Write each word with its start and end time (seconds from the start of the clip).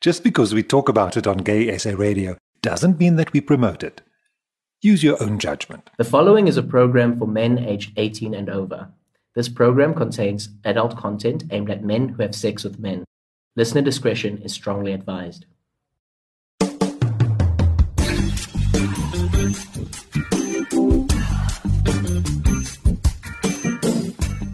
Just 0.00 0.22
because 0.22 0.54
we 0.54 0.62
talk 0.62 0.88
about 0.88 1.16
it 1.16 1.26
on 1.26 1.38
Gay 1.38 1.76
SA 1.76 1.90
Radio 1.90 2.36
doesn't 2.62 3.00
mean 3.00 3.16
that 3.16 3.32
we 3.32 3.40
promote 3.40 3.82
it. 3.82 4.00
Use 4.80 5.02
your 5.02 5.20
own 5.20 5.40
judgment. 5.40 5.90
The 5.98 6.04
following 6.04 6.46
is 6.46 6.56
a 6.56 6.62
program 6.62 7.18
for 7.18 7.26
men 7.26 7.58
aged 7.58 7.90
18 7.96 8.32
and 8.32 8.48
over. 8.48 8.90
This 9.34 9.48
program 9.48 9.94
contains 9.94 10.50
adult 10.64 10.96
content 10.96 11.42
aimed 11.50 11.68
at 11.68 11.82
men 11.82 12.10
who 12.10 12.22
have 12.22 12.36
sex 12.36 12.62
with 12.62 12.78
men. 12.78 13.04
Listener 13.56 13.82
discretion 13.82 14.38
is 14.42 14.52
strongly 14.52 14.92
advised. 14.92 15.46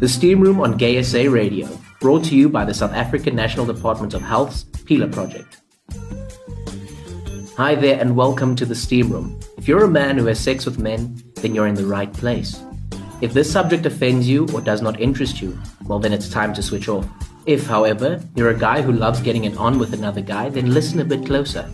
The 0.00 0.08
Steam 0.08 0.40
Room 0.40 0.62
on 0.62 0.78
Gay 0.78 1.02
SA 1.02 1.30
Radio, 1.30 1.68
brought 2.00 2.24
to 2.24 2.34
you 2.34 2.48
by 2.48 2.64
the 2.64 2.72
South 2.72 2.92
African 2.94 3.36
National 3.36 3.66
Department 3.66 4.14
of 4.14 4.22
Health's 4.22 4.64
PILA 4.84 5.08
project. 5.08 5.62
Hi 7.56 7.74
there, 7.74 7.98
and 7.98 8.14
welcome 8.14 8.54
to 8.56 8.66
the 8.66 8.74
Steam 8.74 9.10
Room. 9.10 9.40
If 9.56 9.66
you're 9.66 9.84
a 9.84 9.88
man 9.88 10.18
who 10.18 10.26
has 10.26 10.38
sex 10.38 10.66
with 10.66 10.78
men, 10.78 11.22
then 11.36 11.54
you're 11.54 11.66
in 11.66 11.74
the 11.74 11.86
right 11.86 12.12
place. 12.12 12.62
If 13.22 13.32
this 13.32 13.50
subject 13.50 13.86
offends 13.86 14.28
you 14.28 14.46
or 14.52 14.60
does 14.60 14.82
not 14.82 15.00
interest 15.00 15.40
you, 15.40 15.58
well, 15.86 15.98
then 15.98 16.12
it's 16.12 16.28
time 16.28 16.52
to 16.54 16.62
switch 16.62 16.88
off. 16.88 17.08
If, 17.46 17.66
however, 17.66 18.22
you're 18.34 18.50
a 18.50 18.58
guy 18.58 18.82
who 18.82 18.92
loves 18.92 19.22
getting 19.22 19.44
it 19.44 19.56
on 19.56 19.78
with 19.78 19.94
another 19.94 20.20
guy, 20.20 20.50
then 20.50 20.74
listen 20.74 21.00
a 21.00 21.04
bit 21.04 21.24
closer. 21.24 21.66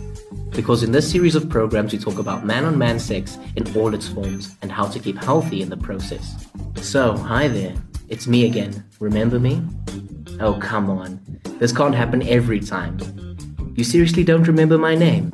Because 0.51 0.83
in 0.83 0.93
this 0.93 1.09
series 1.09 1.35
of 1.35 1.49
programs, 1.49 1.91
we 1.91 1.99
talk 1.99 2.17
about 2.17 2.45
man 2.45 2.63
on 2.63 2.77
man 2.77 2.99
sex 2.99 3.37
in 3.57 3.75
all 3.75 3.93
its 3.93 4.07
forms 4.07 4.55
and 4.61 4.71
how 4.71 4.85
to 4.85 4.99
keep 4.99 5.17
healthy 5.17 5.61
in 5.61 5.69
the 5.69 5.77
process. 5.77 6.47
So, 6.75 7.17
hi 7.17 7.49
there. 7.49 7.75
It's 8.11 8.27
me 8.27 8.45
again. 8.45 8.83
Remember 8.99 9.39
me? 9.39 9.63
Oh, 10.41 10.55
come 10.55 10.89
on. 10.89 11.21
This 11.59 11.71
can't 11.71 11.95
happen 11.95 12.21
every 12.27 12.59
time. 12.59 12.99
You 13.75 13.85
seriously 13.85 14.25
don't 14.25 14.45
remember 14.45 14.77
my 14.77 14.95
name? 14.95 15.31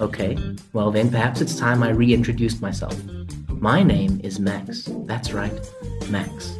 Okay, 0.00 0.36
well 0.72 0.90
then 0.90 1.08
perhaps 1.08 1.40
it's 1.40 1.56
time 1.56 1.84
I 1.84 1.90
reintroduced 1.90 2.60
myself. 2.60 3.00
My 3.48 3.84
name 3.84 4.20
is 4.24 4.40
Max. 4.40 4.88
That's 5.06 5.32
right, 5.32 5.52
Max. 6.10 6.56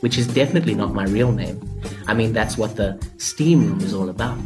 Which 0.00 0.16
is 0.16 0.26
definitely 0.26 0.74
not 0.74 0.94
my 0.94 1.04
real 1.04 1.30
name. 1.30 1.60
I 2.06 2.14
mean, 2.14 2.32
that's 2.32 2.56
what 2.56 2.76
the 2.76 2.98
Steam 3.18 3.66
Room 3.66 3.80
is 3.80 3.94
all 3.94 4.08
about. 4.08 4.38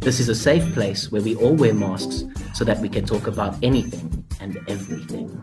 This 0.00 0.20
is 0.20 0.28
a 0.28 0.34
safe 0.34 0.72
place 0.74 1.10
where 1.10 1.22
we 1.22 1.34
all 1.36 1.54
wear 1.54 1.72
masks 1.72 2.24
so 2.52 2.64
that 2.64 2.78
we 2.80 2.88
can 2.88 3.06
talk 3.06 3.26
about 3.26 3.56
anything 3.62 4.24
and 4.40 4.58
everything. 4.68 5.42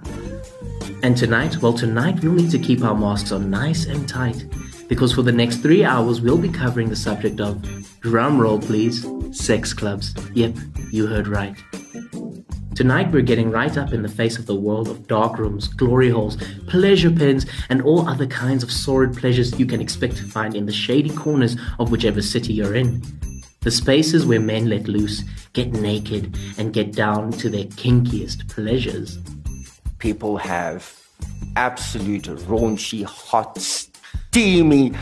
And 1.04 1.18
tonight, 1.18 1.58
well, 1.62 1.74
tonight 1.74 2.22
we'll 2.22 2.34
need 2.34 2.52
to 2.52 2.60
keep 2.60 2.84
our 2.84 2.96
masks 2.96 3.32
on 3.32 3.50
nice 3.50 3.86
and 3.86 4.08
tight 4.08 4.46
because 4.88 5.14
for 5.14 5.24
the 5.24 5.32
next 5.32 5.58
three 5.58 5.84
hours 5.84 6.22
we'll 6.22 6.38
be 6.38 6.50
covering 6.50 6.90
the 6.90 6.96
subject 6.96 7.40
of, 7.40 7.62
drum 8.02 8.40
roll 8.40 8.60
please, 8.60 9.06
sex 9.32 9.74
clubs. 9.74 10.14
Yep, 10.34 10.56
you 10.92 11.08
heard 11.08 11.28
right. 11.28 11.56
Tonight 12.76 13.12
we're 13.12 13.22
getting 13.22 13.52
right 13.52 13.78
up 13.78 13.92
in 13.92 14.02
the 14.02 14.08
face 14.08 14.40
of 14.40 14.46
the 14.46 14.56
world 14.56 14.88
of 14.88 15.06
dark 15.06 15.38
rooms, 15.38 15.68
glory 15.68 16.10
holes, 16.10 16.38
pleasure 16.68 17.12
pens, 17.12 17.46
and 17.70 17.82
all 17.82 18.08
other 18.08 18.26
kinds 18.26 18.64
of 18.64 18.72
sordid 18.72 19.18
pleasures 19.18 19.60
you 19.60 19.66
can 19.66 19.82
expect 19.82 20.16
to 20.18 20.24
find 20.24 20.56
in 20.56 20.66
the 20.66 20.72
shady 20.72 21.10
corners 21.10 21.58
of 21.80 21.92
whichever 21.92 22.22
city 22.22 22.54
you're 22.54 22.76
in. 22.76 23.02
The 23.60 23.72
spaces 23.72 24.26
where 24.26 24.40
men 24.40 24.70
let 24.70 24.88
loose, 24.88 25.22
get 25.52 25.74
naked, 25.74 26.38
and 26.58 26.74
get 26.74 26.94
down 26.94 27.32
to 27.34 27.50
their 27.50 27.66
kinkiest 27.66 28.50
pleasures. 28.50 29.20
People 30.00 30.38
have 30.38 30.98
absolute 31.58 32.24
raunchy, 32.24 33.04
hot, 33.04 33.58
steamy, 33.60 34.94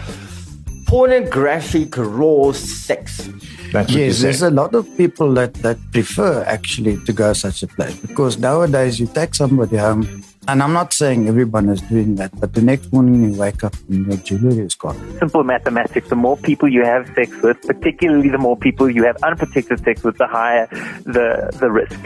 pornographic, 0.90 1.96
raw 1.98 2.52
sex. 2.52 3.30
That's 3.72 3.92
Yes, 3.92 4.22
there's 4.22 4.42
a 4.42 4.50
lot 4.50 4.74
of 4.74 4.90
people 4.98 5.32
that, 5.36 5.54
that 5.66 5.78
prefer 5.92 6.44
actually 6.46 6.98
to 7.06 7.14
go 7.14 7.34
such 7.34 7.62
a 7.62 7.68
place 7.68 7.96
because 8.00 8.40
nowadays 8.40 9.00
you 9.00 9.06
take 9.06 9.36
somebody 9.36 9.78
home, 9.78 10.24
and 10.48 10.64
I'm 10.64 10.74
not 10.74 10.92
saying 10.92 11.28
everyone 11.28 11.70
is 11.70 11.82
doing 11.82 12.16
that, 12.16 12.32
but 12.40 12.56
the 12.56 12.64
next 12.64 12.92
morning 12.92 13.32
you 13.32 13.40
wake 13.40 13.64
up 13.64 13.76
and 13.88 14.08
your 14.08 14.18
jewelry 14.18 14.66
is 14.66 14.74
gone. 14.74 14.98
simple 15.20 15.44
mathematics. 15.44 16.10
The 16.10 16.16
more 16.16 16.38
people 16.38 16.68
you 16.68 16.84
have 16.84 17.06
sex 17.14 17.30
with, 17.44 17.62
particularly 17.62 18.30
the 18.30 18.40
more 18.40 18.58
people 18.58 18.90
you 18.90 19.04
have 19.04 19.18
unprotected 19.22 19.84
sex 19.84 20.04
with, 20.04 20.18
the 20.18 20.26
higher 20.26 20.66
the 21.06 21.52
the 21.60 21.70
risk. 21.70 22.00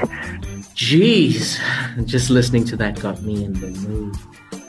Jeez, 0.75 1.57
just 2.05 2.29
listening 2.29 2.65
to 2.65 2.75
that 2.75 2.99
got 2.99 3.21
me 3.21 3.45
in 3.45 3.53
the 3.53 3.69
mood. 3.87 4.13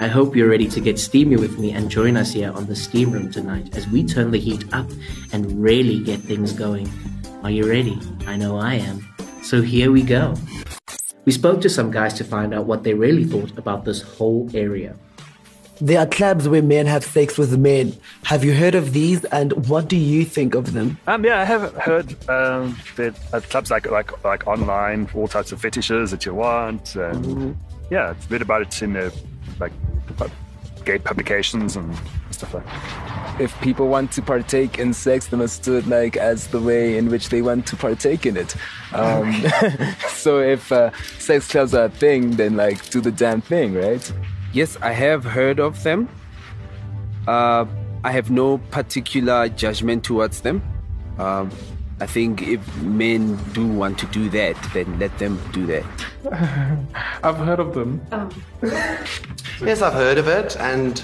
I 0.00 0.08
hope 0.08 0.34
you're 0.34 0.48
ready 0.48 0.66
to 0.68 0.80
get 0.80 0.98
steamy 0.98 1.36
with 1.36 1.58
me 1.58 1.70
and 1.70 1.88
join 1.88 2.16
us 2.16 2.32
here 2.32 2.50
on 2.52 2.66
the 2.66 2.74
Steam 2.74 3.12
Room 3.12 3.30
tonight 3.30 3.76
as 3.76 3.86
we 3.88 4.02
turn 4.04 4.32
the 4.32 4.38
heat 4.40 4.64
up 4.74 4.86
and 5.32 5.62
really 5.62 6.00
get 6.00 6.20
things 6.20 6.52
going. 6.52 6.90
Are 7.44 7.50
you 7.50 7.68
ready? 7.68 7.98
I 8.26 8.36
know 8.36 8.58
I 8.58 8.74
am. 8.74 9.06
So 9.42 9.62
here 9.62 9.92
we 9.92 10.02
go. 10.02 10.34
We 11.24 11.32
spoke 11.32 11.60
to 11.62 11.70
some 11.70 11.90
guys 11.90 12.14
to 12.14 12.24
find 12.24 12.52
out 12.52 12.66
what 12.66 12.82
they 12.82 12.92
really 12.94 13.24
thought 13.24 13.56
about 13.56 13.84
this 13.84 14.02
whole 14.02 14.50
area. 14.52 14.96
There 15.80 15.98
are 15.98 16.06
clubs 16.06 16.48
where 16.48 16.62
men 16.62 16.86
have 16.86 17.04
sex 17.04 17.38
with 17.38 17.56
men. 17.56 17.96
Have 18.24 18.44
you 18.44 18.54
heard 18.54 18.74
of 18.74 18.92
these 18.92 19.24
and 19.26 19.68
what 19.68 19.88
do 19.88 19.96
you 19.96 20.24
think 20.24 20.54
of 20.54 20.72
them? 20.72 20.98
Um, 21.06 21.24
yeah, 21.24 21.40
I 21.40 21.44
have 21.44 21.72
heard 21.74 22.12
um, 22.28 22.76
that 22.96 23.14
at 23.32 23.44
clubs 23.44 23.70
like 23.70 23.90
like 23.90 24.24
like 24.24 24.46
online, 24.46 25.08
all 25.14 25.28
types 25.28 25.52
of 25.52 25.60
fetishes 25.60 26.10
that 26.10 26.26
you 26.26 26.34
want. 26.34 26.94
And 26.96 27.56
Yeah, 27.90 28.10
I've 28.10 28.30
read 28.30 28.42
about 28.42 28.62
it 28.62 28.82
in 28.82 28.92
the 28.94 29.12
like 29.60 29.72
gay 30.84 30.98
publications 30.98 31.76
and 31.76 31.96
stuff 32.30 32.54
like. 32.54 32.64
that. 32.64 33.40
if 33.40 33.58
people 33.60 33.88
want 33.88 34.12
to 34.12 34.22
partake 34.22 34.78
in 34.78 34.92
sex, 34.92 35.26
they 35.28 35.36
must 35.36 35.62
do 35.62 35.76
it 35.76 35.86
like 35.86 36.16
as 36.16 36.48
the 36.48 36.60
way 36.60 36.98
in 36.98 37.10
which 37.10 37.28
they 37.30 37.42
want 37.42 37.66
to 37.66 37.76
partake 37.76 38.26
in 38.26 38.36
it. 38.36 38.54
Um, 38.92 39.32
so 40.08 40.40
if 40.40 40.70
uh, 40.70 40.90
sex 41.18 41.48
clubs 41.48 41.74
are 41.74 41.86
a 41.86 41.90
thing, 41.90 42.32
then 42.32 42.56
like 42.56 42.88
do 42.90 43.00
the 43.00 43.12
damn 43.12 43.40
thing, 43.40 43.74
right? 43.74 44.12
Yes, 44.52 44.76
I 44.82 44.92
have 44.92 45.24
heard 45.24 45.58
of 45.58 45.82
them. 45.82 46.08
Uh, 47.26 47.64
I 48.04 48.12
have 48.12 48.30
no 48.30 48.58
particular 48.58 49.48
judgment 49.48 50.04
towards 50.04 50.42
them. 50.42 50.62
Um, 51.18 51.50
I 52.00 52.06
think 52.06 52.42
if 52.42 52.82
men 52.82 53.36
do 53.52 53.66
want 53.66 53.98
to 54.00 54.06
do 54.06 54.28
that, 54.30 54.56
then 54.72 54.98
let 54.98 55.16
them 55.18 55.40
do 55.52 55.64
that. 55.66 55.84
I've 57.22 57.36
heard 57.36 57.60
of 57.60 57.74
them. 57.74 58.00
Oh. 58.10 58.30
Yes, 59.60 59.80
I've 59.80 59.92
heard 59.92 60.18
of 60.18 60.26
it, 60.26 60.56
and 60.58 61.02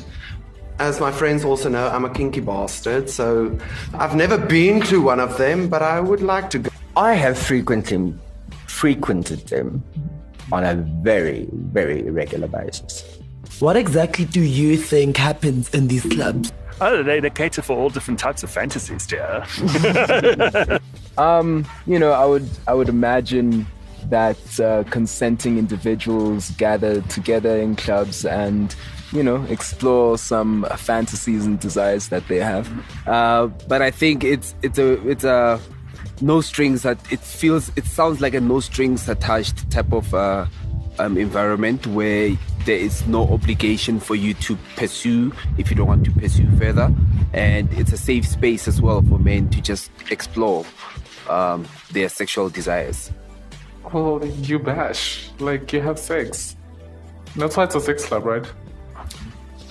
as 0.80 0.98
my 0.98 1.12
friends 1.12 1.44
also 1.44 1.68
know, 1.68 1.88
I'm 1.88 2.04
a 2.04 2.10
kinky 2.10 2.40
bastard, 2.40 3.08
so 3.08 3.56
I've 3.94 4.16
never 4.16 4.36
been 4.36 4.80
to 4.82 5.00
one 5.00 5.20
of 5.20 5.38
them, 5.38 5.68
but 5.68 5.82
I 5.82 6.00
would 6.00 6.22
like 6.22 6.50
to 6.50 6.58
go. 6.58 6.70
I 6.96 7.14
have 7.14 7.38
frequently 7.38 8.14
frequented 8.66 9.46
them 9.46 9.84
on 10.50 10.64
a 10.64 10.74
very, 11.02 11.48
very 11.52 12.02
regular 12.10 12.48
basis. 12.48 13.04
What 13.60 13.76
exactly 13.76 14.24
do 14.24 14.40
you 14.40 14.76
think 14.76 15.16
happens 15.16 15.68
in 15.74 15.88
these 15.88 16.02
clubs? 16.02 16.50
Oh, 16.80 17.02
they, 17.02 17.20
they 17.20 17.30
cater 17.30 17.62
for 17.62 17.76
all 17.76 17.90
different 17.90 18.18
types 18.18 18.42
of 18.42 18.50
fantasies, 18.50 19.06
dear. 19.06 19.44
Um, 21.18 21.66
you 21.86 21.98
know, 21.98 22.12
I 22.12 22.24
would 22.24 22.48
I 22.66 22.72
would 22.72 22.88
imagine 22.88 23.66
that 24.08 24.60
uh, 24.60 24.84
consenting 24.84 25.58
individuals 25.58 26.50
gather 26.52 27.02
together 27.02 27.58
in 27.58 27.76
clubs 27.76 28.24
and 28.24 28.74
you 29.12 29.22
know 29.22 29.44
explore 29.44 30.16
some 30.16 30.66
fantasies 30.78 31.44
and 31.44 31.60
desires 31.60 32.08
that 32.08 32.26
they 32.28 32.38
have. 32.38 32.70
Uh, 33.06 33.48
but 33.68 33.82
I 33.82 33.90
think 33.90 34.24
it's 34.24 34.54
it's 34.62 34.78
a 34.78 35.06
it's 35.06 35.24
a 35.24 35.60
no 36.22 36.40
strings 36.40 36.82
that 36.82 36.98
it 37.12 37.20
feels 37.20 37.70
it 37.76 37.84
sounds 37.84 38.20
like 38.20 38.34
a 38.34 38.40
no 38.40 38.60
strings 38.60 39.08
attached 39.08 39.70
type 39.70 39.92
of 39.92 40.14
uh, 40.14 40.46
um, 41.00 41.16
environment 41.16 41.86
where 41.88 42.36
there 42.66 42.76
is 42.76 43.06
no 43.06 43.22
obligation 43.28 43.98
for 43.98 44.14
you 44.14 44.34
to 44.34 44.56
pursue 44.76 45.32
if 45.56 45.70
you 45.70 45.76
don't 45.76 45.86
want 45.86 46.04
to 46.04 46.12
pursue 46.12 46.48
further, 46.58 46.92
and 47.32 47.72
it's 47.72 47.92
a 47.92 47.96
safe 47.96 48.26
space 48.26 48.68
as 48.68 48.82
well 48.82 49.00
for 49.02 49.18
men 49.18 49.48
to 49.50 49.60
just 49.62 49.90
explore 50.10 50.64
um, 51.28 51.66
their 51.92 52.08
sexual 52.08 52.50
desires. 52.50 53.10
Well, 53.92 54.24
you 54.24 54.58
bash. 54.58 55.30
Like, 55.38 55.72
you 55.72 55.80
have 55.80 55.98
sex. 55.98 56.56
That's 57.36 57.56
why 57.56 57.64
it's 57.64 57.74
a 57.74 57.80
sex 57.80 58.04
club, 58.04 58.26
right? 58.26 58.52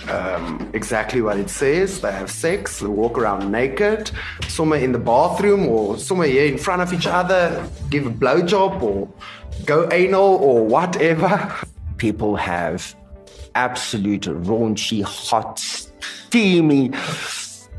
Um, 0.08 0.70
exactly 0.72 1.20
what 1.20 1.38
it 1.38 1.50
says. 1.50 2.00
They 2.00 2.10
have 2.10 2.30
sex, 2.30 2.80
they 2.80 2.86
walk 2.86 3.18
around 3.18 3.52
naked, 3.52 4.10
somewhere 4.48 4.80
in 4.80 4.92
the 4.92 4.98
bathroom 4.98 5.68
or 5.68 5.98
somewhere 5.98 6.26
here 6.26 6.46
in 6.46 6.58
front 6.58 6.82
of 6.82 6.92
each 6.92 7.06
other, 7.06 7.68
give 7.90 8.06
a 8.06 8.10
blowjob 8.10 8.82
or 8.82 9.08
go 9.66 9.88
anal 9.92 10.36
or 10.36 10.64
whatever. 10.66 11.54
People 11.96 12.36
have 12.36 12.94
absolute 13.54 14.22
raunchy, 14.22 15.02
hot, 15.02 15.58
steamy, 15.58 16.90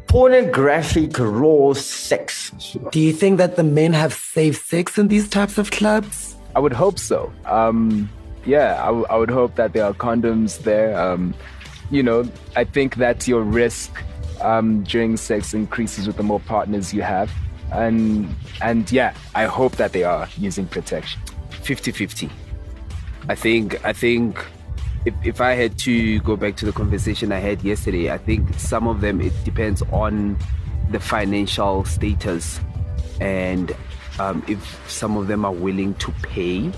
pornographic, 0.08 1.18
raw 1.18 1.74
sex. 1.74 2.52
Do 2.92 3.00
you 3.00 3.14
think 3.14 3.38
that 3.38 3.56
the 3.56 3.64
men 3.64 3.94
have 3.94 4.14
safe 4.14 4.64
sex 4.64 4.98
in 4.98 5.08
these 5.08 5.30
types 5.30 5.58
of 5.58 5.72
clubs? 5.72 6.36
I 6.56 6.60
would 6.60 6.74
hope 6.74 7.00
so. 7.00 7.32
Um, 7.46 8.10
yeah, 8.46 8.82
I, 8.84 8.88
w- 8.88 9.06
I 9.10 9.16
would 9.18 9.30
hope 9.32 9.56
that 9.56 9.74
there 9.74 9.86
are 9.86 9.94
condoms 9.94 10.60
there. 10.64 11.00
Um, 11.00 11.34
you 11.90 12.04
know, 12.04 12.30
I 12.56 12.64
think 12.66 12.96
that 12.96 13.28
your 13.28 13.42
risk 13.42 14.04
um, 14.42 14.84
during 14.84 15.16
sex 15.18 15.54
increases 15.54 16.08
with 16.08 16.18
the 16.18 16.24
more 16.24 16.40
partners 16.42 16.94
you 16.94 17.02
have. 17.04 17.32
and 17.72 18.28
and 18.62 18.92
yeah, 18.92 19.14
I 19.34 19.46
hope 19.46 19.78
that 19.78 19.94
they 19.94 20.04
are 20.04 20.28
using 20.38 20.66
protection. 20.68 21.22
50-50. 21.64 22.30
I 23.30 23.36
think 23.36 23.84
I 23.86 23.94
think 23.94 24.44
if, 25.06 25.14
if 25.24 25.42
I 25.42 25.54
had 25.54 25.78
to 25.80 26.20
go 26.22 26.36
back 26.36 26.56
to 26.58 26.66
the 26.66 26.72
conversation 26.72 27.32
I 27.32 27.40
had 27.40 27.64
yesterday, 27.64 28.12
I 28.12 28.18
think 28.18 28.54
some 28.60 28.88
of 28.88 29.02
them 29.02 29.22
it 29.22 29.34
depends 29.44 29.82
on 29.92 30.38
the 30.90 31.00
financial 31.00 31.86
status 31.86 32.60
and 33.20 33.72
um, 34.20 34.44
if 34.48 34.82
some 34.90 35.16
of 35.18 35.28
them 35.28 35.46
are 35.46 35.54
willing 35.54 35.94
to 35.96 36.12
pay 36.24 36.72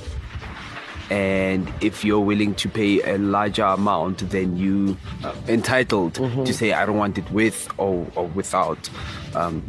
and 1.10 1.72
if 1.82 2.06
you're 2.06 2.20
willing 2.20 2.56
to 2.56 2.70
pay 2.70 3.02
a 3.02 3.18
larger 3.18 3.64
amount 3.66 4.20
then 4.30 4.56
you 4.56 4.98
uh, 5.24 5.34
entitled 5.48 6.14
Mm-hmm. 6.14 6.44
to 6.46 6.54
say 6.54 6.72
i 6.74 6.86
don't 6.86 6.98
want 6.98 7.18
it 7.18 7.30
with 7.32 7.68
or, 7.78 8.08
or 8.16 8.28
without 8.28 8.90
um, 9.36 9.62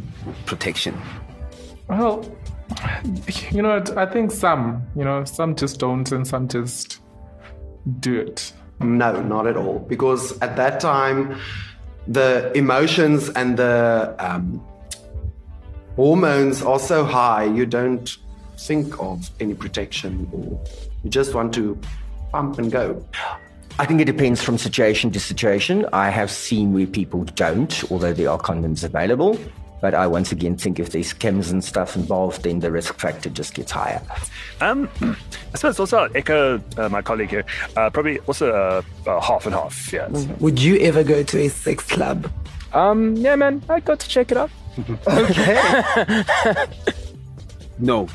protection 0.45 0.95
Well, 1.89 2.23
you 3.51 3.61
know, 3.61 3.75
what, 3.75 3.97
I 3.97 4.05
think 4.05 4.31
some, 4.31 4.85
you 4.95 5.03
know, 5.03 5.23
some 5.25 5.55
just 5.55 5.79
don't 5.79 6.11
and 6.11 6.27
some 6.27 6.47
just 6.47 7.01
do 7.99 8.19
it. 8.19 8.53
No, 8.79 9.21
not 9.21 9.47
at 9.47 9.57
all. 9.57 9.79
Because 9.79 10.39
at 10.39 10.55
that 10.57 10.79
time, 10.79 11.39
the 12.07 12.51
emotions 12.55 13.29
and 13.29 13.57
the 13.57 14.15
um, 14.19 14.65
hormones 15.95 16.61
are 16.61 16.79
so 16.79 17.03
high, 17.03 17.45
you 17.45 17.65
don't 17.65 18.17
think 18.57 18.99
of 18.99 19.29
any 19.39 19.53
protection 19.53 20.29
or 20.31 20.59
you 21.03 21.09
just 21.09 21.33
want 21.33 21.53
to 21.53 21.77
pump 22.31 22.57
and 22.57 22.71
go. 22.71 23.05
I 23.77 23.85
think 23.85 23.99
it 23.99 24.05
depends 24.05 24.41
from 24.41 24.57
situation 24.57 25.11
to 25.11 25.19
situation. 25.19 25.85
I 25.91 26.09
have 26.09 26.31
seen 26.31 26.73
where 26.73 26.87
people 26.87 27.25
don't, 27.25 27.91
although 27.91 28.13
there 28.13 28.29
are 28.29 28.39
condoms 28.39 28.83
available. 28.83 29.37
But 29.85 29.93
I 29.93 30.07
once 30.07 30.31
again 30.31 30.57
think 30.57 30.79
if 30.79 30.89
there's 30.89 31.13
chems 31.13 31.51
and 31.51 31.63
stuff 31.63 31.95
involved, 31.95 32.41
then 32.41 32.59
the 32.59 32.71
risk 32.71 32.97
factor 32.97 33.29
just 33.29 33.53
gets 33.53 33.71
higher. 33.71 34.01
Um, 34.59 34.89
I 35.53 35.57
suppose 35.57 35.79
also 35.79 35.99
I'll 35.99 36.17
echo 36.17 36.59
uh, 36.75 36.89
my 36.89 37.03
colleague 37.03 37.29
here. 37.29 37.45
Uh, 37.77 37.91
probably 37.91 38.17
also 38.21 38.51
uh, 38.51 38.81
uh, 39.07 39.21
half 39.21 39.45
and 39.45 39.53
half. 39.53 39.93
Yeah. 39.93 40.07
Would 40.39 40.59
you 40.59 40.79
ever 40.79 41.03
go 41.03 41.21
to 41.21 41.37
a 41.37 41.49
sex 41.49 41.85
club? 41.85 42.31
Um, 42.73 43.15
yeah, 43.17 43.35
man, 43.35 43.61
I 43.69 43.79
got 43.79 43.99
to 43.99 44.09
check 44.09 44.31
it 44.31 44.37
out. 44.37 44.49
Okay. 45.07 46.65
no 47.77 48.07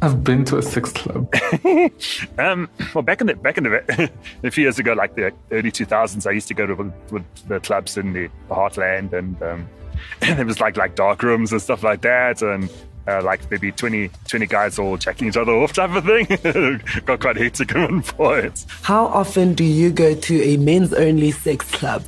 I've 0.00 0.24
been 0.24 0.46
to 0.46 0.56
a 0.56 0.62
sex 0.62 0.90
club. 0.92 1.30
um, 2.38 2.70
well, 2.94 3.02
back 3.02 3.20
in 3.20 3.26
the 3.26 3.34
back 3.34 3.58
in 3.58 3.64
the 3.64 4.10
a 4.42 4.50
few 4.50 4.62
years 4.62 4.78
ago, 4.78 4.94
like 4.94 5.16
the 5.16 5.34
early 5.50 5.70
two 5.70 5.84
thousands, 5.84 6.26
I 6.26 6.30
used 6.30 6.48
to 6.48 6.54
go 6.54 6.66
to 6.66 6.74
with, 6.74 6.92
with 7.10 7.48
the 7.48 7.60
clubs 7.60 7.98
in 7.98 8.14
the, 8.14 8.28
the 8.48 8.54
heartland, 8.54 9.12
and 9.12 9.42
um, 9.42 9.68
and 10.20 10.38
it 10.38 10.46
was 10.46 10.60
like 10.60 10.76
like 10.76 10.94
dark 10.94 11.22
rooms 11.22 11.52
and 11.52 11.60
stuff 11.60 11.82
like 11.82 12.02
that, 12.02 12.42
and 12.42 12.70
uh, 13.08 13.22
like 13.22 13.48
maybe 13.50 13.70
20, 13.70 14.10
20 14.28 14.46
guys 14.46 14.78
all 14.78 14.98
checking 14.98 15.28
each 15.28 15.36
other 15.36 15.52
off 15.52 15.72
type 15.72 15.90
of 15.90 16.04
thing. 16.04 16.80
Got 17.04 17.20
quite 17.20 17.36
hectic 17.36 17.74
at 17.74 17.90
one 17.90 18.02
point. 18.02 18.66
How 18.82 19.06
often 19.06 19.54
do 19.54 19.64
you 19.64 19.90
go 19.90 20.14
to 20.14 20.42
a 20.42 20.56
men's 20.56 20.92
only 20.92 21.30
sex 21.30 21.70
club? 21.70 22.02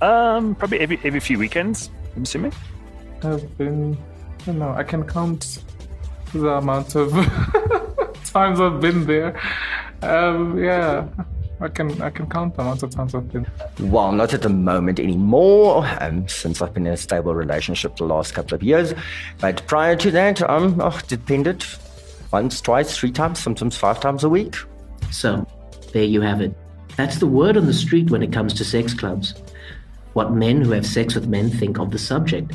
Um, 0.00 0.54
probably 0.54 0.80
every 0.80 1.00
every 1.04 1.20
few 1.20 1.38
weekends. 1.38 1.90
I'm 2.16 2.22
assuming. 2.22 2.52
I've 3.22 3.56
been, 3.58 3.96
I 4.40 4.44
don't 4.44 4.58
know, 4.58 4.70
I 4.70 4.82
can 4.82 5.04
count 5.04 5.62
the 6.32 6.48
amount 6.48 6.94
of 6.94 7.10
times 8.24 8.60
I've 8.60 8.80
been 8.80 9.06
there. 9.06 9.40
Um, 10.02 10.58
yeah, 10.62 11.08
I 11.64 11.68
can 11.68 12.02
I 12.02 12.10
can 12.10 12.28
count 12.28 12.54
the 12.54 12.60
amount 12.60 12.82
of 12.82 12.90
times 12.90 13.14
I've 13.14 13.32
been. 13.32 13.46
Well, 13.80 14.12
not 14.12 14.34
at 14.34 14.42
the 14.42 14.50
moment 14.50 15.00
anymore, 15.00 15.88
um, 16.00 16.28
since 16.28 16.60
I've 16.60 16.74
been 16.74 16.86
in 16.86 16.92
a 16.92 16.96
stable 16.96 17.34
relationship 17.34 17.96
the 17.96 18.04
last 18.04 18.34
couple 18.34 18.54
of 18.54 18.62
years. 18.62 18.92
But 19.40 19.66
prior 19.66 19.96
to 19.96 20.10
that, 20.10 20.42
um, 20.42 20.78
oh, 20.82 21.00
depended 21.08 21.64
once, 22.30 22.60
twice, 22.60 22.94
three 22.94 23.10
times, 23.10 23.38
sometimes 23.38 23.78
five 23.78 23.98
times 23.98 24.24
a 24.24 24.28
week. 24.28 24.56
So, 25.10 25.46
there 25.94 26.04
you 26.04 26.20
have 26.20 26.42
it. 26.42 26.54
That's 26.96 27.16
the 27.16 27.26
word 27.26 27.56
on 27.56 27.64
the 27.64 27.72
street 27.72 28.10
when 28.10 28.22
it 28.22 28.30
comes 28.30 28.52
to 28.54 28.64
sex 28.64 28.92
clubs. 28.92 29.32
What 30.12 30.32
men 30.32 30.60
who 30.60 30.72
have 30.72 30.84
sex 30.84 31.14
with 31.14 31.28
men 31.28 31.48
think 31.48 31.78
of 31.78 31.90
the 31.92 31.98
subject. 31.98 32.52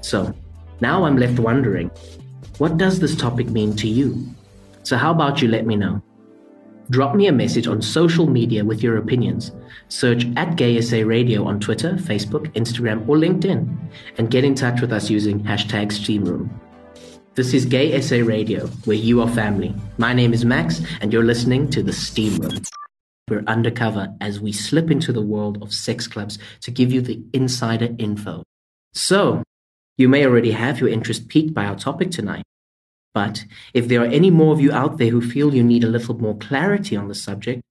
So, 0.00 0.34
now 0.80 1.04
I'm 1.04 1.16
left 1.16 1.38
wondering 1.38 1.88
what 2.58 2.78
does 2.78 2.98
this 2.98 3.14
topic 3.14 3.48
mean 3.48 3.76
to 3.76 3.86
you? 3.86 4.26
So, 4.82 4.96
how 4.96 5.12
about 5.12 5.40
you 5.40 5.46
let 5.46 5.66
me 5.66 5.76
know? 5.76 6.02
Drop 6.90 7.14
me 7.14 7.28
a 7.28 7.32
message 7.32 7.68
on 7.68 7.80
social 7.80 8.26
media 8.26 8.64
with 8.64 8.82
your 8.82 8.96
opinions. 8.96 9.52
Search 9.86 10.26
at 10.36 10.56
GaySA 10.56 11.06
Radio 11.06 11.44
on 11.44 11.60
Twitter, 11.60 11.92
Facebook, 11.92 12.52
Instagram, 12.54 13.08
or 13.08 13.16
LinkedIn, 13.16 13.78
and 14.18 14.28
get 14.28 14.42
in 14.42 14.56
touch 14.56 14.80
with 14.80 14.92
us 14.92 15.08
using 15.08 15.38
hashtag 15.44 15.92
SteamRoom. 15.92 16.50
This 17.36 17.54
is 17.54 17.64
Gay 17.64 18.00
SA 18.00 18.16
Radio, 18.16 18.66
where 18.86 18.96
you 18.96 19.22
are 19.22 19.28
family. 19.28 19.72
My 19.98 20.12
name 20.12 20.32
is 20.32 20.44
Max, 20.44 20.82
and 21.00 21.12
you're 21.12 21.22
listening 21.22 21.70
to 21.70 21.82
The 21.84 21.92
Steam 21.92 22.36
Room. 22.38 22.60
We're 23.28 23.44
undercover 23.46 24.12
as 24.20 24.40
we 24.40 24.50
slip 24.50 24.90
into 24.90 25.12
the 25.12 25.22
world 25.22 25.62
of 25.62 25.72
sex 25.72 26.08
clubs 26.08 26.40
to 26.62 26.72
give 26.72 26.90
you 26.90 27.02
the 27.02 27.22
insider 27.32 27.94
info. 27.98 28.42
So, 28.94 29.44
you 29.96 30.08
may 30.08 30.26
already 30.26 30.50
have 30.50 30.80
your 30.80 30.88
interest 30.88 31.28
piqued 31.28 31.54
by 31.54 31.66
our 31.66 31.76
topic 31.76 32.10
tonight. 32.10 32.42
But 33.14 33.44
if 33.74 33.88
there 33.88 34.02
are 34.02 34.06
any 34.06 34.30
more 34.30 34.52
of 34.52 34.60
you 34.60 34.72
out 34.72 34.98
there 34.98 35.10
who 35.10 35.20
feel 35.20 35.54
you 35.54 35.64
need 35.64 35.84
a 35.84 35.88
little 35.88 36.16
more 36.18 36.36
clarity 36.36 36.96
on 36.96 37.08
the 37.08 37.14
subject, 37.14 37.62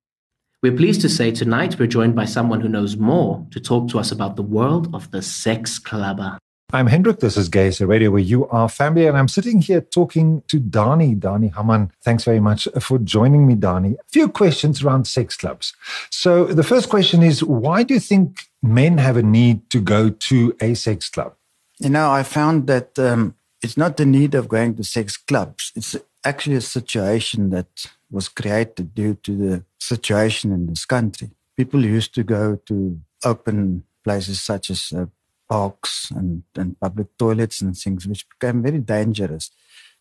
we're 0.61 0.75
pleased 0.75 1.01
to 1.01 1.09
say 1.09 1.31
tonight 1.31 1.79
we're 1.79 1.87
joined 1.87 2.15
by 2.15 2.25
someone 2.25 2.59
who 2.59 2.67
knows 2.67 2.97
more 2.97 3.47
to 3.51 3.61
talk 3.61 3.89
to 3.89 3.99
us 3.99 4.11
about 4.11 4.35
the 4.35 4.43
world 4.43 4.93
of 4.93 5.09
the 5.11 5.21
sex 5.21 5.79
clubber. 5.79 6.37
I'm 6.71 6.85
Hendrik. 6.85 7.19
This 7.19 7.35
is 7.35 7.49
Gay 7.49 7.71
SA 7.71 7.85
Radio, 7.85 8.11
where 8.11 8.21
you 8.21 8.47
are 8.49 8.69
family. 8.69 9.07
And 9.07 9.17
I'm 9.17 9.27
sitting 9.27 9.59
here 9.59 9.81
talking 9.81 10.43
to 10.49 10.59
Dani. 10.59 11.17
Dani 11.17 11.55
Haman, 11.55 11.91
thanks 12.03 12.25
very 12.25 12.39
much 12.39 12.67
for 12.79 12.99
joining 12.99 13.47
me, 13.47 13.55
Dani. 13.55 13.93
A 13.93 14.09
few 14.11 14.29
questions 14.29 14.83
around 14.83 15.07
sex 15.07 15.35
clubs. 15.35 15.73
So 16.11 16.45
the 16.45 16.61
first 16.61 16.89
question 16.89 17.23
is 17.23 17.43
why 17.43 17.81
do 17.81 17.95
you 17.95 17.99
think 17.99 18.49
men 18.61 18.99
have 18.99 19.17
a 19.17 19.23
need 19.23 19.67
to 19.71 19.79
go 19.79 20.09
to 20.09 20.55
a 20.61 20.75
sex 20.75 21.09
club? 21.09 21.33
You 21.79 21.89
know, 21.89 22.11
I 22.11 22.21
found 22.21 22.67
that 22.67 22.99
um, 22.99 23.33
it's 23.61 23.77
not 23.77 23.97
the 23.97 24.05
need 24.05 24.35
of 24.35 24.47
going 24.47 24.75
to 24.75 24.83
sex 24.83 25.17
clubs. 25.17 25.71
It's 25.75 25.95
actually 26.23 26.55
a 26.55 26.61
situation 26.61 27.49
that 27.49 27.87
was 28.11 28.29
created 28.29 28.95
due 28.95 29.15
to 29.15 29.35
the 29.35 29.63
situation 29.79 30.51
in 30.51 30.67
this 30.67 30.85
country. 30.85 31.29
People 31.55 31.83
used 31.85 32.13
to 32.15 32.23
go 32.23 32.55
to 32.65 32.99
open 33.25 33.83
places 34.03 34.41
such 34.41 34.69
as 34.69 34.93
uh, 34.95 35.05
parks 35.49 36.11
and, 36.11 36.43
and 36.55 36.79
public 36.79 37.17
toilets 37.17 37.61
and 37.61 37.77
things, 37.77 38.07
which 38.07 38.27
became 38.29 38.61
very 38.61 38.79
dangerous. 38.79 39.51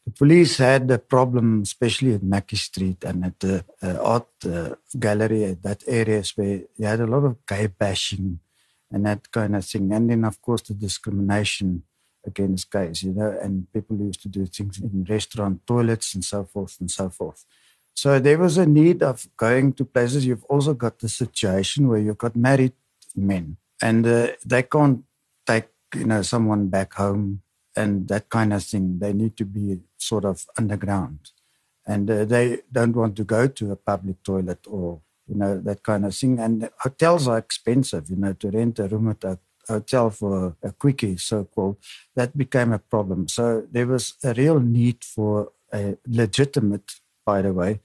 The 0.05 0.13
police 0.13 0.57
had 0.59 0.91
a 0.91 0.99
problem, 0.99 1.63
especially 1.63 2.15
at 2.15 2.23
Mackey 2.23 2.57
Street 2.57 3.05
and 3.05 3.25
at 3.25 3.41
the 3.41 3.65
uh, 3.83 3.99
art 4.01 4.29
uh, 4.47 4.75
gallery, 4.99 5.45
at 5.45 5.63
that 5.63 5.83
areas 5.87 6.33
where 6.37 6.63
you 6.77 6.87
had 6.87 7.01
a 7.01 7.07
lot 7.07 7.25
of 7.25 7.45
gay 7.47 7.67
bashing 7.67 8.39
and 8.91 9.05
that 9.05 9.31
kind 9.31 9.55
of 9.55 9.65
thing. 9.65 9.93
And 9.93 10.09
then, 10.09 10.25
of 10.25 10.41
course, 10.41 10.63
the 10.63 10.75
discrimination 10.75 11.83
against 12.27 12.71
gays, 12.71 13.03
you 13.03 13.13
know, 13.13 13.37
and 13.43 13.73
people 13.73 13.97
used 13.97 14.23
to 14.23 14.29
do 14.29 14.47
things 14.47 14.79
in 14.79 15.07
restaurant 15.09 15.67
toilets 15.67 16.15
and 16.15 16.25
so 16.25 16.45
forth 16.45 16.77
and 16.81 16.91
so 16.91 17.09
forth. 17.09 17.45
So 17.95 18.19
there 18.19 18.39
was 18.39 18.59
a 18.59 18.67
need 18.67 19.03
of 19.03 19.27
going 19.37 19.73
to 19.75 19.85
places. 19.85 20.27
You've 20.27 20.45
also 20.45 20.75
got 20.75 20.99
the 21.01 21.09
situation 21.09 21.89
where 21.89 21.99
you've 21.99 22.19
got 22.19 22.37
married 22.37 22.75
men 23.17 23.57
and 23.83 24.07
uh, 24.07 24.29
they 24.45 24.63
can't 24.63 25.05
take, 25.47 25.69
you 25.95 26.05
know, 26.05 26.23
someone 26.23 26.69
back 26.69 26.95
home 26.95 27.43
and 27.75 28.07
that 28.09 28.29
kind 28.29 28.53
of 28.53 28.63
thing. 28.63 28.99
They 29.01 29.13
need 29.13 29.37
to 29.39 29.45
be 29.45 29.81
sort 29.97 30.25
of 30.25 30.47
underground 30.57 31.31
and 31.87 32.11
uh, 32.11 32.25
they 32.25 32.61
don't 32.71 32.95
want 32.95 33.17
to 33.17 33.25
go 33.25 33.49
to 33.49 33.73
a 33.73 33.77
public 33.77 34.23
toilet 34.23 34.61
or, 34.69 35.01
you 35.27 35.35
know, 35.35 35.59
that 35.59 35.83
kind 35.83 36.05
of 36.05 36.15
thing. 36.15 36.39
And 36.39 36.71
hotels 36.79 37.27
are 37.27 37.39
expensive, 37.39 38.11
you 38.11 38.17
know, 38.17 38.35
to 38.35 38.51
rent 38.51 38.79
a 38.79 38.87
room 38.89 39.09
at 39.09 39.25
a 39.25 39.39
Uh, 39.69 39.75
hotel 39.75 40.11
for 40.11 40.57
a 40.63 40.73
quickie, 40.73 41.17
so 41.17 41.45
called, 41.45 41.77
that 42.15 42.37
became 42.37 42.73
a 42.73 42.79
problem. 42.79 43.29
So 43.29 43.67
there 43.71 43.87
was 43.87 44.15
a 44.25 44.35
real 44.35 44.61
need 44.61 45.05
for 45.05 45.53
a 45.73 45.97
legitimate, 46.07 46.93
by 47.25 47.43
the 47.43 47.53
way, 47.53 47.81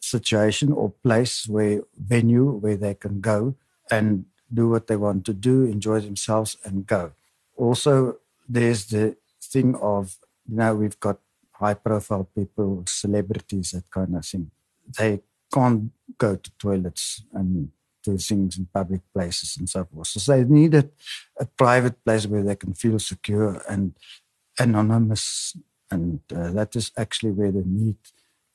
situation 0.00 0.72
or 0.72 0.90
place 0.90 1.46
where 1.46 1.82
venue 1.96 2.50
where 2.50 2.76
they 2.76 2.94
can 2.94 3.20
go 3.20 3.54
and 3.90 4.24
do 4.52 4.68
what 4.68 4.86
they 4.86 4.96
want 4.96 5.24
to 5.26 5.34
do, 5.34 5.64
enjoy 5.64 6.00
themselves, 6.00 6.56
and 6.64 6.86
go. 6.86 7.12
Also, 7.56 8.16
there's 8.48 8.86
the 8.86 9.16
thing 9.42 9.74
of 9.76 10.16
you 10.48 10.56
know 10.56 10.74
we've 10.74 11.00
got 11.00 11.18
high 11.52 11.74
profile 11.74 12.28
people, 12.34 12.84
celebrities, 12.86 13.72
that 13.72 13.90
kind 13.90 14.16
of 14.16 14.24
thing. 14.24 14.50
They 14.98 15.20
can't 15.52 15.90
go 16.16 16.36
to 16.36 16.50
toilets 16.58 17.22
and 17.32 17.70
do 18.08 18.18
things 18.18 18.58
in 18.58 18.66
public 18.72 19.02
places 19.14 19.56
and 19.58 19.68
so 19.68 19.84
forth. 19.84 20.08
So 20.08 20.32
they 20.32 20.44
needed 20.44 20.90
a 21.38 21.46
private 21.46 22.02
place 22.04 22.26
where 22.26 22.42
they 22.42 22.56
can 22.56 22.74
feel 22.74 22.98
secure 22.98 23.62
and 23.68 23.96
anonymous. 24.58 25.56
And 25.90 26.20
uh, 26.34 26.50
that 26.52 26.76
is 26.76 26.92
actually 26.96 27.32
where 27.32 27.52
the 27.52 27.64
need 27.64 27.96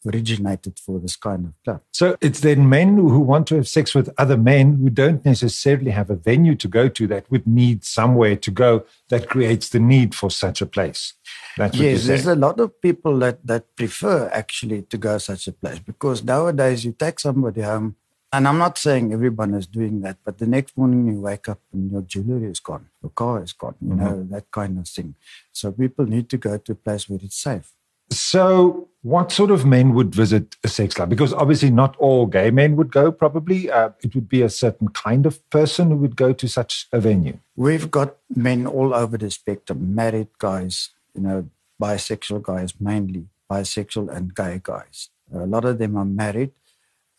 originated 0.05 0.79
for 0.79 0.99
this 0.99 1.15
kind 1.15 1.45
of 1.45 1.53
club. 1.63 1.81
So 1.91 2.17
it's 2.21 2.41
then 2.41 2.67
men 2.67 2.97
who 2.97 3.19
want 3.19 3.47
to 3.47 3.55
have 3.55 3.67
sex 3.67 3.95
with 3.95 4.13
other 4.17 4.37
men 4.37 4.77
who 4.77 4.89
don't 4.89 5.23
necessarily 5.25 5.91
have 5.91 6.09
a 6.09 6.15
venue 6.15 6.55
to 6.55 6.67
go 6.67 6.89
to 6.89 7.07
that 7.07 7.29
would 7.31 7.47
need 7.47 7.85
somewhere 7.85 8.35
to 8.35 8.51
go 8.51 8.83
that 9.09 9.29
creates 9.29 9.69
the 9.69 9.79
need 9.79 10.13
for 10.13 10.29
such 10.29 10.61
a 10.61 10.65
place. 10.65 11.13
That's 11.57 11.77
yes, 11.77 12.05
there's 12.05 12.27
a 12.27 12.35
lot 12.35 12.59
of 12.59 12.81
people 12.81 13.17
that, 13.19 13.45
that 13.45 13.75
prefer 13.75 14.29
actually 14.33 14.83
to 14.83 14.97
go 14.97 15.17
such 15.17 15.47
a 15.47 15.51
place 15.51 15.79
because 15.79 16.23
nowadays 16.23 16.83
you 16.83 16.91
take 16.91 17.19
somebody 17.19 17.61
home, 17.61 17.95
and 18.33 18.47
I'm 18.47 18.57
not 18.57 18.79
saying 18.79 19.13
everyone 19.13 19.53
is 19.53 19.67
doing 19.67 20.01
that, 20.01 20.17
but 20.25 20.39
the 20.39 20.47
next 20.47 20.75
morning 20.75 21.05
you 21.07 21.21
wake 21.21 21.47
up 21.47 21.59
and 21.71 21.91
your 21.91 22.01
jewelry 22.01 22.49
is 22.49 22.59
gone, 22.59 22.87
your 23.03 23.11
car 23.11 23.43
is 23.43 23.53
gone, 23.53 23.75
you 23.79 23.93
know, 23.93 24.27
that 24.31 24.49
kind 24.49 24.79
of 24.79 24.87
thing. 24.87 25.13
So 25.51 25.71
people 25.71 26.07
need 26.07 26.29
to 26.29 26.37
go 26.37 26.57
to 26.57 26.71
a 26.71 26.75
place 26.75 27.07
where 27.07 27.19
it's 27.21 27.37
safe. 27.37 27.71
So, 28.09 28.89
what 29.01 29.31
sort 29.31 29.51
of 29.51 29.65
men 29.65 29.93
would 29.93 30.13
visit 30.13 30.55
a 30.63 30.67
sex 30.67 30.95
club? 30.95 31.09
Because 31.09 31.33
obviously, 31.33 31.69
not 31.69 31.95
all 31.97 32.25
gay 32.25 32.51
men 32.51 32.75
would 32.75 32.91
go, 32.91 33.11
probably. 33.11 33.69
Uh, 33.69 33.89
it 34.01 34.13
would 34.15 34.27
be 34.27 34.41
a 34.41 34.49
certain 34.49 34.89
kind 34.89 35.25
of 35.25 35.47
person 35.49 35.89
who 35.89 35.95
would 35.97 36.15
go 36.15 36.33
to 36.33 36.47
such 36.47 36.87
a 36.91 36.99
venue. 36.99 37.37
We've 37.55 37.89
got 37.89 38.15
men 38.35 38.67
all 38.67 38.93
over 38.93 39.17
the 39.17 39.31
spectrum, 39.31 39.95
married 39.95 40.29
guys, 40.37 40.89
you 41.15 41.21
know, 41.21 41.49
bisexual 41.81 42.43
guys 42.43 42.73
mainly, 42.79 43.27
bisexual 43.49 44.15
and 44.15 44.33
gay 44.35 44.59
guys. 44.61 45.09
A 45.33 45.45
lot 45.45 45.65
of 45.65 45.79
them 45.79 45.97
are 45.97 46.05
married, 46.05 46.51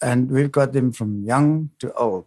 and 0.05 0.31
we've 0.31 0.53
got 0.53 0.73
them 0.75 0.93
from 0.93 1.25
young 1.25 1.71
to 1.81 1.93
old. 1.95 2.27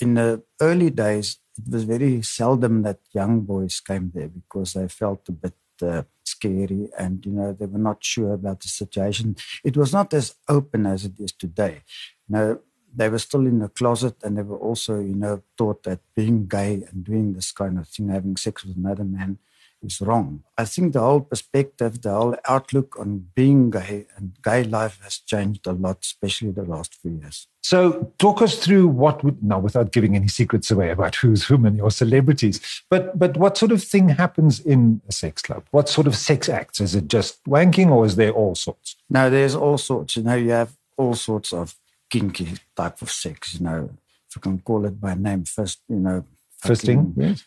In 0.00 0.14
the 0.14 0.42
early 0.60 0.90
days, 0.90 1.38
it 1.58 1.70
was 1.70 1.84
very 1.84 2.22
seldom 2.22 2.82
that 2.82 3.00
young 3.12 3.42
boys 3.42 3.80
came 3.80 4.10
there 4.14 4.28
because 4.28 4.72
they 4.72 4.88
felt 4.88 5.28
a 5.28 5.32
bit 5.32 5.54
uh, 5.82 6.02
scary 6.24 6.88
and 6.98 7.24
you 7.24 7.32
know 7.32 7.52
they 7.52 7.66
were 7.66 7.84
not 7.90 8.02
sure 8.02 8.32
about 8.32 8.60
the 8.60 8.68
situation. 8.68 9.36
It 9.62 9.76
was 9.76 9.92
not 9.92 10.14
as 10.14 10.34
open 10.48 10.86
as 10.86 11.04
it 11.04 11.20
is 11.20 11.32
today. 11.32 11.82
You 12.28 12.32
know, 12.34 12.60
they 12.94 13.08
were 13.08 13.18
still 13.18 13.46
in 13.46 13.58
the 13.58 13.68
closet 13.68 14.16
and 14.22 14.36
they 14.36 14.42
were 14.42 14.58
also, 14.58 15.00
you 15.00 15.14
know, 15.14 15.42
taught 15.56 15.82
that 15.84 16.00
being 16.16 16.46
gay 16.46 16.84
and 16.90 17.04
doing 17.04 17.34
this 17.34 17.52
kind 17.52 17.78
of 17.78 17.88
thing, 17.88 18.08
having 18.08 18.36
sex 18.36 18.64
with 18.64 18.76
another 18.76 19.04
man, 19.04 19.38
is 19.82 20.00
wrong. 20.00 20.42
I 20.58 20.64
think 20.64 20.92
the 20.92 21.00
whole 21.00 21.20
perspective, 21.20 22.02
the 22.02 22.10
whole 22.10 22.36
outlook 22.46 22.98
on 22.98 23.28
being 23.34 23.70
gay 23.70 24.06
and 24.16 24.32
gay 24.42 24.64
life 24.64 25.00
has 25.02 25.18
changed 25.18 25.66
a 25.66 25.72
lot, 25.72 25.98
especially 26.02 26.50
the 26.50 26.64
last 26.64 26.94
few 26.94 27.12
years. 27.22 27.46
So, 27.62 28.12
talk 28.18 28.40
us 28.42 28.58
through 28.58 28.88
what 28.88 29.22
would 29.22 29.42
now, 29.42 29.58
without 29.58 29.92
giving 29.92 30.16
any 30.16 30.28
secrets 30.28 30.70
away 30.70 30.90
about 30.90 31.16
who's 31.16 31.44
whom 31.44 31.66
and 31.66 31.76
your 31.76 31.90
celebrities, 31.90 32.82
but 32.88 33.18
but 33.18 33.36
what 33.36 33.58
sort 33.58 33.72
of 33.72 33.82
thing 33.82 34.08
happens 34.08 34.60
in 34.60 35.02
a 35.08 35.12
sex 35.12 35.42
club? 35.42 35.64
What 35.70 35.88
sort 35.88 36.06
of 36.06 36.16
sex 36.16 36.48
acts? 36.48 36.80
Is 36.80 36.94
it 36.94 37.08
just 37.08 37.42
wanking, 37.44 37.90
or 37.90 38.06
is 38.06 38.16
there 38.16 38.32
all 38.32 38.54
sorts? 38.54 38.96
Now, 39.08 39.28
there's 39.28 39.54
all 39.54 39.78
sorts. 39.78 40.16
You 40.16 40.22
know, 40.22 40.36
you 40.36 40.50
have 40.50 40.72
all 40.96 41.14
sorts 41.14 41.52
of 41.52 41.76
kinky 42.08 42.54
type 42.76 43.02
of 43.02 43.10
sex. 43.10 43.54
You 43.54 43.64
know, 43.64 43.90
if 44.28 44.38
I 44.38 44.40
can 44.40 44.58
call 44.60 44.84
it 44.86 45.00
by 45.00 45.14
name, 45.14 45.44
first, 45.44 45.80
you 45.88 45.96
know, 45.96 46.24
Fisting, 46.62 47.14
yes. 47.16 47.44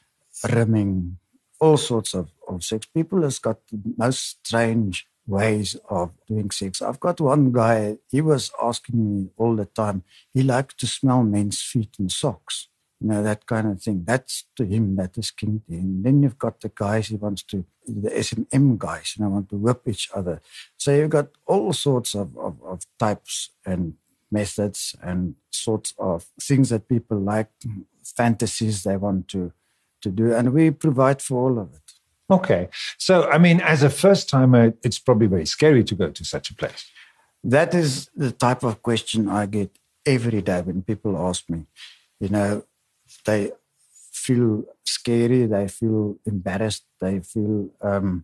rimming, 0.50 1.18
all 1.64 1.78
sorts 1.78 2.14
of, 2.14 2.30
of 2.50 2.62
sex. 2.62 2.86
People 2.88 3.22
has 3.22 3.40
got 3.40 3.58
the 3.72 3.94
most 3.98 4.46
strange 4.46 5.08
ways 5.26 5.78
of 5.90 6.12
doing 6.28 6.52
sex. 6.52 6.82
I've 6.82 7.00
got 7.00 7.22
one 7.22 7.54
guy, 7.54 7.98
he 8.12 8.20
was 8.20 8.52
asking 8.62 8.98
me 9.02 9.30
all 9.38 9.56
the 9.56 9.66
time, 9.66 10.04
he 10.34 10.44
liked 10.44 10.78
to 10.82 10.88
smell 10.88 11.24
men's 11.24 11.62
feet 11.62 11.96
and 12.00 12.12
socks. 12.12 12.68
You 13.00 13.08
know, 13.10 13.24
that 13.24 13.46
kind 13.46 13.68
of 13.68 13.82
thing. 13.82 14.04
That's 14.06 14.46
to 14.58 14.66
him, 14.66 14.96
that 14.98 15.18
is 15.18 15.32
kinky. 15.32 15.76
And 15.76 16.04
then 16.04 16.22
you've 16.22 16.38
got 16.38 16.60
the 16.60 16.72
guys 16.74 17.08
he 17.08 17.16
wants 17.16 17.44
to, 17.44 17.66
the 17.88 18.18
S&M 18.18 18.78
guys, 18.78 19.16
you 19.16 19.24
know, 19.24 19.32
want 19.32 19.50
to 19.50 19.56
whip 19.56 19.82
each 19.88 20.10
other. 20.14 20.42
So 20.78 20.94
you've 20.94 21.10
got 21.10 21.30
all 21.46 21.72
sorts 21.72 22.14
of, 22.14 22.38
of, 22.38 22.62
of 22.62 22.86
types 23.00 23.52
and 23.66 23.96
methods 24.32 24.96
and 25.02 25.36
sorts 25.50 25.94
of 25.98 26.26
things 26.42 26.70
that 26.70 26.90
people 26.90 27.20
like, 27.20 27.50
fantasies 28.04 28.84
they 28.84 28.98
want 28.98 29.30
to, 29.30 29.54
to 30.04 30.10
do. 30.10 30.34
And 30.34 30.54
we 30.54 30.72
provide 30.72 31.22
for 31.22 31.36
all 31.44 31.60
of 31.60 31.74
it. 31.74 31.88
Okay. 32.30 32.70
So, 32.98 33.30
I 33.30 33.38
mean, 33.38 33.60
as 33.62 33.84
a 33.84 33.90
first 33.90 34.30
timer, 34.30 34.74
it's 34.84 35.00
probably 35.00 35.28
very 35.28 35.46
scary 35.46 35.84
to 35.84 35.96
go 35.96 36.10
to 36.10 36.24
such 36.24 36.50
a 36.52 36.56
place. 36.56 36.86
That 37.44 37.74
is 37.74 38.10
the 38.16 38.32
type 38.32 38.64
of 38.64 38.82
question 38.82 39.28
I 39.28 39.46
get 39.46 39.78
every 40.06 40.42
day 40.42 40.62
when 40.62 40.82
people 40.84 41.18
ask 41.18 41.50
me. 41.50 41.66
You 42.20 42.30
know, 42.30 42.64
they 43.26 43.52
feel 44.12 44.64
scary, 44.86 45.46
they 45.46 45.68
feel 45.68 46.18
embarrassed, 46.26 46.86
they 47.02 47.20
feel 47.20 47.70
um, 47.82 48.24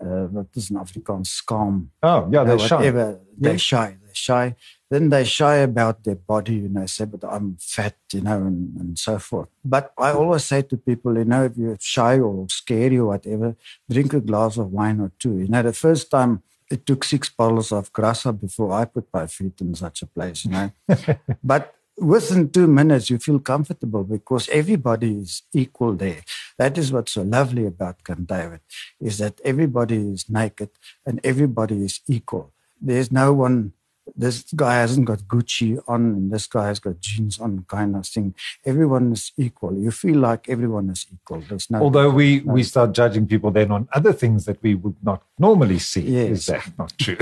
uh, 0.00 0.26
what 0.26 0.46
is 0.54 0.70
in 0.70 0.76
Afrikaans 0.76 1.28
skaam. 1.28 1.88
Oh, 2.02 2.28
yeah, 2.30 2.44
they're 2.44 2.58
shy. 2.58 2.76
whatever. 2.76 3.20
They're 3.36 3.58
shy. 3.58 3.96
They're 4.04 4.14
shy. 4.14 4.56
Then 4.90 5.08
they 5.08 5.24
shy 5.24 5.56
about 5.56 6.04
their 6.04 6.16
body, 6.16 6.56
you 6.56 6.68
know, 6.68 6.84
say, 6.86 7.06
but 7.06 7.24
I'm 7.24 7.56
fat, 7.58 7.96
you 8.12 8.20
know, 8.20 8.38
and, 8.38 8.76
and 8.78 8.98
so 8.98 9.18
forth. 9.18 9.48
But 9.64 9.92
I 9.96 10.12
always 10.12 10.44
say 10.44 10.62
to 10.62 10.76
people, 10.76 11.16
you 11.16 11.24
know, 11.24 11.44
if 11.44 11.56
you're 11.56 11.78
shy 11.80 12.18
or 12.18 12.46
scary 12.50 12.98
or 12.98 13.06
whatever, 13.06 13.56
drink 13.90 14.12
a 14.12 14.20
glass 14.20 14.58
of 14.58 14.70
wine 14.70 15.00
or 15.00 15.12
two. 15.18 15.38
You 15.38 15.48
know, 15.48 15.62
the 15.62 15.72
first 15.72 16.10
time 16.10 16.42
it 16.70 16.86
took 16.86 17.04
six 17.04 17.28
bottles 17.28 17.72
of 17.72 17.92
grassa 17.92 18.38
before 18.38 18.72
I 18.72 18.84
put 18.86 19.06
my 19.12 19.26
feet 19.26 19.60
in 19.60 19.74
such 19.74 20.02
a 20.02 20.06
place, 20.06 20.44
you 20.44 20.50
know. 20.50 20.70
but 21.44 21.74
within 21.98 22.50
two 22.50 22.66
minutes, 22.66 23.10
you 23.10 23.18
feel 23.18 23.38
comfortable 23.38 24.04
because 24.04 24.48
everybody 24.48 25.18
is 25.18 25.42
equal 25.52 25.94
there. 25.94 26.22
That 26.58 26.78
is 26.78 26.92
what's 26.92 27.12
so 27.12 27.22
lovely 27.22 27.66
about 27.66 28.04
Camp 28.04 28.28
David, 28.28 28.60
is 29.00 29.18
that 29.18 29.40
everybody 29.44 29.96
is 29.96 30.28
naked 30.28 30.70
and 31.06 31.20
everybody 31.24 31.84
is 31.84 32.00
equal. 32.08 32.52
There's 32.80 33.12
no 33.12 33.32
one, 33.32 33.72
this 34.16 34.42
guy 34.54 34.74
hasn't 34.74 35.06
got 35.06 35.20
Gucci 35.20 35.80
on 35.86 36.02
and 36.06 36.32
this 36.32 36.46
guy 36.46 36.66
has 36.66 36.80
got 36.80 37.00
jeans 37.00 37.38
on 37.38 37.64
kind 37.68 37.96
of 37.96 38.06
thing. 38.06 38.34
Everyone 38.66 39.12
is 39.12 39.32
equal. 39.36 39.76
You 39.78 39.90
feel 39.90 40.18
like 40.18 40.48
everyone 40.48 40.90
is 40.90 41.06
equal. 41.12 41.42
There's 41.48 41.70
no 41.70 41.80
Although 41.80 42.10
we, 42.10 42.40
we 42.40 42.62
start 42.62 42.92
judging 42.92 43.26
people 43.26 43.50
then 43.50 43.70
on 43.70 43.88
other 43.92 44.12
things 44.12 44.44
that 44.46 44.62
we 44.62 44.74
would 44.74 44.96
not 45.02 45.22
normally 45.38 45.78
see. 45.78 46.16
Is 46.16 46.48
Yes. 46.48 46.64
that 46.66 46.78
not 46.78 46.92
true? 46.98 47.16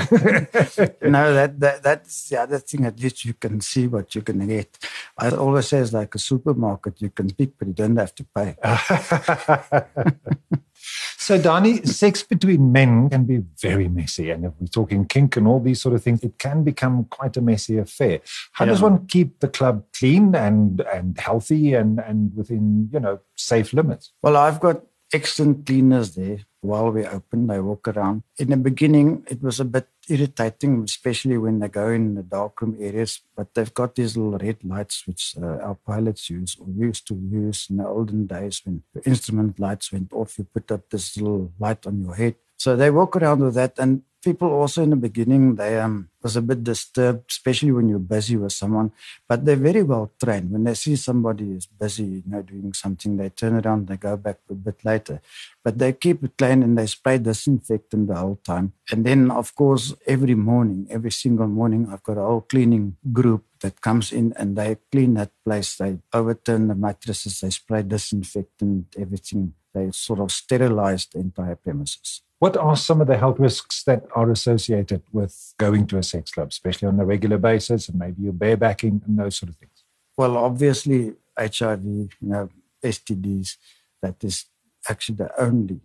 no, 1.10 1.34
that, 1.34 1.60
that 1.60 1.82
that's 1.82 2.28
the 2.28 2.40
other 2.40 2.58
thing. 2.58 2.87
At 2.87 2.99
least 3.00 3.25
you 3.25 3.34
can 3.34 3.60
see 3.60 3.87
what 3.87 4.14
you 4.14 4.22
can 4.22 4.46
get. 4.46 4.78
I 5.18 5.30
always 5.30 5.68
say 5.68 5.78
it's 5.78 5.92
like 5.92 6.14
a 6.14 6.18
supermarket. 6.18 7.00
You 7.02 7.10
can 7.10 7.30
pick, 7.30 7.58
but 7.58 7.68
you 7.68 7.75
don't 7.75 7.96
have 7.96 8.14
to 8.14 8.25
pay. 8.34 8.56
so, 11.16 11.38
Dani, 11.38 11.87
sex 11.87 12.22
between 12.22 12.72
men 12.72 13.10
can 13.10 13.25
be 13.25 13.42
very 13.60 13.88
messy. 13.88 14.30
And 14.30 14.44
if 14.44 14.52
we're 14.58 14.66
talking 14.66 15.06
kink 15.06 15.37
and 15.37 15.46
all 15.46 15.60
these 15.60 15.80
sort 15.80 15.94
of 15.94 16.02
things, 16.02 16.22
it 16.22 16.38
can 16.38 16.64
become 16.64 17.04
quite 17.04 17.37
a 17.37 17.40
messy 17.40 17.78
affair. 17.78 18.20
How 18.52 18.64
does 18.64 18.80
one 18.80 19.06
keep 19.06 19.40
the 19.40 19.49
club 19.49 19.84
clean 19.96 20.34
and, 20.34 20.80
and 20.80 21.18
healthy 21.18 21.75
and, 21.75 21.99
and 22.00 22.34
within, 22.34 22.88
you 22.92 23.00
know, 23.00 23.20
safe 23.37 23.72
limits? 23.72 24.12
Well, 24.22 24.37
I've 24.37 24.60
got 24.60 24.82
excellent 25.12 25.66
cleaners 25.66 26.14
there 26.14 26.38
while 26.60 26.90
we're 26.90 27.10
open. 27.10 27.46
They 27.46 27.60
walk 27.60 27.88
around. 27.88 28.22
In 28.38 28.50
the 28.50 28.56
beginning, 28.56 29.25
it 29.28 29.42
was 29.42 29.60
a 29.60 29.64
bit 29.64 29.88
irritating, 30.11 30.83
especially 30.85 31.38
when 31.38 31.61
they 31.61 31.69
go 31.69 31.88
in 31.88 32.14
the 32.14 32.23
darkroom 32.23 32.76
areas. 32.81 33.21
But 33.37 33.55
they've 33.55 33.73
got 33.73 33.95
these 33.95 34.17
little 34.17 34.38
red 34.38 34.64
lights, 34.64 35.07
which 35.07 35.35
uh, 35.40 35.47
our 35.47 35.76
pilots 35.87 36.29
use 36.29 36.57
or 36.61 36.67
used 36.69 37.07
to 37.09 37.14
use 37.14 37.69
in 37.71 37.76
the 37.76 37.87
olden 37.87 38.26
days 38.26 38.62
when 38.64 38.83
the 38.95 39.02
instrument 39.09 39.61
lights 39.61 39.93
went 39.93 40.12
off. 40.12 40.38
You 40.38 40.45
put 40.45 40.71
up 40.73 40.90
this 40.90 41.17
little 41.17 41.52
light 41.59 41.87
on 41.87 42.02
your 42.05 42.14
head. 42.14 42.37
So 42.61 42.76
they 42.76 42.90
walk 42.90 43.17
around 43.17 43.40
with 43.40 43.55
that. 43.55 43.79
And 43.79 44.02
people 44.23 44.52
also 44.52 44.83
in 44.83 44.90
the 44.90 44.97
beginning, 44.97 45.55
they 45.55 45.81
um, 45.81 46.11
was 46.23 46.37
a 46.37 46.43
bit 46.43 46.62
disturbed, 46.62 47.31
especially 47.31 47.73
when 47.73 47.88
you're 47.88 47.99
busy 47.99 48.37
with 48.37 48.52
someone. 48.52 48.93
But 49.26 49.47
they're 49.47 49.57
very 49.57 49.83
well 49.83 50.11
trained. 50.23 50.50
When 50.50 50.64
they 50.64 50.75
see 50.75 50.97
somebody 50.97 51.52
is 51.52 51.64
busy, 51.64 52.05
you 52.05 52.23
know, 52.26 52.43
doing 52.43 52.75
something, 52.75 53.17
they 53.17 53.31
turn 53.31 53.55
around, 53.55 53.88
they 53.88 53.97
go 53.97 54.14
back 54.19 54.40
a 54.50 54.52
bit 54.52 54.85
later. 54.85 55.23
But 55.64 55.79
they 55.79 55.95
keep 55.95 56.23
it 56.23 56.37
clean 56.37 56.62
and 56.62 56.76
they 56.76 56.85
spray 56.85 57.17
disinfectant 57.17 58.09
the 58.09 58.17
whole 58.17 58.38
time. 58.45 58.75
And 58.90 59.07
then, 59.07 59.31
of 59.31 59.55
course, 59.55 59.95
every 60.07 60.35
morning, 60.35 60.87
every 60.90 61.12
single 61.12 61.49
morning, 61.49 61.88
I've 61.90 62.02
got 62.02 62.19
a 62.19 62.29
whole 62.29 62.43
cleaning 62.43 62.99
group 63.11 63.47
that 63.61 63.81
comes 63.81 64.12
in 64.12 64.35
and 64.37 64.55
they 64.55 64.76
clean 64.93 65.14
that 65.14 65.31
place. 65.47 65.76
They 65.76 65.97
overturn 66.12 66.69
the 66.69 66.75
mattresses, 66.75 67.40
they 67.40 67.49
spray 67.49 67.85
disinfectant, 67.85 68.97
everything. 68.99 69.55
They 69.73 69.93
sort 69.93 70.21
of 70.21 70.31
sterilize 70.31 71.07
the 71.07 71.21
entire 71.21 71.57
premises. 71.57 72.21
What 72.40 72.56
are 72.56 72.75
some 72.75 73.02
of 73.02 73.06
the 73.06 73.18
health 73.18 73.38
risks 73.38 73.82
that 73.85 74.06
are 74.16 74.30
associated 74.30 75.02
with 75.12 75.54
going 75.59 75.87
to 75.88 75.99
a 75.99 76.02
sex 76.02 76.30
club, 76.30 76.49
especially 76.49 76.88
on 76.88 76.99
a 76.99 77.04
regular 77.04 77.37
basis, 77.37 77.87
and 77.88 77.99
maybe 77.99 78.23
you're 78.23 78.32
barebacking 78.32 79.06
and 79.06 79.18
those 79.18 79.37
sort 79.37 79.50
of 79.50 79.56
things? 79.56 79.85
Well, 80.16 80.38
obviously, 80.38 81.16
HIV, 81.38 81.85
you 81.85 82.11
know, 82.23 82.49
STDs, 82.82 83.56
that 84.00 84.25
is 84.25 84.47
actually 84.88 85.16
the 85.16 85.30
only 85.38 85.80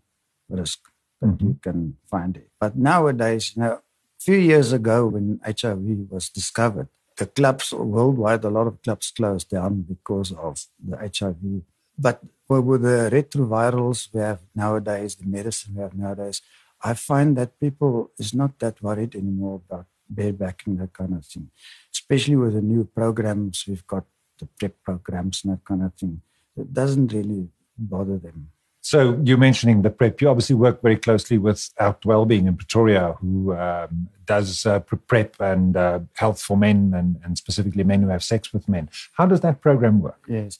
risk 0.47 0.79
that 1.21 1.41
you 1.41 1.47
mm-hmm. 1.47 1.69
can 1.69 1.97
find 2.09 2.37
it. 2.37 2.49
But 2.57 2.77
nowadays, 2.77 3.51
you 3.53 3.63
know, 3.63 3.73
a 3.73 3.81
few 4.19 4.37
years 4.37 4.71
ago 4.71 5.07
when 5.07 5.41
HIV 5.45 6.09
was 6.09 6.29
discovered, 6.29 6.87
the 7.17 7.25
clubs 7.25 7.73
worldwide, 7.73 8.45
a 8.45 8.49
lot 8.49 8.67
of 8.67 8.81
clubs 8.81 9.11
closed 9.11 9.49
down 9.49 9.81
because 9.81 10.31
of 10.31 10.65
the 10.81 10.95
HIV. 10.97 11.63
But 11.97 12.21
with 12.47 12.81
the 12.83 13.09
retrovirals 13.11 14.09
we 14.13 14.19
have 14.21 14.41
nowadays, 14.53 15.15
the 15.15 15.25
medicine 15.25 15.75
we 15.75 15.81
have 15.81 15.95
nowadays, 15.95 16.41
I 16.83 16.93
find 16.93 17.35
that 17.37 17.59
people 17.59 18.11
is 18.17 18.33
not 18.33 18.59
that 18.59 18.81
worried 18.81 19.15
anymore 19.15 19.61
about 19.67 19.87
barebacking, 20.13 20.77
that 20.79 20.93
kind 20.93 21.15
of 21.15 21.25
thing. 21.25 21.49
Especially 21.91 22.35
with 22.35 22.53
the 22.53 22.61
new 22.61 22.83
programs 22.83 23.65
we've 23.67 23.87
got, 23.87 24.05
the 24.39 24.45
PrEP 24.45 24.75
programs 24.83 25.43
and 25.43 25.53
that 25.53 25.63
kind 25.63 25.83
of 25.83 25.93
thing. 25.95 26.21
It 26.57 26.73
doesn't 26.73 27.11
really 27.11 27.49
bother 27.77 28.17
them. 28.17 28.51
So 28.81 29.19
you're 29.23 29.39
mentioning 29.39 29.81
the 29.81 29.89
PrEP. 29.89 30.21
You 30.21 30.29
obviously 30.29 30.55
work 30.55 30.83
very 30.83 30.97
closely 30.97 31.39
with 31.39 31.71
Out 31.79 32.05
Wellbeing 32.05 32.45
in 32.45 32.55
Pretoria, 32.55 33.13
who 33.13 33.55
um, 33.55 34.09
does 34.27 34.63
uh, 34.67 34.79
PrEP 34.81 35.37
and 35.39 35.75
uh, 35.75 36.01
health 36.13 36.39
for 36.39 36.55
men, 36.55 36.93
and, 36.95 37.19
and 37.23 37.35
specifically 37.35 37.83
men 37.83 38.03
who 38.03 38.09
have 38.09 38.23
sex 38.23 38.53
with 38.53 38.69
men. 38.69 38.89
How 39.13 39.25
does 39.25 39.41
that 39.41 39.59
program 39.59 40.01
work? 40.01 40.23
Yes. 40.29 40.59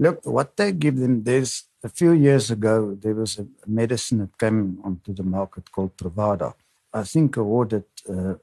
Look, 0.00 0.24
what 0.24 0.56
they 0.56 0.72
give 0.72 0.96
them, 0.96 1.24
there's 1.24 1.64
a 1.84 1.90
few 1.90 2.12
years 2.12 2.50
ago, 2.50 2.96
there 2.98 3.14
was 3.14 3.38
a 3.38 3.46
medicine 3.66 4.18
that 4.20 4.38
came 4.38 4.78
onto 4.82 5.12
the 5.12 5.22
market 5.22 5.70
called 5.70 5.94
Truvada. 5.98 6.54
I 6.90 7.02
think 7.02 7.36
awarded 7.36 7.84
uh, 8.08 8.36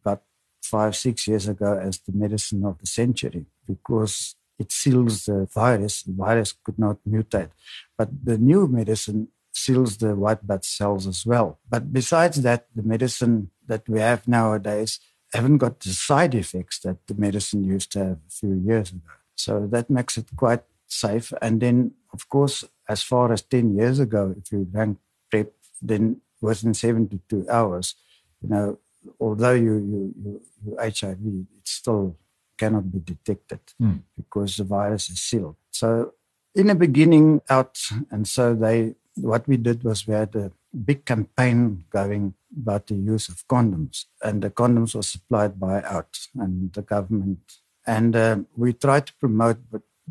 about 0.00 0.22
five, 0.62 0.94
six 0.94 1.26
years 1.26 1.48
ago 1.48 1.76
as 1.76 1.98
the 1.98 2.12
medicine 2.12 2.64
of 2.64 2.78
the 2.78 2.86
century 2.86 3.46
because 3.66 4.36
it 4.56 4.70
seals 4.70 5.24
the 5.24 5.48
virus. 5.52 6.04
The 6.04 6.12
virus 6.12 6.52
could 6.52 6.78
not 6.78 6.98
mutate. 7.04 7.50
But 7.98 8.10
the 8.24 8.38
new 8.38 8.68
medicine 8.68 9.28
seals 9.50 9.96
the 9.96 10.14
white 10.14 10.46
blood 10.46 10.64
cells 10.64 11.08
as 11.08 11.26
well. 11.26 11.58
But 11.68 11.92
besides 11.92 12.40
that, 12.42 12.66
the 12.72 12.84
medicine 12.84 13.50
that 13.66 13.88
we 13.88 13.98
have 13.98 14.28
nowadays 14.28 15.00
haven't 15.32 15.58
got 15.58 15.80
the 15.80 15.90
side 15.90 16.36
effects 16.36 16.78
that 16.80 17.04
the 17.08 17.14
medicine 17.14 17.64
used 17.64 17.90
to 17.92 17.98
have 17.98 18.18
a 18.28 18.30
few 18.30 18.54
years 18.54 18.90
ago. 18.92 19.00
So 19.34 19.66
that 19.72 19.90
makes 19.90 20.16
it 20.16 20.26
quite 20.36 20.62
safe. 20.92 21.32
And 21.40 21.60
then, 21.60 21.92
of 22.12 22.28
course, 22.28 22.64
as 22.88 23.02
far 23.02 23.32
as 23.32 23.42
10 23.42 23.76
years 23.76 23.98
ago, 24.00 24.34
if 24.36 24.50
you 24.52 24.64
drank 24.64 24.98
PrEP, 25.30 25.52
then 25.80 26.20
within 26.40 26.74
72 26.74 27.46
hours, 27.48 27.94
you 28.42 28.48
know, 28.48 28.78
although 29.18 29.54
you, 29.54 29.76
you, 29.76 30.14
you, 30.22 30.40
you 30.64 30.76
HIV, 30.78 31.18
it 31.24 31.64
still 31.64 32.16
cannot 32.58 32.92
be 32.92 32.98
detected 32.98 33.60
Mm. 33.80 34.02
because 34.16 34.56
the 34.56 34.64
virus 34.64 35.08
is 35.08 35.20
sealed. 35.20 35.56
So 35.70 36.12
in 36.54 36.66
the 36.66 36.74
beginning 36.74 37.40
out, 37.48 37.78
and 38.10 38.28
so 38.28 38.54
they, 38.54 38.94
what 39.14 39.48
we 39.48 39.56
did 39.56 39.82
was 39.84 40.06
we 40.06 40.14
had 40.14 40.34
a 40.36 40.52
big 40.84 41.04
campaign 41.04 41.84
going 41.90 42.34
about 42.60 42.86
the 42.88 42.94
use 42.96 43.28
of 43.28 43.46
condoms, 43.48 44.06
and 44.22 44.42
the 44.42 44.50
condoms 44.50 44.94
were 44.94 45.02
supplied 45.02 45.58
by 45.58 45.82
out 45.82 46.18
and 46.34 46.72
the 46.72 46.82
government, 46.82 47.40
and 47.86 48.14
uh, 48.16 48.36
we 48.56 48.72
tried 48.72 49.06
to 49.06 49.14
promote 49.14 49.58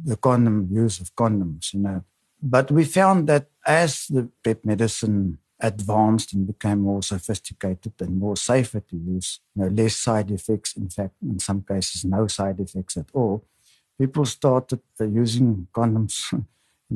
the 0.06 0.18
condom 0.18 0.70
use 0.72 1.00
of 1.00 1.16
condoms, 1.16 1.74
you 1.74 1.80
know. 1.80 2.04
But 2.42 2.72
we 2.72 2.86
found 2.86 3.28
that 3.28 3.48
as 3.66 4.06
the 4.08 4.30
PrEP 4.44 4.66
medicine 4.66 5.40
advanced 5.60 6.34
and 6.34 6.48
became 6.48 6.80
more 6.80 7.04
sophisticated 7.04 7.94
and 8.00 8.18
more 8.18 8.38
safer 8.38 8.80
to 8.80 8.96
use, 8.96 9.42
you 9.56 9.64
know, 9.64 9.70
less 9.70 9.96
side 9.98 10.32
effects, 10.32 10.76
in 10.76 10.90
fact, 10.90 11.16
in 11.22 11.40
some 11.40 11.62
cases, 11.62 12.06
no 12.06 12.28
side 12.28 12.60
effects 12.60 12.96
at 12.96 13.08
all, 13.14 13.44
people 14.00 14.26
started 14.26 14.80
uh, 15.00 15.06
using 15.06 15.68
condoms, 15.74 16.32
you 16.32 16.46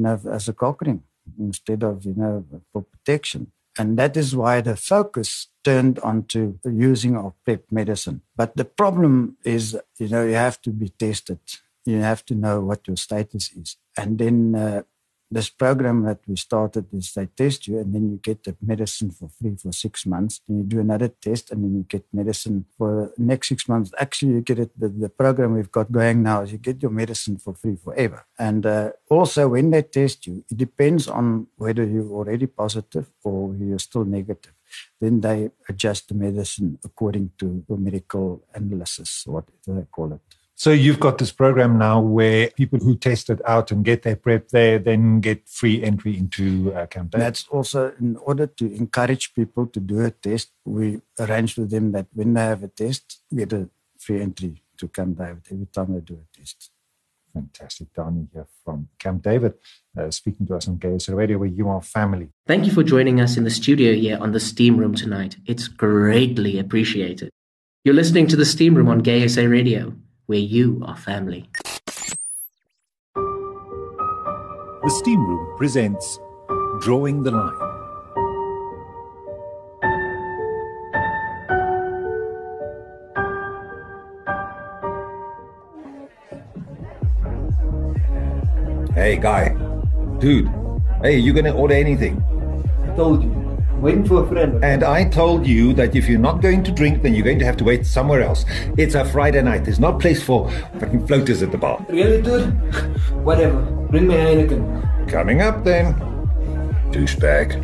know, 0.02 0.20
as 0.32 0.48
a 0.48 0.54
cock 0.54 0.82
ring 0.82 1.04
instead 1.40 1.84
of, 1.84 2.06
you 2.06 2.14
know, 2.16 2.46
for 2.72 2.82
protection. 2.84 3.52
And 3.78 3.98
that 3.98 4.16
is 4.16 4.36
why 4.36 4.62
the 4.62 4.76
focus 4.76 5.48
turned 5.64 6.00
onto 6.00 6.60
the 6.64 6.72
using 6.72 7.18
of 7.18 7.34
PrEP 7.44 7.66
medicine. 7.72 8.22
But 8.36 8.56
the 8.56 8.66
problem 8.66 9.38
is, 9.44 9.78
you 9.98 10.10
know, 10.10 10.24
you 10.26 10.36
have 10.36 10.62
to 10.62 10.70
be 10.70 10.90
tested. 10.90 11.40
You 11.86 12.00
have 12.02 12.26
to 12.26 12.36
know 12.36 12.62
what 12.62 12.88
your 12.88 12.98
status 12.98 13.52
is. 13.52 13.78
And 13.98 14.18
then 14.18 14.56
uh, 14.56 14.84
this 15.34 15.50
program 15.50 16.04
that 16.04 16.20
we 16.28 16.36
started 16.36 16.86
is 16.94 17.14
they 17.14 17.26
test 17.26 17.68
you 17.68 17.80
and 17.80 17.94
then 17.94 18.10
you 18.12 18.18
get 18.18 18.44
the 18.44 18.56
medicine 18.62 19.10
for 19.10 19.30
free 19.30 19.56
for 19.56 19.72
six 19.72 20.06
months. 20.06 20.42
Then 20.48 20.60
you 20.60 20.64
do 20.64 20.80
another 20.80 21.08
test 21.08 21.52
and 21.52 21.64
then 21.64 21.76
you 21.76 21.86
get 21.90 22.06
medicine 22.14 22.66
for 22.78 23.12
the 23.18 23.24
next 23.24 23.50
six 23.50 23.68
months. 23.68 23.92
Actually, 23.98 24.34
you 24.34 24.42
get 24.42 24.60
it. 24.60 24.80
The, 24.80 24.90
the 24.90 25.10
program 25.10 25.56
we've 25.56 25.72
got 25.72 25.92
going 25.92 26.22
now 26.22 26.44
is 26.44 26.52
you 26.52 26.60
get 26.60 26.82
your 26.82 26.92
medicine 26.92 27.38
for 27.38 27.54
free 27.56 27.76
forever. 27.76 28.26
And 28.38 28.66
uh, 28.66 28.92
also, 29.10 29.48
when 29.48 29.72
they 29.72 29.82
test 29.82 30.28
you, 30.28 30.44
it 30.50 30.58
depends 30.58 31.08
on 31.08 31.48
whether 31.58 31.84
you're 31.84 32.12
already 32.12 32.46
positive 32.46 33.10
or 33.24 33.56
you're 33.56 33.80
still 33.80 34.06
negative. 34.06 34.54
Then 35.02 35.22
they 35.22 35.50
adjust 35.68 36.10
the 36.10 36.16
medicine 36.16 36.80
according 36.84 37.32
to 37.40 37.64
the 37.68 37.78
medical 37.78 38.44
analysis, 38.54 39.24
whatever 39.26 39.80
they 39.80 39.88
call 39.92 40.14
it. 40.14 40.22
So 40.64 40.72
you've 40.72 41.02
got 41.02 41.18
this 41.18 41.34
program 41.34 41.78
now 41.78 42.00
where 42.00 42.50
people 42.52 42.80
who 42.80 42.96
test 42.96 43.30
it 43.30 43.42
out 43.46 43.70
and 43.70 43.84
get 43.84 44.04
their 44.04 44.16
PrEP 44.16 44.48
there 44.48 44.80
then 44.80 45.20
get 45.20 45.50
free 45.50 45.84
entry 45.84 46.18
into 46.18 46.74
uh, 46.74 46.86
Camp 46.86 47.12
David. 47.12 47.26
That's 47.26 47.46
also 47.50 47.94
in 48.00 48.16
order 48.16 48.48
to 48.48 48.74
encourage 48.74 49.34
people 49.34 49.68
to 49.68 49.82
do 49.82 50.00
a 50.06 50.12
test. 50.12 50.52
We 50.64 51.02
arrange 51.20 51.58
with 51.58 51.70
them 51.70 51.92
that 51.92 52.08
when 52.14 52.34
they 52.34 52.46
have 52.46 52.64
a 52.64 52.70
test, 52.70 53.24
get 53.36 53.52
a 53.52 53.70
free 54.00 54.22
entry 54.22 54.64
to 54.78 54.88
Camp 54.88 55.18
David 55.18 55.42
every 55.52 55.66
time 55.66 55.96
they 55.96 56.00
do 56.00 56.14
a 56.24 56.40
test. 56.40 56.72
Fantastic. 57.34 57.94
Donnie 57.94 58.30
here 58.32 58.48
from 58.64 58.88
Camp 58.98 59.22
David, 59.22 59.56
uh, 59.98 60.12
speaking 60.12 60.48
to 60.48 60.56
us 60.56 60.70
on 60.70 60.78
Gay 60.78 60.98
SA 60.98 61.14
Radio, 61.14 61.40
where 61.40 61.50
you 61.50 61.68
are 61.68 61.82
family. 61.82 62.30
Thank 62.48 62.66
you 62.66 62.72
for 62.72 62.84
joining 62.84 63.20
us 63.20 63.36
in 63.36 63.44
the 63.44 63.50
studio 63.50 63.94
here 63.94 64.18
on 64.18 64.32
the 64.32 64.40
Steam 64.40 64.78
Room 64.78 64.96
tonight. 64.96 65.36
It's 65.46 65.68
greatly 65.68 66.58
appreciated. 66.58 67.32
You're 67.84 67.96
listening 67.96 68.28
to 68.28 68.38
the 68.38 68.46
Steam 68.46 68.76
Room 68.76 68.88
on 68.88 69.00
Gay 69.00 69.28
SA 69.28 69.42
Radio, 69.42 69.94
where 70.26 70.40
you 70.40 70.82
are 70.86 70.96
family. 70.96 71.50
The 73.16 74.90
Steam 74.90 75.26
Room 75.26 75.58
presents 75.58 76.20
Drawing 76.82 77.24
the 77.24 77.32
Line. 77.32 77.70
Hey, 88.94 89.18
guy. 89.18 89.50
Dude. 90.20 90.50
Hey, 91.02 91.18
you 91.18 91.34
gonna 91.34 91.54
order 91.54 91.76
anything? 91.76 92.22
I 92.84 92.96
told 92.96 93.24
you. 93.24 93.43
Waiting 93.84 94.06
for 94.06 94.24
a 94.24 94.28
friend. 94.30 94.64
And 94.64 94.82
I 94.82 95.04
told 95.04 95.46
you 95.46 95.74
that 95.74 95.94
if 95.94 96.08
you're 96.08 96.18
not 96.18 96.42
going 96.42 96.64
to 96.64 96.72
drink, 96.72 97.04
then 97.04 97.14
you're 97.14 97.26
going 97.26 97.40
to 97.40 97.46
have 97.46 97.58
to 97.58 97.66
wait 97.66 97.86
somewhere 97.86 98.22
else. 98.22 98.46
It's 98.78 98.96
a 98.96 99.04
Friday 99.04 99.42
night. 99.42 99.66
There's 99.66 99.78
no 99.78 99.92
place 99.92 100.24
for 100.24 100.50
fucking 100.80 101.06
floaters 101.06 101.44
at 101.44 101.52
the 101.52 101.58
bar. 101.58 101.86
Really, 101.90 102.22
dude? 102.22 102.46
Whatever. 103.26 103.62
Bring 103.92 104.08
me 104.08 104.16
Heineken. 104.16 105.10
Coming 105.10 105.42
up 105.42 105.66
then. 105.66 105.96
Douchebag. 106.92 107.62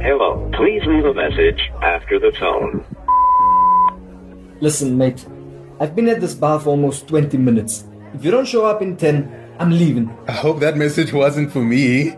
Hello. 0.00 0.50
Please 0.54 0.82
leave 0.86 1.04
a 1.04 1.12
message 1.12 1.70
after 1.82 2.18
the 2.18 2.32
tone. 2.32 2.82
Listen, 4.62 4.96
mate. 4.96 5.26
I've 5.78 5.94
been 5.94 6.08
at 6.08 6.22
this 6.22 6.34
bar 6.34 6.58
for 6.60 6.70
almost 6.70 7.08
20 7.08 7.36
minutes. 7.36 7.84
If 8.14 8.24
you 8.24 8.30
don't 8.30 8.46
show 8.46 8.66
up 8.66 8.82
in 8.82 8.96
10, 8.96 9.56
I'm 9.58 9.70
leaving. 9.70 10.10
I 10.28 10.32
hope 10.32 10.60
that 10.60 10.76
message 10.76 11.12
wasn't 11.12 11.50
for 11.52 11.62
me. 11.62 12.16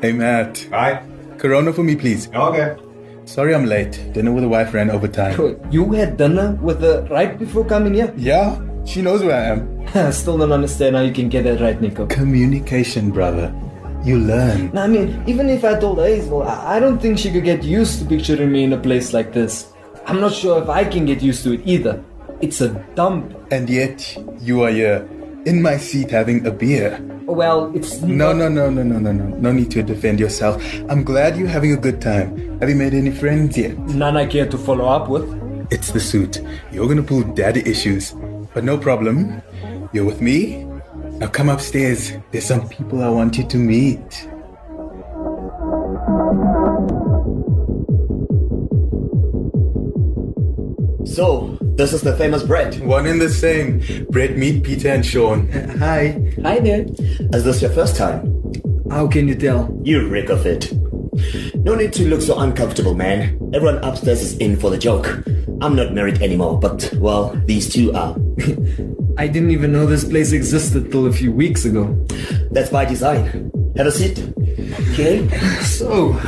Hey, 0.00 0.12
Matt. 0.12 0.66
Hi. 0.70 1.02
Corona 1.38 1.72
for 1.72 1.82
me, 1.84 1.94
please. 1.96 2.28
Okay. 2.34 2.76
Sorry 3.24 3.54
I'm 3.54 3.66
late. 3.66 4.12
Dinner 4.12 4.32
with 4.32 4.42
the 4.42 4.48
wife 4.48 4.72
ran 4.74 4.90
over 4.90 5.06
time. 5.06 5.60
You 5.70 5.92
had 5.92 6.16
dinner 6.16 6.58
with 6.62 6.80
her 6.80 7.06
right 7.10 7.38
before 7.38 7.64
coming 7.64 7.94
here? 7.94 8.12
Yeah, 8.16 8.58
she 8.86 9.02
knows 9.02 9.22
where 9.22 9.36
I 9.36 9.44
am. 9.52 9.86
I 9.94 10.10
still 10.10 10.38
don't 10.38 10.50
understand 10.50 10.96
how 10.96 11.02
you 11.02 11.12
can 11.12 11.28
get 11.28 11.44
that 11.44 11.60
right, 11.60 11.80
Nico. 11.80 12.06
Communication, 12.06 13.10
brother. 13.10 13.54
You 14.02 14.18
learn. 14.18 14.76
I 14.78 14.86
mean, 14.86 15.22
even 15.26 15.50
if 15.50 15.64
I 15.64 15.78
told 15.78 15.98
Hazel, 15.98 16.42
I 16.42 16.76
I 16.76 16.80
don't 16.80 16.98
think 16.98 17.18
she 17.18 17.30
could 17.30 17.44
get 17.44 17.62
used 17.62 17.98
to 18.00 18.06
picturing 18.06 18.50
me 18.50 18.64
in 18.64 18.72
a 18.72 18.78
place 18.78 19.12
like 19.12 19.32
this. 19.32 19.72
I'm 20.06 20.20
not 20.20 20.32
sure 20.32 20.62
if 20.62 20.68
I 20.68 20.84
can 20.84 21.04
get 21.04 21.20
used 21.20 21.42
to 21.44 21.52
it 21.52 21.60
either. 21.66 22.02
It's 22.40 22.60
a 22.62 22.68
dump. 22.94 23.34
And 23.50 23.68
yet, 23.68 24.16
you 24.40 24.62
are 24.62 24.70
here, 24.70 25.06
in 25.44 25.62
my 25.62 25.76
seat, 25.76 26.10
having 26.10 26.46
a 26.46 26.50
beer. 26.50 26.98
Well, 27.26 27.70
it's 27.74 28.00
No, 28.00 28.32
no, 28.32 28.48
no, 28.48 28.70
no, 28.70 28.82
no, 28.82 28.98
no, 28.98 29.12
no. 29.12 29.24
No 29.36 29.52
need 29.52 29.70
to 29.72 29.82
defend 29.82 30.18
yourself. 30.20 30.62
I'm 30.88 31.04
glad 31.04 31.36
you're 31.36 31.48
having 31.48 31.72
a 31.72 31.76
good 31.76 32.00
time. 32.00 32.58
Have 32.60 32.68
you 32.68 32.74
made 32.76 32.94
any 32.94 33.10
friends 33.10 33.56
yet? 33.56 33.78
None 33.78 34.16
I 34.16 34.26
care 34.26 34.46
to 34.46 34.58
follow 34.58 34.86
up 34.86 35.08
with. 35.08 35.26
It's 35.70 35.92
the 35.92 36.00
suit. 36.00 36.40
You're 36.72 36.88
gonna 36.88 37.02
pull 37.02 37.22
daddy 37.22 37.60
issues. 37.68 38.14
But 38.54 38.64
no 38.64 38.78
problem. 38.78 39.42
You're 39.92 40.06
with 40.06 40.20
me? 40.20 40.64
Now 41.18 41.28
come 41.28 41.48
upstairs. 41.48 42.12
There's 42.30 42.44
some 42.44 42.68
people 42.68 43.02
I 43.02 43.08
want 43.08 43.36
you 43.38 43.44
to 43.44 43.56
meet. 43.56 44.28
So, 51.04 51.58
this 51.78 51.92
is 51.92 52.02
the 52.02 52.14
famous 52.16 52.42
Brett. 52.42 52.80
One 52.80 53.06
and 53.06 53.20
the 53.20 53.28
same. 53.28 53.80
Brett, 54.10 54.36
meet 54.36 54.64
Peter 54.64 54.88
and 54.88 55.06
Sean. 55.06 55.48
Uh, 55.52 55.76
hi. 55.78 56.20
Hi 56.42 56.58
there. 56.58 56.84
Is 57.32 57.44
this 57.44 57.62
your 57.62 57.70
first 57.70 57.94
time? 57.94 58.52
How 58.90 59.06
can 59.06 59.28
you 59.28 59.36
tell? 59.36 59.72
You 59.84 60.08
reek 60.08 60.28
of 60.28 60.44
it. 60.44 60.72
No 61.54 61.76
need 61.76 61.92
to 61.92 62.08
look 62.08 62.20
so 62.20 62.36
uncomfortable, 62.40 62.94
man. 62.94 63.38
Everyone 63.54 63.78
upstairs 63.84 64.22
is 64.22 64.36
in 64.38 64.56
for 64.56 64.70
the 64.70 64.78
joke. 64.78 65.22
I'm 65.60 65.76
not 65.76 65.94
married 65.94 66.20
anymore, 66.20 66.58
but, 66.58 66.92
well, 66.96 67.30
these 67.46 67.72
two 67.72 67.92
are. 67.92 68.16
I 69.16 69.28
didn't 69.28 69.52
even 69.52 69.70
know 69.70 69.86
this 69.86 70.04
place 70.04 70.32
existed 70.32 70.90
till 70.90 71.06
a 71.06 71.12
few 71.12 71.30
weeks 71.30 71.64
ago. 71.64 71.94
That's 72.50 72.70
by 72.70 72.86
design. 72.86 73.52
Have 73.76 73.86
a 73.86 73.92
seat. 73.92 74.18
Okay. 74.92 75.28
So, 75.78 76.18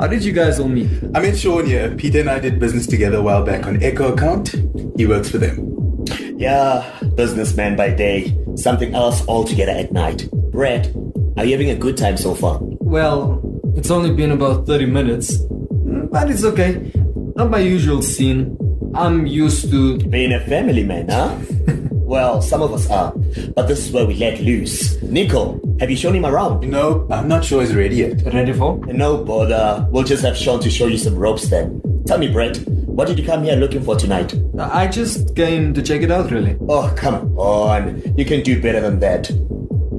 how 0.00 0.06
did 0.06 0.24
you 0.24 0.32
guys 0.32 0.58
all 0.58 0.66
meet? 0.66 0.90
I 1.14 1.20
met 1.20 1.38
Sean 1.38 1.66
here. 1.66 1.94
Peter 1.94 2.20
and 2.20 2.30
I 2.30 2.38
did 2.38 2.58
business 2.58 2.86
together 2.86 3.18
a 3.18 3.22
while 3.22 3.44
back 3.44 3.66
on 3.66 3.82
Echo 3.82 4.14
account. 4.14 4.54
He 4.96 5.06
works 5.06 5.28
for 5.28 5.36
them. 5.36 6.06
Yeah, 6.38 6.90
businessman 7.16 7.76
by 7.76 7.90
day, 7.90 8.34
something 8.56 8.94
else 8.94 9.28
altogether 9.28 9.72
at 9.72 9.92
night. 9.92 10.26
Brett, 10.32 10.90
are 11.36 11.44
you 11.44 11.52
having 11.52 11.68
a 11.68 11.76
good 11.76 11.98
time 11.98 12.16
so 12.16 12.34
far? 12.34 12.58
Well, 12.62 13.42
it's 13.76 13.90
only 13.90 14.14
been 14.14 14.30
about 14.30 14.66
30 14.66 14.86
minutes. 14.86 15.36
Mm, 15.36 16.10
but 16.10 16.30
it's 16.30 16.44
okay. 16.44 16.90
Not 17.36 17.50
my 17.50 17.58
usual 17.58 18.00
scene. 18.00 18.56
I'm 18.94 19.26
used 19.26 19.70
to. 19.70 19.98
Being 19.98 20.32
a 20.32 20.40
family 20.40 20.82
man, 20.82 21.10
huh? 21.10 21.36
well, 22.10 22.42
some 22.42 22.60
of 22.60 22.72
us 22.74 22.90
are. 22.90 23.12
But 23.54 23.68
this 23.68 23.86
is 23.86 23.92
where 23.92 24.04
we 24.04 24.14
let 24.14 24.40
loose. 24.40 25.00
Nico, 25.00 25.60
have 25.78 25.90
you 25.90 25.96
shown 25.96 26.16
him 26.16 26.26
around? 26.26 26.68
No, 26.68 27.06
I'm 27.08 27.28
not 27.28 27.44
sure 27.44 27.60
he's 27.60 27.72
ready 27.72 27.96
yet. 27.98 28.24
Ready 28.34 28.52
for? 28.52 28.84
No 28.86 29.22
bother. 29.22 29.54
Uh, 29.54 29.86
we'll 29.90 30.02
just 30.02 30.24
have 30.24 30.36
Sean 30.36 30.58
to 30.60 30.70
show 30.70 30.88
you 30.88 30.98
some 30.98 31.14
ropes 31.14 31.48
then. 31.48 31.80
Tell 32.08 32.18
me, 32.18 32.26
Brett, 32.26 32.58
what 32.66 33.06
did 33.06 33.16
you 33.16 33.24
come 33.24 33.44
here 33.44 33.54
looking 33.54 33.80
for 33.84 33.94
tonight? 33.94 34.34
I 34.58 34.88
just 34.88 35.36
came 35.36 35.72
to 35.72 35.82
check 35.82 36.02
it 36.02 36.10
out, 36.10 36.32
really. 36.32 36.56
Oh, 36.68 36.92
come 36.96 37.38
on. 37.38 38.02
You 38.18 38.24
can 38.24 38.42
do 38.42 38.60
better 38.60 38.80
than 38.80 38.98
that. 38.98 39.28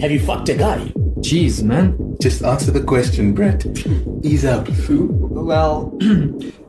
Have 0.01 0.11
you 0.11 0.19
fucked 0.19 0.49
a 0.49 0.55
guy? 0.55 0.79
Jeez, 1.21 1.63
man. 1.63 2.17
Just 2.21 2.43
answer 2.43 2.71
the 2.71 2.83
question, 2.83 3.33
Brett. 3.33 3.65
Ease 4.21 4.43
up. 4.43 4.67
Well, 4.89 5.97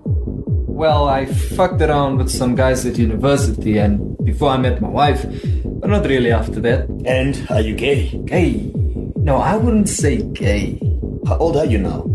well, 0.07 1.09
I 1.09 1.26
fucked 1.26 1.83
around 1.83 2.18
with 2.18 2.31
some 2.31 2.55
guys 2.55 2.87
at 2.87 2.96
university 2.96 3.78
and 3.78 4.12
before 4.24 4.50
I 4.50 4.56
met 4.56 4.80
my 4.80 4.88
wife, 4.88 5.24
but 5.64 5.90
not 5.90 6.06
really 6.06 6.32
after 6.32 6.61
that. 6.61 6.88
And 7.04 7.44
are 7.50 7.61
you 7.61 7.74
gay? 7.74 8.08
Gay? 8.24 8.70
No, 9.16 9.37
I 9.37 9.56
wouldn't 9.56 9.88
say 9.88 10.22
gay. 10.22 10.78
How 11.26 11.37
old 11.38 11.56
are 11.56 11.64
you 11.66 11.78
now? 11.78 12.08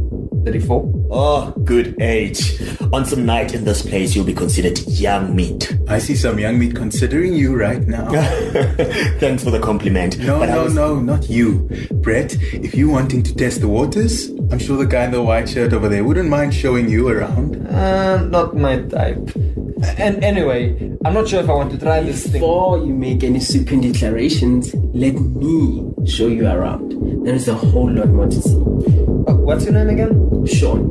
34. 0.46 0.94
Oh, 1.10 1.52
good 1.66 2.02
age. 2.02 2.62
On 2.94 3.04
some 3.06 3.26
night 3.26 3.54
in 3.54 3.66
this 3.66 3.82
place, 3.82 4.16
you'll 4.16 4.26
be 4.26 4.34
considered 4.34 4.80
young 4.88 5.36
meat. 5.36 5.78
I 5.90 6.00
see 6.00 6.16
some 6.16 6.40
young 6.40 6.58
meat 6.60 6.74
considering 6.76 7.34
you 7.34 7.56
right 7.58 7.86
now. 7.86 8.10
Thanks 9.20 9.44
for 9.44 9.52
the 9.52 9.60
compliment. 9.60 10.18
No, 10.20 10.40
But 10.40 10.50
no, 10.50 10.64
was- 10.66 10.74
no, 10.74 11.00
not 11.00 11.30
you. 11.30 11.68
Brett, 11.92 12.36
if 12.54 12.76
you're 12.76 12.92
wanting 12.92 13.24
to 13.24 13.36
test 13.36 13.60
the 13.62 13.68
waters, 13.68 14.30
I'm 14.52 14.60
sure 14.60 14.78
the 14.78 14.86
guy 14.86 15.06
in 15.06 15.12
the 15.12 15.22
white 15.22 15.50
shirt 15.50 15.74
over 15.74 15.90
there 15.90 16.04
wouldn't 16.04 16.30
mind 16.30 16.54
showing 16.54 16.90
you 16.90 17.10
around. 17.10 17.68
Uh, 17.68 18.24
not 18.24 18.56
my 18.56 18.80
type. 18.84 19.18
And 19.98 20.24
anyway, 20.24 20.92
I'm 21.06 21.14
not 21.14 21.28
sure 21.28 21.40
if 21.40 21.50
I 21.50 21.54
want 21.54 21.72
to 21.72 21.78
try 21.78 22.02
this 22.02 22.24
thing. 22.24 22.34
Before 22.42 22.78
you 22.80 22.94
make 22.94 23.24
any 23.24 23.40
sweeping 23.40 23.82
declarations, 23.82 24.74
let 24.74 25.14
me 25.14 25.92
show 26.06 26.28
you 26.28 26.48
around. 26.48 27.26
There 27.26 27.36
is 27.36 27.48
a 27.48 27.54
whole 27.54 27.92
lot 27.92 28.10
more 28.10 28.28
to 28.28 28.42
see. 28.42 28.56
Uh, 28.56 29.36
what's 29.36 29.66
your 29.66 29.74
name 29.74 29.90
again? 29.90 30.46
Sean. 30.46 30.90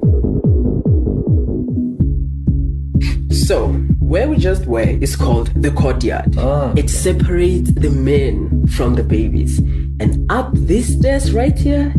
So, 3.33 3.68
where 3.99 4.29
we 4.29 4.37
just 4.37 4.66
were 4.66 4.81
is 4.81 5.16
called 5.16 5.51
the 5.61 5.70
courtyard. 5.72 6.37
It 6.79 6.88
separates 6.88 7.72
the 7.72 7.90
men 7.90 8.66
from 8.68 8.94
the 8.94 9.03
babies. 9.03 9.59
And 9.99 10.31
up 10.31 10.53
these 10.55 10.96
stairs 10.96 11.33
right 11.33 11.59
here 11.59 11.92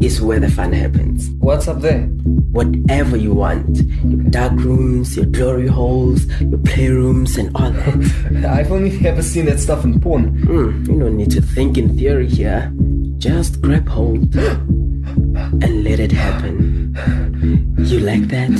is 0.00 0.20
where 0.20 0.40
the 0.40 0.50
fun 0.50 0.72
happens. 0.72 1.30
What's 1.44 1.68
up 1.68 1.82
there? 1.82 2.06
Whatever 2.52 3.18
you 3.18 3.34
want. 3.34 3.76
Your 4.02 4.30
dark 4.30 4.52
rooms, 4.52 5.14
your 5.14 5.26
glory 5.26 5.66
holes, 5.66 6.24
your 6.40 6.58
playrooms, 6.58 7.36
and 7.36 7.54
all 7.54 7.70
that. 7.70 8.46
I've 8.50 8.72
only 8.72 9.06
ever 9.06 9.20
seen 9.20 9.44
that 9.44 9.60
stuff 9.60 9.84
in 9.84 10.00
porn. 10.00 10.40
Hmm, 10.40 10.90
you 10.90 10.98
don't 10.98 11.18
need 11.18 11.30
to 11.32 11.42
think 11.42 11.76
in 11.76 11.98
theory 11.98 12.28
here. 12.28 12.72
Just 13.18 13.60
grab 13.60 13.86
hold 13.86 14.34
and 14.36 15.84
let 15.84 16.00
it 16.00 16.12
happen. 16.12 16.73
You 16.94 18.00
like 18.00 18.28
that? 18.28 18.50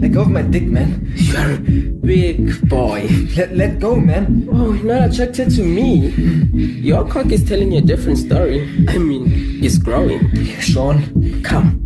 Let 0.00 0.12
go 0.12 0.22
of 0.22 0.30
my 0.30 0.42
dick, 0.42 0.64
man. 0.64 1.12
You're 1.14 1.52
a 1.52 1.58
big 1.58 2.68
boy. 2.68 3.06
Let, 3.36 3.54
let 3.54 3.80
go, 3.80 3.96
man. 3.96 4.48
Oh, 4.50 4.72
you're 4.72 4.84
not 4.84 5.10
attracted 5.10 5.50
to 5.56 5.62
me. 5.62 6.08
Your 6.80 7.06
cock 7.06 7.30
is 7.30 7.44
telling 7.44 7.72
you 7.72 7.78
a 7.78 7.82
different 7.82 8.18
story. 8.18 8.62
I 8.88 8.96
mean, 8.96 9.62
it's 9.62 9.76
growing. 9.76 10.26
Sean. 10.60 11.42
Come. 11.42 11.82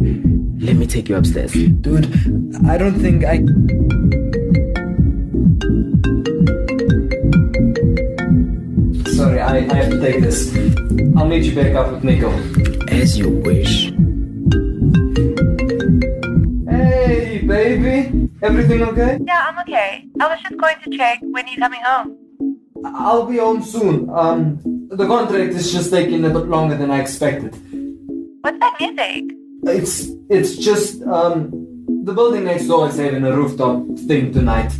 Let 0.61 0.77
me 0.77 0.87
take 0.87 1.09
you 1.09 1.17
upstairs. 1.17 1.53
Dude, 1.53 2.07
I 2.69 2.79
don't 2.79 2.95
think 2.95 3.25
I. 3.25 3.39
Sorry, 9.11 9.41
I, 9.41 9.57
I 9.57 9.75
have 9.75 9.91
to 9.91 10.01
take 10.01 10.21
this. 10.23 10.55
I'll 11.17 11.27
meet 11.27 11.45
you 11.45 11.55
back 11.55 11.75
up 11.75 11.93
with 11.93 12.05
Nico. 12.05 12.31
As 12.89 13.19
you 13.19 13.29
wish. 13.29 13.91
Baby. 17.81 18.29
Everything 18.43 18.83
okay? 18.83 19.19
Yeah, 19.25 19.47
I'm 19.49 19.59
okay. 19.61 20.05
I 20.21 20.29
was 20.29 20.41
just 20.43 20.57
going 20.57 20.77
to 20.85 20.97
check 20.97 21.19
when 21.23 21.47
you're 21.49 21.59
coming 21.59 21.81
home. 21.83 22.17
I'll 22.85 23.27
be 23.27 23.39
home 23.39 23.63
soon. 23.63 24.09
Um, 24.11 24.61
the 24.91 25.07
contract 25.07 25.53
is 25.55 25.73
just 25.73 25.91
taking 25.91 26.25
a 26.25 26.31
bit 26.31 26.47
longer 26.47 26.77
than 26.77 26.91
I 26.91 27.01
expected. 27.01 27.55
What's 28.43 28.59
that 28.59 28.77
music? 28.81 29.25
It's 29.65 30.09
it's 30.31 30.57
just 30.57 31.03
um 31.03 31.51
the 32.05 32.15
building 32.15 32.45
next 32.45 32.67
door 32.67 32.89
is 32.89 32.97
having 32.97 33.25
a 33.25 33.37
rooftop 33.37 33.85
thing 34.09 34.33
tonight. 34.33 34.73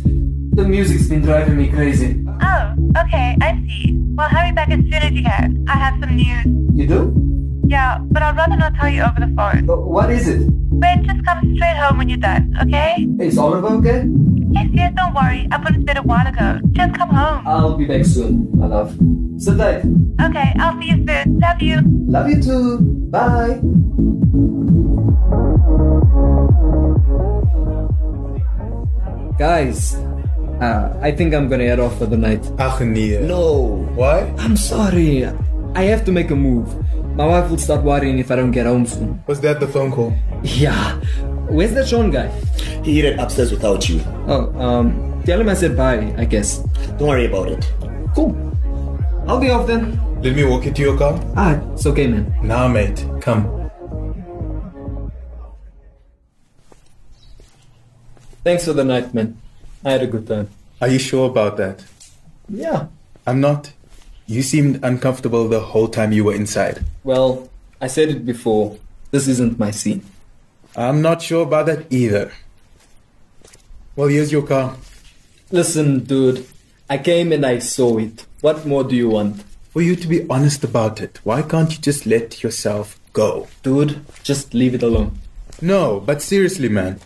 The 0.57 0.63
music's 0.63 1.07
been 1.07 1.21
driving 1.21 1.57
me 1.57 1.69
crazy. 1.69 2.25
Oh, 2.41 2.73
okay, 3.05 3.37
I 3.39 3.61
see. 3.67 3.93
Well, 4.15 4.27
hurry 4.27 4.51
back 4.51 4.71
as 4.71 4.79
soon 4.79 4.93
as 4.93 5.11
you 5.11 5.23
can. 5.23 5.63
I 5.69 5.75
have 5.77 5.99
some 5.99 6.15
news. 6.15 6.45
You 6.73 6.87
do? 6.87 7.61
Yeah, 7.67 7.99
but 8.09 8.23
I'd 8.23 8.35
rather 8.35 8.57
not 8.57 8.73
tell 8.73 8.89
you 8.89 9.03
over 9.03 9.19
the 9.19 9.31
phone. 9.37 9.67
What 9.67 10.09
is 10.09 10.27
it? 10.27 10.49
Wait, 10.81 11.03
just 11.05 11.23
come 11.23 11.39
straight 11.55 11.77
home 11.77 11.97
when 11.99 12.09
you're 12.09 12.17
done, 12.17 12.53
okay? 12.61 13.05
Is 13.19 13.37
Oliver 13.37 13.67
okay? 13.77 14.09
Yes, 14.49 14.67
yes, 14.73 14.93
don't 14.97 15.13
worry. 15.13 15.47
I 15.51 15.57
put 15.61 15.75
it 15.75 15.79
to 15.79 15.85
bed 15.85 15.97
a 15.97 16.01
while 16.01 16.25
ago. 16.25 16.59
Just 16.71 16.95
come 16.95 17.09
home. 17.09 17.45
I'll 17.45 17.77
be 17.77 17.85
back 17.85 18.03
soon, 18.03 18.49
my 18.57 18.65
love. 18.65 18.97
Sit 19.37 19.57
tight. 19.57 19.85
Okay, 20.19 20.53
I'll 20.57 20.73
see 20.81 20.89
you 20.89 21.05
soon. 21.05 21.39
Love 21.39 21.61
you. 21.61 21.77
Love 22.09 22.29
you 22.29 22.41
too. 22.41 22.79
Bye. 23.13 23.61
Guys, 29.37 29.95
uh, 30.61 30.97
I 31.01 31.11
think 31.11 31.33
I'm 31.33 31.47
gonna 31.47 31.65
head 31.65 31.79
off 31.79 31.97
for 31.97 32.05
the 32.05 32.17
night. 32.17 32.41
Ach 32.57 32.81
nee. 32.81 33.17
No. 33.21 33.85
What? 33.93 34.29
I'm 34.41 34.57
sorry. 34.57 35.29
I 35.73 35.83
have 35.83 36.03
to 36.05 36.11
make 36.11 36.31
a 36.31 36.35
move. 36.35 36.67
My 37.15 37.25
wife 37.25 37.49
will 37.49 37.57
start 37.57 37.83
worrying 37.83 38.19
if 38.19 38.29
I 38.29 38.35
don't 38.35 38.51
get 38.51 38.65
home 38.65 38.85
soon. 38.85 39.23
Was 39.27 39.39
that 39.41 39.59
the 39.59 39.67
phone 39.67 39.91
call? 39.91 40.13
Yeah. 40.43 40.95
Where's 41.49 41.73
that 41.75 41.87
Sean 41.87 42.11
guy? 42.11 42.27
He 42.83 42.95
hit 42.99 43.05
it 43.13 43.19
upstairs 43.19 43.51
without 43.51 43.87
you. 43.87 44.01
Oh, 44.27 44.51
um, 44.59 45.21
tell 45.25 45.39
him 45.39 45.47
I 45.47 45.53
said 45.53 45.77
bye, 45.77 46.13
I 46.17 46.25
guess. 46.25 46.59
Don't 46.97 47.07
worry 47.07 47.25
about 47.25 47.49
it. 47.49 47.71
Cool. 48.15 48.35
I'll 49.27 49.39
be 49.39 49.49
off 49.49 49.67
then. 49.67 49.99
Let 50.21 50.35
me 50.35 50.43
walk 50.43 50.65
you 50.65 50.71
to 50.73 50.81
your 50.81 50.97
car? 50.97 51.19
Ah, 51.37 51.59
it's 51.73 51.85
okay, 51.85 52.07
man. 52.07 52.33
Nah, 52.43 52.67
mate. 52.67 53.05
Come. 53.21 53.69
Thanks 58.43 58.65
for 58.65 58.73
the 58.73 58.83
night, 58.83 59.13
man. 59.13 59.37
I 59.85 59.91
had 59.91 60.01
a 60.01 60.07
good 60.07 60.27
time. 60.27 60.49
Are 60.81 60.87
you 60.89 60.99
sure 60.99 61.29
about 61.29 61.57
that? 61.57 61.85
Yeah. 62.49 62.87
I'm 63.25 63.39
not. 63.39 63.71
You 64.27 64.41
seemed 64.41 64.83
uncomfortable 64.83 65.47
the 65.47 65.59
whole 65.59 65.87
time 65.87 66.11
you 66.11 66.23
were 66.23 66.33
inside. 66.33 66.85
Well, 67.03 67.49
I 67.81 67.87
said 67.87 68.09
it 68.09 68.25
before. 68.25 68.77
This 69.11 69.27
isn't 69.27 69.59
my 69.59 69.71
scene. 69.71 70.05
I'm 70.75 71.01
not 71.01 71.21
sure 71.21 71.43
about 71.43 71.65
that 71.65 71.91
either. 71.91 72.31
Well, 73.95 74.07
here's 74.07 74.31
your 74.31 74.43
car. 74.43 74.77
Listen, 75.51 76.03
dude. 76.05 76.45
I 76.89 76.97
came 76.97 77.31
and 77.31 77.45
I 77.45 77.59
saw 77.59 77.97
it. 77.97 78.25
What 78.41 78.65
more 78.65 78.83
do 78.83 78.95
you 78.95 79.09
want? 79.09 79.43
For 79.71 79.81
you 79.81 79.95
to 79.95 80.07
be 80.07 80.27
honest 80.29 80.63
about 80.63 81.01
it, 81.01 81.19
why 81.23 81.41
can't 81.41 81.71
you 81.71 81.79
just 81.79 82.05
let 82.05 82.43
yourself 82.43 82.99
go? 83.13 83.47
Dude, 83.63 84.05
just 84.23 84.53
leave 84.53 84.75
it 84.75 84.83
alone. 84.83 85.19
No, 85.61 85.99
but 85.99 86.21
seriously, 86.21 86.69
man. 86.69 86.99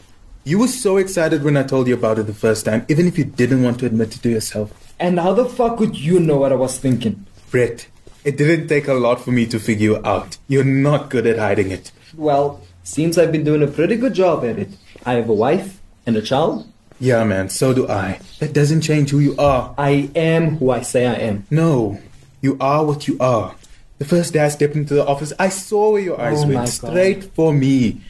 You 0.43 0.59
were 0.59 0.67
so 0.67 0.97
excited 0.97 1.43
when 1.43 1.57
I 1.57 1.63
told 1.63 1.87
you 1.87 1.95
about 1.95 2.19
it 2.19 2.27
the 2.27 2.33
first 2.33 2.65
time, 2.65 2.85
even 2.87 3.07
if 3.07 3.17
you 3.17 3.23
didn't 3.25 3.63
want 3.63 3.79
to 3.79 3.85
admit 3.85 4.15
it 4.15 4.21
to 4.23 4.29
yourself. 4.29 4.84
And 4.99 5.19
how 5.19 5.33
the 5.33 5.45
fuck 5.45 5.79
would 5.79 5.97
you 5.97 6.19
know 6.19 6.37
what 6.37 6.51
I 6.51 6.55
was 6.55 6.77
thinking? 6.79 7.25
Brett, 7.51 7.87
it 8.23 8.37
didn't 8.37 8.67
take 8.67 8.87
a 8.87 8.93
lot 8.93 9.21
for 9.21 9.31
me 9.31 9.45
to 9.47 9.59
figure 9.59 9.91
you 9.91 10.05
out. 10.05 10.37
You're 10.47 10.63
not 10.63 11.09
good 11.09 11.27
at 11.27 11.37
hiding 11.37 11.71
it. 11.71 11.91
Well, 12.15 12.61
seems 12.83 13.17
I've 13.17 13.31
been 13.31 13.43
doing 13.43 13.61
a 13.63 13.67
pretty 13.67 13.97
good 13.97 14.13
job 14.13 14.45
at 14.45 14.57
it. 14.57 14.69
I 15.05 15.13
have 15.13 15.29
a 15.29 15.33
wife 15.33 15.79
and 16.05 16.15
a 16.15 16.21
child. 16.21 16.67
Yeah, 16.99 17.23
man, 17.25 17.49
so 17.49 17.73
do 17.73 17.87
I. 17.89 18.19
That 18.39 18.53
doesn't 18.53 18.81
change 18.81 19.09
who 19.09 19.19
you 19.19 19.35
are. 19.37 19.75
I 19.77 20.09
am 20.15 20.57
who 20.57 20.71
I 20.71 20.81
say 20.81 21.05
I 21.05 21.15
am. 21.15 21.45
No, 21.51 21.99
you 22.41 22.55
are 22.61 22.85
what 22.85 23.07
you 23.07 23.17
are. 23.19 23.55
The 23.97 24.05
first 24.05 24.33
day 24.33 24.39
I 24.39 24.49
stepped 24.49 24.75
into 24.75 24.93
the 24.93 25.05
office, 25.05 25.33
I 25.37 25.49
saw 25.49 25.91
where 25.91 26.01
your 26.01 26.19
eyes 26.19 26.43
Oh 26.43 26.47
went 26.47 26.53
God. 26.59 26.69
straight 26.69 27.23
for 27.35 27.53
me. 27.53 28.01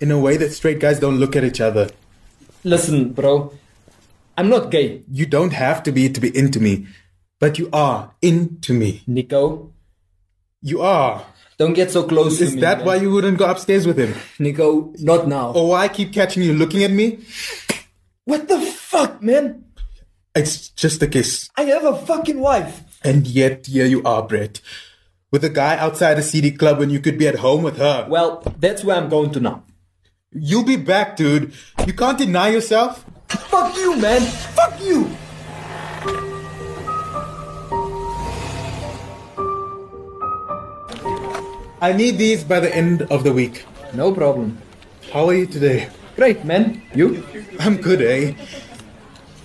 In 0.00 0.10
a 0.10 0.18
way 0.18 0.36
that 0.36 0.52
straight 0.52 0.78
guys 0.78 1.00
don't 1.00 1.18
look 1.18 1.36
at 1.36 1.44
each 1.44 1.60
other. 1.62 1.88
Listen, 2.64 3.12
bro. 3.12 3.52
I'm 4.36 4.48
not 4.48 4.70
gay. 4.70 5.02
You 5.10 5.26
don't 5.26 5.52
have 5.52 5.82
to 5.84 5.92
be 5.92 6.08
to 6.08 6.20
be 6.20 6.36
into 6.36 6.60
me, 6.60 6.86
but 7.38 7.58
you 7.58 7.68
are 7.72 8.14
into 8.22 8.72
me. 8.72 9.02
Nico, 9.06 9.72
You 10.62 10.80
are. 10.82 11.24
Don't 11.56 11.74
get 11.74 11.90
so 11.92 12.02
close 12.02 12.40
Is 12.40 12.50
to 12.50 12.54
me. 12.56 12.60
that 12.62 12.78
man. 12.78 12.86
why 12.86 12.96
you 12.96 13.10
wouldn't 13.12 13.38
go 13.38 13.48
upstairs 13.48 13.86
with 13.86 13.96
him? 13.98 14.14
Nico, 14.40 14.92
not 14.98 15.28
now. 15.28 15.52
Or 15.52 15.68
why 15.68 15.82
I 15.84 15.88
keep 15.88 16.12
catching 16.12 16.42
you 16.42 16.52
looking 16.52 16.82
at 16.82 16.90
me? 16.90 17.20
What 18.24 18.48
the 18.48 18.60
fuck, 18.60 19.22
man? 19.22 19.64
It's 20.34 20.70
just 20.70 21.00
a 21.02 21.06
kiss. 21.06 21.48
I 21.56 21.62
have 21.64 21.84
a 21.84 21.94
fucking 21.96 22.40
wife. 22.40 22.82
And 23.04 23.26
yet, 23.26 23.66
here 23.66 23.86
you 23.86 24.02
are, 24.02 24.26
Brett. 24.26 24.60
With 25.30 25.44
a 25.44 25.48
guy 25.50 25.76
outside 25.78 26.18
a 26.18 26.22
seedy 26.22 26.50
club 26.50 26.78
when 26.80 26.90
you 26.90 26.98
could 26.98 27.18
be 27.18 27.28
at 27.28 27.36
home 27.36 27.62
with 27.62 27.76
her. 27.76 28.06
Well, 28.08 28.42
that's 28.58 28.82
where 28.82 28.96
I'm 28.96 29.08
going 29.08 29.30
to 29.32 29.40
now. 29.40 29.62
You'll 30.32 30.64
be 30.64 30.76
back, 30.76 31.16
dude. 31.16 31.52
You 31.86 31.92
can't 31.92 32.18
deny 32.18 32.48
yourself. 32.48 33.04
Fuck 33.50 33.76
you, 33.76 33.96
man. 33.96 34.22
Fuck 34.54 34.80
you. 34.82 35.10
I 41.80 41.92
need 41.92 42.16
these 42.16 42.44
by 42.44 42.60
the 42.60 42.74
end 42.74 43.02
of 43.10 43.24
the 43.24 43.32
week. 43.32 43.64
No 43.92 44.12
problem. 44.12 44.58
How 45.12 45.28
are 45.28 45.34
you 45.34 45.46
today? 45.46 45.90
Great, 46.16 46.44
man. 46.44 46.80
You? 46.94 47.22
I'm 47.60 47.76
good, 47.76 48.00
eh? 48.00 48.34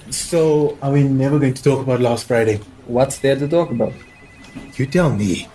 So, 0.10 0.78
are 0.82 0.92
we 0.92 1.04
never 1.04 1.38
going 1.38 1.54
to 1.54 1.62
talk 1.64 1.82
about 1.82 2.00
last 2.00 2.28
Friday? 2.28 2.62
What's 2.88 3.20
there 3.20 3.36
to 3.36 3.48
talk 3.48 3.72
about? 3.72 3.94
You 4.76 4.86
tell 4.86 5.12
me. 5.12 5.48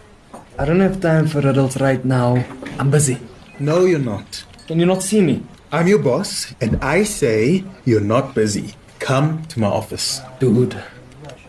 I 0.59 0.64
don't 0.64 0.81
have 0.81 1.01
time 1.01 1.27
for 1.27 1.40
riddles 1.40 1.81
right 1.81 2.05
now. 2.05 2.44
I'm 2.79 2.90
busy. 2.90 3.18
No, 3.59 3.85
you're 3.85 3.99
not. 3.99 4.44
Can 4.66 4.79
you 4.79 4.87
not 4.87 5.03
see 5.03 5.20
me? 5.20 5.42
I'm 5.75 5.89
your 5.89 5.99
boss, 5.99 6.55
and 6.61 6.77
I 6.85 7.03
say 7.03 7.65
you're 7.85 8.01
not 8.01 8.33
busy. 8.33 8.77
Come 9.01 9.45
to 9.47 9.59
my 9.59 9.67
office. 9.67 10.21
Dude. 10.39 10.81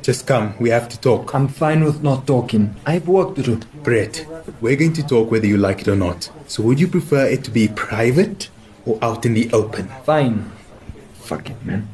Just 0.01 0.25
come. 0.25 0.55
We 0.59 0.71
have 0.71 0.89
to 0.89 0.99
talk. 0.99 1.35
I'm 1.35 1.47
fine 1.47 1.83
with 1.83 2.01
not 2.01 2.25
talking. 2.25 2.75
I 2.87 2.93
have 2.93 3.07
work 3.07 3.35
to 3.35 3.43
do. 3.43 3.59
Brett, 3.83 4.25
we're 4.61 4.77
going 4.77 4.93
to 4.93 5.05
talk 5.05 5.29
whether 5.29 5.45
you 5.45 5.57
like 5.57 5.81
it 5.81 5.87
or 5.87 5.95
not. 5.95 6.31
So, 6.47 6.63
would 6.63 6.79
you 6.79 6.87
prefer 6.87 7.27
it 7.27 7.43
to 7.43 7.51
be 7.51 7.67
private 7.67 8.49
or 8.87 8.97
out 9.03 9.27
in 9.27 9.35
the 9.35 9.47
open? 9.53 9.89
Fine. 10.05 10.51
Fuck 11.13 11.51
it, 11.51 11.63
man. 11.63 11.87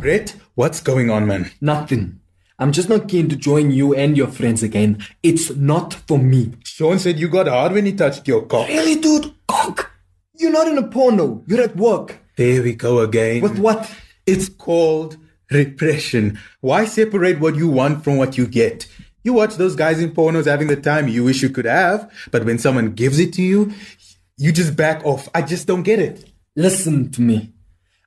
Brett, 0.00 0.36
what's 0.54 0.80
going 0.80 1.10
on, 1.10 1.26
man? 1.26 1.50
Nothing. 1.60 2.21
I'm 2.62 2.70
just 2.70 2.88
not 2.88 3.08
keen 3.08 3.28
to 3.28 3.34
join 3.34 3.72
you 3.72 3.92
and 3.92 4.16
your 4.16 4.28
friends 4.28 4.62
again. 4.62 5.04
It's 5.20 5.50
not 5.56 5.94
for 6.06 6.16
me. 6.16 6.52
Sean 6.62 7.00
said 7.00 7.18
you 7.18 7.28
got 7.28 7.48
hard 7.48 7.72
when 7.72 7.86
he 7.86 7.92
touched 7.92 8.28
your 8.28 8.46
cock. 8.46 8.68
Really, 8.68 8.94
dude? 8.94 9.34
Cock? 9.48 9.90
You're 10.38 10.52
not 10.52 10.68
in 10.68 10.78
a 10.78 10.86
porno. 10.86 11.42
You're 11.48 11.62
at 11.62 11.74
work. 11.74 12.20
There 12.36 12.62
we 12.62 12.76
go 12.76 13.00
again. 13.00 13.42
With 13.42 13.58
what? 13.58 13.92
It's 14.26 14.48
called 14.48 15.16
repression. 15.50 16.38
Why 16.60 16.84
separate 16.84 17.40
what 17.40 17.56
you 17.56 17.68
want 17.68 18.04
from 18.04 18.16
what 18.16 18.38
you 18.38 18.46
get? 18.46 18.86
You 19.24 19.32
watch 19.32 19.56
those 19.56 19.74
guys 19.74 20.00
in 20.00 20.12
pornos 20.12 20.46
having 20.46 20.68
the 20.68 20.76
time 20.76 21.08
you 21.08 21.24
wish 21.24 21.42
you 21.42 21.48
could 21.48 21.64
have, 21.64 22.12
but 22.30 22.44
when 22.44 22.58
someone 22.58 22.92
gives 22.92 23.18
it 23.18 23.32
to 23.32 23.42
you, 23.42 23.72
you 24.36 24.52
just 24.52 24.76
back 24.76 25.04
off. 25.04 25.28
I 25.34 25.42
just 25.42 25.66
don't 25.66 25.82
get 25.82 25.98
it. 25.98 26.30
Listen 26.54 27.10
to 27.10 27.22
me. 27.22 27.54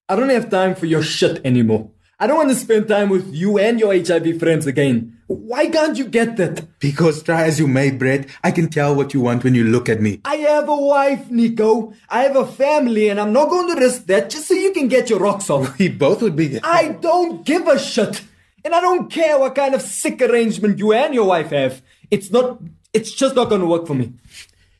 I 0.07 0.15
don't 0.15 0.29
have 0.29 0.49
time 0.49 0.75
for 0.75 0.85
your 0.85 1.03
shit 1.03 1.45
anymore. 1.45 1.91
I 2.17 2.27
don't 2.27 2.37
want 2.37 2.49
to 2.49 2.55
spend 2.55 2.87
time 2.87 3.09
with 3.09 3.33
you 3.33 3.59
and 3.59 3.77
your 3.77 3.93
HIV 3.93 4.39
friends 4.39 4.65
again. 4.65 5.19
Why 5.27 5.67
can't 5.67 5.97
you 5.97 6.07
get 6.07 6.37
that? 6.37 6.79
Because 6.79 7.21
try 7.21 7.43
as 7.43 7.59
you 7.59 7.67
may, 7.67 7.91
Brett, 7.91 8.29
I 8.41 8.51
can 8.51 8.69
tell 8.69 8.95
what 8.95 9.13
you 9.13 9.19
want 9.19 9.43
when 9.43 9.53
you 9.53 9.65
look 9.65 9.89
at 9.89 9.99
me. 9.99 10.21
I 10.23 10.35
have 10.37 10.69
a 10.69 10.75
wife, 10.77 11.29
Nico. 11.29 11.93
I 12.07 12.23
have 12.23 12.37
a 12.37 12.47
family, 12.47 13.09
and 13.09 13.19
I'm 13.19 13.33
not 13.33 13.49
going 13.49 13.75
to 13.75 13.81
risk 13.81 14.05
that 14.05 14.29
just 14.29 14.47
so 14.47 14.53
you 14.53 14.71
can 14.71 14.87
get 14.87 15.09
your 15.09 15.19
rocks 15.19 15.49
off. 15.49 15.77
We 15.79 15.89
both 15.89 16.21
would 16.21 16.37
be. 16.37 16.57
I 16.63 16.93
don't 17.01 17.45
give 17.45 17.67
a 17.67 17.77
shit. 17.77 18.23
And 18.63 18.73
I 18.73 18.79
don't 18.79 19.11
care 19.11 19.37
what 19.37 19.53
kind 19.53 19.75
of 19.75 19.81
sick 19.81 20.21
arrangement 20.21 20.79
you 20.79 20.93
and 20.93 21.13
your 21.13 21.25
wife 21.25 21.49
have. 21.49 21.81
It's 22.09 22.31
not, 22.31 22.61
it's 22.93 23.11
just 23.11 23.35
not 23.35 23.49
going 23.49 23.61
to 23.61 23.67
work 23.67 23.87
for 23.87 23.93
me. 23.93 24.13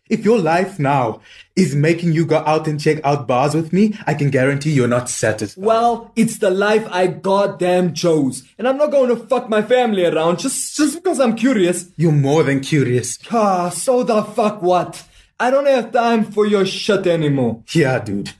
If 0.10 0.24
your 0.24 0.39
life 0.39 0.80
now 0.80 1.21
is 1.56 1.74
making 1.74 2.12
you 2.12 2.26
go 2.26 2.38
out 2.46 2.68
and 2.68 2.80
check 2.80 3.00
out 3.06 3.28
bars 3.28 3.56
with 3.56 3.72
me, 3.72 3.98
I 4.06 4.13
can 4.13 4.30
guarantee 4.30 4.72
you're 4.72 4.88
not 4.88 5.10
satisfied. 5.10 5.63
Well, 5.63 6.12
it's 6.15 6.39
the 6.39 6.50
life 6.50 6.86
I 6.91 7.08
goddamn 7.08 7.94
chose. 7.94 8.44
And 8.58 8.68
I'm 8.68 8.78
not 8.78 8.91
going 8.91 9.10
to 9.10 9.28
fuck 9.28 9.50
my 9.50 9.62
family 9.62 10.06
around 10.06 10.39
just, 10.39 10.76
just 10.76 10.96
because 10.96 11.20
I'm 11.20 11.36
curious. 11.36 11.89
You're 11.96 12.12
more 12.12 12.44
than 12.44 12.60
curious. 12.60 13.18
Ah, 13.32 13.70
so 13.70 14.04
the 14.04 14.24
fuck 14.24 14.62
what? 14.62 15.08
I 15.39 15.50
don't 15.50 15.65
have 15.65 15.91
time 15.91 16.26
for 16.26 16.46
your 16.46 16.65
shit 16.65 17.08
anymore. 17.08 17.63
Yeah, 17.74 18.00
dude. 18.00 18.34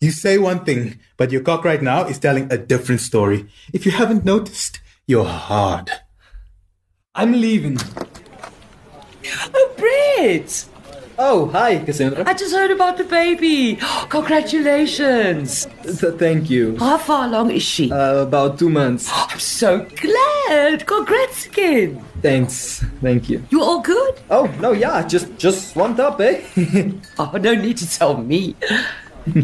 You 0.00 0.10
say 0.10 0.36
one 0.36 0.64
thing, 0.64 0.98
but 1.16 1.32
your 1.32 1.40
cock 1.40 1.64
right 1.64 1.80
now 1.80 2.04
is 2.04 2.18
telling 2.18 2.52
a 2.52 2.58
different 2.58 3.00
story. 3.00 3.46
If 3.72 3.86
you 3.86 3.92
haven't 3.92 4.26
noticed, 4.26 4.80
you're 5.06 5.24
hard. 5.24 5.90
I'm 7.14 7.32
leaving. 7.32 7.78
Oh, 9.54 9.74
Brett! 9.78 10.66
Oh, 11.18 11.46
hi, 11.46 11.78
Cassandra. 11.78 12.24
I 12.26 12.34
just 12.34 12.52
heard 12.54 12.70
about 12.70 12.98
the 12.98 13.04
baby. 13.04 13.76
Congratulations. 14.10 15.66
Th- 15.82 16.14
thank 16.14 16.50
you. 16.50 16.76
How 16.78 16.98
far 16.98 17.24
along 17.26 17.52
is 17.52 17.62
she? 17.62 17.90
Uh, 17.90 18.22
about 18.22 18.58
two 18.58 18.68
months. 18.68 19.08
I'm 19.14 19.38
so 19.38 19.86
glad. 19.96 20.84
Congrats 20.86 21.46
again. 21.46 22.04
Thanks. 22.20 22.84
Thank 23.00 23.30
you. 23.30 23.42
You 23.50 23.62
all 23.62 23.80
good? 23.80 24.20
Oh, 24.28 24.44
no, 24.60 24.72
yeah, 24.72 25.06
just 25.06 25.38
just 25.38 25.72
swamped 25.72 26.00
up, 26.00 26.20
eh? 26.20 26.42
oh, 27.18 27.32
no 27.40 27.54
need 27.54 27.78
to 27.78 27.88
tell 27.88 28.18
me. 28.18 28.54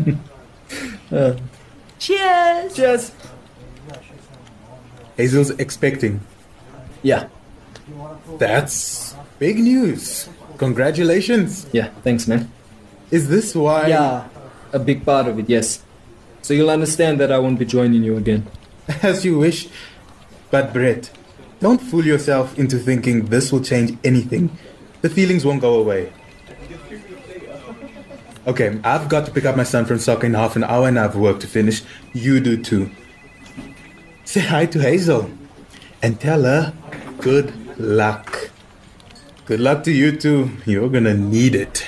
uh, 1.11 1.35
cheers. 1.99 2.75
Cheers. 2.75 3.13
Hazel's 5.17 5.51
expecting. 5.57 6.21
Yeah. 7.03 7.29
That's 8.39 9.15
big 9.39 9.59
news. 9.59 10.29
Congratulations. 10.63 11.67
Yeah, 11.73 11.89
thanks, 12.05 12.29
man. 12.29 12.49
Is 13.11 13.29
this 13.29 13.53
why? 13.53 13.89
Yeah, 13.89 14.29
a 14.73 14.79
big 14.79 15.05
part 15.05 15.27
of 15.27 15.37
it, 15.41 15.51
yes. 15.51 15.83
So 16.41 16.55
you'll 16.55 16.71
understand 16.71 17.19
that 17.19 17.33
I 17.33 17.41
won't 17.41 17.59
be 17.59 17.65
joining 17.65 18.05
you 18.05 18.17
again. 18.17 18.47
As 19.03 19.25
you 19.25 19.39
wish. 19.39 19.69
But, 20.53 20.73
Brett, 20.73 21.11
don't 21.59 21.81
fool 21.81 22.07
yourself 22.07 22.57
into 22.57 22.79
thinking 22.79 23.27
this 23.27 23.51
will 23.51 23.61
change 23.61 23.99
anything. 24.05 24.57
The 25.01 25.11
feelings 25.11 25.45
won't 25.45 25.61
go 25.61 25.81
away. 25.81 26.13
Okay, 28.47 28.79
I've 28.85 29.09
got 29.09 29.27
to 29.27 29.33
pick 29.33 29.45
up 29.45 29.57
my 29.57 29.65
son 29.65 29.85
from 29.85 29.99
soccer 29.99 30.27
in 30.27 30.35
half 30.35 30.55
an 30.55 30.63
hour 30.63 30.87
and 30.87 30.97
I 30.97 31.03
have 31.03 31.17
work 31.17 31.41
to 31.41 31.49
finish. 31.49 31.83
You 32.13 32.39
do 32.39 32.63
too. 32.63 32.89
Say 34.25 34.43
hi 34.43 34.67
to 34.67 34.79
Hazel 34.79 35.29
and 36.03 36.21
tell 36.21 36.45
her 36.45 36.73
good 37.19 37.53
luck. 37.81 38.42
Good 39.45 39.59
luck 39.59 39.83
to 39.85 39.93
you 39.93 40.17
too. 40.17 40.51
You're 40.67 40.89
gonna 40.89 41.15
need 41.15 41.57
it. 41.57 41.85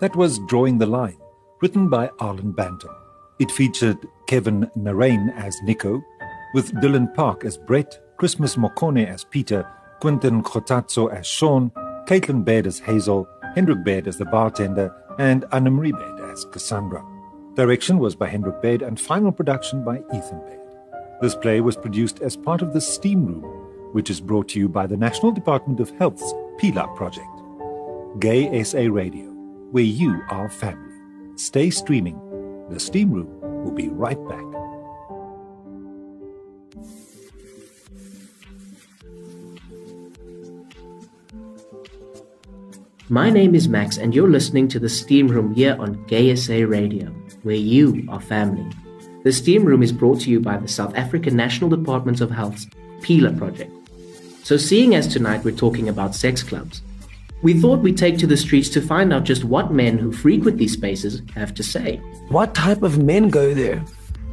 That 0.00 0.14
was 0.14 0.38
Drawing 0.46 0.78
the 0.78 0.86
Line, 0.86 1.18
written 1.60 1.88
by 1.88 2.10
Arlen 2.20 2.52
Bantam. 2.52 2.94
It 3.40 3.50
featured 3.50 3.98
Kevin 4.28 4.70
Narain 4.76 5.34
as 5.36 5.60
Nico, 5.64 6.00
with 6.54 6.72
Dylan 6.74 7.12
Park 7.14 7.44
as 7.44 7.58
Brett, 7.58 7.98
Christmas 8.18 8.54
Mokone 8.54 9.04
as 9.04 9.24
Peter, 9.24 9.68
Quentin 10.00 10.44
Khotatso 10.44 11.12
as 11.12 11.26
Sean, 11.26 11.72
Caitlin 12.06 12.44
Baird 12.44 12.68
as 12.68 12.78
Hazel, 12.78 13.28
Hendrik 13.56 13.82
Baird 13.84 14.06
as 14.06 14.16
the 14.16 14.26
bartender, 14.26 14.94
and 15.18 15.42
Annemarie 15.46 15.90
Baird 15.90 16.30
as 16.30 16.44
Cassandra. 16.52 17.04
Direction 17.54 17.98
was 17.98 18.14
by 18.14 18.28
Hendrik 18.28 18.62
Baird 18.62 18.82
and 18.82 19.00
final 19.00 19.32
production 19.32 19.84
by 19.84 19.96
Ethan 20.14 20.38
Baird. 20.46 20.60
This 21.20 21.34
play 21.34 21.60
was 21.60 21.76
produced 21.76 22.20
as 22.22 22.36
part 22.36 22.62
of 22.62 22.72
the 22.72 22.80
Steam 22.80 23.26
Room, 23.26 23.67
which 23.92 24.10
is 24.10 24.20
brought 24.20 24.48
to 24.48 24.58
you 24.58 24.68
by 24.68 24.86
the 24.86 24.96
National 24.96 25.32
Department 25.32 25.80
of 25.80 25.90
Health's 25.98 26.32
PILA 26.58 26.88
project. 26.96 27.26
Gay 28.20 28.62
SA 28.64 28.86
Radio, 28.90 29.24
where 29.70 29.84
you 29.84 30.22
are 30.30 30.48
family. 30.48 30.94
Stay 31.36 31.70
streaming. 31.70 32.18
The 32.70 32.80
Steam 32.80 33.10
Room 33.10 33.28
will 33.64 33.72
be 33.72 33.88
right 33.88 34.18
back. 34.28 34.44
My 43.10 43.30
name 43.30 43.54
is 43.54 43.70
Max, 43.70 43.96
and 43.96 44.14
you're 44.14 44.28
listening 44.28 44.68
to 44.68 44.78
the 44.78 44.88
Steam 44.88 45.28
Room 45.28 45.54
here 45.54 45.76
on 45.80 46.04
Gay 46.04 46.36
SA 46.36 46.64
Radio, 46.66 47.06
where 47.42 47.56
you 47.56 48.04
are 48.10 48.20
family. 48.20 48.70
The 49.24 49.32
Steam 49.32 49.64
Room 49.64 49.82
is 49.82 49.92
brought 49.92 50.20
to 50.20 50.30
you 50.30 50.40
by 50.40 50.58
the 50.58 50.68
South 50.68 50.94
African 50.94 51.34
National 51.34 51.70
Department 51.70 52.20
of 52.20 52.30
Health's 52.30 52.66
PILA 53.00 53.32
project. 53.32 53.77
So, 54.42 54.56
seeing 54.56 54.94
as 54.94 55.06
tonight 55.06 55.44
we're 55.44 55.56
talking 55.56 55.88
about 55.88 56.14
sex 56.14 56.42
clubs, 56.42 56.82
we 57.42 57.54
thought 57.54 57.80
we'd 57.80 57.98
take 57.98 58.18
to 58.18 58.26
the 58.26 58.36
streets 58.36 58.68
to 58.70 58.80
find 58.80 59.12
out 59.12 59.24
just 59.24 59.44
what 59.44 59.72
men 59.72 59.98
who 59.98 60.10
frequent 60.12 60.58
these 60.58 60.72
spaces 60.72 61.22
have 61.34 61.54
to 61.54 61.62
say. 61.62 61.96
What 62.28 62.54
type 62.54 62.82
of 62.82 62.98
men 62.98 63.28
go 63.28 63.54
there? 63.54 63.84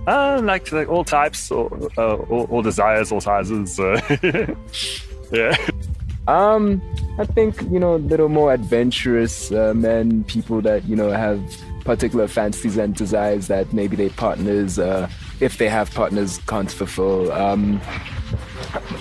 Uh, 0.07 0.39
like, 0.43 0.71
like 0.71 0.87
all 0.87 1.03
types, 1.03 1.51
all, 1.51 1.69
uh, 1.97 2.15
all, 2.15 2.45
all 2.45 2.61
desires, 2.61 3.11
all 3.11 3.21
sizes. 3.21 3.79
Uh, 3.79 3.99
yeah. 5.31 5.55
Um, 6.27 6.81
I 7.19 7.25
think 7.25 7.61
you 7.63 7.79
know, 7.79 7.95
a 7.95 7.97
little 7.97 8.29
more 8.29 8.53
adventurous 8.53 9.51
uh, 9.51 9.73
men, 9.75 10.23
people 10.23 10.61
that 10.61 10.83
you 10.85 10.95
know 10.95 11.11
have 11.11 11.39
particular 11.83 12.27
fantasies 12.27 12.77
and 12.77 12.95
desires 12.95 13.47
that 13.47 13.71
maybe 13.71 13.95
their 13.95 14.09
partners, 14.09 14.79
uh, 14.79 15.07
if 15.39 15.57
they 15.59 15.69
have 15.69 15.93
partners, 15.93 16.39
can't 16.47 16.71
fulfill. 16.71 17.31
Um, 17.31 17.79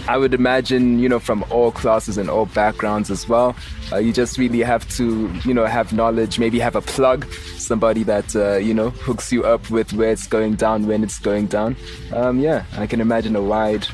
I 0.09 0.17
would 0.17 0.35
imagine, 0.35 0.99
you 0.99 1.09
know, 1.09 1.19
from 1.19 1.45
all 1.51 1.73
classes 1.73 2.19
and 2.19 2.29
all 2.29 2.47
backgrounds 2.47 3.11
as 3.11 3.29
well. 3.29 3.57
Uh, 3.93 3.97
you 3.97 4.13
just 4.13 4.39
really 4.39 4.61
have 4.61 4.89
to, 4.97 5.33
you 5.45 5.55
know, 5.55 5.65
have 5.65 5.93
knowledge, 5.93 6.39
maybe 6.39 6.59
have 6.59 6.77
a 6.77 6.81
plug, 6.81 7.31
somebody 7.57 8.03
that, 8.05 8.35
uh, 8.37 8.57
you 8.57 8.75
know, 8.75 8.91
hooks 8.91 9.33
you 9.33 9.45
up 9.45 9.71
with 9.71 9.93
where 9.93 10.11
it's 10.11 10.27
going 10.27 10.55
down, 10.55 10.87
when 10.87 11.03
it's 11.03 11.19
going 11.19 11.47
down. 11.47 11.77
Um, 12.13 12.41
yeah, 12.41 12.65
I 12.77 12.87
can 12.87 13.01
imagine 13.01 13.37
a 13.37 13.43
wide 13.43 13.87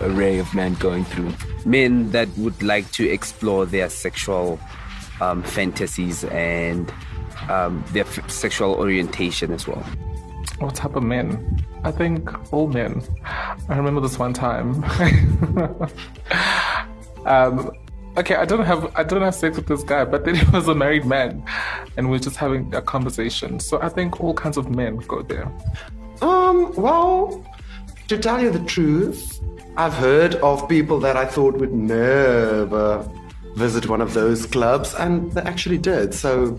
array 0.00 0.38
of 0.38 0.52
men 0.54 0.74
going 0.74 1.04
through. 1.04 1.32
Men 1.64 2.10
that 2.12 2.28
would 2.38 2.62
like 2.62 2.90
to 2.92 3.08
explore 3.08 3.66
their 3.66 3.90
sexual 3.90 4.58
um, 5.20 5.42
fantasies 5.42 6.24
and 6.24 6.92
um, 7.48 7.84
their 7.92 8.04
f- 8.04 8.30
sexual 8.30 8.74
orientation 8.74 9.52
as 9.52 9.66
well. 9.66 9.84
What 10.58 10.74
type 10.74 10.96
of 10.96 11.02
men? 11.02 11.64
I 11.84 11.90
think 11.90 12.52
all 12.52 12.66
men. 12.66 13.02
I 13.68 13.76
remember 13.76 14.00
this 14.00 14.18
one 14.18 14.32
time. 14.32 14.84
um, 17.24 17.70
okay, 18.16 18.34
I 18.34 18.44
don't 18.44 18.64
have 18.64 18.92
I 18.96 19.04
don't 19.04 19.22
have 19.22 19.34
sex 19.34 19.56
with 19.56 19.66
this 19.66 19.84
guy, 19.84 20.04
but 20.04 20.24
then 20.24 20.34
he 20.34 20.44
was 20.50 20.68
a 20.68 20.74
married 20.74 21.04
man, 21.04 21.44
and 21.96 22.10
we 22.10 22.16
are 22.16 22.20
just 22.20 22.36
having 22.36 22.74
a 22.74 22.82
conversation. 22.82 23.60
So 23.60 23.80
I 23.80 23.88
think 23.88 24.20
all 24.20 24.34
kinds 24.34 24.56
of 24.56 24.68
men 24.70 24.96
go 24.96 25.22
there. 25.22 25.50
Um, 26.20 26.74
well, 26.74 27.44
to 28.08 28.18
tell 28.18 28.40
you 28.40 28.50
the 28.50 28.64
truth, 28.64 29.40
I've 29.76 29.94
heard 29.94 30.34
of 30.36 30.68
people 30.68 30.98
that 31.00 31.16
I 31.16 31.24
thought 31.24 31.54
would 31.58 31.72
never 31.72 33.08
visit 33.54 33.88
one 33.88 34.00
of 34.00 34.14
those 34.14 34.46
clubs, 34.46 34.94
and 34.94 35.30
they 35.32 35.42
actually 35.42 35.78
did. 35.78 36.12
So 36.14 36.58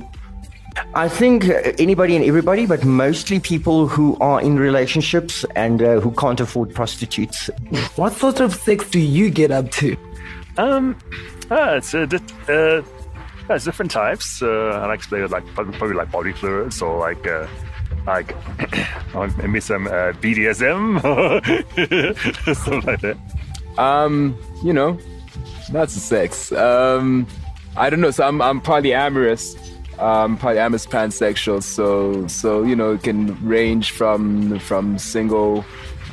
I 0.94 1.08
think 1.10 1.48
uh, 1.50 1.62
anybody 1.78 2.16
and 2.16 2.26
everybody, 2.26 2.66
but 2.66 2.84
mostly 2.84 3.40
people 3.40 3.88
who 3.88 4.18
are 4.20 4.42
in 4.42 4.58
relationships 4.58 5.46
and 5.56 5.82
uh, 5.82 6.00
who 6.00 6.12
can't 6.12 6.40
afford 6.40 6.74
prostitutes. 6.74 7.50
What 7.96 8.14
sort 8.14 8.40
of 8.40 8.54
sex 8.54 8.90
do 8.90 9.00
you 9.00 9.30
get 9.30 9.52
up 9.52 9.72
to? 9.72 9.96
Um, 10.58 10.98
uh, 11.52 11.76
it's, 11.78 11.94
uh, 11.94 12.06
di- 12.06 12.18
uh, 12.48 12.82
yeah, 12.82 13.56
it's 13.56 13.66
different 13.66 13.92
types. 13.92 14.42
Uh, 14.42 14.80
I 14.82 14.88
like 14.88 15.02
to 15.02 15.08
play 15.08 15.22
with 15.22 15.32
like 15.32 15.46
probably, 15.54 15.78
probably 15.78 15.96
like 15.96 16.12
body 16.12 16.34
fluids 16.34 16.82
or 16.82 17.00
like 17.00 17.26
uh, 17.28 17.48
like 18.06 18.36
maybe 19.38 19.60
some 19.60 19.88
uh, 19.88 20.14
BDSM 20.22 21.04
or 21.04 22.54
something 22.54 22.82
like 22.82 23.02
that. 23.02 23.18
Um, 23.78 24.38
you 24.64 24.74
know, 24.74 25.00
that's 25.72 25.94
the 25.94 26.00
sex. 26.00 26.52
Um, 26.52 27.26
I 27.78 27.90
don't 27.90 28.02
know. 28.02 28.12
So 28.12 28.28
I'm 28.28 28.42
I'm 28.42 28.62
polyamorous. 28.62 29.56
Um, 30.00 30.38
polyamorous 30.38 30.88
pansexual. 30.88 31.62
So 31.62 32.26
so 32.28 32.64
you 32.64 32.76
know 32.76 32.94
it 32.94 33.04
can 33.04 33.38
range 33.46 33.92
from 33.92 34.58
from 34.60 34.98
single 34.98 35.66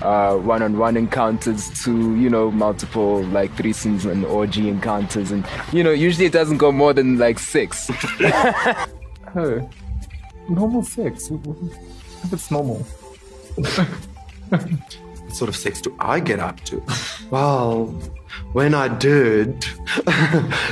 uh, 0.02 0.36
one-on-one 0.36 0.96
encounters 0.96 1.70
to 1.84 2.16
you 2.16 2.28
know 2.28 2.50
multiple 2.50 3.22
like 3.26 3.54
threesomes 3.56 4.10
and 4.10 4.24
orgy 4.24 4.68
encounters, 4.68 5.30
and 5.30 5.46
you 5.72 5.82
know 5.82 5.92
usually 5.92 6.26
it 6.26 6.32
doesn't 6.32 6.58
go 6.58 6.72
more 6.72 6.92
than 6.92 7.18
like 7.18 7.38
six. 7.38 7.90
Oh, 9.38 9.68
normal 10.48 10.82
sex. 10.82 11.30
If 11.30 12.32
it's 12.32 12.50
normal. 12.50 12.78
what 14.48 14.98
sort 15.28 15.50
of 15.50 15.56
sex 15.56 15.82
do 15.82 15.94
I 15.98 16.20
get 16.20 16.40
up 16.40 16.58
to? 16.64 16.82
Well, 17.30 17.94
when 18.52 18.74
I 18.74 18.88
did, 18.88 19.64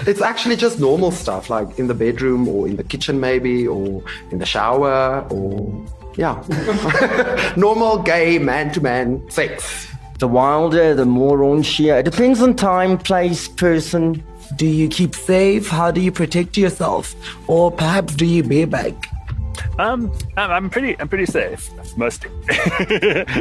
it's 0.06 0.20
actually 0.20 0.56
just 0.56 0.80
normal 0.80 1.10
stuff 1.10 1.50
like 1.50 1.78
in 1.78 1.86
the 1.86 1.94
bedroom 1.94 2.48
or 2.48 2.66
in 2.66 2.76
the 2.76 2.84
kitchen, 2.84 3.20
maybe, 3.20 3.66
or 3.66 4.02
in 4.30 4.38
the 4.38 4.46
shower, 4.46 5.26
or 5.30 5.84
yeah, 6.16 6.42
normal 7.56 7.98
gay 8.02 8.38
man 8.38 8.72
to 8.72 8.80
man 8.80 9.28
sex. 9.30 9.88
The 10.18 10.28
wilder, 10.28 10.94
the 10.94 11.04
more 11.04 11.38
raunchier. 11.38 11.98
It 12.00 12.04
depends 12.04 12.40
on 12.40 12.54
time, 12.54 12.98
place, 12.98 13.48
person. 13.48 14.22
Do 14.56 14.66
you 14.66 14.88
keep 14.88 15.14
safe? 15.14 15.68
How 15.68 15.90
do 15.90 16.00
you 16.00 16.12
protect 16.12 16.56
yourself? 16.56 17.14
Or 17.48 17.72
perhaps 17.72 18.14
do 18.14 18.24
you 18.24 18.44
bareback? 18.44 18.94
Um, 19.78 20.12
I'm, 20.36 20.50
I'm 20.50 20.70
pretty, 20.70 20.98
I'm 21.00 21.08
pretty 21.08 21.26
safe 21.26 21.70
mostly. 21.96 22.30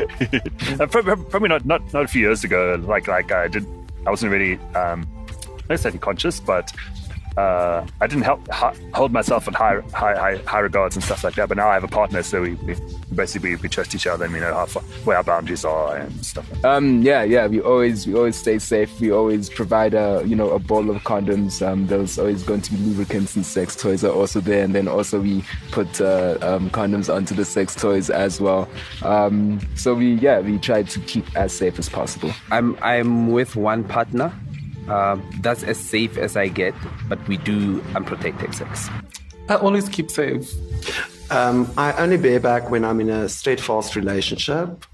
Uh, 0.80 0.88
probably, 0.88 1.16
probably 1.30 1.50
not, 1.50 1.66
not, 1.66 1.94
not 1.94 2.04
a 2.04 2.08
few 2.08 2.22
years 2.22 2.44
ago. 2.44 2.82
Like, 2.84 3.08
like 3.08 3.32
I 3.32 3.48
did, 3.48 3.66
I 4.06 4.10
wasn't 4.10 4.32
really, 4.32 4.60
um, 4.76 5.08
necessarily 5.70 6.00
conscious, 6.00 6.40
but 6.40 6.72
uh, 7.38 7.86
I 8.02 8.08
didn't 8.08 8.24
help 8.24 8.48
hi, 8.50 8.76
hold 8.94 9.12
myself 9.12 9.48
in 9.48 9.54
high, 9.54 9.82
high, 9.94 10.16
high, 10.16 10.38
high 10.46 10.60
regards 10.60 10.96
and 10.96 11.04
stuff 11.04 11.24
like 11.24 11.36
that. 11.36 11.50
But 11.50 11.58
now 11.58 11.70
I 11.70 11.74
have 11.74 11.84
a 11.84 11.88
partner, 11.88 12.24
so 12.24 12.42
we, 12.42 12.54
we 12.56 12.76
basically 13.16 13.56
we 13.56 13.70
trust 13.70 13.96
each 13.96 14.08
other 14.08 14.26
and 14.26 14.34
we 14.34 14.40
know 14.40 14.54
how 14.54 14.66
far, 14.66 14.84
where 15.04 15.18
our 15.18 15.24
boundaries 15.24 15.66
are 15.66 15.98
and 15.98 16.26
stuff. 16.26 16.50
Like 16.52 16.66
Um, 16.66 17.02
yeah, 17.02 17.24
yeah. 17.24 17.48
We 17.48 17.62
always 17.62 18.08
we 18.08 18.14
always 18.16 18.36
stay 18.36 18.60
safe. 18.60 19.00
We 19.00 19.12
always 19.12 19.50
provide 19.50 19.94
a 19.94 20.24
you 20.26 20.36
know 20.36 20.50
a 20.52 20.60
ball 20.60 20.90
of 20.90 21.04
condoms. 21.04 21.66
Um, 21.66 21.88
there's 21.88 22.20
always 22.20 22.44
going 22.44 22.62
to 22.62 22.72
be 22.72 22.78
lubricants 22.78 23.36
and 23.36 23.46
sex 23.46 23.76
toys 23.76 24.04
are 24.04 24.12
also 24.14 24.40
there, 24.40 24.64
and 24.64 24.76
then 24.76 24.88
also 24.88 25.20
we 25.20 25.44
put 25.72 26.00
uh, 26.02 26.38
um, 26.42 26.70
condoms 26.70 27.14
onto 27.14 27.34
the 27.34 27.46
sex 27.46 27.76
toys 27.76 28.10
as 28.10 28.40
well. 28.40 28.70
Um, 29.02 29.60
so 29.76 29.96
we 29.96 30.14
yeah 30.16 30.40
we 30.40 30.60
try 30.60 30.84
to 30.84 31.00
keep 31.02 31.26
as 31.36 31.52
safe 31.54 31.80
as 31.80 31.90
possible. 31.90 32.32
I'm 32.52 32.78
I'm 32.82 33.32
with 33.32 33.56
one 33.56 33.84
partner. 33.84 34.34
Uh, 34.88 35.18
that's 35.42 35.64
as 35.64 35.78
safe 35.78 36.18
as 36.18 36.36
I 36.36 36.48
get, 36.48 36.74
but 37.08 37.26
we 37.28 37.38
do 37.38 37.84
unprotected 37.96 38.54
sex. 38.54 38.90
I 39.50 39.56
always 39.56 39.90
keep 39.90 40.10
safe. 40.12 40.52
Um, 41.32 41.72
I 41.78 41.94
only 41.94 42.18
bear 42.18 42.40
back 42.40 42.70
when 42.70 42.86
I'm 42.86 43.00
in 43.02 43.10
a 43.10 43.30
straight 43.30 43.60
fast 43.60 43.96
relationship. 43.96 44.86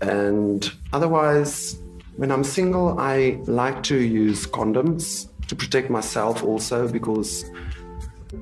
And 0.00 0.70
otherwise, 0.92 1.80
when 2.16 2.30
I'm 2.30 2.44
single, 2.44 2.98
I 2.98 3.40
like 3.46 3.82
to 3.84 3.96
use 3.96 4.46
condoms 4.46 5.28
to 5.48 5.56
protect 5.56 5.90
myself 5.90 6.44
also 6.44 6.88
because 6.88 7.44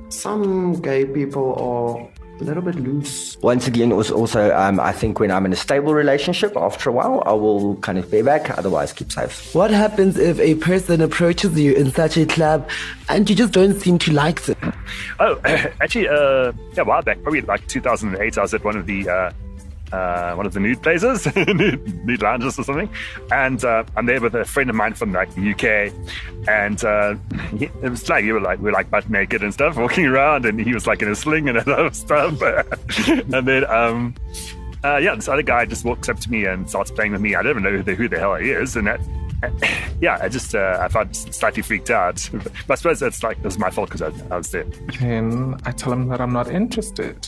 some 0.08 0.80
gay 0.80 1.04
people 1.04 1.54
are 1.54 2.15
a 2.40 2.44
little 2.44 2.62
bit 2.62 2.74
loose. 2.76 3.36
Once 3.40 3.66
again, 3.66 3.92
also, 3.92 4.14
also 4.14 4.54
um, 4.56 4.80
I 4.80 4.92
think 4.92 5.20
when 5.20 5.30
I'm 5.30 5.46
in 5.46 5.52
a 5.52 5.56
stable 5.56 5.94
relationship, 5.94 6.56
after 6.56 6.90
a 6.90 6.92
while, 6.92 7.22
I 7.26 7.32
will 7.32 7.76
kind 7.76 7.98
of 7.98 8.10
bareback, 8.10 8.56
otherwise 8.58 8.92
keep 8.92 9.12
safe. 9.12 9.54
What 9.54 9.70
happens 9.70 10.18
if 10.18 10.38
a 10.40 10.54
person 10.56 11.00
approaches 11.00 11.58
you 11.58 11.72
in 11.74 11.92
such 11.92 12.16
a 12.16 12.26
club 12.26 12.68
and 13.08 13.28
you 13.28 13.36
just 13.36 13.52
don't 13.52 13.78
seem 13.80 13.98
to 14.00 14.12
like 14.12 14.42
them? 14.42 14.72
Oh, 15.18 15.40
actually, 15.44 16.08
uh, 16.08 16.52
yeah, 16.74 16.82
a 16.82 16.84
while 16.84 17.02
back, 17.02 17.22
probably 17.22 17.40
like 17.42 17.66
2008, 17.68 18.38
I 18.38 18.42
was 18.42 18.54
at 18.54 18.64
one 18.64 18.76
of 18.76 18.86
the 18.86 19.08
uh, 19.08 19.32
uh, 19.96 20.34
one 20.34 20.46
of 20.46 20.52
the 20.52 20.60
nude 20.60 20.82
places, 20.82 21.26
nude, 21.36 22.04
nude 22.04 22.22
lounges 22.22 22.58
or 22.58 22.64
something, 22.64 22.90
and 23.32 23.64
uh, 23.64 23.84
I'm 23.96 24.06
there 24.06 24.20
with 24.20 24.34
a 24.34 24.44
friend 24.44 24.68
of 24.68 24.76
mine 24.76 24.94
from 24.94 25.12
like 25.12 25.34
the 25.34 25.52
UK, 25.52 25.92
and 26.48 26.84
uh, 26.84 27.14
he, 27.58 27.64
it 27.82 27.90
was 27.90 28.08
like 28.08 28.24
you 28.24 28.34
were 28.34 28.40
like 28.40 28.58
we 28.58 28.66
were 28.66 28.72
like 28.72 28.90
butt 28.90 29.08
naked 29.08 29.42
and 29.42 29.52
stuff, 29.52 29.76
walking 29.76 30.06
around, 30.06 30.44
and 30.44 30.60
he 30.60 30.74
was 30.74 30.86
like 30.86 31.02
in 31.02 31.08
a 31.08 31.14
sling 31.14 31.48
and 31.48 31.58
of 31.68 31.94
stuff, 31.94 32.40
and 33.08 33.46
then. 33.48 33.64
Um, 33.66 34.14
uh, 34.84 34.98
yeah, 34.98 35.14
this 35.16 35.26
other 35.26 35.42
guy 35.42 35.64
just 35.64 35.84
walks 35.84 36.08
up 36.08 36.20
to 36.20 36.30
me 36.30 36.44
and 36.44 36.68
starts 36.68 36.92
playing 36.92 37.10
with 37.10 37.20
me. 37.20 37.34
I 37.34 37.42
don't 37.42 37.50
even 37.50 37.62
know 37.64 37.70
who 37.70 37.82
the, 37.82 37.94
who 37.96 38.08
the 38.08 38.20
hell 38.20 38.36
he 38.36 38.50
is, 38.50 38.76
and 38.76 38.86
that, 38.86 39.00
yeah, 40.00 40.18
I 40.22 40.28
just 40.28 40.54
uh, 40.54 40.78
I 40.80 40.86
felt 40.88 41.14
slightly 41.16 41.62
freaked 41.62 41.90
out. 41.90 42.28
But 42.32 42.70
I 42.70 42.74
suppose 42.76 43.00
that's 43.00 43.22
like 43.22 43.42
that's 43.42 43.58
my 43.58 43.70
fault 43.70 43.88
because 43.90 44.02
I, 44.02 44.12
I 44.32 44.36
was 44.36 44.50
there. 44.50 44.64
Then 45.00 45.56
I 45.64 45.72
tell 45.72 45.92
him 45.92 46.08
that 46.08 46.20
I'm 46.20 46.32
not 46.32 46.48
interested. 46.48 47.26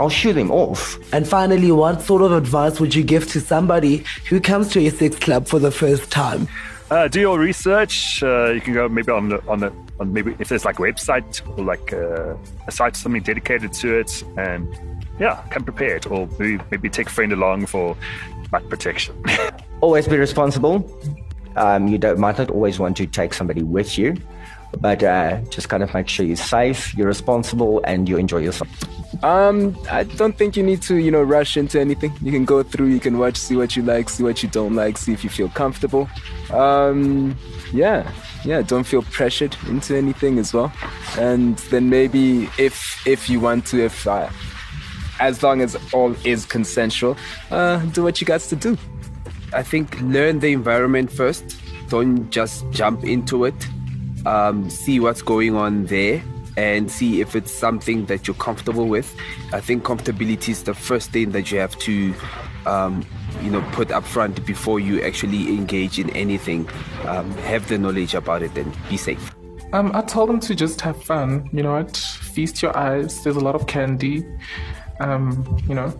I'll 0.00 0.08
shoot 0.08 0.36
him 0.36 0.50
off. 0.50 0.98
And 1.12 1.26
finally, 1.26 1.72
what 1.72 2.02
sort 2.02 2.22
of 2.22 2.32
advice 2.32 2.80
would 2.80 2.94
you 2.94 3.02
give 3.02 3.28
to 3.32 3.40
somebody 3.40 4.04
who 4.28 4.40
comes 4.40 4.68
to 4.72 4.86
a 4.86 4.90
sex 4.90 5.18
club 5.18 5.46
for 5.46 5.58
the 5.58 5.70
first 5.70 6.10
time? 6.10 6.48
Uh, 6.90 7.06
do 7.06 7.20
your 7.20 7.38
research. 7.38 8.22
Uh, 8.22 8.50
you 8.50 8.60
can 8.60 8.72
go 8.72 8.88
maybe 8.88 9.12
on 9.12 9.28
the 9.28 9.46
on 9.46 9.60
the 9.60 9.72
on 10.00 10.12
maybe 10.12 10.34
if 10.38 10.48
there's 10.48 10.64
like 10.64 10.78
a 10.78 10.82
website 10.82 11.46
or 11.58 11.64
like 11.64 11.92
uh, 11.92 12.34
a 12.66 12.72
site 12.72 12.96
something 12.96 13.22
dedicated 13.22 13.72
to 13.74 13.98
it, 13.98 14.24
and 14.38 14.66
yeah, 15.18 15.42
come 15.50 15.64
prepared, 15.64 16.06
or 16.06 16.28
maybe, 16.38 16.62
maybe 16.70 16.88
take 16.88 17.08
a 17.08 17.10
friend 17.10 17.32
along 17.32 17.66
for 17.66 17.94
butt 18.50 18.66
protection. 18.70 19.14
Always 19.82 20.08
be 20.08 20.16
responsible. 20.16 20.90
Um, 21.56 21.88
you 21.88 21.98
don't 21.98 22.18
might 22.18 22.38
not 22.38 22.50
always 22.50 22.78
want 22.78 22.96
to 22.98 23.06
take 23.06 23.34
somebody 23.34 23.62
with 23.62 23.98
you, 23.98 24.16
but 24.80 25.02
uh, 25.02 25.40
just 25.50 25.68
kind 25.68 25.82
of 25.82 25.92
make 25.94 26.08
sure 26.08 26.24
you're 26.24 26.36
safe, 26.36 26.94
you're 26.94 27.06
responsible, 27.06 27.80
and 27.84 28.08
you 28.08 28.16
enjoy 28.16 28.38
yourself. 28.38 28.68
Um, 29.24 29.76
I 29.90 30.04
don't 30.04 30.36
think 30.36 30.56
you 30.56 30.62
need 30.62 30.82
to, 30.82 30.96
you 30.96 31.10
know, 31.10 31.22
rush 31.22 31.56
into 31.56 31.80
anything. 31.80 32.12
You 32.20 32.30
can 32.30 32.44
go 32.44 32.62
through, 32.62 32.86
you 32.86 33.00
can 33.00 33.18
watch, 33.18 33.36
see 33.36 33.56
what 33.56 33.74
you 33.76 33.82
like, 33.82 34.08
see 34.08 34.22
what 34.22 34.42
you 34.42 34.48
don't 34.48 34.74
like, 34.74 34.98
see 34.98 35.12
if 35.12 35.24
you 35.24 35.30
feel 35.30 35.48
comfortable. 35.48 36.08
Um, 36.50 37.36
yeah, 37.72 38.10
yeah, 38.44 38.62
don't 38.62 38.84
feel 38.84 39.02
pressured 39.02 39.56
into 39.66 39.96
anything 39.96 40.38
as 40.38 40.54
well. 40.54 40.72
And 41.16 41.56
then 41.70 41.90
maybe 41.90 42.48
if 42.58 43.06
if 43.06 43.28
you 43.28 43.40
want 43.40 43.66
to, 43.66 43.84
if 43.84 44.06
uh, 44.06 44.30
as 45.20 45.42
long 45.42 45.62
as 45.62 45.76
all 45.92 46.14
is 46.24 46.44
consensual, 46.44 47.16
uh, 47.50 47.78
do 47.86 48.02
what 48.02 48.20
you 48.20 48.26
got 48.26 48.40
to 48.42 48.56
do. 48.56 48.76
I 49.52 49.62
think 49.62 50.00
learn 50.02 50.38
the 50.40 50.52
environment 50.52 51.10
first. 51.10 51.56
Don't 51.88 52.30
just 52.30 52.70
jump 52.70 53.04
into 53.04 53.46
it. 53.46 53.54
Um, 54.26 54.68
see 54.68 55.00
what's 55.00 55.22
going 55.22 55.54
on 55.54 55.86
there 55.86 56.22
and 56.56 56.90
see 56.90 57.20
if 57.20 57.36
it's 57.36 57.52
something 57.52 58.06
that 58.06 58.26
you're 58.26 58.34
comfortable 58.34 58.86
with. 58.86 59.16
I 59.52 59.60
think 59.60 59.84
comfortability 59.84 60.48
is 60.48 60.64
the 60.64 60.74
first 60.74 61.12
thing 61.12 61.30
that 61.30 61.52
you 61.52 61.58
have 61.60 61.78
to 61.78 62.14
um, 62.66 63.06
you 63.42 63.50
know 63.50 63.62
put 63.72 63.90
up 63.90 64.04
front 64.04 64.44
before 64.44 64.80
you 64.80 65.00
actually 65.02 65.48
engage 65.48 65.98
in 65.98 66.10
anything. 66.10 66.68
Um, 67.06 67.30
have 67.38 67.68
the 67.68 67.78
knowledge 67.78 68.14
about 68.14 68.42
it 68.42 68.56
and 68.56 68.76
be 68.88 68.96
safe. 68.96 69.34
Um, 69.72 69.92
I 69.94 70.00
told 70.00 70.30
them 70.30 70.40
to 70.40 70.54
just 70.54 70.80
have 70.80 71.02
fun. 71.02 71.48
You 71.52 71.62
know 71.62 71.72
what? 71.74 71.96
Feast 71.96 72.62
your 72.62 72.76
eyes. 72.76 73.22
There's 73.22 73.36
a 73.36 73.40
lot 73.40 73.54
of 73.54 73.66
candy. 73.66 74.26
Um, 75.00 75.58
you 75.68 75.74
know, 75.74 75.96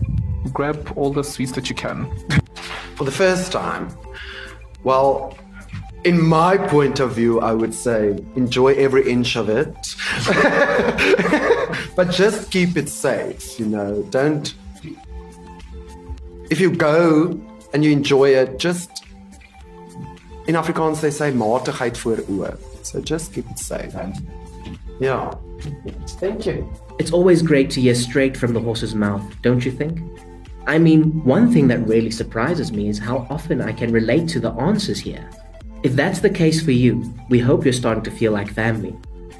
grab 0.51 0.91
all 0.95 1.13
the 1.13 1.23
sweets 1.23 1.53
that 1.53 1.69
you 1.69 1.75
can. 1.75 2.11
For 2.95 3.05
the 3.05 3.11
first 3.11 3.51
time, 3.51 3.95
well, 4.83 5.37
in 6.03 6.21
my 6.21 6.57
point 6.57 6.99
of 6.99 7.13
view, 7.13 7.39
I 7.41 7.53
would 7.53 7.73
say 7.73 8.17
enjoy 8.35 8.73
every 8.75 9.09
inch 9.09 9.35
of 9.35 9.49
it, 9.49 9.75
but 11.95 12.09
just 12.09 12.51
keep 12.51 12.77
it 12.77 12.89
safe. 12.89 13.59
You 13.59 13.65
know, 13.65 14.03
don't. 14.03 14.53
If 16.49 16.59
you 16.59 16.71
go 16.71 17.39
and 17.73 17.83
you 17.83 17.91
enjoy 17.91 18.29
it, 18.29 18.59
just 18.59 19.05
in 20.47 20.55
Afrikaans 20.55 21.01
they 21.01 21.11
say 21.11 21.31
matigheid 21.31 21.97
voor 21.97 22.17
oë. 22.17 22.57
So 22.81 23.01
just 23.01 23.33
keep 23.33 23.49
it 23.49 23.59
safe. 23.59 23.93
Yeah. 24.99 25.33
Thank 26.19 26.45
you. 26.45 26.67
It's 26.97 27.11
always 27.11 27.41
great 27.41 27.69
to 27.71 27.81
hear 27.81 27.95
straight 27.95 28.35
from 28.35 28.53
the 28.53 28.59
horse's 28.59 28.95
mouth, 28.95 29.23
don't 29.41 29.63
you 29.63 29.71
think? 29.71 29.99
I 30.65 30.77
mean, 30.77 31.23
one 31.23 31.51
thing 31.51 31.67
that 31.67 31.85
really 31.87 32.11
surprises 32.11 32.71
me 32.71 32.89
is 32.89 32.99
how 32.99 33.27
often 33.29 33.61
I 33.61 33.73
can 33.73 33.91
relate 33.91 34.27
to 34.29 34.39
the 34.39 34.51
answers 34.51 34.99
here. 34.99 35.29
If 35.81 35.95
that's 35.95 36.19
the 36.19 36.29
case 36.29 36.61
for 36.61 36.71
you, 36.71 37.13
we 37.29 37.39
hope 37.39 37.63
you're 37.63 37.71
starting 37.71 38.03
to 38.03 38.11
feel 38.11 38.33
like 38.33 38.51
family. 38.51 38.93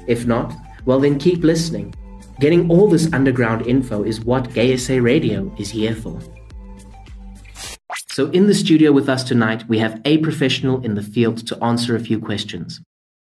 If 0.06 0.26
not, 0.26 0.54
well 0.86 0.98
then 0.98 1.18
keep 1.18 1.44
listening. 1.44 1.94
Getting 2.40 2.70
all 2.70 2.88
this 2.88 3.12
underground 3.12 3.66
info 3.66 4.02
is 4.04 4.22
what 4.22 4.54
Gay 4.54 4.74
SA 4.78 4.94
Radio 4.94 5.54
is 5.58 5.68
here 5.68 5.94
for. 5.94 6.18
So, 8.08 8.30
in 8.30 8.46
the 8.46 8.54
studio 8.54 8.90
with 8.90 9.10
us 9.10 9.22
tonight, 9.22 9.68
we 9.68 9.78
have 9.80 10.00
a 10.06 10.16
professional 10.18 10.82
in 10.82 10.94
the 10.94 11.02
field 11.02 11.46
to 11.46 11.62
answer 11.62 11.94
a 11.94 12.00
few 12.00 12.18
questions. 12.18 12.80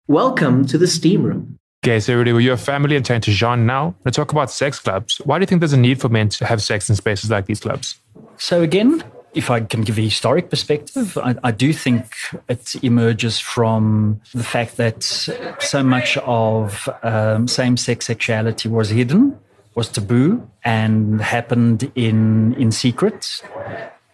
Welcome 0.07 0.66
to 0.66 0.78
the 0.78 0.86
SteamRoom. 0.86 1.55
Okay, 1.86 2.01
so 2.01 2.18
really, 2.18 2.43
you're 2.43 2.55
a 2.55 2.57
family 2.57 2.97
and 2.97 3.05
turn 3.05 3.22
to 3.22 3.32
Jean 3.32 3.66
now. 3.66 3.95
Let's 4.03 4.18
talk 4.18 4.34
about 4.34 4.51
sex 4.51 4.80
clubs. 4.80 5.22
Why 5.24 5.38
do 5.38 5.43
you 5.43 5.47
think 5.47 5.61
there's 5.61 5.74
a 5.74 5.78
need 5.78 6.01
for 6.01 6.09
men 6.09 6.28
to 6.30 6.45
have 6.45 6.61
sex 6.61 6.89
in 6.89 6.97
spaces 6.97 7.30
like 7.30 7.45
these 7.45 7.61
clubs? 7.61 7.99
So 8.38 8.61
again, 8.61 9.03
if 9.36 9.51
I 9.51 9.59
can 9.59 9.81
give 9.81 9.97
a 9.97 10.01
historic 10.01 10.49
perspective, 10.49 11.17
I, 11.17 11.36
I, 11.43 11.51
do 11.51 11.73
think 11.73 12.05
it 12.47 12.75
emerges 12.83 13.38
from 13.38 14.21
the 14.33 14.43
fact 14.43 14.77
that 14.77 15.03
so 15.03 15.83
much 15.83 16.17
of 16.17 16.89
um, 17.03 17.47
same 17.47 17.77
sex 17.77 18.05
sexuality 18.05 18.69
was 18.69 18.89
hidden, 18.89 19.38
was 19.75 19.89
taboo, 19.89 20.49
and 20.63 21.21
happened 21.21 21.91
in, 21.95 22.53
in 22.55 22.71
secret 22.71 23.41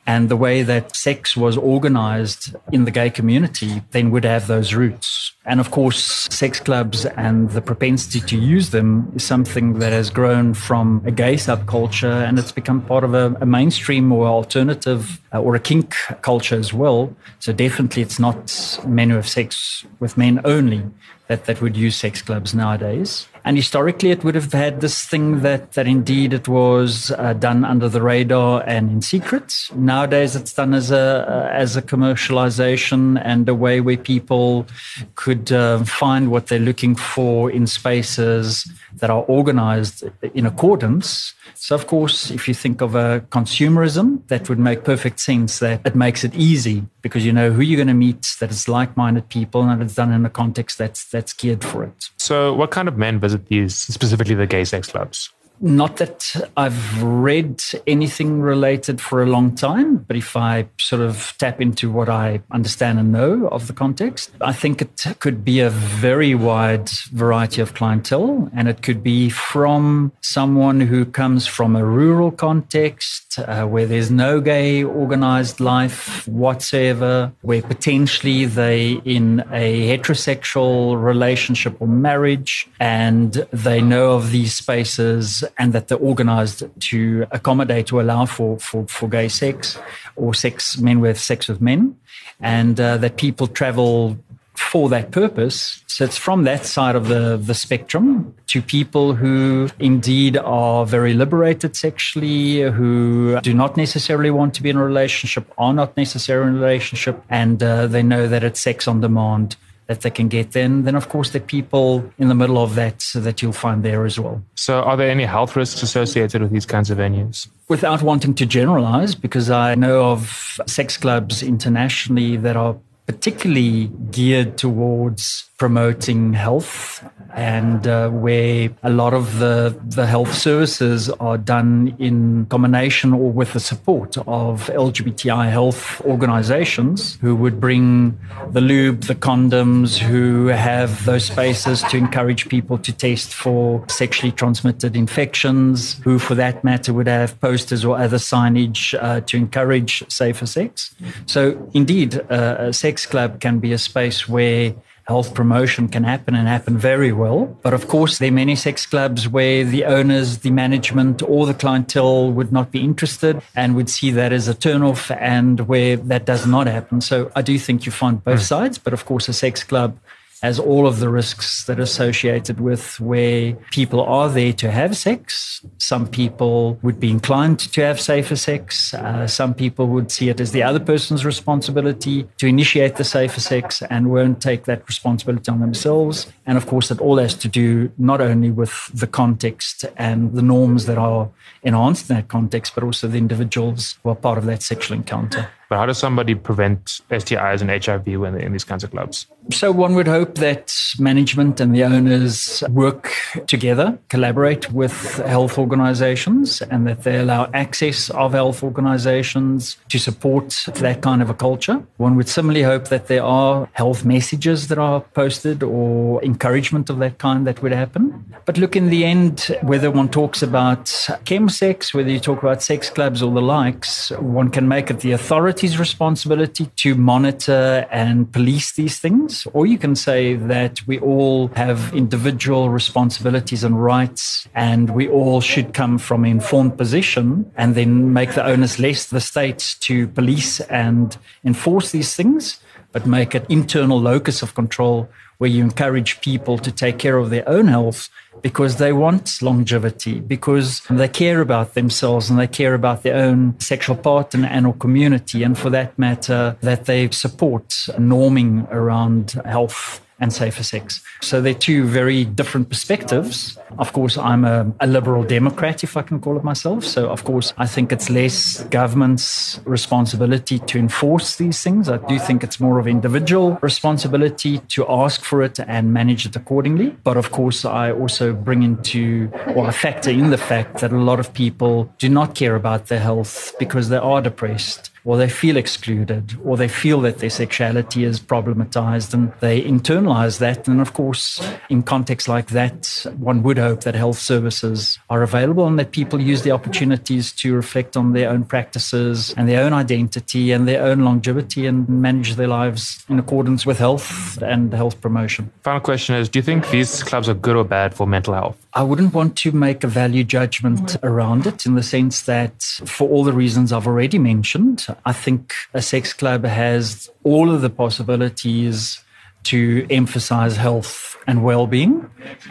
and 0.08 0.30
the 0.30 0.36
way 0.36 0.64
that 0.64 0.95
sex 0.95 1.38
was 1.38 1.58
organized 1.58 2.56
in 2.72 2.86
the 2.86 2.91
gay 2.91 3.10
community 3.10 3.84
then 3.91 4.12
would 4.12 4.24
have 4.24 4.47
those 4.47 4.74
roots. 4.74 5.34
And 5.45 5.60
of 5.60 5.72
course, 5.72 6.28
sex 6.32 6.60
clubs 6.60 7.06
and 7.06 7.49
the 7.52 7.62
propensity 7.62 8.20
to 8.22 8.38
use 8.38 8.72
them 8.72 9.12
is 9.16 9.24
something 9.24 9.80
that 9.80 9.91
has 9.91 10.10
grown 10.10 10.54
from 10.54 11.02
a 11.06 11.12
gay 11.12 11.36
subculture 11.36 12.28
and 12.28 12.39
it's 12.39 12.52
become 12.52 12.82
part 12.82 13.04
of 13.04 13.14
a, 13.14 13.36
a 13.41 13.45
mainstream 13.45 14.12
or 14.12 14.28
alternative 14.28 15.22
uh, 15.34 15.41
or 15.41 15.56
a 15.56 15.60
kink 15.60 15.95
culture 16.22 16.56
as 16.56 16.74
well. 16.74 17.16
So 17.39 17.54
definitely 17.54 18.02
it's 18.02 18.20
not 18.20 18.80
men 18.86 19.10
who 19.10 19.16
have 19.16 19.30
sex 19.30 19.86
with 19.99 20.18
men 20.18 20.41
only 20.43 20.84
that, 21.28 21.45
that 21.45 21.62
would 21.62 21.78
use 21.78 21.95
sex 21.95 22.22
clubs 22.22 22.54
nowadays. 22.54 23.28
And 23.44 23.58
historically, 23.58 24.12
it 24.12 24.24
would 24.24 24.36
have 24.36 24.54
had 24.54 24.82
this 24.82 25.06
thing 25.06 25.42
that, 25.42 25.74
that 25.74 25.88
indeed 25.88 26.34
it 26.34 26.48
was 26.48 27.12
uh, 27.12 27.34
done 27.34 27.66
under 27.66 27.89
the 27.89 28.02
radar 28.02 28.64
and 28.68 28.92
in 28.92 29.02
secret. 29.02 29.54
Nowadays, 29.74 30.36
it's 30.36 30.54
done 30.54 30.74
as 30.74 30.92
a, 30.92 31.26
uh, 31.28 31.50
as 31.52 31.76
a 31.76 31.82
commercialization 31.82 33.20
and 33.24 33.50
a 33.50 33.56
way 33.56 33.82
where 33.82 33.98
people 33.98 34.68
could 35.16 35.52
uh, 35.52 35.84
find 35.84 36.30
what 36.30 36.48
they're 36.48 36.60
looking 36.60 36.96
for 36.96 37.50
in 37.50 37.66
spaces 37.66 38.70
that 38.96 39.10
are 39.10 39.24
organized 39.24 40.04
in 40.34 40.46
accordance. 40.46 41.34
So, 41.56 41.76
of 41.76 41.88
course, 41.88 42.32
if 42.32 42.48
you 42.48 42.54
think 42.54 42.82
of 42.82 42.96
a 42.96 43.22
consumerism, 43.30 44.28
that 44.28 44.50
would 44.50 44.60
make 44.60 44.84
perfect 44.84 45.20
sense 45.20 45.60
that 45.60 45.82
it 45.86 45.96
makes 45.96 46.24
it 46.24 46.34
easy 46.36 46.84
because 47.02 47.26
you 47.26 47.34
know 47.34 47.52
who 47.52 47.62
you're 47.62 47.78
going 47.78 47.88
to 47.88 47.94
meet, 47.94 48.36
that 48.39 48.52
it's 48.52 48.68
like 48.68 48.96
minded 48.96 49.30
people, 49.30 49.64
and 49.64 49.82
it's 49.82 49.96
done 49.96 50.12
in 50.12 50.26
a 50.26 50.30
context 50.30 50.78
that's, 50.78 51.06
that's 51.06 51.34
geared 51.34 51.64
for 51.64 51.84
it. 51.84 52.10
So, 52.22 52.53
what 52.53 52.69
kind 52.69 52.88
of 52.88 52.99
men 52.99 53.19
visit 53.19 53.47
these, 53.47 53.76
specifically 53.76 54.36
the 54.36 54.45
gay 54.45 54.63
sex 54.63 54.91
clubs? 54.91 55.32
Not 55.59 55.97
that 55.97 56.36
I've 56.55 57.03
read 57.03 57.63
anything 57.88 58.41
related 58.41 59.01
for 59.01 59.24
a 59.24 59.26
long 59.26 59.55
time, 59.55 59.97
but 59.97 60.15
if 60.15 60.36
I 60.36 60.67
sort 60.80 61.01
of 61.01 61.34
tap 61.39 61.59
into 61.59 61.91
what 61.91 62.09
I 62.09 62.41
understand 62.51 62.99
and 62.99 63.11
know 63.11 63.47
of 63.47 63.65
the 63.65 63.74
context, 63.74 64.32
I 64.39 64.53
think 64.53 64.84
it 64.84 65.05
could 65.19 65.43
be 65.43 65.59
a 65.61 65.72
very 65.72 66.36
wide 66.36 66.89
variety 67.11 67.61
of 67.61 67.74
clientele. 67.74 68.49
And 68.55 68.67
it 68.67 68.84
could 68.84 69.01
be 69.01 69.30
from 69.30 70.11
someone 70.22 70.80
who 70.80 71.05
comes 71.05 71.47
from 71.47 71.76
a 71.76 71.84
rural 71.84 72.32
context 72.32 73.31
uh, 73.40 73.66
where 73.66 73.86
there's 73.86 74.12
no 74.12 74.42
gay 74.42 74.84
organized 74.84 75.60
life 75.60 76.28
whatsoever, 76.28 77.32
where 77.42 77.62
potentially 77.62 78.46
they 78.46 78.94
in 79.06 79.42
a 79.52 79.98
heterosexual 79.98 81.02
relationship 81.02 81.76
or 81.80 81.88
marriage 81.88 82.68
and 82.80 83.46
they 83.52 83.82
know 83.82 84.12
of 84.12 84.32
these 84.32 84.54
spaces 84.54 85.44
and 85.58 85.74
that 85.74 85.88
they're 85.88 85.98
organized 85.98 86.64
to 86.80 87.26
accommodate 87.32 87.88
to 87.88 88.02
allow 88.02 88.26
for, 88.26 88.60
for, 88.60 88.86
for 88.88 89.08
gay 89.10 89.28
sex 89.28 89.78
or 90.16 90.34
sex 90.34 90.78
men 90.78 91.00
with 91.00 91.20
sex 91.20 91.48
with 91.48 91.62
men 91.62 91.96
and 92.42 92.80
uh, 92.80 92.98
that 92.98 93.18
people 93.18 93.48
travel 93.48 94.18
for 94.62 94.88
that 94.89 95.12
purpose. 95.12 95.84
So 95.88 96.05
it's 96.05 96.18
from 96.18 96.43
that 96.43 96.66
side 96.66 96.95
of 96.95 97.07
the, 97.07 97.36
the 97.36 97.53
spectrum 97.53 98.34
to 98.47 98.62
people 98.62 99.14
who 99.14 99.70
indeed 99.80 100.38
are 100.38 100.86
very 100.86 101.14
liberated 101.14 101.76
sexually, 101.76 102.62
who 102.62 103.39
do 103.41 103.53
not 103.53 103.76
necessarily 103.76 104.32
want 104.32 104.53
to 104.55 104.64
be 104.64 104.70
in 104.70 104.78
a 104.78 104.84
relationship, 104.84 105.51
are 105.57 105.74
not 105.74 105.97
necessarily 105.97 106.49
in 106.51 106.57
a 106.57 106.59
relationship, 106.59 107.22
and 107.30 107.62
uh, 107.62 107.88
they 107.88 108.03
know 108.03 108.28
that 108.28 108.43
it's 108.43 108.59
sex 108.59 108.88
on 108.88 109.01
demand 109.01 109.57
that 109.88 110.01
they 110.01 110.09
can 110.09 110.30
get. 110.30 110.53
Then, 110.53 110.84
then 110.84 110.95
of 110.95 111.09
course, 111.09 111.32
the 111.32 111.41
people 111.41 112.09
in 112.18 112.30
the 112.30 112.36
middle 112.36 112.57
of 112.57 112.76
that 112.76 113.05
that 113.14 113.41
you'll 113.41 113.51
find 113.51 113.84
there 113.84 114.05
as 114.05 114.18
well. 114.18 114.41
So, 114.55 114.82
are 114.84 114.95
there 114.95 115.09
any 115.09 115.26
health 115.26 115.55
risks 115.57 115.84
associated 115.84 116.41
with 116.41 116.51
these 116.51 116.66
kinds 116.66 116.89
of 116.89 116.97
venues? 116.97 117.49
Without 117.68 118.01
wanting 118.01 118.34
to 118.36 118.45
generalize, 118.45 119.16
because 119.16 119.49
I 119.49 119.76
know 119.76 120.12
of 120.12 120.59
sex 120.66 120.95
clubs 120.95 121.43
internationally 121.43 122.38
that 122.38 122.55
are 122.55 122.78
particularly 123.06 123.88
geared 124.12 124.58
towards 124.58 125.51
promoting 125.62 126.34
health 126.34 127.07
and 127.36 127.86
uh, 127.88 128.09
where 128.09 128.68
a 128.82 128.89
lot 128.89 129.14
of 129.14 129.38
the, 129.38 129.80
the 129.86 130.07
health 130.07 130.34
services 130.34 131.07
are 131.28 131.38
done 131.38 131.95
in 131.99 132.47
combination 132.47 133.14
or 133.14 133.30
with 133.32 133.53
the 133.53 133.59
support 133.59 134.18
of 134.26 134.72
LGBTI 134.72 135.51
health 135.51 136.01
organizations 136.01 137.20
who 137.22 137.36
would 137.36 137.62
bring 137.62 138.18
the 138.53 138.59
lube, 138.59 139.01
the 139.01 139.14
condoms, 139.14 139.99
who 139.99 140.47
have 140.47 141.05
those 141.05 141.26
spaces 141.26 141.84
to 141.84 141.95
encourage 141.95 142.49
people 142.49 142.80
to 142.80 142.91
test 142.91 143.32
for 143.32 143.86
sexually 143.88 144.32
transmitted 144.32 144.95
infections, 144.95 145.99
who, 146.03 146.18
for 146.18 146.34
that 146.34 146.64
matter, 146.64 146.91
would 146.91 147.07
have 147.07 147.39
posters 147.39 147.86
or 147.86 147.99
other 147.99 148.18
signage 148.18 148.95
uh, 148.99 149.22
to 149.22 149.38
encourage 149.38 150.03
safer 150.12 150.47
sex. 150.47 150.95
So, 151.28 151.70
indeed, 151.76 152.20
uh, 152.32 152.55
a 152.57 152.74
sex 152.74 153.05
club 153.05 153.39
can 153.39 153.59
be 153.59 153.74
a 153.74 153.78
space 153.78 154.28
where 154.28 154.74
health 155.06 155.34
promotion 155.34 155.88
can 155.88 156.04
happen 156.04 156.36
and 156.36 156.47
happen 156.47 156.78
very 156.78 157.12
well. 157.12 157.58
But 157.62 157.74
of 157.74 157.88
course, 157.88 158.18
there 158.20 158.30
are 158.30 158.34
many 158.34 158.56
sex 158.56 158.86
clubs 158.86 159.28
where 159.28 159.64
the 159.64 159.86
owners, 159.86 160.39
the 160.39 160.52
management, 160.52 161.22
or 161.24 161.45
the 161.45 161.54
clientele 161.54 162.32
would 162.32 162.52
not 162.52 162.72
be 162.72 162.82
interested 162.82 163.41
and 163.56 163.76
would 163.76 163.89
see 163.89 164.12
that 164.12 164.32
as 164.32 164.47
a 164.47 164.54
turnoff, 164.54 165.16
and 165.20 165.68
where 165.68 165.97
that 165.97 166.26
does 166.26 166.45
not 166.45 166.68
happen. 166.68 167.02
So 167.02 167.32
I 167.36 167.41
do 167.41 167.58
think 167.58 167.86
you 167.86 167.91
find 167.91 168.24
both 168.24 168.39
hmm. 168.39 168.43
sides. 168.43 168.78
But 168.78 168.93
of 168.93 169.06
course, 169.06 169.28
a 169.30 169.34
sex 169.34 169.64
club 169.64 169.97
has 170.42 170.60
all 170.60 170.88
of 170.88 171.00
the 171.00 171.10
risks 171.10 171.66
that 171.66 171.80
are 171.80 171.84
associated 171.84 172.60
with 172.60 173.00
where 173.00 173.54
people 173.72 174.02
are 174.02 174.30
there 174.30 174.54
to 174.54 174.72
have 174.72 174.98
sex. 174.98 175.64
Some 175.78 176.08
people 176.08 176.80
would 176.82 177.00
be 177.00 177.12
inclined 177.12 177.60
to 177.60 177.82
have 177.82 178.02
safer 178.02 178.36
sex. 178.36 178.94
Uh, 178.94 179.28
some 179.28 179.54
people 179.54 179.88
would 179.88 180.12
see 180.12 180.30
it 180.30 180.39
as 180.39 180.52
the 180.52 180.64
other 180.64 180.80
person's 180.80 181.24
responsibility 181.26 182.28
to 182.38 182.48
initiate 182.48 182.96
the 182.96 183.04
safer 183.04 183.39
sex 183.39 183.84
and 183.84 184.12
won't 184.12 184.42
take 184.42 184.66
that 184.66 184.88
responsibility 184.88 185.52
on 185.52 185.60
themselves. 185.60 186.32
And 186.46 186.58
of 186.58 186.66
course, 186.66 186.89
it 186.89 187.00
all 187.00 187.18
has 187.18 187.36
to 187.36 187.48
do 187.48 187.92
not 187.98 188.20
only 188.22 188.52
with 188.52 188.89
the 188.94 189.08
context 189.08 189.86
and 189.96 190.34
the 190.34 190.42
norms 190.42 190.86
that 190.88 190.98
are 190.98 191.30
enhanced 191.64 192.09
in 192.09 192.16
that 192.16 192.28
context, 192.28 192.76
but 192.76 192.84
also 192.84 193.07
the 193.07 193.18
individuals 193.18 193.97
who 194.03 194.09
are 194.09 194.16
part 194.16 194.38
of 194.38 194.45
that 194.45 194.64
sexual 194.64 194.97
encounter. 194.97 195.49
But 195.72 195.78
how 195.78 195.86
does 195.86 195.97
somebody 195.97 196.36
prevent 196.36 196.99
STIs 197.09 197.62
and 197.62 197.70
HIV 197.70 198.20
when 198.20 198.34
they're 198.34 198.45
in 198.45 198.51
these 198.51 198.66
kinds 198.66 198.84
of 198.84 198.91
clubs? 198.91 199.26
So 199.51 199.72
one 199.72 199.95
would 199.95 200.05
hope 200.05 200.36
that 200.36 200.76
management 200.99 201.62
and 201.62 201.74
the 201.74 201.86
owners 201.86 202.62
work 202.70 203.14
together, 203.47 203.97
collaborate 204.09 204.70
with 204.74 205.16
health 205.20 205.57
organizations, 205.57 206.62
and 206.62 206.86
that 206.88 207.03
they 207.03 207.20
allow 207.20 207.49
access 207.53 208.09
of 208.09 208.34
health 208.34 208.64
organizations 208.64 209.78
to 209.88 209.97
support 209.97 210.49
that 210.76 211.01
kind 211.01 211.22
of 211.22 211.30
a 211.30 211.34
culture. 211.34 211.82
One 211.95 212.18
would 212.18 212.28
similarly 212.28 212.64
hope 212.64 212.89
that 212.89 213.07
there 213.07 213.24
are 213.24 213.70
health 213.72 214.03
messages 214.03 214.68
that 214.68 214.78
are 214.78 214.99
posted 214.99 215.64
or 215.64 216.22
encouragement 216.22 216.89
of 216.89 216.99
that 216.99 217.18
kind 217.18 217.47
that 217.47 217.64
would 217.64 217.72
happen. 217.72 218.26
But 218.43 218.57
look, 218.57 218.76
in 218.76 218.89
the 218.89 219.05
end, 219.05 219.57
whether 219.62 219.89
one 219.89 220.09
talks 220.09 220.43
about 220.43 221.07
chemsex, 221.52 221.93
whether 221.93 222.10
you 222.10 222.20
talk 222.20 222.41
about 222.41 222.62
sex 222.62 222.89
clubs 222.89 223.22
or 223.22 223.32
the 223.34 223.41
likes, 223.41 224.12
one 224.12 224.49
can 224.49 224.68
make 224.68 224.89
it 224.89 225.02
the 225.02 225.12
authority's 225.12 225.78
responsibility 225.78 226.68
to 226.78 226.95
monitor 226.95 227.86
and 227.91 228.32
police 228.32 228.72
these 228.74 228.99
things. 228.99 229.45
Or 229.54 229.66
you 229.66 229.78
can 229.78 229.95
say 229.95 230.36
that 230.36 230.86
we 230.88 230.99
all 230.99 231.49
have 231.49 231.93
individual 231.93 232.70
responsibilities 232.70 233.64
and 233.64 233.84
rights, 233.84 234.47
and 234.56 234.91
we 234.91 235.08
all 235.10 235.41
should 235.41 235.74
come 235.74 235.97
from 235.97 236.24
an 236.24 236.32
informed 236.32 236.78
position 236.78 237.52
and 237.58 237.76
then 237.76 238.14
make 238.14 238.34
the 238.34 238.45
onus 238.45 238.80
less 238.80 239.08
the 239.08 239.22
states 239.22 239.76
to 239.76 240.08
police 240.08 240.60
and 240.62 241.18
enforce 241.43 241.91
these 241.91 242.16
things, 242.16 242.60
but 242.92 243.06
make 243.06 243.36
it 243.36 243.46
internal 243.50 244.00
locus 244.00 244.42
of 244.42 244.54
control 244.54 245.10
where 245.38 245.50
you 245.50 245.64
encourage 245.64 246.22
people 246.22 246.58
to 246.60 246.72
take 246.72 247.00
care 247.00 247.18
of 247.18 247.32
their 247.32 247.48
own 247.50 247.68
health 247.68 248.10
because 248.44 248.78
they 248.78 248.94
want 248.94 249.42
longevity, 249.42 250.20
because 250.20 250.82
they 250.89 251.08
care 251.08 251.42
about 251.42 251.74
themselves 251.74 252.30
and 252.30 252.38
they 252.38 252.48
care 252.48 252.76
about 252.76 253.02
their 253.02 253.16
own 253.16 253.60
sexual 253.60 253.96
partner 253.96 254.48
and 254.48 254.68
or 254.68 254.74
community, 254.76 255.42
and 255.42 255.58
for 255.58 255.70
that 255.70 255.98
matter, 255.98 256.56
that 256.62 256.86
they 256.86 257.10
support 257.10 257.70
norming 257.98 258.72
around 258.72 259.32
health 259.46 260.00
and 260.22 260.32
safer 260.32 260.63
sex. 260.63 261.01
So 261.22 261.41
they're 261.41 261.53
two 261.53 261.84
very 261.86 262.24
different 262.24 262.69
perspectives. 262.69 263.57
Of 263.80 263.91
course, 263.93 264.17
I'm 264.17 264.45
a, 264.45 264.72
a, 264.80 264.88
liberal 264.88 265.24
Democrat, 265.24 265.84
if 265.84 265.97
I 265.97 266.03
can 266.03 266.19
call 266.19 266.38
it 266.38 266.43
myself. 266.43 266.86
So, 266.86 267.09
of 267.09 267.24
course, 267.24 267.53
I 267.57 267.65
think 267.65 267.91
it's 267.91 268.09
less 268.09 268.63
government's 268.65 269.59
responsibility 269.65 270.59
to 270.59 270.78
enforce 270.78 271.38
these 271.38 271.63
things. 271.63 271.89
I 271.89 271.97
do 271.97 272.19
think 272.19 272.43
it's 272.43 272.59
more 272.59 272.80
of 272.80 272.88
individual 272.88 273.57
responsibility 273.61 274.59
to 274.59 274.88
ask 274.88 275.24
for 275.24 275.41
it 275.41 275.59
and 275.59 275.93
manage 275.93 276.26
it 276.26 276.36
accordingly. 276.36 276.95
But 277.03 277.17
of 277.17 277.32
course, 277.32 277.65
I 277.65 277.91
also 277.91 278.34
bring 278.34 278.63
into 278.63 279.32
or 279.55 279.67
I 279.67 279.72
factor 279.72 280.11
in 280.11 280.30
the 280.30 280.38
fact 280.38 280.82
that 280.82 280.91
a 280.91 280.97
lot 280.97 281.19
of 281.19 281.34
people 281.34 281.91
do 281.97 282.09
not 282.09 282.36
care 282.36 282.55
about 282.55 282.88
their 282.88 282.99
health 282.99 283.53
because 283.57 283.89
they 283.89 283.97
are 283.97 284.22
depressed 284.22 284.91
or 285.04 285.18
they 285.18 285.30
feel 285.30 285.58
excluded, 285.58 286.38
or 286.43 286.58
they 286.58 286.68
feel 286.68 287.02
that 287.02 287.20
their 287.20 287.30
sexuality 287.30 288.04
is 288.04 288.20
problematized 288.20 289.14
and 289.14 289.34
they 289.39 289.62
internalize 289.62 290.39
that. 290.39 290.68
And 290.68 290.80
of 290.80 290.93
course, 290.93 291.41
in 291.70 291.84
contexts 291.84 292.28
like 292.28 292.47
that, 292.47 293.06
one 293.18 293.41
would 293.43 293.58
hope 293.58 293.82
that 293.82 293.95
health 293.95 294.20
services 294.20 294.99
are 295.10 295.24
available 295.24 295.66
and 295.66 295.80
that 295.80 295.91
people 295.91 296.22
use 296.22 296.43
the 296.43 296.52
opportunities 296.52 297.32
to 297.34 297.54
reflect 297.56 297.97
on 297.97 298.14
their 298.14 298.30
own 298.30 298.43
practices 298.43 299.34
and 299.36 299.49
their 299.49 299.64
own 299.64 299.74
identity 299.74 300.52
and 300.52 300.68
their 300.68 300.84
own 300.84 300.99
longevity 300.99 301.66
and 301.66 301.88
manage 301.89 302.36
their 302.36 302.47
lives 302.47 303.04
in 303.10 303.18
accordance 303.18 303.66
with 303.66 303.80
health 303.80 304.41
and 304.41 304.74
health 304.74 305.02
promotion. 305.02 305.52
Final 305.64 305.82
question 305.82 306.16
is 306.16 306.30
Do 306.30 306.39
you 306.39 306.43
think 306.43 306.70
these 306.70 307.04
clubs 307.04 307.28
are 307.28 307.34
good 307.34 307.56
or 307.56 307.66
bad 307.66 307.93
for 307.93 308.06
mental 308.06 308.34
health? 308.34 308.61
I 308.74 308.84
wouldn't 308.84 309.13
want 309.13 309.36
to 309.38 309.51
make 309.51 309.84
a 309.84 309.88
value 309.88 310.24
judgment 310.24 310.82
mm-hmm. 310.82 311.05
around 311.05 311.45
it 311.45 311.65
in 311.65 311.76
the 311.76 311.84
sense 311.84 312.22
that, 312.24 312.63
for 312.86 313.09
all 313.09 313.24
the 313.24 313.34
reasons 313.34 313.74
I've 313.74 313.88
already 313.88 314.17
mentioned, 314.17 314.88
I 315.05 315.13
think 315.13 315.53
a 315.74 315.82
sex 315.82 316.13
club 316.13 316.45
has 316.45 317.09
all 317.24 317.51
of 317.51 317.61
the 317.61 317.69
possibilities 317.69 319.03
to 319.43 319.86
emphasize 319.89 320.55
health 320.55 321.17
and 321.32 321.44
well-being 321.44 321.94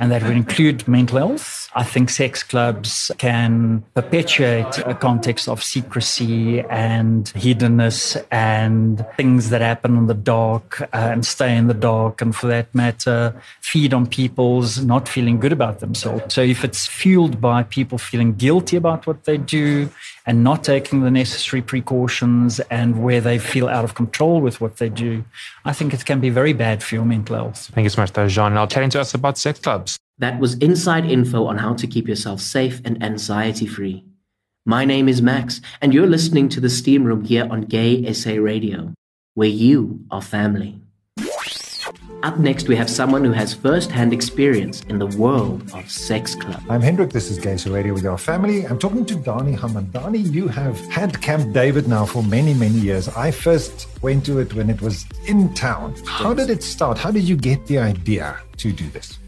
and 0.01 0.11
that 0.11 0.23
would 0.23 0.39
include 0.45 0.89
mental 0.89 1.19
health 1.19 1.69
i 1.75 1.85
think 1.93 2.09
sex 2.09 2.43
clubs 2.43 3.11
can 3.19 3.85
perpetuate 3.95 4.79
a 4.87 4.95
context 4.95 5.49
of 5.49 5.63
secrecy 5.63 6.61
and 6.71 7.27
hiddenness 7.45 8.01
and 8.31 9.07
things 9.19 9.51
that 9.51 9.61
happen 9.61 9.97
in 9.99 10.07
the 10.07 10.15
dark 10.15 10.81
uh, 10.81 10.87
and 11.13 11.27
stay 11.27 11.55
in 11.55 11.67
the 11.67 11.75
dark 11.75 12.23
and 12.23 12.35
for 12.35 12.47
that 12.47 12.75
matter 12.75 13.21
feed 13.61 13.93
on 13.93 14.07
people's 14.07 14.83
not 14.83 15.07
feeling 15.07 15.39
good 15.39 15.53
about 15.53 15.81
themselves 15.81 16.35
so 16.35 16.41
if 16.41 16.65
it's 16.65 16.87
fueled 16.87 17.39
by 17.39 17.63
people 17.63 17.99
feeling 17.99 18.33
guilty 18.35 18.77
about 18.77 19.07
what 19.07 19.25
they 19.25 19.37
do 19.37 19.91
and 20.31 20.45
not 20.45 20.63
taking 20.63 21.01
the 21.01 21.11
necessary 21.11 21.61
precautions 21.61 22.61
and 22.71 23.03
where 23.03 23.21
they 23.21 23.37
feel 23.37 23.69
out 23.69 23.85
of 23.85 23.95
control 23.95 24.41
with 24.41 24.61
what 24.61 24.77
they 24.77 24.89
do, 24.89 25.25
I 25.65 25.73
think 25.73 25.93
it 25.93 26.05
can 26.05 26.21
be 26.21 26.31
very 26.31 26.53
bad 26.53 26.83
for 26.85 26.95
your 26.95 27.05
mental 27.05 27.35
health. 27.37 27.71
Thank 27.75 27.85
you 27.85 27.91
so 27.91 28.01
much, 28.01 28.13
Jean. 28.33 28.55
Now, 28.55 28.67
telling 28.71 28.91
to 28.91 29.01
us 29.01 29.15
about 29.15 29.37
sex 29.37 29.59
clubs. 29.59 29.99
That 30.19 30.39
was 30.39 30.55
inside 30.59 31.05
info 31.05 31.47
on 31.47 31.59
how 31.59 31.75
to 31.75 31.87
keep 31.87 32.09
yourself 32.09 32.41
safe 32.41 32.81
and 32.85 33.03
anxiety 33.03 33.67
free. 33.67 34.05
My 34.67 34.85
name 34.85 35.09
is 35.09 35.23
Max, 35.23 35.61
and 35.81 35.95
you're 35.95 36.07
listening 36.07 36.49
to 36.51 36.61
the 36.61 36.69
SteamRoom 36.69 37.27
here 37.27 37.49
on 37.51 37.63
Gay 37.63 38.13
SA 38.13 38.33
Radio, 38.33 38.95
where 39.35 39.49
you 39.49 40.05
are 40.11 40.23
family. 40.23 40.81
Up 42.23 42.37
next, 42.39 42.69
we 42.69 42.77
have 42.77 42.91
someone 42.91 43.25
who 43.25 43.33
has 43.33 43.55
first 43.55 43.91
hand 43.91 44.13
experience 44.13 44.83
in 44.91 44.99
the 44.99 45.07
world 45.07 45.63
of 45.73 45.91
sex 45.91 46.35
club. 46.35 46.63
I'm 46.69 46.83
Hendrik. 46.83 47.13
This 47.13 47.31
is 47.31 47.39
Gay 47.39 47.57
SA 47.57 47.73
Radio 47.73 47.95
with 47.95 48.05
our 48.05 48.19
family. 48.19 48.67
I'm 48.67 48.79
talking 48.79 49.07
to 49.07 49.15
Dani 49.15 49.59
Haman. 49.59 49.87
Dani, 49.87 50.31
you 50.31 50.47
have 50.47 50.79
had 50.89 51.19
Camp 51.23 51.55
David 51.55 51.89
now 51.89 52.05
for 52.05 52.23
many, 52.23 52.53
many 52.53 52.75
years. 52.75 53.09
I 53.09 53.31
first 53.31 53.89
went 54.03 54.27
to 54.27 54.39
it 54.39 54.53
when 54.53 54.69
it 54.69 54.83
was 54.83 55.07
in 55.27 55.55
town. 55.55 55.95
How 56.05 56.35
did 56.35 56.51
it 56.51 56.63
start? 56.63 56.99
How 56.99 57.11
did 57.11 57.23
you 57.23 57.37
get 57.37 57.67
the 57.67 57.79
idea 57.79 58.39
to 58.59 58.71
do 58.71 58.87
this? 58.91 59.19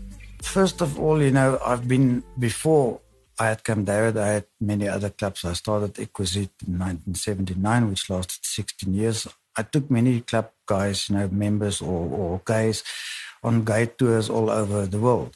First 0.42 0.82
of 0.82 1.00
all, 1.00 1.22
you 1.22 1.30
know, 1.30 1.58
I've 1.64 1.88
been 1.88 2.22
before 2.38 3.00
I 3.38 3.48
had 3.48 3.64
Camp 3.64 3.86
David, 3.86 4.18
I 4.18 4.28
had 4.28 4.44
many 4.60 4.86
other 4.86 5.08
clubs. 5.08 5.46
I 5.46 5.54
started 5.54 5.98
Equisite 5.98 6.52
in 6.66 6.78
1979, 6.78 7.88
which 7.88 8.10
lasted 8.10 8.44
16 8.44 8.92
years. 8.92 9.26
I 9.56 9.62
took 9.62 9.90
many 9.90 10.20
club 10.20 10.50
guys, 10.74 11.08
you 11.08 11.16
know, 11.16 11.28
members 11.46 11.76
or, 11.90 12.00
or 12.20 12.40
guys 12.44 12.82
on 13.42 13.64
guide 13.70 13.92
tours 13.98 14.30
all 14.30 14.48
over 14.50 14.86
the 14.86 15.02
world. 15.06 15.32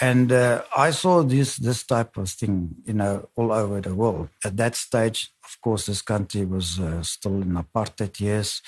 And 0.00 0.32
uh, 0.32 0.62
I 0.76 0.90
saw 0.90 1.22
this 1.22 1.56
this 1.56 1.80
type 1.94 2.12
of 2.16 2.28
thing, 2.38 2.54
you 2.84 2.94
know, 3.00 3.14
all 3.36 3.50
over 3.52 3.80
the 3.80 3.94
world. 3.94 4.28
At 4.44 4.56
that 4.56 4.74
stage, 4.74 5.30
of 5.48 5.52
course, 5.64 5.86
this 5.86 6.02
country 6.02 6.44
was 6.44 6.80
uh, 6.80 7.02
still 7.02 7.42
in 7.42 7.54
apartheid 7.64 8.18
years. 8.20 8.60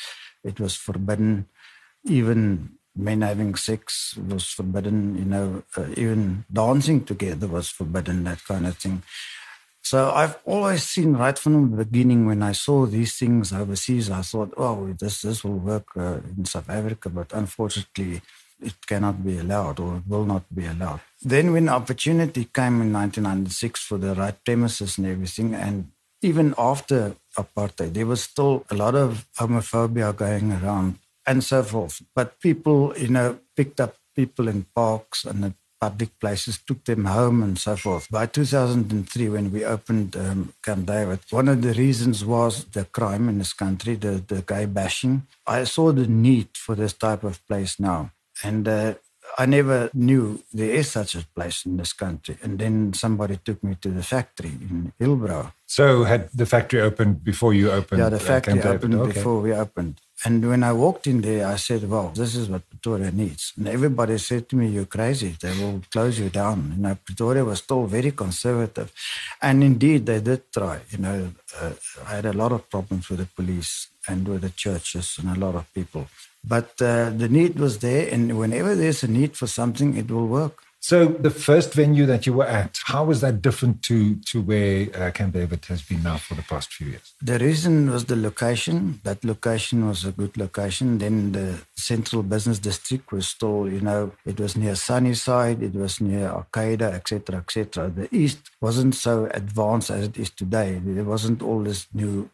It 0.45 0.61
was 0.61 0.74
forbidden. 0.76 1.47
Even 2.05 2.78
men 2.95 3.22
having 3.22 3.57
sex 3.57 4.16
was 4.30 4.45
forbidden. 4.47 5.18
You 5.18 5.28
know, 5.32 5.47
uh, 5.76 5.89
even 5.97 6.45
dancing 6.47 7.05
together 7.05 7.49
was 7.49 7.68
forbidden. 7.70 8.24
That 8.24 8.45
kind 8.45 8.66
of 8.66 8.76
thing. 8.78 9.03
So 9.91 10.11
I've 10.11 10.37
always 10.45 10.82
seen 10.82 11.12
right 11.12 11.39
from 11.39 11.70
the 11.70 11.84
beginning 11.84 12.26
when 12.26 12.43
I 12.43 12.51
saw 12.51 12.87
these 12.87 13.14
things 13.14 13.53
overseas, 13.53 14.11
I 14.11 14.22
thought, 14.22 14.53
oh, 14.57 14.93
this 14.99 15.22
this 15.22 15.45
will 15.45 15.61
work 15.72 15.87
uh, 15.97 16.18
in 16.37 16.45
South 16.45 16.68
Africa, 16.68 17.09
but 17.09 17.32
unfortunately, 17.32 18.20
it 18.61 18.74
cannot 18.84 19.24
be 19.24 19.39
allowed 19.39 19.78
or 19.78 19.99
it 19.99 20.07
will 20.09 20.24
not 20.24 20.43
be 20.53 20.66
allowed. 20.66 21.03
Then, 21.22 21.53
when 21.53 21.68
opportunity 21.68 22.47
came 22.53 22.82
in 22.82 22.93
1996 22.93 23.84
for 23.84 23.99
the 23.99 24.16
right 24.16 24.34
premises 24.45 24.99
and 24.99 25.07
everything, 25.07 25.55
and 25.55 25.93
even 26.20 26.53
after 26.59 27.14
apartheid, 27.39 27.95
there 27.95 28.07
was 28.07 28.22
still 28.24 28.66
a 28.68 28.74
lot 28.74 28.97
of 28.97 29.24
homophobia 29.39 30.11
going 30.16 30.51
around 30.51 30.99
and 31.24 31.45
so 31.45 31.62
forth. 31.62 32.03
But 32.12 32.41
people, 32.41 32.93
you 32.99 33.11
know, 33.16 33.39
picked 33.55 33.78
up 33.78 33.95
people 34.16 34.49
in 34.49 34.66
parks 34.74 35.24
and 35.24 35.55
public 35.81 36.18
places, 36.18 36.59
took 36.59 36.85
them 36.85 37.05
home 37.05 37.43
and 37.43 37.59
so 37.59 37.77
forth. 37.77 38.11
By 38.11 38.27
2003, 38.27 39.29
when 39.29 39.53
we 39.53 39.64
opened 39.64 40.16
um, 40.16 40.53
Camp 40.62 40.87
David, 40.87 41.20
one 41.31 41.49
of 41.49 41.62
the 41.62 41.74
reasons 41.74 42.24
was 42.24 42.64
the 42.66 42.85
crime 42.85 43.29
in 43.29 43.39
this 43.39 43.53
country, 43.53 43.95
the, 43.95 44.22
the 44.27 44.43
gay 44.43 44.66
bashing. 44.66 45.27
I 45.47 45.64
saw 45.64 45.93
the 45.93 46.07
need 46.07 46.49
for 46.57 46.74
this 46.74 46.93
type 46.93 47.24
of 47.24 47.47
place 47.47 47.79
now. 47.79 48.11
And 48.43 48.68
uh, 48.68 48.95
I 49.39 49.47
never 49.47 49.91
knew 49.93 50.43
there 50.53 50.70
is 50.70 50.91
such 50.91 51.14
a 51.14 51.27
place 51.35 51.66
in 51.66 51.77
this 51.77 51.93
country. 51.93 52.39
And 52.43 52.59
then 52.59 52.93
somebody 52.95 53.39
took 53.45 53.62
me 53.62 53.77
to 53.81 53.91
the 53.91 54.03
factory 54.03 54.51
in 54.51 54.93
Hillbrow. 55.01 55.53
So 55.66 56.05
had 56.05 56.31
the 56.33 56.47
factory 56.47 56.81
opened 56.81 57.24
before 57.24 57.53
you 57.53 57.70
opened? 57.70 58.01
Yeah, 58.01 58.09
the 58.09 58.20
factory 58.20 58.61
uh, 58.61 58.72
opened 58.72 58.95
okay. 58.95 59.12
before 59.12 59.41
we 59.41 59.53
opened. 59.53 60.01
And 60.25 60.49
when 60.49 60.62
I 60.62 60.73
walked 60.73 61.07
in 61.07 61.21
there, 61.21 61.47
I 61.47 61.57
said, 61.57 61.89
well, 61.89 62.09
this 62.09 62.35
is 62.35 62.49
what 62.49 62.69
Pretoria 62.71 63.11
needs. 63.11 63.53
And 63.57 63.69
everybody 63.69 64.17
said 64.17 64.49
to 64.49 64.57
me, 64.57 64.69
you're 64.69 64.87
crazy. 64.87 65.37
They 65.41 65.53
will 65.59 65.83
close 65.93 66.19
you 66.19 66.31
down. 66.31 66.73
You 66.75 66.83
know, 66.83 66.99
Pretoria 67.05 67.45
was 67.45 67.59
still 67.59 67.85
very 67.87 68.12
conservative. 68.12 68.93
And 69.43 69.62
indeed, 69.62 70.07
they 70.07 70.21
did 70.21 70.51
try. 70.51 70.81
You 70.91 70.99
know, 70.99 71.33
uh, 71.61 71.73
I 72.07 72.17
had 72.17 72.27
a 72.27 72.33
lot 72.33 72.53
of 72.53 72.69
problems 72.71 73.11
with 73.11 73.19
the 73.19 73.27
police 73.27 73.89
and 74.09 74.27
with 74.27 74.41
the 74.43 74.51
churches 74.51 75.19
and 75.19 75.37
a 75.37 75.39
lot 75.39 75.55
of 75.55 75.73
people. 75.75 76.09
But 76.43 76.81
uh, 76.81 77.11
the 77.11 77.29
need 77.29 77.59
was 77.59 77.79
there. 77.81 78.09
And 78.11 78.39
whenever 78.39 78.75
there's 78.75 79.03
a 79.03 79.09
need 79.09 79.37
for 79.37 79.47
something, 79.47 79.97
it 79.97 80.11
will 80.11 80.29
work. 80.29 80.62
So 80.89 81.07
the 81.07 81.30
first 81.30 81.74
venue 81.74 82.07
that 82.07 82.26
you 82.26 82.32
were 82.32 82.47
at, 82.47 82.78
how 82.84 83.03
was 83.07 83.20
that 83.20 83.43
different 83.43 83.82
to 83.89 84.14
to 84.30 84.41
where 84.41 84.87
uh, 84.95 85.11
Camp 85.11 85.34
David 85.34 85.64
has 85.64 85.82
been 85.82 86.05
now 86.05 86.16
for 86.16 86.34
the 86.37 86.47
past 86.53 86.72
few 86.72 86.87
years? 86.93 87.12
The 87.20 87.41
reason 87.41 87.91
was 87.91 88.05
the 88.05 88.14
location. 88.14 89.01
That 89.03 89.24
location 89.24 89.89
was 89.89 90.05
a 90.05 90.12
good 90.12 90.37
location. 90.37 90.99
Then 90.99 91.32
the 91.32 91.49
central 91.74 92.22
business 92.22 92.61
district 92.61 93.11
was 93.11 93.26
still, 93.26 93.68
you 93.68 93.80
know, 93.80 94.12
it 94.24 94.39
was 94.39 94.57
near 94.57 94.76
Sunnyside, 94.76 95.61
it 95.61 95.74
was 95.74 96.01
near 96.01 96.28
Arcadia, 96.28 96.93
etc., 96.93 97.39
etc. 97.41 97.89
The 97.89 98.09
east 98.14 98.39
wasn't 98.61 98.95
so 98.95 99.28
advanced 99.34 99.91
as 99.91 100.05
it 100.05 100.16
is 100.16 100.30
today. 100.30 100.80
There 100.80 101.11
wasn't 101.14 101.43
all 101.43 101.64
this 101.64 101.89
new 101.93 102.30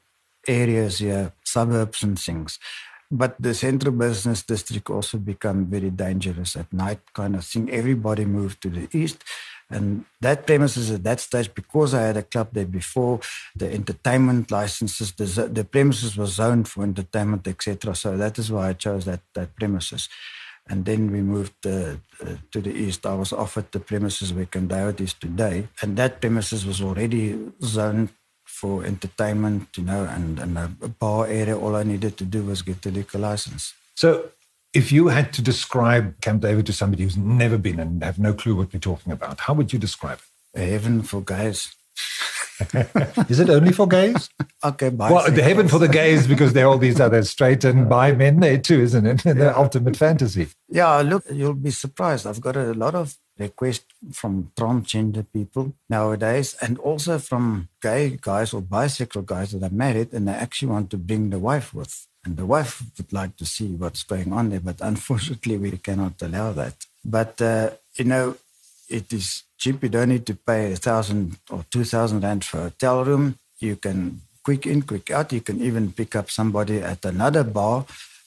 areas 0.46 0.98
here, 0.98 1.32
suburbs 1.42 2.02
and 2.02 2.18
things. 2.18 2.58
But 3.14 3.36
the 3.38 3.52
central 3.52 3.92
business 3.92 4.42
district 4.42 4.88
also 4.88 5.18
become 5.18 5.66
very 5.66 5.90
dangerous 5.90 6.56
at 6.56 6.72
night, 6.72 7.00
kind 7.12 7.36
of 7.36 7.44
thing. 7.44 7.70
Everybody 7.70 8.24
moved 8.24 8.62
to 8.62 8.70
the 8.70 8.88
east. 8.96 9.22
And 9.68 10.06
that 10.22 10.46
premises 10.46 10.90
at 10.90 11.04
that 11.04 11.20
stage, 11.20 11.52
because 11.54 11.92
I 11.92 12.02
had 12.02 12.16
a 12.16 12.22
club 12.22 12.48
there 12.52 12.64
before, 12.64 13.20
the 13.54 13.70
entertainment 13.72 14.50
licenses, 14.50 15.12
the, 15.12 15.48
the 15.48 15.64
premises 15.64 16.16
was 16.16 16.34
zoned 16.34 16.68
for 16.68 16.84
entertainment, 16.84 17.46
etc. 17.46 17.94
So 17.94 18.16
that 18.16 18.38
is 18.38 18.50
why 18.50 18.70
I 18.70 18.72
chose 18.72 19.04
that 19.04 19.20
that 19.34 19.56
premises. 19.56 20.08
And 20.68 20.84
then 20.84 21.10
we 21.10 21.20
moved 21.22 21.66
uh, 21.66 21.96
to 22.52 22.60
the 22.60 22.72
east. 22.72 23.04
I 23.04 23.14
was 23.14 23.32
offered 23.32 23.72
the 23.72 23.80
premises 23.80 24.32
where 24.32 24.44
David 24.44 25.00
is 25.00 25.12
today, 25.12 25.68
and 25.82 25.96
that 25.96 26.20
premises 26.20 26.64
was 26.64 26.80
already 26.80 27.38
zoned 27.62 28.10
for 28.52 28.84
entertainment, 28.84 29.68
you 29.76 29.82
know, 29.82 30.04
and, 30.04 30.38
and 30.38 30.58
a 30.58 30.68
bar 30.88 31.26
area. 31.26 31.58
All 31.58 31.74
I 31.74 31.82
needed 31.82 32.16
to 32.18 32.24
do 32.24 32.44
was 32.44 32.62
get 32.62 32.82
the 32.82 32.90
liquor 32.90 33.18
license. 33.18 33.74
So 33.94 34.30
if 34.72 34.92
you 34.92 35.08
had 35.08 35.32
to 35.34 35.42
describe 35.42 36.20
Camp 36.20 36.42
David 36.42 36.66
to 36.66 36.72
somebody 36.72 37.02
who's 37.02 37.16
never 37.16 37.58
been 37.58 37.80
and 37.80 38.04
have 38.04 38.18
no 38.18 38.34
clue 38.34 38.54
what 38.54 38.72
we're 38.72 38.80
talking 38.80 39.12
about, 39.12 39.40
how 39.40 39.54
would 39.54 39.72
you 39.72 39.78
describe 39.78 40.18
it? 40.18 40.60
A 40.60 40.64
heaven 40.64 41.02
for 41.02 41.22
guys. 41.22 41.74
Is 43.28 43.40
it 43.40 43.50
only 43.50 43.72
for 43.72 43.86
gays? 43.86 44.30
Okay, 44.64 44.90
Well, 44.90 45.30
the 45.30 45.42
heaven 45.42 45.68
for 45.68 45.78
the 45.78 45.88
gays 45.88 46.26
because 46.26 46.52
there 46.52 46.66
are 46.66 46.70
all 46.70 46.78
these 46.78 47.00
other 47.00 47.22
straight 47.24 47.64
and 47.64 47.88
bi 47.88 48.12
men 48.12 48.40
there 48.40 48.58
too, 48.58 48.80
isn't 48.80 49.06
it? 49.06 49.22
The 49.42 49.56
ultimate 49.56 49.96
fantasy. 49.96 50.48
Yeah, 50.68 50.98
look, 51.00 51.24
you'll 51.30 51.54
be 51.54 51.70
surprised. 51.70 52.26
I've 52.26 52.40
got 52.40 52.56
a 52.56 52.72
lot 52.74 52.94
of 52.94 53.16
requests 53.38 53.86
from 54.12 54.52
transgender 54.56 55.26
people 55.32 55.74
nowadays, 55.88 56.56
and 56.60 56.78
also 56.78 57.18
from 57.18 57.68
gay 57.80 58.18
guys 58.20 58.52
or 58.54 58.62
bisexual 58.62 59.26
guys 59.26 59.52
that 59.52 59.62
are 59.62 59.74
married 59.74 60.12
and 60.12 60.28
they 60.28 60.32
actually 60.32 60.68
want 60.68 60.90
to 60.90 60.96
bring 60.98 61.30
the 61.30 61.38
wife 61.38 61.74
with. 61.74 62.06
And 62.24 62.36
the 62.36 62.46
wife 62.46 62.82
would 62.98 63.12
like 63.12 63.36
to 63.38 63.46
see 63.46 63.66
what's 63.66 64.04
going 64.04 64.32
on 64.32 64.50
there, 64.50 64.60
but 64.60 64.80
unfortunately, 64.80 65.56
we 65.56 65.72
cannot 65.72 66.22
allow 66.22 66.52
that. 66.52 66.76
But, 67.04 67.42
uh, 67.42 67.70
you 67.96 68.04
know, 68.04 68.36
it 68.92 69.12
is 69.12 69.42
cheap. 69.58 69.82
You 69.82 69.88
don't 69.88 70.08
need 70.10 70.26
to 70.26 70.34
pay 70.34 70.72
a 70.72 70.76
thousand 70.76 71.38
or 71.50 71.64
two 71.70 71.84
thousand 71.84 72.20
rand 72.22 72.44
for 72.44 72.58
a 72.58 72.62
hotel 72.64 73.04
room. 73.04 73.36
You 73.58 73.76
can 73.76 74.20
quick 74.44 74.66
in, 74.66 74.82
quick 74.82 75.10
out. 75.10 75.32
You 75.32 75.40
can 75.40 75.60
even 75.60 75.92
pick 75.92 76.14
up 76.16 76.30
somebody 76.30 76.78
at 76.92 77.04
another 77.04 77.44
bar 77.44 77.86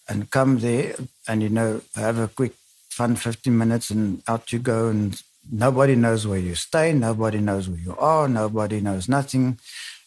and 0.09 0.29
come 0.29 0.59
there 0.59 0.95
and 1.27 1.41
you 1.43 1.49
know 1.49 1.81
have 1.95 2.17
a 2.19 2.27
quick 2.27 2.53
fun 2.89 3.15
15 3.15 3.57
minutes 3.57 3.89
and 3.89 4.21
out 4.27 4.53
you 4.53 4.59
go 4.59 4.87
and 4.87 5.21
nobody 5.51 5.95
knows 5.95 6.25
where 6.25 6.39
you 6.39 6.55
stay 6.55 6.93
nobody 6.93 7.39
knows 7.39 7.67
where 7.67 7.79
you 7.79 7.93
are 7.97 8.29
nobody 8.29 8.79
knows 8.79 9.09
nothing 9.09 9.59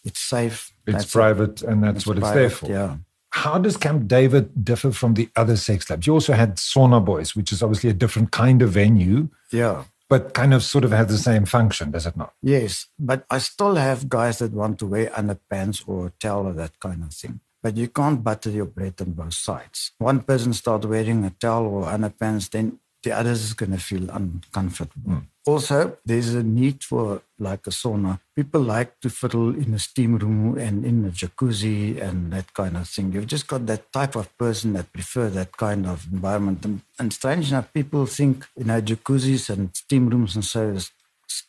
it's 0.05 0.21
safe 0.21 0.71
It's 0.87 0.95
That's 0.95 1.05
it. 1.05 1.13
private 1.13 1.63
and 1.63 1.83
that's 1.85 2.07
what 2.07 2.17
it's 2.19 2.31
there 2.31 2.49
for. 2.49 2.67
yeah 2.71 2.97
How 3.31 3.59
does 3.59 3.77
Camp 3.77 4.09
David 4.09 4.65
differ 4.65 4.91
from 4.93 5.13
the 5.15 5.29
other 5.37 5.57
sex 5.57 5.85
clubs? 5.85 6.07
You 6.07 6.15
also 6.15 6.33
had 6.33 6.57
Sauna 6.57 7.05
Boys, 7.05 7.37
which 7.37 7.53
is 7.53 7.63
obviously 7.63 7.91
a 7.91 7.99
different 8.03 8.31
kind 8.31 8.63
of 8.63 8.71
venue, 8.71 9.29
yeah 9.53 9.85
but 10.09 10.35
kind 10.35 10.55
of 10.55 10.63
sort 10.63 10.85
of 10.85 10.91
has 10.93 11.09
the 11.09 11.19
same 11.19 11.45
function, 11.45 11.91
does 11.91 12.07
it 12.07 12.17
not? 12.17 12.33
Yes, 12.43 12.87
but 12.99 13.25
I 13.31 13.39
still 13.39 13.77
have 13.77 14.09
guys 14.09 14.39
that 14.39 14.53
want 14.53 14.79
to 14.81 14.87
wear 14.87 15.11
underpants 15.11 15.83
or 15.87 16.13
towel 16.19 16.47
or 16.47 16.53
that 16.55 16.81
kind 16.81 17.03
of 17.03 17.13
thing. 17.13 17.41
But 17.63 17.77
you 17.77 17.89
can't 17.89 18.23
butter 18.23 18.51
your 18.51 18.67
bread 18.67 18.95
on 19.01 19.13
both 19.13 19.35
sides. 19.35 19.93
One 19.99 20.21
person 20.21 20.53
starts 20.53 20.87
wearing 20.87 21.25
a 21.25 21.31
towel 21.31 21.67
or 21.67 21.85
underpants, 21.85 22.51
then 22.51 22.79
the 23.03 23.13
others 23.13 23.43
is 23.43 23.55
going 23.55 23.73
to 23.73 23.79
feel 23.79 24.11
uncomfortable. 24.11 25.13
Hmm. 25.13 25.19
Also, 25.47 25.97
there's 26.05 26.35
a 26.35 26.43
need 26.43 26.85
for 26.85 27.23
like 27.39 27.67
a 27.67 27.71
sauna. 27.71 28.21
People 28.37 28.61
like 28.61 29.01
to 29.01 29.09
fiddle 29.09 29.55
in 29.55 29.73
a 29.73 29.79
steam 29.79 30.19
room 30.19 30.59
and 30.59 30.85
in 30.85 31.07
a 31.07 31.11
jacuzzi 31.11 32.01
and 32.01 32.33
that 32.33 32.53
kind 32.53 32.77
of 32.77 32.87
thing. 32.87 33.13
You've 33.13 33.27
just 33.27 33.47
got 33.47 33.65
that 33.67 33.91
type 33.93 34.15
of 34.15 34.37
person 34.37 34.75
that 34.75 34.93
prefer 34.93 35.31
that 35.31 35.57
kind 35.57 35.87
of 35.87 36.07
environment. 36.13 36.65
And, 36.65 36.83
and 36.99 37.13
strange 37.13 37.51
enough, 37.51 37.73
people 37.73 38.05
think, 38.05 38.47
you 38.57 38.65
know, 38.65 38.81
jacuzzis 38.83 39.49
and 39.49 39.75
steam 39.75 40.09
rooms 40.11 40.35
and 40.35 40.45
so 40.45 40.69
is 40.69 40.91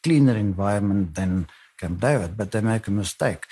cleaner 0.01 0.37
environment 0.37 1.15
than 1.15 1.47
Camp 1.77 1.99
David, 1.99 2.37
but 2.37 2.51
they 2.51 2.61
make 2.61 2.87
a 2.87 2.91
mistake 2.91 3.45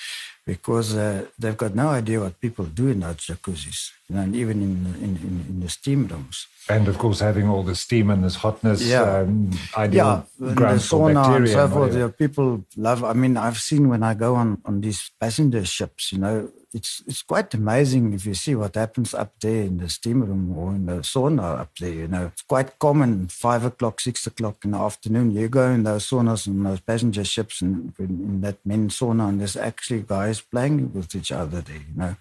because 0.48 0.96
uh, 0.96 1.26
they've 1.38 1.58
got 1.64 1.76
no 1.76 1.88
idea 1.90 2.18
what 2.22 2.40
people 2.40 2.64
do 2.66 2.88
in 2.88 3.02
those 3.02 3.18
jacuzzis, 3.30 3.80
you 4.08 4.16
know, 4.16 4.22
and 4.22 4.34
even 4.34 4.58
in, 4.68 4.74
in, 5.06 5.12
in, 5.28 5.34
in 5.50 5.60
the 5.60 5.70
steam 5.70 6.08
rooms. 6.08 6.48
And 6.70 6.88
of 6.88 6.98
course, 6.98 7.20
having 7.20 7.48
all 7.52 7.64
the 7.64 7.76
steam 7.76 8.10
and 8.10 8.24
this 8.24 8.36
hotness, 8.44 8.82
Yeah. 8.82 9.20
um, 9.20 9.52
ideal 9.78 10.26
yeah, 10.40 10.54
ground 10.60 10.82
for 10.82 11.10
sauna 11.12 11.36
and 11.36 11.50
so 11.50 11.68
forth. 11.68 11.94
yeah, 11.96 12.08
people 12.24 12.64
love. 12.78 13.04
I 13.04 13.14
mean, 13.14 13.36
I've 13.38 13.60
seen 13.70 13.84
when 13.90 14.04
I 14.04 14.14
go 14.26 14.36
on 14.36 14.50
on 14.64 14.80
these 14.82 15.12
passenger 15.20 15.64
ships. 15.66 16.12
You 16.14 16.20
know, 16.24 16.36
it's 16.74 17.02
it's 17.08 17.22
quite 17.22 17.54
amazing 17.54 18.14
if 18.14 18.26
you 18.26 18.34
see 18.34 18.56
what 18.56 18.76
happens 18.76 19.14
up 19.14 19.34
there 19.40 19.64
in 19.64 19.78
the 19.78 19.90
steam 19.90 20.22
room 20.24 20.58
or 20.58 20.72
in 20.72 20.86
the 20.86 20.98
sauna 21.02 21.60
up 21.60 21.72
there. 21.80 21.92
You 21.92 22.08
know, 22.08 22.28
it's 22.28 22.42
quite 22.42 22.78
common. 22.80 23.28
Five 23.28 23.66
o'clock, 23.66 24.00
six 24.00 24.28
o'clock 24.28 24.66
in 24.66 24.72
the 24.72 24.78
afternoon, 24.78 25.32
you 25.32 25.48
go 25.48 25.70
in 25.70 25.84
those 25.84 26.10
saunas 26.10 26.48
and 26.48 26.66
those 26.66 26.82
passenger 26.82 27.24
ships 27.24 27.62
and 27.62 27.94
in, 28.00 28.06
in 28.06 28.42
that 28.42 28.58
men's 28.66 29.00
sauna, 29.00 29.30
and 29.30 29.40
there's 29.40 29.58
actually 29.58 30.02
guys 30.02 30.42
playing 30.42 30.94
with 30.94 31.16
each 31.16 31.32
other 31.32 31.62
there. 31.62 31.78
You 31.78 31.96
know, 31.96 32.16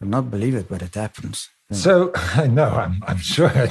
you'll 0.00 0.10
not 0.10 0.30
believe 0.30 0.54
it, 0.54 0.68
but 0.68 0.82
it 0.82 0.94
happens. 0.94 1.50
So 1.72 2.12
I 2.16 2.46
know, 2.46 2.68
I'm, 2.68 3.02
I'm 3.06 3.18
sure. 3.18 3.50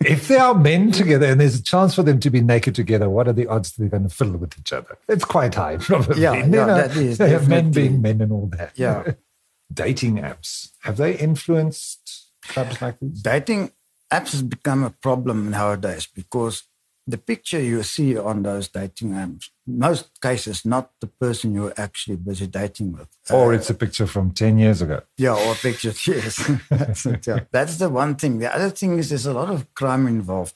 if 0.00 0.28
there 0.28 0.42
are 0.42 0.54
men 0.54 0.90
together 0.92 1.26
and 1.26 1.40
there's 1.40 1.58
a 1.58 1.62
chance 1.62 1.94
for 1.94 2.02
them 2.02 2.20
to 2.20 2.30
be 2.30 2.40
naked 2.40 2.74
together, 2.74 3.08
what 3.08 3.28
are 3.28 3.32
the 3.32 3.46
odds 3.46 3.72
that 3.72 3.82
they're 3.82 3.90
going 3.90 4.08
to 4.08 4.14
fiddle 4.14 4.36
with 4.36 4.58
each 4.58 4.72
other? 4.72 4.98
It's 5.08 5.24
quite 5.24 5.54
high, 5.54 5.76
probably. 5.80 6.22
Yeah, 6.22 6.34
yeah, 6.34 6.46
know, 6.46 6.66
that 6.66 6.96
is 6.96 7.18
men 7.48 7.70
being 7.70 8.02
men 8.02 8.20
and 8.20 8.32
all 8.32 8.46
that. 8.56 8.72
Yeah. 8.76 9.12
Dating 9.74 10.16
apps 10.16 10.70
have 10.82 10.96
they 10.96 11.16
influenced 11.16 12.28
clubs 12.42 12.80
like 12.80 12.98
these? 13.00 13.22
Dating 13.22 13.72
apps 14.10 14.32
has 14.32 14.42
become 14.42 14.84
a 14.84 14.90
problem 14.90 15.50
nowadays 15.50 16.06
because 16.06 16.64
the 17.06 17.18
picture 17.18 17.60
you 17.60 17.82
see 17.82 18.16
on 18.16 18.42
those 18.42 18.68
dating 18.68 19.10
apps, 19.10 19.50
most 19.66 20.20
cases, 20.22 20.64
not 20.64 20.90
the 21.00 21.06
person 21.06 21.54
you're 21.54 21.74
actually 21.76 22.16
busy 22.16 22.46
dating 22.46 22.92
with. 22.92 23.08
Or 23.30 23.52
uh, 23.52 23.56
it's 23.56 23.68
a 23.68 23.74
picture 23.74 24.06
from 24.06 24.32
10 24.32 24.58
years 24.58 24.80
ago. 24.80 25.02
Yeah, 25.18 25.34
or 25.34 25.54
pictures, 25.54 26.06
yes. 26.06 26.50
That's, 26.70 27.04
it, 27.04 27.26
yeah. 27.26 27.40
That's 27.50 27.76
the 27.76 27.90
one 27.90 28.14
thing. 28.14 28.38
The 28.38 28.54
other 28.54 28.70
thing 28.70 28.98
is 28.98 29.10
there's 29.10 29.26
a 29.26 29.34
lot 29.34 29.50
of 29.50 29.72
crime 29.74 30.06
involved 30.06 30.54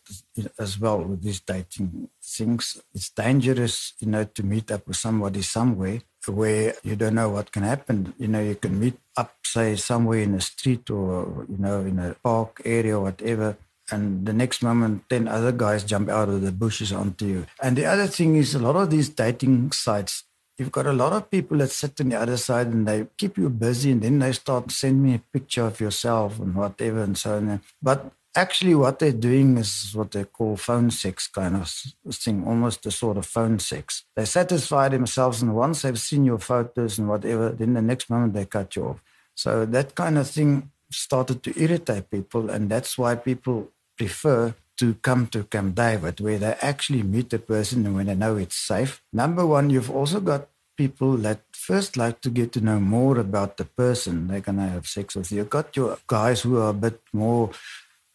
as 0.59 0.79
well 0.79 1.03
with 1.03 1.23
these 1.23 1.41
dating 1.41 2.09
things. 2.23 2.81
It's 2.95 3.11
dangerous, 3.11 3.93
you 3.99 4.09
know, 4.09 4.25
to 4.25 4.43
meet 4.43 4.71
up 4.71 4.87
with 4.87 4.97
somebody 4.97 5.43
somewhere 5.43 6.01
where 6.29 6.75
you 6.83 6.97
don't 6.97 7.15
know 7.15 7.31
what 7.31 7.53
can 7.53 7.63
happen. 7.63 8.15
You 8.19 8.29
know, 8.29 8.43
you 8.43 8.55
can 8.55 8.79
meet 8.79 8.99
up, 9.17 9.35
say, 9.45 9.77
somewhere 9.77 10.21
in 10.21 10.35
a 10.35 10.41
street 10.41 10.91
or, 10.91 11.47
you 11.49 11.59
know, 11.59 11.81
in 11.81 11.99
a 11.99 12.15
park 12.23 12.63
area 12.65 12.97
or 12.97 13.05
whatever. 13.05 13.57
And 13.91 14.27
the 14.27 14.33
next 14.33 14.63
moment, 14.63 15.09
10 15.09 15.29
other 15.29 15.53
guys 15.53 15.83
jump 15.83 16.09
out 16.09 16.29
of 16.29 16.43
the 16.43 16.53
bushes 16.53 16.93
onto 16.93 17.25
you. 17.27 17.47
And 17.63 17.77
the 17.77 17.87
other 17.87 18.07
thing 18.07 18.37
is, 18.37 18.55
a 18.55 18.59
lot 18.59 18.77
of 18.77 18.91
these 18.91 19.09
dating 19.09 19.73
sites, 19.73 20.25
You've 20.59 20.73
got 20.73 20.87
a 20.87 20.93
lot 20.93 21.13
of 21.13 21.31
people 21.31 21.59
that 21.59 21.71
sit 21.71 22.01
on 22.01 22.09
the 22.09 22.19
other 22.19 22.37
side 22.37 22.67
and 22.67 22.87
they 22.87 23.07
keep 23.17 23.39
you 23.39 23.49
busy 23.49 23.93
and 23.93 24.03
then 24.03 24.19
they 24.19 24.33
start 24.33 24.73
sending 24.73 25.05
me 25.05 25.15
a 25.15 25.23
picture 25.33 25.63
of 25.63 25.81
yourself 25.81 26.41
and 26.41 26.53
whatever 26.57 27.01
and 27.05 27.17
so 27.17 27.37
on. 27.37 27.61
But 27.81 28.11
actually 28.39 28.75
what 28.75 28.99
they're 28.99 29.23
doing 29.31 29.59
is 29.59 29.91
what 29.95 30.13
they 30.13 30.25
call 30.25 30.57
phone 30.57 30.91
sex 30.91 31.27
kind 31.27 31.57
of 31.57 31.69
thing, 32.15 32.45
almost 32.47 32.87
a 32.87 32.91
sort 32.91 33.17
of 33.17 33.27
phone 33.27 33.59
sex. 33.59 34.05
They 34.17 34.25
satisfy 34.25 34.89
themselves 34.89 35.43
and 35.43 35.55
once 35.55 35.83
they've 35.83 35.99
seen 35.99 36.25
your 36.25 36.39
photos 36.39 36.99
and 36.99 37.09
whatever, 37.09 37.51
then 37.51 37.75
the 37.75 37.83
next 37.83 38.09
moment 38.09 38.35
they 38.35 38.47
cut 38.47 38.77
you 38.77 38.85
off. 38.91 39.03
So 39.35 39.67
that 39.67 39.95
kind 39.95 40.17
of 40.19 40.31
thing 40.31 40.71
started 40.91 41.43
to 41.43 41.63
irritate 41.63 42.11
people 42.11 42.49
and 42.51 42.71
that's 42.71 42.97
why 42.97 43.17
people 43.17 43.71
prefer 43.97 44.55
to 44.79 44.95
come 44.95 45.27
to 45.27 45.43
Camp 45.45 45.75
David, 45.75 46.21
where 46.21 46.39
they 46.39 46.55
actually 46.63 47.03
meet 47.03 47.31
the 47.31 47.41
person 47.41 47.85
and 47.85 47.97
when 47.97 48.07
they 48.07 48.15
know 48.15 48.37
it's 48.37 48.57
safe. 48.57 49.03
Number 49.13 49.45
one, 49.45 49.71
you've 49.71 49.91
also 49.91 50.21
got 50.21 50.49
people 50.77 51.17
that 51.17 51.41
first 51.53 51.97
like 51.97 52.21
to 52.21 52.31
get 52.31 52.53
to 52.53 52.61
know 52.61 52.79
more 52.79 53.19
about 53.19 53.57
the 53.57 53.65
person 53.65 54.29
they're 54.29 54.41
going 54.49 54.59
to 54.59 54.75
have 54.77 54.87
sex 54.87 55.17
with. 55.17 55.33
You've 55.33 55.51
got 55.51 55.77
your 55.77 55.99
guys 56.07 56.43
who 56.43 56.59
are 56.59 56.71
a 56.71 56.81
bit 56.87 57.01
more, 57.13 57.51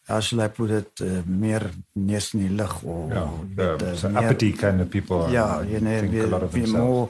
how 0.08 0.20
shall 0.20 0.40
I 0.42 0.48
put 0.48 0.70
it, 0.70 1.00
uh, 1.00 1.22
meer 1.26 1.70
neus 1.94 2.32
in 2.34 2.40
die 2.46 2.54
lig 2.54 2.74
or 2.84 3.08
Yeah, 3.08 3.30
jy 3.30 3.54
weet, 3.56 3.82
um, 3.82 3.88
uh, 3.88 3.94
so 3.96 4.08
meer- 4.08 4.22
uppity 4.24 4.52
kind 4.52 4.80
of 4.80 4.88
people. 4.90 5.28
Ja, 5.32 5.62
jy 5.62 5.80
know, 5.80 6.00
think 6.00 6.14
a 6.14 6.26
lot 6.26 6.42
of 6.42 6.52
themselves. 6.52 6.72
more, 6.72 7.08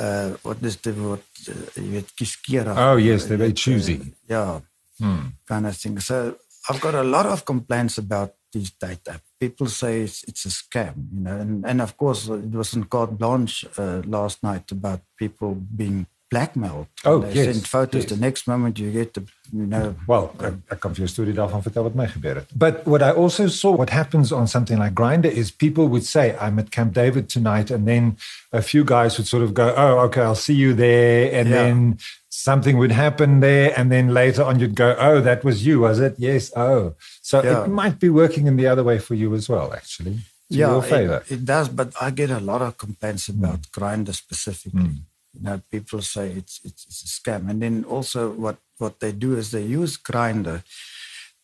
uh, 0.00 0.30
wat 0.42 0.62
is 0.62 0.76
die 0.80 0.92
woord, 0.92 1.22
uh, 1.48 1.54
jy 1.74 1.90
weet, 1.90 2.14
kieskeurig. 2.14 2.76
Oh, 2.78 2.96
yes, 2.96 3.26
they're 3.26 3.38
very 3.38 3.52
choosy. 3.52 3.98
Uh, 4.00 4.06
yeah, 4.28 4.60
Hmm. 4.98 5.26
kind 5.44 5.66
of 5.66 5.76
thing. 5.76 5.98
So 6.00 6.36
I've 6.70 6.80
got 6.80 6.94
a 6.94 7.02
lot 7.04 7.26
of 7.26 7.44
complaints 7.44 7.98
about 7.98 8.32
these 8.52 8.70
date 8.80 9.04
apps. 9.10 9.20
people 9.38 9.66
say 9.68 10.00
it's, 10.04 10.24
it's 10.24 10.46
a 10.46 10.48
scam, 10.48 10.94
you 11.12 11.20
know. 11.20 11.36
And, 11.38 11.66
and 11.66 11.82
of 11.82 11.94
course, 11.98 12.26
it 12.26 12.54
was 12.54 12.72
in 12.72 12.84
Carte 12.84 13.18
Blanche 13.18 13.66
uh, 13.76 14.00
last 14.06 14.42
night 14.42 14.72
about 14.72 15.00
people 15.18 15.54
being 15.54 16.06
blackmailed. 16.30 16.86
Oh, 17.04 17.18
they 17.20 17.32
yes, 17.32 17.44
send 17.54 17.66
photos. 17.68 18.02
yes. 18.02 18.10
The 18.12 18.16
next 18.18 18.46
moment 18.48 18.78
you 18.78 18.90
get 18.90 19.14
the, 19.14 19.22
you 19.52 19.66
know. 19.66 19.94
Well, 20.08 20.34
ek, 20.42 20.54
ek 20.72 20.80
kan 20.80 20.90
vir 20.94 21.04
jou 21.04 21.06
'n 21.06 21.12
storie 21.14 21.34
daarvan 21.34 21.62
vertel 21.62 21.84
wat 21.86 21.94
my 21.94 22.06
gebeur 22.06 22.34
het. 22.42 22.48
But 22.54 22.84
what 22.86 23.02
I 23.02 23.10
also 23.12 23.46
saw 23.48 23.70
what 23.76 23.90
happens 23.90 24.32
on 24.32 24.48
something 24.48 24.78
like 24.78 24.94
Grindr 24.94 25.30
is 25.30 25.50
people 25.50 25.86
would 25.88 26.04
say 26.04 26.34
I'm 26.40 26.58
at 26.58 26.70
Camp 26.70 26.92
David 26.94 27.28
tonight 27.28 27.70
and 27.70 27.86
then 27.86 28.16
a 28.52 28.60
few 28.62 28.84
guys 28.84 29.16
would 29.18 29.28
sort 29.28 29.42
of 29.44 29.54
go, 29.54 29.72
"Oh, 29.76 29.98
okay, 30.06 30.22
I'll 30.22 30.34
see 30.48 30.54
you 30.54 30.74
there." 30.74 31.30
And 31.32 31.48
Yeah. 31.48 31.62
then 31.62 31.98
something 32.28 32.76
would 32.76 32.92
happen 32.92 33.40
there 33.40 33.72
and 33.78 33.90
then 33.90 34.12
later 34.12 34.42
on 34.42 34.58
you'd 34.60 34.74
go, 34.74 34.96
"Oh, 34.98 35.20
that 35.22 35.44
was 35.44 35.64
you, 35.66 35.80
was 35.80 35.98
it?" 36.00 36.14
Yes. 36.18 36.50
Oh. 36.56 36.94
So 37.22 37.42
Yeah. 37.42 37.64
it 37.64 37.70
might 37.70 37.98
be 37.98 38.08
working 38.10 38.46
in 38.46 38.56
the 38.56 38.66
other 38.66 38.82
way 38.82 38.98
for 38.98 39.14
you 39.14 39.34
as 39.34 39.48
well 39.48 39.72
actually. 39.72 40.18
To 40.50 40.56
your 40.58 40.82
favor. 40.82 41.22
It, 41.26 41.32
it 41.38 41.44
does, 41.44 41.68
but 41.68 41.88
I 42.00 42.10
get 42.10 42.30
a 42.30 42.38
lot 42.38 42.62
of 42.62 42.76
complaints 42.78 43.28
about 43.28 43.60
Grindr 43.72 44.14
specifically. 44.14 44.80
Mm. 44.90 45.02
You 45.36 45.42
know, 45.44 45.62
people 45.70 46.02
say 46.02 46.30
it's, 46.30 46.60
it's 46.64 46.86
it's 46.86 47.02
a 47.04 47.06
scam, 47.06 47.50
and 47.50 47.60
then 47.62 47.84
also 47.84 48.30
what 48.30 48.56
what 48.78 49.00
they 49.00 49.12
do 49.12 49.36
is 49.36 49.50
they 49.50 49.62
use 49.62 49.96
Grindr 49.96 50.62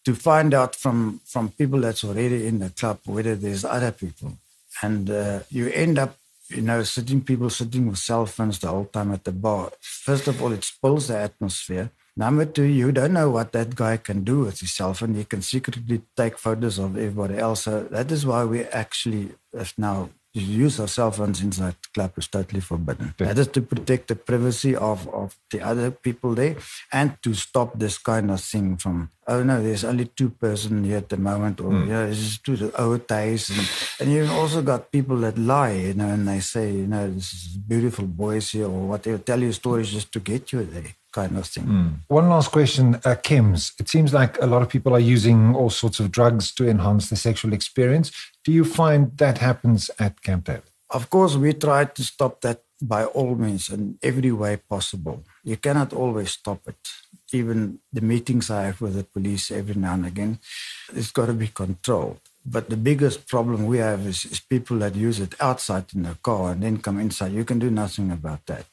to 0.04 0.14
find 0.14 0.54
out 0.54 0.74
from 0.74 1.20
from 1.26 1.50
people 1.50 1.80
that's 1.80 2.04
already 2.04 2.46
in 2.46 2.58
the 2.58 2.70
club 2.70 2.98
whether 3.04 3.34
there's 3.36 3.64
other 3.64 3.92
people, 3.92 4.38
and 4.82 5.10
uh, 5.10 5.40
you 5.50 5.68
end 5.68 5.98
up. 5.98 6.16
You 6.48 6.60
know, 6.60 6.82
sitting 6.82 7.22
people 7.22 7.48
sitting 7.48 7.88
with 7.88 7.96
cell 7.98 8.26
phones 8.26 8.58
the 8.58 8.68
whole 8.68 8.84
time 8.84 9.10
at 9.12 9.24
the 9.24 9.32
bar. 9.32 9.70
First 9.80 10.28
of 10.28 10.42
all, 10.42 10.52
it 10.52 10.64
spoils 10.64 11.08
the 11.08 11.16
atmosphere. 11.16 11.90
Number 12.14 12.44
two, 12.44 12.64
you 12.64 12.92
don't 12.92 13.14
know 13.14 13.30
what 13.30 13.52
that 13.52 13.74
guy 13.74 13.96
can 13.96 14.22
do 14.22 14.40
with 14.40 14.60
his 14.60 14.72
cell 14.74 14.92
phone. 14.92 15.14
He 15.14 15.24
can 15.24 15.40
secretly 15.40 16.02
take 16.14 16.36
photos 16.36 16.78
of 16.78 16.98
everybody 16.98 17.38
else. 17.38 17.62
So 17.62 17.84
that 17.84 18.12
is 18.12 18.26
why 18.26 18.44
we 18.44 18.64
actually 18.64 19.30
have 19.56 19.72
now 19.78 20.10
use 20.40 20.80
our 20.80 20.88
cell 20.88 21.10
phones 21.10 21.42
inside 21.42 21.76
the 21.82 21.88
club 21.92 22.12
is 22.16 22.26
totally 22.26 22.60
forbidden. 22.60 23.14
That 23.18 23.38
is 23.38 23.48
to 23.48 23.60
protect 23.60 24.08
the 24.08 24.16
privacy 24.16 24.74
of, 24.74 25.06
of 25.08 25.36
the 25.50 25.60
other 25.60 25.90
people 25.90 26.34
there 26.34 26.56
and 26.90 27.16
to 27.22 27.34
stop 27.34 27.78
this 27.78 27.98
kind 27.98 28.30
of 28.30 28.40
thing 28.40 28.76
from, 28.78 29.10
oh 29.26 29.42
no, 29.42 29.62
there's 29.62 29.84
only 29.84 30.06
two 30.06 30.30
person 30.30 30.84
here 30.84 30.96
at 30.98 31.08
the 31.10 31.16
moment, 31.18 31.60
or 31.60 31.70
Mm. 31.72 31.88
yeah, 31.88 32.06
this 32.06 32.18
is 32.18 32.38
two 32.38 32.56
the 32.56 32.80
old 32.80 33.06
days. 33.06 33.50
And, 33.50 33.68
and 34.00 34.12
you've 34.12 34.32
also 34.32 34.62
got 34.62 34.90
people 34.90 35.16
that 35.18 35.36
lie, 35.36 35.72
you 35.72 35.94
know, 35.94 36.08
and 36.08 36.26
they 36.26 36.40
say, 36.40 36.72
you 36.72 36.86
know, 36.86 37.10
this 37.10 37.32
is 37.34 37.56
beautiful 37.56 38.06
boys 38.06 38.50
here 38.50 38.66
or 38.66 38.88
whatever, 38.88 39.18
tell 39.18 39.40
you 39.40 39.52
stories 39.52 39.90
just 39.90 40.12
to 40.12 40.20
get 40.20 40.52
you 40.52 40.64
there, 40.64 40.94
kind 41.12 41.36
of 41.36 41.46
thing. 41.46 41.64
Mm. 41.64 41.94
One 42.08 42.28
last 42.28 42.50
question, 42.50 42.96
uh, 42.96 43.16
Kims. 43.22 43.72
It 43.78 43.88
seems 43.88 44.12
like 44.12 44.40
a 44.40 44.46
lot 44.46 44.62
of 44.62 44.68
people 44.68 44.94
are 44.94 45.00
using 45.00 45.54
all 45.54 45.70
sorts 45.70 46.00
of 46.00 46.10
drugs 46.10 46.52
to 46.54 46.68
enhance 46.68 47.10
the 47.10 47.16
sexual 47.16 47.52
experience. 47.52 48.10
Do 48.44 48.52
you 48.52 48.64
find 48.64 49.16
that 49.18 49.38
happens 49.38 49.90
at 49.98 50.22
Camp 50.22 50.44
David? 50.44 50.62
Of 50.90 51.08
course, 51.08 51.36
we 51.36 51.52
try 51.54 51.84
to 51.84 52.02
stop 52.02 52.40
that 52.42 52.62
by 52.80 53.04
all 53.04 53.34
means 53.34 53.70
in 53.70 53.98
every 54.02 54.32
way 54.32 54.56
possible. 54.56 55.24
You 55.44 55.56
cannot 55.56 55.92
always 55.92 56.32
stop 56.32 56.60
it. 56.66 56.76
Even 57.32 57.78
the 57.92 58.02
meetings 58.02 58.50
I 58.50 58.64
have 58.64 58.80
with 58.80 58.94
the 58.94 59.04
police 59.04 59.50
every 59.50 59.74
now 59.74 59.94
and 59.94 60.04
again, 60.04 60.38
it's 60.94 61.10
got 61.10 61.26
to 61.26 61.32
be 61.32 61.48
controlled. 61.48 62.20
But 62.44 62.68
the 62.68 62.76
biggest 62.76 63.28
problem 63.28 63.66
we 63.66 63.78
have 63.78 64.06
is, 64.06 64.24
is 64.26 64.40
people 64.40 64.78
that 64.80 64.96
use 64.96 65.20
it 65.20 65.34
outside 65.40 65.86
in 65.94 66.02
the 66.02 66.16
car 66.22 66.52
and 66.52 66.62
then 66.62 66.78
come 66.78 66.98
inside. 66.98 67.32
You 67.32 67.44
can 67.44 67.58
do 67.58 67.70
nothing 67.70 68.10
about 68.10 68.44
that. 68.46 68.66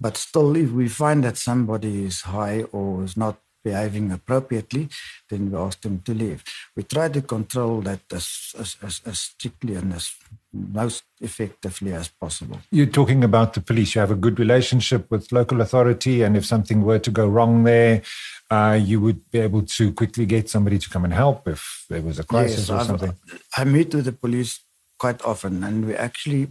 But 0.00 0.16
still, 0.16 0.56
if 0.56 0.70
we 0.70 0.88
find 0.88 1.24
that 1.24 1.36
somebody 1.36 2.04
is 2.04 2.22
high 2.22 2.62
or 2.72 3.04
is 3.04 3.16
not 3.16 3.38
behaving 3.62 4.12
appropriately, 4.12 4.90
then 5.30 5.50
we 5.50 5.56
ask 5.56 5.80
them 5.80 6.02
to 6.04 6.12
leave. 6.12 6.44
We 6.76 6.82
try 6.82 7.08
to 7.08 7.22
control 7.22 7.80
that 7.82 8.00
as, 8.12 8.52
as, 8.58 8.76
as, 8.82 9.00
as 9.06 9.18
strictly 9.20 9.74
and 9.76 9.94
as 9.94 10.10
most 10.52 11.04
effectively 11.20 11.94
as 11.94 12.08
possible. 12.08 12.60
You're 12.70 12.86
talking 13.00 13.24
about 13.24 13.54
the 13.54 13.62
police. 13.62 13.94
You 13.94 14.00
have 14.02 14.10
a 14.10 14.16
good 14.16 14.38
relationship 14.38 15.10
with 15.10 15.32
local 15.32 15.62
authority, 15.62 16.22
and 16.22 16.36
if 16.36 16.44
something 16.44 16.84
were 16.84 16.98
to 16.98 17.10
go 17.10 17.26
wrong 17.26 17.64
there, 17.64 18.02
uh, 18.50 18.78
you 18.80 19.00
would 19.00 19.30
be 19.30 19.38
able 19.38 19.62
to 19.62 19.92
quickly 19.92 20.26
get 20.26 20.50
somebody 20.50 20.78
to 20.78 20.90
come 20.90 21.04
and 21.04 21.14
help 21.14 21.48
if 21.48 21.86
there 21.88 22.02
was 22.02 22.18
a 22.18 22.24
crisis 22.24 22.68
Yes, 22.68 22.70
or 22.70 22.76
I've- 22.76 22.86
something. 22.86 23.14
I 23.56 23.64
meet 23.64 23.94
with 23.94 24.04
the 24.04 24.12
police 24.12 24.60
quite 24.98 25.22
often, 25.22 25.64
and 25.64 25.86
we 25.86 25.94
actually, 25.94 26.48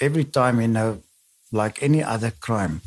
every 0.00 0.24
time, 0.24 0.60
you 0.60 0.68
know, 0.68 1.00
like 1.52 1.82
any 1.82 2.02
other 2.02 2.30
crime, 2.30 2.80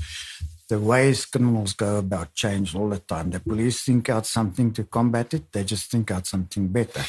the 0.69 0.79
ways 0.79 1.25
criminals 1.25 1.73
go 1.73 1.97
about 1.97 2.33
change 2.33 2.75
all 2.75 2.89
the 2.89 2.99
time. 2.99 3.31
The 3.31 3.39
police 3.39 3.83
think 3.83 4.09
out 4.09 4.25
something 4.25 4.71
to 4.73 4.83
combat 4.83 5.33
it, 5.33 5.51
they 5.51 5.63
just 5.63 5.91
think 5.91 6.11
out 6.11 6.25
something 6.27 6.67
better. 6.67 7.03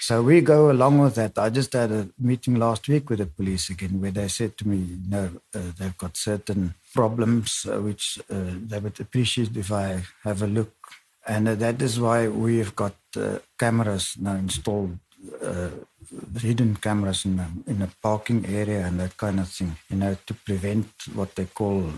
So 0.00 0.22
we 0.22 0.40
go 0.40 0.70
along 0.70 1.00
with 1.00 1.16
that. 1.16 1.36
I 1.36 1.50
just 1.50 1.72
had 1.72 1.90
a 1.90 2.08
meeting 2.18 2.54
last 2.54 2.88
week 2.88 3.10
with 3.10 3.18
the 3.18 3.26
police 3.26 3.68
again, 3.70 4.00
where 4.00 4.12
they 4.12 4.28
said 4.28 4.56
to 4.58 4.68
me, 4.68 4.76
you 4.76 5.10
know, 5.10 5.30
uh, 5.54 5.72
they've 5.76 5.98
got 5.98 6.16
certain 6.16 6.74
problems 6.94 7.66
uh, 7.68 7.80
which 7.80 8.18
uh, 8.30 8.54
they 8.68 8.78
would 8.78 9.00
appreciate 9.00 9.56
if 9.56 9.72
I 9.72 10.04
have 10.22 10.40
a 10.42 10.46
look. 10.46 10.72
And 11.26 11.48
uh, 11.48 11.54
that 11.56 11.82
is 11.82 11.98
why 11.98 12.28
we 12.28 12.58
have 12.58 12.76
got 12.76 12.94
uh, 13.16 13.38
cameras 13.58 14.14
now 14.18 14.36
installed 14.36 14.98
uh, 15.42 15.70
hidden 16.40 16.76
cameras 16.76 17.24
in 17.24 17.38
a, 17.38 17.48
in 17.70 17.82
a 17.82 17.90
parking 18.02 18.46
area 18.46 18.86
and 18.86 19.00
that 19.00 19.16
kind 19.16 19.40
of 19.40 19.48
thing, 19.48 19.76
you 19.90 19.96
know, 19.96 20.16
to 20.26 20.34
prevent 20.34 20.86
what 21.14 21.34
they 21.34 21.46
call 21.46 21.90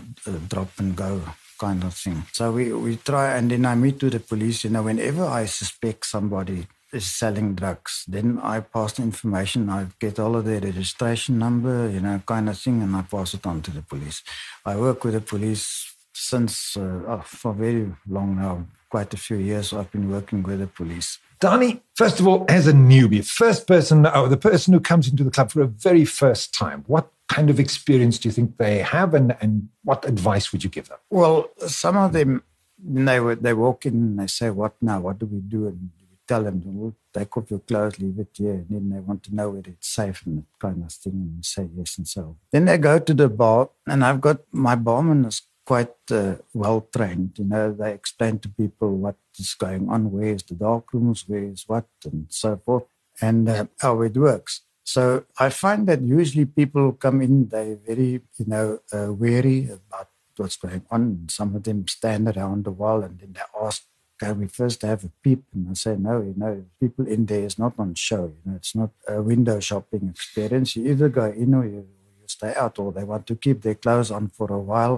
drop 0.47 0.71
and 0.79 0.95
go 0.95 1.21
kind 1.59 1.83
of 1.83 1.93
thing. 1.93 2.23
So 2.33 2.51
we, 2.51 2.73
we 2.73 2.97
try, 2.97 3.37
and 3.37 3.51
then 3.51 3.65
I 3.65 3.75
meet 3.75 4.01
with 4.01 4.13
the 4.13 4.19
police, 4.19 4.63
you 4.63 4.71
know, 4.71 4.83
whenever 4.83 5.25
I 5.25 5.45
suspect 5.45 6.05
somebody 6.05 6.67
is 6.91 7.05
selling 7.05 7.55
drugs, 7.55 8.03
then 8.07 8.39
I 8.41 8.59
pass 8.59 8.93
the 8.93 9.03
information, 9.03 9.69
I 9.69 9.87
get 9.99 10.19
all 10.19 10.35
of 10.35 10.45
their 10.45 10.59
registration 10.59 11.37
number, 11.37 11.89
you 11.89 12.01
know, 12.01 12.21
kind 12.25 12.49
of 12.49 12.57
thing, 12.57 12.81
and 12.81 12.95
I 12.95 13.03
pass 13.03 13.33
it 13.33 13.45
on 13.45 13.61
to 13.61 13.71
the 13.71 13.81
police. 13.81 14.23
I 14.65 14.75
work 14.75 15.03
with 15.03 15.13
the 15.13 15.21
police 15.21 15.93
since 16.13 16.75
uh, 16.77 17.01
oh, 17.07 17.23
for 17.25 17.53
very 17.53 17.91
long 18.07 18.37
now, 18.37 18.65
quite 18.89 19.13
a 19.13 19.17
few 19.17 19.37
years 19.37 19.71
I've 19.71 19.91
been 19.91 20.11
working 20.11 20.43
with 20.43 20.59
the 20.59 20.67
police. 20.67 21.19
Donnie, 21.41 21.81
first 21.95 22.19
of 22.19 22.27
all, 22.27 22.45
as 22.47 22.67
a 22.67 22.71
newbie, 22.71 23.25
first 23.25 23.65
person, 23.65 24.05
or 24.05 24.29
the 24.29 24.37
person 24.37 24.73
who 24.73 24.79
comes 24.79 25.07
into 25.09 25.23
the 25.23 25.31
club 25.31 25.51
for 25.51 25.61
a 25.63 25.67
very 25.67 26.05
first 26.05 26.53
time, 26.53 26.83
what 26.85 27.11
kind 27.29 27.49
of 27.49 27.59
experience 27.59 28.19
do 28.19 28.29
you 28.29 28.31
think 28.31 28.57
they 28.57 28.77
have, 28.77 29.15
and, 29.15 29.35
and 29.41 29.69
what 29.83 30.07
advice 30.07 30.51
would 30.51 30.63
you 30.63 30.69
give 30.69 30.87
them? 30.87 30.99
Well, 31.09 31.49
some 31.65 31.97
of 31.97 32.13
them, 32.13 32.43
they 32.77 33.17
they 33.35 33.53
walk 33.53 33.87
in 33.87 33.93
and 33.93 34.19
they 34.19 34.27
say, 34.27 34.51
"What 34.51 34.73
now? 34.81 34.99
What 35.01 35.17
do 35.17 35.25
we 35.25 35.39
do?" 35.39 35.65
And 35.65 35.89
we 36.11 36.17
tell 36.27 36.43
them, 36.43 36.61
"Well, 36.63 36.93
take 37.11 37.35
off 37.35 37.49
your 37.49 37.59
clothes, 37.59 37.99
leave 37.99 38.19
it 38.19 38.29
here." 38.33 38.53
And 38.53 38.67
then 38.69 38.89
they 38.91 38.99
want 38.99 39.23
to 39.23 39.35
know 39.35 39.49
whether 39.49 39.71
it's 39.71 39.87
safe 39.87 40.23
and 40.27 40.37
that 40.39 40.59
kind 40.59 40.83
of 40.83 40.91
thing, 40.91 41.13
and 41.13 41.45
say 41.45 41.67
yes 41.75 41.97
and 41.97 42.07
so. 42.07 42.21
on. 42.21 42.35
Then 42.51 42.65
they 42.65 42.77
go 42.77 42.99
to 42.99 43.13
the 43.15 43.29
bar, 43.29 43.69
and 43.87 44.05
I've 44.05 44.21
got 44.21 44.41
my 44.51 44.75
barman 44.75 45.25
is 45.25 45.41
quite 45.71 46.03
uh, 46.11 46.35
well 46.53 46.81
trained. 46.95 47.31
You 47.39 47.45
know, 47.45 47.65
they 47.71 47.91
explain 47.93 48.35
to 48.39 48.49
people 48.61 48.89
what 49.03 49.15
is 49.39 49.53
going 49.65 49.87
on, 49.93 50.11
where 50.11 50.33
is 50.35 50.43
the 50.43 50.57
dark 50.67 50.85
rooms, 50.93 51.23
where 51.29 51.45
is 51.55 51.63
what, 51.71 51.87
and 52.03 52.25
so 52.27 52.51
forth, 52.65 52.87
and 53.21 53.47
uh, 53.47 53.65
how 53.79 53.93
it 54.01 54.15
works. 54.17 54.53
So 54.83 55.01
I 55.45 55.47
find 55.49 55.81
that 55.87 56.01
usually 56.01 56.47
people 56.61 56.85
come 57.05 57.21
in, 57.21 57.47
they're 57.47 57.79
very, 57.89 58.13
you 58.39 58.47
know, 58.53 58.67
uh, 58.91 59.13
wary 59.13 59.59
about 59.77 60.09
what's 60.35 60.57
going 60.57 60.83
on. 60.95 61.27
Some 61.29 61.55
of 61.55 61.63
them 61.63 61.87
stand 61.87 62.27
around 62.27 62.65
the 62.65 62.75
wall 62.81 62.99
and 63.05 63.17
then 63.19 63.31
they 63.33 63.65
ask, 63.65 63.79
can 64.19 64.39
we 64.41 64.47
first 64.47 64.81
have 64.81 65.05
a 65.05 65.11
peep? 65.23 65.43
And 65.53 65.69
I 65.71 65.73
say, 65.73 65.95
no, 65.95 66.15
you 66.21 66.33
know, 66.35 66.65
people 66.81 67.07
in 67.07 67.25
there 67.27 67.45
is 67.49 67.57
not 67.57 67.73
on 67.77 67.95
show. 67.95 68.25
You 68.25 68.41
know, 68.45 68.55
it's 68.57 68.75
not 68.75 68.91
a 69.07 69.21
window 69.21 69.57
shopping 69.61 70.09
experience. 70.13 70.75
You 70.75 70.91
either 70.91 71.07
go 71.07 71.27
in 71.43 71.53
or 71.53 71.63
you, 71.63 71.87
you 72.19 72.27
stay 72.27 72.53
out, 72.55 72.77
or 72.77 72.91
they 72.91 73.05
want 73.05 73.25
to 73.27 73.35
keep 73.35 73.61
their 73.61 73.75
clothes 73.75 74.11
on 74.11 74.27
for 74.27 74.51
a 74.51 74.59
while, 74.73 74.97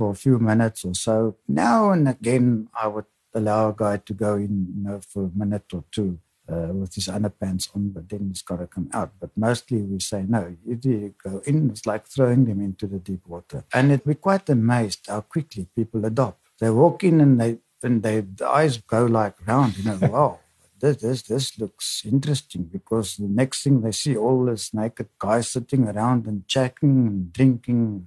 for 0.00 0.12
a 0.12 0.14
few 0.14 0.38
minutes 0.38 0.82
or 0.86 0.94
so. 0.94 1.36
Now 1.46 1.90
and 1.90 2.08
again, 2.08 2.68
I 2.72 2.86
would 2.86 3.04
allow 3.34 3.68
a 3.68 3.74
guy 3.76 3.98
to 3.98 4.14
go 4.14 4.36
in, 4.36 4.54
you 4.74 4.82
know, 4.82 4.98
for 5.06 5.24
a 5.24 5.38
minute 5.42 5.66
or 5.74 5.84
two 5.92 6.18
uh, 6.50 6.72
with 6.72 6.94
his 6.94 7.08
underpants 7.08 7.68
on, 7.76 7.90
but 7.90 8.08
then 8.08 8.28
he's 8.28 8.40
got 8.40 8.60
to 8.60 8.66
come 8.66 8.88
out. 8.94 9.10
But 9.20 9.28
mostly 9.36 9.82
we 9.82 10.00
say 10.00 10.24
no. 10.26 10.56
If 10.66 10.86
you 10.86 11.14
go 11.22 11.42
in, 11.44 11.68
it's 11.68 11.84
like 11.84 12.06
throwing 12.06 12.46
them 12.46 12.62
into 12.62 12.86
the 12.86 12.98
deep 12.98 13.26
water. 13.26 13.62
And 13.74 13.92
it, 13.92 14.06
we're 14.06 14.14
quite 14.14 14.48
amazed 14.48 15.00
how 15.06 15.20
quickly 15.20 15.66
people 15.76 16.02
adopt. 16.06 16.40
They 16.60 16.70
walk 16.70 17.04
in 17.04 17.20
and 17.20 17.38
they 17.38 17.58
and 17.82 18.02
they 18.02 18.20
the 18.20 18.48
eyes 18.48 18.78
go 18.78 19.04
like 19.04 19.34
round. 19.46 19.76
You 19.76 19.84
know, 19.84 19.98
wow. 20.14 20.40
This, 20.80 20.96
this 20.96 21.22
this 21.24 21.58
looks 21.58 22.04
interesting 22.06 22.62
because 22.62 23.16
the 23.16 23.28
next 23.28 23.64
thing 23.64 23.82
they 23.82 23.92
see 23.92 24.16
all 24.16 24.46
this 24.46 24.72
naked 24.72 25.10
guys 25.18 25.50
sitting 25.50 25.86
around 25.86 26.26
and 26.26 26.48
chatting 26.48 27.06
and 27.06 27.32
drinking, 27.34 28.06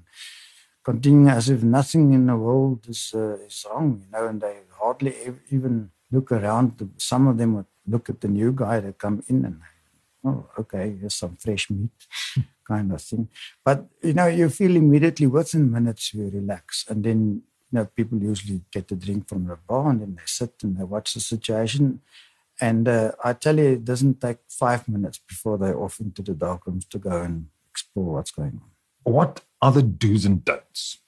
continuing 0.83 1.29
as 1.29 1.49
if 1.49 1.63
nothing 1.63 2.13
in 2.13 2.25
the 2.27 2.35
world 2.35 2.85
is 2.87 3.13
uh, 3.15 3.37
is 3.47 3.65
wrong, 3.69 4.01
you 4.03 4.11
know, 4.11 4.27
and 4.27 4.41
they 4.41 4.55
hardly 4.81 5.15
ev- 5.25 5.39
even 5.49 5.91
look 6.11 6.31
around. 6.31 6.89
Some 6.97 7.27
of 7.27 7.37
them 7.37 7.55
would 7.55 7.65
look 7.87 8.09
at 8.09 8.21
the 8.21 8.27
new 8.27 8.51
guy 8.51 8.79
that 8.79 8.97
come 8.97 9.23
in 9.27 9.45
and, 9.45 9.59
oh, 10.25 10.49
okay, 10.59 10.95
here's 10.99 11.15
some 11.15 11.35
fresh 11.37 11.69
meat, 11.69 11.91
kind 12.67 12.91
of 12.91 13.01
thing. 13.01 13.29
But 13.63 13.87
you 14.01 14.13
know, 14.13 14.27
you 14.27 14.49
feel 14.49 14.75
immediately 14.75 15.27
within 15.27 15.71
minutes 15.71 16.13
you 16.13 16.29
relax, 16.29 16.85
and 16.89 17.03
then 17.03 17.43
you 17.71 17.79
know 17.79 17.85
people 17.85 18.17
usually 18.19 18.61
get 18.71 18.91
a 18.91 18.95
drink 18.95 19.27
from 19.27 19.45
the 19.47 19.57
bar, 19.67 19.89
and 19.91 20.01
then 20.01 20.15
they 20.15 20.23
sit 20.25 20.55
and 20.63 20.77
they 20.77 20.83
watch 20.83 21.13
the 21.13 21.19
situation. 21.19 22.01
And 22.61 22.87
uh, 22.87 23.13
I 23.23 23.33
tell 23.33 23.57
you, 23.57 23.69
it 23.73 23.85
doesn't 23.85 24.21
take 24.21 24.37
five 24.47 24.87
minutes 24.87 25.17
before 25.17 25.57
they're 25.57 25.79
off 25.79 25.99
into 25.99 26.21
the 26.21 26.33
dark 26.33 26.67
rooms 26.67 26.85
to 26.85 26.99
go 26.99 27.21
and 27.21 27.47
explore 27.71 28.13
what's 28.13 28.31
going 28.31 28.61
on. 28.63 28.72
What 29.03 29.41
are 29.61 29.71
the 29.71 29.83
do's 29.83 30.25
and 30.25 30.43
don'ts? 30.43 30.99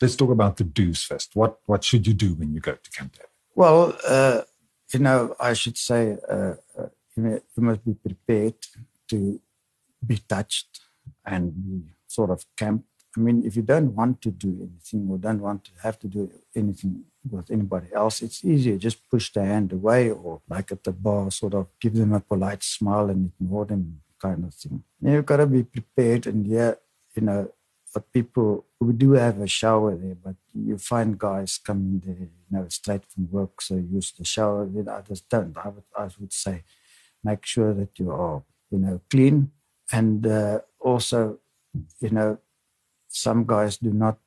Let's 0.00 0.16
talk 0.16 0.30
about 0.30 0.56
the 0.56 0.64
do's 0.64 1.02
first. 1.02 1.34
What 1.34 1.58
what 1.66 1.84
should 1.84 2.06
you 2.06 2.14
do 2.14 2.34
when 2.34 2.52
you 2.52 2.60
go 2.60 2.72
to 2.72 2.90
Camp 2.90 3.12
David? 3.12 3.28
Well, 3.54 3.96
uh, 4.06 4.42
you 4.92 5.00
know, 5.00 5.34
I 5.38 5.54
should 5.54 5.78
say 5.78 6.18
uh, 6.28 6.54
uh, 6.78 6.88
you, 7.16 7.40
must 7.56 7.84
be 7.84 7.94
prepared 7.94 8.54
to 9.08 9.40
be 10.04 10.18
touched 10.18 10.80
and 11.24 11.54
be 11.54 11.82
sort 12.06 12.30
of 12.30 12.44
camped. 12.56 12.88
I 13.16 13.20
mean, 13.20 13.44
if 13.44 13.54
you 13.54 13.62
don't 13.62 13.94
want 13.94 14.20
to 14.22 14.30
do 14.30 14.68
anything 14.68 15.08
or 15.08 15.18
don't 15.18 15.40
want 15.40 15.64
to 15.64 15.70
have 15.82 15.98
to 16.00 16.08
do 16.08 16.30
anything 16.54 17.04
with 17.30 17.50
anybody 17.50 17.86
else, 17.94 18.22
it's 18.22 18.44
easier. 18.44 18.76
Just 18.76 19.08
push 19.08 19.32
the 19.32 19.44
hand 19.44 19.72
away 19.72 20.10
or, 20.10 20.40
like 20.48 20.72
at 20.72 20.82
the 20.82 20.92
bar, 20.92 21.30
sort 21.30 21.54
of 21.54 21.68
give 21.80 21.94
them 21.94 22.12
a 22.12 22.20
polite 22.20 22.64
smile 22.64 23.08
and 23.10 23.30
ignore 23.40 23.66
them, 23.66 24.00
kind 24.20 24.44
of 24.44 24.52
thing. 24.54 24.82
You've 25.00 25.26
got 25.26 25.36
to 25.36 25.46
be 25.46 25.62
prepared. 25.62 26.26
And 26.26 26.44
yeah, 26.46 26.74
you 27.14 27.22
know, 27.22 27.50
but 27.92 28.12
people, 28.12 28.64
we 28.80 28.92
do 28.92 29.12
have 29.12 29.40
a 29.40 29.46
shower 29.46 29.94
there, 29.94 30.16
but 30.16 30.34
you 30.52 30.76
find 30.78 31.16
guys 31.16 31.58
coming 31.58 32.02
there, 32.04 32.16
you 32.16 32.50
know, 32.50 32.66
straight 32.68 33.04
from 33.06 33.30
work, 33.30 33.60
so 33.60 33.76
use 33.76 34.12
the 34.12 34.24
shower. 34.24 34.66
Then 34.66 34.88
others 34.88 35.20
don't. 35.20 35.56
I 35.56 35.68
would, 35.68 35.84
I 35.96 36.08
would 36.18 36.32
say, 36.32 36.64
make 37.22 37.46
sure 37.46 37.72
that 37.72 37.96
you 37.98 38.10
are, 38.10 38.42
you 38.70 38.78
know, 38.78 39.00
clean. 39.08 39.52
And 39.92 40.26
uh, 40.26 40.60
also, 40.80 41.38
you 42.00 42.10
know, 42.10 42.38
some 43.06 43.46
guys 43.46 43.76
do 43.76 43.92
not 43.92 44.18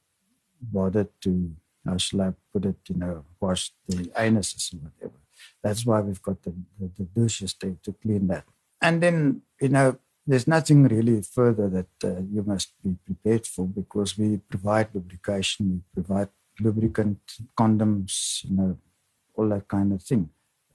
bother 0.61 1.09
to, 1.21 1.51
how 1.85 1.97
shall 1.97 2.21
I 2.21 2.33
put 2.53 2.65
it, 2.65 2.77
you 2.87 2.95
know, 2.95 3.25
wash 3.39 3.71
the 3.87 4.05
anuses 4.17 4.73
or 4.73 4.77
whatever. 4.77 5.19
That's 5.61 5.85
why 5.85 5.99
we've 6.01 6.21
got 6.21 6.41
the, 6.43 6.53
the, 6.79 6.89
the 6.97 7.03
douches 7.03 7.53
there 7.59 7.75
to 7.83 7.93
clean 7.93 8.27
that. 8.27 8.45
And 8.81 9.03
then, 9.03 9.41
you 9.59 9.69
know, 9.69 9.97
there's 10.27 10.47
nothing 10.47 10.83
really 10.83 11.21
further 11.21 11.69
that 11.69 11.87
uh, 12.03 12.21
you 12.29 12.43
must 12.45 12.73
be 12.83 12.95
prepared 13.05 13.47
for 13.47 13.65
because 13.65 14.17
we 14.17 14.37
provide 14.37 14.89
lubrication, 14.93 15.83
we 15.95 16.03
provide 16.03 16.29
lubricant, 16.59 17.19
condoms, 17.57 18.43
you 18.43 18.57
know, 18.57 18.77
all 19.35 19.47
that 19.49 19.67
kind 19.67 19.93
of 19.93 20.03
thing. 20.03 20.29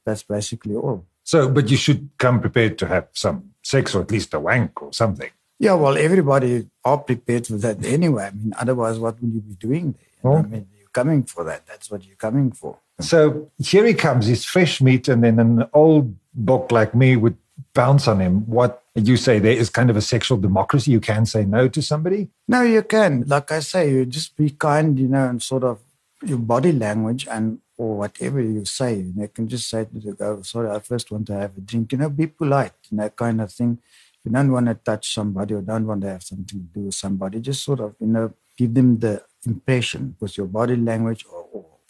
That's 0.05 0.23
basically 0.23 0.75
all. 0.75 1.07
So, 1.23 1.49
but 1.49 1.71
you 1.71 1.77
should 1.77 2.11
come 2.19 2.41
prepared 2.41 2.79
to 2.79 2.87
have 2.87 3.09
some 3.13 3.51
sex 3.63 3.95
or 3.95 4.03
at 4.03 4.11
least 4.11 4.35
a 4.35 4.41
wank 4.41 4.83
or 4.83 4.93
something. 4.93 5.31
Yeah, 5.59 5.75
well, 5.75 5.97
everybody 5.97 6.69
are 6.85 6.99
prepared 6.99 7.47
for 7.47 7.59
that 7.59 7.85
anyway. 7.85 8.25
I 8.25 8.31
mean, 8.31 8.53
otherwise, 8.59 8.99
what 8.99 9.21
will 9.21 9.29
you 9.29 9.41
be 9.41 9.55
doing 9.55 9.93
there? 9.93 10.33
Know, 10.33 10.39
I 10.39 10.43
mean, 10.43 10.67
you're 10.77 10.89
coming 10.93 11.23
for 11.23 11.45
that. 11.45 11.67
That's 11.67 11.91
what 11.91 12.05
you're 12.05 12.17
coming 12.17 12.51
for. 12.51 12.79
So 13.01 13.51
here 13.59 13.85
he 13.85 13.95
comes. 13.95 14.27
He's 14.27 14.45
fresh 14.45 14.81
meat, 14.81 15.09
and 15.09 15.23
then 15.23 15.39
an 15.39 15.69
old 15.73 16.17
buck 16.35 16.73
like 16.73 16.95
me 16.95 17.17
would 17.17 17.37
bounce 17.75 18.09
on 18.09 18.21
him. 18.21 18.49
What 18.49 18.82
you 18.95 19.17
say 19.17 19.39
there 19.39 19.57
is 19.57 19.71
kind 19.71 19.91
of 19.91 19.97
a 19.97 20.03
sexual 20.03 20.39
democracy. 20.39 20.91
You 20.91 21.01
can 21.01 21.25
say 21.25 21.45
no 21.45 21.69
to 21.69 21.81
somebody. 21.81 22.29
No, 22.47 22.63
you 22.63 22.83
can. 22.83 23.25
Like 23.27 23.51
I 23.51 23.61
say, 23.61 23.91
you 23.91 24.05
just 24.05 24.37
be 24.37 24.51
kind, 24.51 24.99
you 24.99 25.09
know, 25.09 25.29
and 25.29 25.43
sort 25.43 25.65
of 25.65 25.81
your 26.25 26.39
body 26.39 26.73
language 26.73 27.27
and 27.29 27.59
or 27.79 27.97
whatever 27.97 28.41
you 28.41 28.65
say. 28.65 28.97
You, 28.97 29.13
know, 29.17 29.23
you 29.23 29.29
can 29.29 29.49
just 29.49 29.69
say 29.69 29.85
to 29.85 29.99
the 29.99 30.13
guy, 30.13 30.43
sorry, 30.43 30.71
I 30.71 30.79
first 30.81 31.11
want 31.11 31.27
to 31.29 31.35
have 31.35 31.57
a 31.57 31.61
drink. 31.61 31.93
You 31.93 31.99
know, 31.99 32.11
be 32.11 32.27
polite, 32.27 32.73
you 32.91 32.99
know, 32.99 33.09
kind 33.09 33.41
of 33.41 33.51
thing. 33.51 33.79
If 33.81 34.27
You 34.27 34.33
don't 34.33 34.53
want 34.53 34.67
to 34.67 34.75
touch 34.75 35.15
somebody 35.15 35.55
or 35.55 35.63
don't 35.63 35.87
want 35.87 36.03
to 36.03 36.11
have 36.11 36.23
something 36.23 36.47
to 36.47 36.57
do 36.57 36.81
with 36.87 36.95
somebody. 36.95 37.41
Just 37.41 37.65
sort 37.65 37.81
of, 37.81 37.95
you 37.99 38.07
know, 38.07 38.33
give 38.57 38.75
them 38.75 38.99
the 38.99 39.25
impression 39.47 40.17
with 40.21 40.37
your 40.37 40.47
body 40.47 40.77
language 40.77 41.25
or 41.33 41.42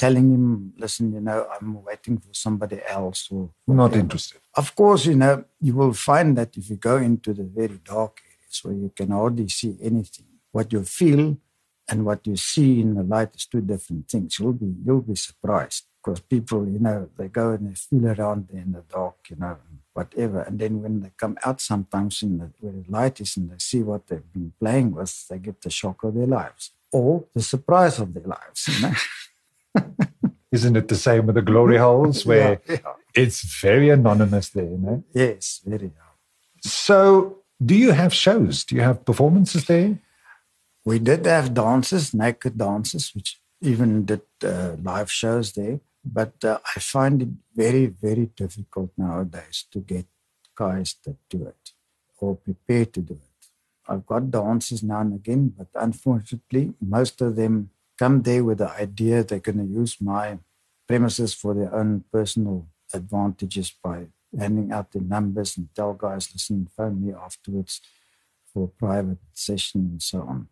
telling 0.02 0.28
him, 0.34 0.72
listen, 0.84 1.12
you 1.12 1.20
know, 1.20 1.46
I'm 1.54 1.70
waiting 1.84 2.18
for 2.18 2.34
somebody 2.34 2.78
else 2.98 3.28
or 3.30 3.50
Not 3.68 3.94
interested. 3.94 4.40
Of 4.62 4.74
course, 4.74 5.06
you 5.06 5.14
know, 5.14 5.44
you 5.60 5.74
will 5.80 5.92
find 5.92 6.36
that 6.38 6.50
if 6.56 6.64
you 6.70 6.76
go 6.90 6.96
into 6.96 7.32
the 7.32 7.44
very 7.44 7.78
dark 7.94 8.14
areas 8.30 8.56
where 8.64 8.74
you 8.74 8.90
can 8.98 9.10
hardly 9.10 9.48
see 9.48 9.72
anything, 9.90 10.26
what 10.50 10.72
you 10.72 10.82
feel 10.82 11.24
and 11.88 12.04
what 12.04 12.20
you 12.26 12.34
see 12.34 12.80
in 12.80 12.94
the 12.98 13.04
light 13.14 13.32
is 13.36 13.46
two 13.46 13.60
different 13.60 14.08
things. 14.10 14.30
You'll 14.38 14.60
be 14.64 14.70
you'll 14.84 15.08
be 15.12 15.14
surprised 15.28 15.84
because 15.98 16.20
people, 16.34 16.60
you 16.74 16.80
know, 16.86 17.08
they 17.16 17.28
go 17.28 17.46
and 17.54 17.62
they 17.68 17.76
feel 17.86 18.06
around 18.14 18.48
in 18.52 18.72
the 18.72 18.84
dark, 18.98 19.18
you 19.30 19.36
know, 19.36 19.56
whatever. 19.92 20.40
And 20.42 20.58
then 20.58 20.82
when 20.82 20.94
they 21.02 21.12
come 21.16 21.36
out 21.46 21.60
sometimes 21.60 22.14
in 22.26 22.38
the 22.38 22.48
where 22.60 22.72
the 22.72 22.90
light 22.98 23.20
is 23.20 23.36
and 23.36 23.50
they 23.52 23.60
see 23.70 23.82
what 23.90 24.02
they've 24.08 24.32
been 24.32 24.52
playing 24.62 24.90
with, 24.98 25.12
they 25.28 25.38
get 25.38 25.60
the 25.60 25.70
shock 25.70 26.02
of 26.02 26.14
their 26.14 26.32
lives. 26.40 26.72
Or 26.90 27.24
the 27.36 27.42
surprise 27.54 27.96
of 28.00 28.08
their 28.14 28.28
lives, 28.36 28.60
you 28.68 28.80
know. 28.84 28.96
Isn't 30.52 30.76
it 30.76 30.88
the 30.88 30.96
same 30.96 31.26
with 31.26 31.34
the 31.36 31.42
glory 31.42 31.78
holes 31.78 32.26
where 32.30 32.60
Yeah, 32.68 32.76
yeah. 32.84 32.92
it's 33.14 33.42
very 33.60 33.88
anonymous 33.90 34.50
there, 34.50 34.64
you 34.64 34.78
know? 34.78 35.04
Yes, 35.14 35.60
very. 35.64 35.92
So, 36.62 37.38
do 37.64 37.74
you 37.74 37.90
have 37.92 38.12
shows? 38.14 38.64
Do 38.64 38.74
you 38.76 38.82
have 38.82 39.04
performances 39.04 39.64
there? 39.64 39.98
We 40.84 40.98
did 40.98 41.26
have 41.26 41.54
dances, 41.54 42.12
naked 42.12 42.58
dances, 42.58 43.12
which 43.14 43.40
even 43.60 44.04
did 44.04 44.22
uh, 44.44 44.76
live 44.82 45.10
shows 45.10 45.52
there. 45.52 45.80
But 46.04 46.44
uh, 46.44 46.58
I 46.76 46.80
find 46.80 47.22
it 47.22 47.28
very, 47.54 47.86
very 47.86 48.26
difficult 48.26 48.90
nowadays 48.96 49.64
to 49.70 49.78
get 49.78 50.06
guys 50.56 50.96
that 51.04 51.16
do 51.30 51.46
it 51.46 51.70
or 52.18 52.36
prepare 52.36 52.86
to 52.86 53.00
do 53.00 53.14
it. 53.14 53.46
I've 53.88 54.06
got 54.06 54.30
dances 54.30 54.82
now 54.82 55.00
and 55.00 55.14
again, 55.14 55.54
but 55.56 55.68
unfortunately, 55.74 56.72
most 56.80 57.20
of 57.20 57.36
them 57.36 57.70
there 58.10 58.44
with 58.44 58.58
the 58.58 58.70
idea 58.70 59.22
they're 59.22 59.38
going 59.38 59.58
to 59.58 59.74
use 59.80 60.00
my 60.00 60.38
premises 60.88 61.32
for 61.34 61.54
their 61.54 61.72
own 61.74 62.04
personal 62.12 62.66
advantages 62.92 63.72
by 63.82 64.06
handing 64.36 64.72
out 64.72 64.90
the 64.92 65.00
numbers 65.00 65.56
and 65.56 65.68
tell 65.74 65.94
guys, 65.94 66.28
listen, 66.32 66.68
phone 66.76 67.06
me 67.06 67.12
afterwards 67.12 67.80
for 68.52 68.64
a 68.64 68.68
private 68.68 69.18
session 69.32 69.80
and 69.92 70.02
so 70.02 70.20
on. 70.22 70.48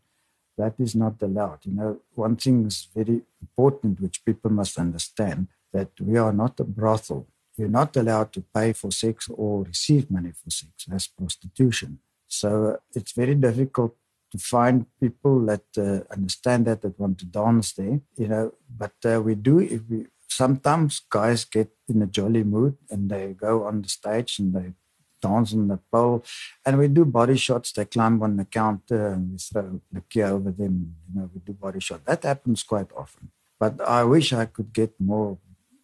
That 0.56 0.74
is 0.78 0.94
not 0.94 1.20
allowed. 1.22 1.60
You 1.64 1.72
know, 1.72 2.00
one 2.14 2.36
thing 2.36 2.66
is 2.66 2.88
very 2.94 3.22
important, 3.40 4.00
which 4.00 4.24
people 4.24 4.50
must 4.50 4.78
understand 4.78 5.48
that 5.72 5.90
we 6.00 6.18
are 6.18 6.32
not 6.32 6.60
a 6.60 6.64
brothel. 6.64 7.26
You're 7.56 7.68
not 7.68 7.96
allowed 7.96 8.32
to 8.34 8.44
pay 8.54 8.72
for 8.72 8.90
sex 8.90 9.28
or 9.28 9.64
receive 9.64 10.10
money 10.10 10.32
for 10.32 10.50
sex. 10.50 10.72
That's 10.86 11.08
prostitution. 11.08 11.98
So 12.28 12.50
uh, 12.66 12.76
it's 12.94 13.12
very 13.12 13.34
difficult 13.34 13.96
to 14.32 14.38
find 14.38 14.86
people 15.00 15.44
that 15.46 15.64
uh, 15.76 16.12
understand 16.12 16.66
that 16.66 16.82
that 16.82 16.98
want 16.98 17.18
to 17.18 17.26
dance 17.26 17.72
there. 17.72 18.00
You 18.16 18.28
know, 18.28 18.54
but 18.82 18.94
uh, 19.04 19.20
we 19.20 19.34
do. 19.34 19.58
If 19.60 19.82
we 19.88 20.06
sometimes 20.28 21.00
guys 21.10 21.44
get 21.44 21.70
in 21.88 22.02
a 22.02 22.06
jolly 22.06 22.44
mood 22.44 22.76
and 22.90 23.10
they 23.10 23.34
go 23.34 23.64
on 23.64 23.82
the 23.82 23.88
stage 23.88 24.38
and 24.38 24.54
they 24.54 24.72
dance 25.20 25.52
on 25.52 25.68
the 25.68 25.78
pole, 25.92 26.24
and 26.64 26.78
we 26.78 26.88
do 26.88 27.04
body 27.04 27.36
shots. 27.36 27.72
They 27.72 27.84
climb 27.84 28.22
on 28.22 28.36
the 28.36 28.44
counter 28.44 29.08
and 29.08 29.32
we 29.32 29.38
throw 29.38 29.80
the 29.92 30.00
key 30.02 30.22
over 30.22 30.50
them. 30.50 30.96
You 31.08 31.20
know, 31.20 31.30
we 31.34 31.40
do 31.40 31.52
body 31.52 31.80
shot. 31.80 32.04
That 32.06 32.22
happens 32.22 32.62
quite 32.62 32.90
often. 32.96 33.30
But 33.58 33.80
I 33.82 34.04
wish 34.04 34.32
I 34.32 34.46
could 34.46 34.72
get 34.72 34.98
more 34.98 35.38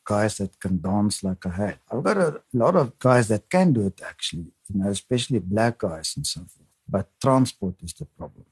guys 0.07 0.39
that 0.39 0.59
can 0.59 0.81
dance 0.81 1.23
like 1.23 1.45
I 1.45 1.51
had. 1.51 1.79
I've 1.91 2.03
got 2.03 2.17
a 2.17 2.41
lot 2.55 2.77
of 2.77 2.99
guys 2.99 3.29
that 3.29 3.51
can 3.51 3.73
do 3.73 3.87
it 3.87 4.01
actually, 4.07 4.53
you 4.69 4.81
know, 4.81 4.89
especially 4.89 5.41
black 5.41 5.79
guys 5.79 6.15
and 6.17 6.27
so 6.27 6.41
forth. 6.41 6.66
But 6.89 7.09
transport 7.21 7.75
is 7.83 7.93
the 7.95 8.05
problem. 8.05 8.45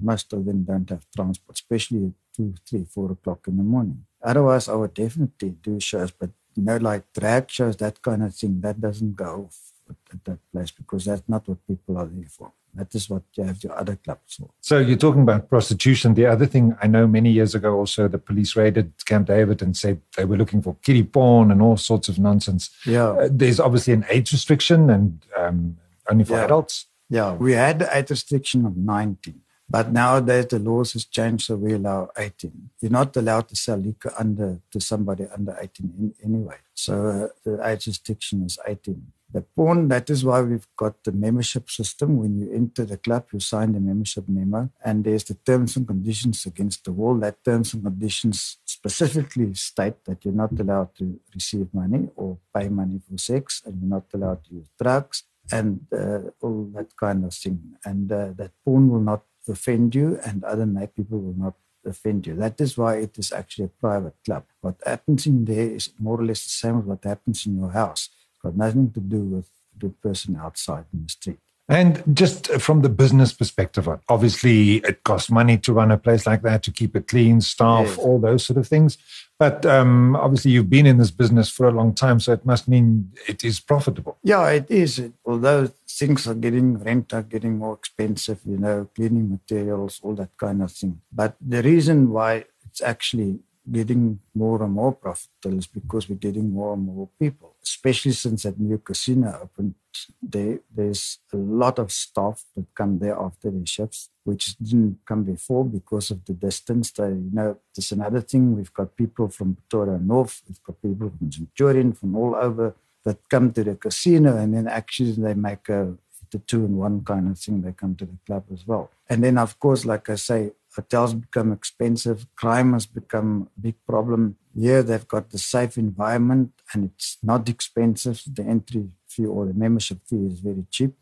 Most 0.00 0.32
of 0.32 0.44
them 0.44 0.62
don't 0.64 0.88
have 0.90 1.04
transport, 1.14 1.56
especially 1.56 2.06
at 2.06 2.12
two, 2.36 2.54
three, 2.68 2.84
four 2.84 3.12
o'clock 3.12 3.48
in 3.48 3.56
the 3.56 3.62
morning. 3.62 4.04
Otherwise, 4.22 4.68
I 4.68 4.74
would 4.74 4.94
definitely 4.94 5.50
do 5.62 5.80
shows, 5.80 6.10
but 6.10 6.30
you 6.54 6.62
know, 6.64 6.76
like 6.76 7.04
drag 7.12 7.50
shows, 7.50 7.76
that 7.78 8.00
kind 8.02 8.22
of 8.22 8.34
thing, 8.34 8.60
that 8.60 8.80
doesn't 8.80 9.16
go 9.16 9.46
off 9.48 9.72
at 10.12 10.24
that 10.24 10.38
place 10.52 10.70
because 10.70 11.04
that's 11.06 11.22
not 11.28 11.48
what 11.48 11.66
people 11.66 11.96
are 11.98 12.06
there 12.06 12.28
for. 12.28 12.52
That 12.74 12.94
is 12.94 13.08
what 13.08 13.22
you 13.34 13.44
have 13.44 13.64
your 13.64 13.76
other 13.76 13.96
clubs 13.96 14.34
for. 14.36 14.50
So 14.60 14.78
you're 14.78 14.98
talking 14.98 15.22
about 15.22 15.48
prostitution. 15.48 16.14
The 16.14 16.26
other 16.26 16.46
thing 16.46 16.76
I 16.82 16.86
know 16.86 17.06
many 17.06 17.30
years 17.30 17.54
ago 17.54 17.74
also 17.74 18.06
the 18.08 18.18
police 18.18 18.54
raided 18.54 18.92
Camp 19.06 19.26
David 19.28 19.62
and 19.62 19.76
said 19.76 20.00
they 20.16 20.24
were 20.26 20.36
looking 20.36 20.60
for 20.62 20.76
kiddie 20.82 21.02
porn 21.04 21.50
and 21.50 21.62
all 21.62 21.76
sorts 21.78 22.08
of 22.08 22.18
nonsense. 22.18 22.70
Yeah. 22.84 23.08
Uh, 23.10 23.28
there's 23.30 23.58
obviously 23.58 23.94
an 23.94 24.04
age 24.10 24.32
restriction 24.32 24.90
and 24.90 25.24
um, 25.36 25.78
only 26.10 26.24
for 26.24 26.34
Yeah. 26.34 26.44
adults. 26.44 26.86
Yeah, 27.10 27.32
we 27.32 27.52
had 27.52 27.78
the 27.78 27.96
age 27.96 28.10
restriction 28.10 28.66
of 28.66 28.76
19, 28.76 29.40
but 29.68 29.90
nowadays 29.92 30.46
the 30.46 30.58
laws 30.58 30.92
has 30.92 31.06
changed, 31.06 31.46
so 31.46 31.56
we 31.56 31.72
allow 31.72 32.10
18. 32.18 32.70
You're 32.80 32.90
not 32.90 33.16
allowed 33.16 33.48
to 33.48 33.56
sell 33.56 33.78
liquor 33.78 34.12
under 34.18 34.60
to 34.70 34.80
somebody 34.80 35.26
under 35.26 35.56
18 35.58 35.94
in, 35.98 36.14
anyway. 36.22 36.56
So 36.74 36.92
uh, 37.08 37.28
the 37.44 37.66
age 37.66 37.86
restriction 37.86 38.44
is 38.44 38.58
18. 38.66 39.12
The 39.30 39.42
porn, 39.42 39.88
that 39.88 40.08
is 40.10 40.24
why 40.24 40.40
we've 40.42 40.66
got 40.76 41.02
the 41.04 41.12
membership 41.12 41.70
system. 41.70 42.16
When 42.16 42.40
you 42.40 42.52
enter 42.52 42.84
the 42.84 42.96
club, 42.96 43.26
you 43.32 43.40
sign 43.40 43.72
the 43.72 43.80
membership 43.80 44.24
memo, 44.28 44.70
and 44.84 45.04
there's 45.04 45.24
the 45.24 45.34
terms 45.34 45.76
and 45.76 45.86
conditions 45.86 46.44
against 46.44 46.84
the 46.84 46.92
wall. 46.92 47.14
That 47.16 47.42
terms 47.42 47.74
and 47.74 47.84
conditions 47.84 48.58
specifically 48.64 49.52
state 49.54 50.04
that 50.04 50.24
you're 50.24 50.34
not 50.34 50.58
allowed 50.58 50.94
to 50.96 51.20
receive 51.34 51.68
money 51.72 52.08
or 52.16 52.38
pay 52.54 52.68
money 52.68 53.00
for 53.06 53.18
sex, 53.18 53.62
and 53.64 53.80
you're 53.80 53.90
not 53.90 54.04
allowed 54.14 54.44
to 54.44 54.54
use 54.54 54.68
drugs 54.80 55.24
and 55.52 55.86
uh, 55.92 56.30
all 56.40 56.70
that 56.74 56.96
kind 56.96 57.24
of 57.24 57.34
thing. 57.34 57.76
And 57.84 58.10
uh, 58.10 58.30
that 58.36 58.52
porn 58.64 58.88
will 58.90 59.00
not 59.00 59.22
offend 59.48 59.94
you, 59.94 60.18
and 60.24 60.44
other 60.44 60.66
night 60.66 60.94
people 60.94 61.18
will 61.20 61.34
not 61.34 61.54
offend 61.84 62.26
you. 62.26 62.34
That 62.34 62.60
is 62.60 62.76
why 62.76 62.96
it 62.96 63.18
is 63.18 63.32
actually 63.32 63.66
a 63.66 63.80
private 63.80 64.16
club. 64.24 64.44
What 64.60 64.76
happens 64.84 65.26
in 65.26 65.44
there 65.44 65.70
is 65.70 65.90
more 65.98 66.20
or 66.20 66.24
less 66.24 66.44
the 66.44 66.50
same 66.50 66.78
as 66.78 66.84
what 66.84 67.04
happens 67.04 67.46
in 67.46 67.58
your 67.58 67.70
house. 67.70 68.10
It's 68.30 68.42
got 68.42 68.56
nothing 68.56 68.90
to 68.92 69.00
do 69.00 69.20
with 69.20 69.50
the 69.78 69.88
person 69.88 70.36
outside 70.36 70.84
in 70.92 71.04
the 71.04 71.08
street. 71.08 71.38
And 71.70 72.02
just 72.16 72.46
from 72.60 72.80
the 72.80 72.88
business 72.88 73.32
perspective, 73.34 73.86
obviously 74.08 74.76
it 74.76 75.04
costs 75.04 75.30
money 75.30 75.58
to 75.58 75.72
run 75.74 75.90
a 75.90 75.98
place 75.98 76.26
like 76.26 76.40
that, 76.42 76.62
to 76.62 76.72
keep 76.72 76.96
it 76.96 77.08
clean, 77.08 77.42
staff, 77.42 77.86
Yes. 77.88 77.98
all 77.98 78.18
those 78.18 78.46
sort 78.46 78.56
of 78.56 78.66
things. 78.66 78.96
But 79.38 79.66
um, 79.66 80.16
obviously 80.16 80.52
you've 80.52 80.70
been 80.70 80.86
in 80.86 80.96
this 80.96 81.10
business 81.10 81.50
for 81.50 81.68
a 81.68 81.70
long 81.70 81.94
time, 81.94 82.20
so 82.20 82.32
it 82.32 82.46
must 82.46 82.68
mean 82.68 83.12
it 83.28 83.44
is 83.44 83.60
profitable. 83.60 84.16
Yeah, 84.24 84.48
it 84.48 84.70
is. 84.70 85.10
Although 85.26 85.68
things 85.86 86.26
are 86.26 86.34
getting 86.34 86.78
rent 86.78 87.12
are 87.12 87.22
getting 87.22 87.58
more 87.58 87.74
expensive, 87.74 88.40
you 88.46 88.56
know, 88.56 88.88
cleaning 88.94 89.30
materials, 89.30 90.00
all 90.02 90.14
that 90.14 90.34
kind 90.38 90.62
of 90.62 90.72
thing. 90.72 91.02
But 91.12 91.36
the 91.40 91.62
reason 91.62 92.10
why 92.10 92.46
it's 92.66 92.80
actually 92.80 93.40
getting 93.70 94.18
more 94.34 94.62
and 94.62 94.72
more 94.72 94.92
profitable 94.92 95.58
is 95.58 95.66
because 95.66 96.08
we're 96.08 96.16
getting 96.16 96.50
more 96.50 96.72
and 96.72 96.86
more 96.86 97.08
people, 97.20 97.54
especially 97.70 98.12
since 98.12 98.42
that 98.42 98.58
new 98.58 98.78
casino 98.78 99.40
opened. 99.42 99.74
There, 100.22 100.60
there's 100.74 101.18
a 101.32 101.36
lot 101.36 101.78
of 101.78 101.90
staff 101.90 102.44
that 102.54 102.66
come 102.74 102.98
there 102.98 103.18
after 103.18 103.50
their 103.50 103.66
shifts, 103.66 104.10
which 104.24 104.56
didn't 104.58 104.98
come 105.06 105.24
before 105.24 105.64
because 105.64 106.10
of 106.10 106.24
the 106.24 106.34
distance. 106.34 106.90
They, 106.92 107.08
you 107.08 107.30
know, 107.32 107.58
there's 107.74 107.92
another 107.92 108.20
thing. 108.20 108.56
We've 108.56 108.72
got 108.72 108.96
people 108.96 109.28
from 109.28 109.56
Pretoria 109.56 109.98
North, 109.98 110.42
we've 110.46 110.62
got 110.62 110.80
people 110.80 111.12
from 111.16 111.32
Centurion, 111.32 111.92
from 111.92 112.16
all 112.16 112.34
over 112.34 112.74
that 113.04 113.28
come 113.28 113.52
to 113.52 113.64
the 113.64 113.74
casino 113.74 114.36
and 114.36 114.54
then 114.54 114.66
actually 114.66 115.12
they 115.12 115.34
make 115.34 115.68
a 115.68 115.94
the 116.30 116.38
two 116.38 116.64
in 116.64 116.76
one 116.76 117.04
kind 117.04 117.30
of 117.30 117.38
thing. 117.38 117.62
They 117.62 117.72
come 117.72 117.94
to 117.96 118.06
the 118.06 118.18
club 118.26 118.44
as 118.52 118.66
well. 118.66 118.90
And 119.08 119.22
then, 119.24 119.38
of 119.38 119.58
course, 119.58 119.84
like 119.84 120.08
I 120.08 120.16
say, 120.16 120.52
hotels 120.74 121.14
become 121.14 121.52
expensive. 121.52 122.26
Crime 122.36 122.72
has 122.72 122.86
become 122.86 123.48
a 123.56 123.60
big 123.60 123.74
problem. 123.86 124.36
Here, 124.56 124.82
they've 124.82 125.08
got 125.08 125.30
the 125.30 125.38
safe 125.38 125.76
environment 125.78 126.52
and 126.72 126.84
it's 126.84 127.18
not 127.22 127.48
expensive. 127.48 128.22
The 128.26 128.44
entry 128.44 128.88
fee 129.08 129.26
or 129.26 129.46
the 129.46 129.54
membership 129.54 129.98
fee 130.06 130.26
is 130.26 130.40
very 130.40 130.66
cheap. 130.70 130.94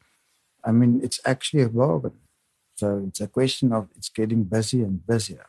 I 0.65 0.73
mean, 0.73 1.01
it's 1.03 1.21
actually 1.25 1.63
a 1.63 1.69
bargain. 1.69 2.19
So 2.77 3.05
it's 3.09 3.21
a 3.21 3.29
question 3.29 3.73
of 3.73 3.89
it's 3.97 4.09
getting 4.09 4.45
busier 4.45 4.85
and 4.85 5.07
busier. 5.07 5.47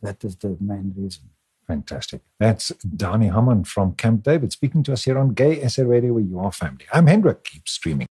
That 0.00 0.24
is 0.24 0.36
the 0.36 0.56
main 0.60 0.94
reason. 0.96 1.24
Fantastic. 1.66 2.22
That's 2.38 2.68
Danny 2.96 3.28
Haman 3.28 3.64
from 3.64 3.94
Camp 3.94 4.22
David 4.22 4.52
speaking 4.52 4.82
to 4.84 4.92
us 4.94 5.04
here 5.04 5.18
on 5.18 5.34
Gay 5.34 5.66
SA 5.68 5.82
Radio, 5.82 6.14
where 6.14 6.22
you 6.22 6.38
are 6.38 6.50
family. 6.50 6.86
I'm 6.92 7.06
Hendrik. 7.06 7.44
Keep 7.44 7.68
streaming. 7.68 8.06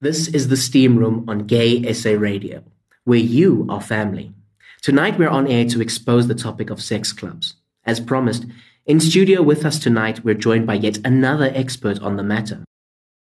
This 0.00 0.28
is 0.28 0.46
the 0.46 0.56
Steam 0.56 0.96
Room 0.96 1.24
on 1.26 1.40
Gay 1.40 1.92
SA 1.92 2.10
Radio, 2.10 2.62
where 3.02 3.18
you 3.18 3.66
are 3.68 3.80
family. 3.80 4.32
Tonight 4.80 5.18
we're 5.18 5.28
on 5.28 5.48
air 5.48 5.64
to 5.64 5.80
expose 5.80 6.28
the 6.28 6.36
topic 6.36 6.70
of 6.70 6.80
sex 6.80 7.12
clubs. 7.12 7.56
As 7.84 7.98
promised, 7.98 8.46
in 8.86 9.00
studio 9.00 9.42
with 9.42 9.64
us 9.64 9.80
tonight, 9.80 10.22
we're 10.22 10.36
joined 10.36 10.68
by 10.68 10.74
yet 10.74 10.98
another 11.04 11.50
expert 11.52 12.00
on 12.00 12.16
the 12.16 12.22
matter. 12.22 12.62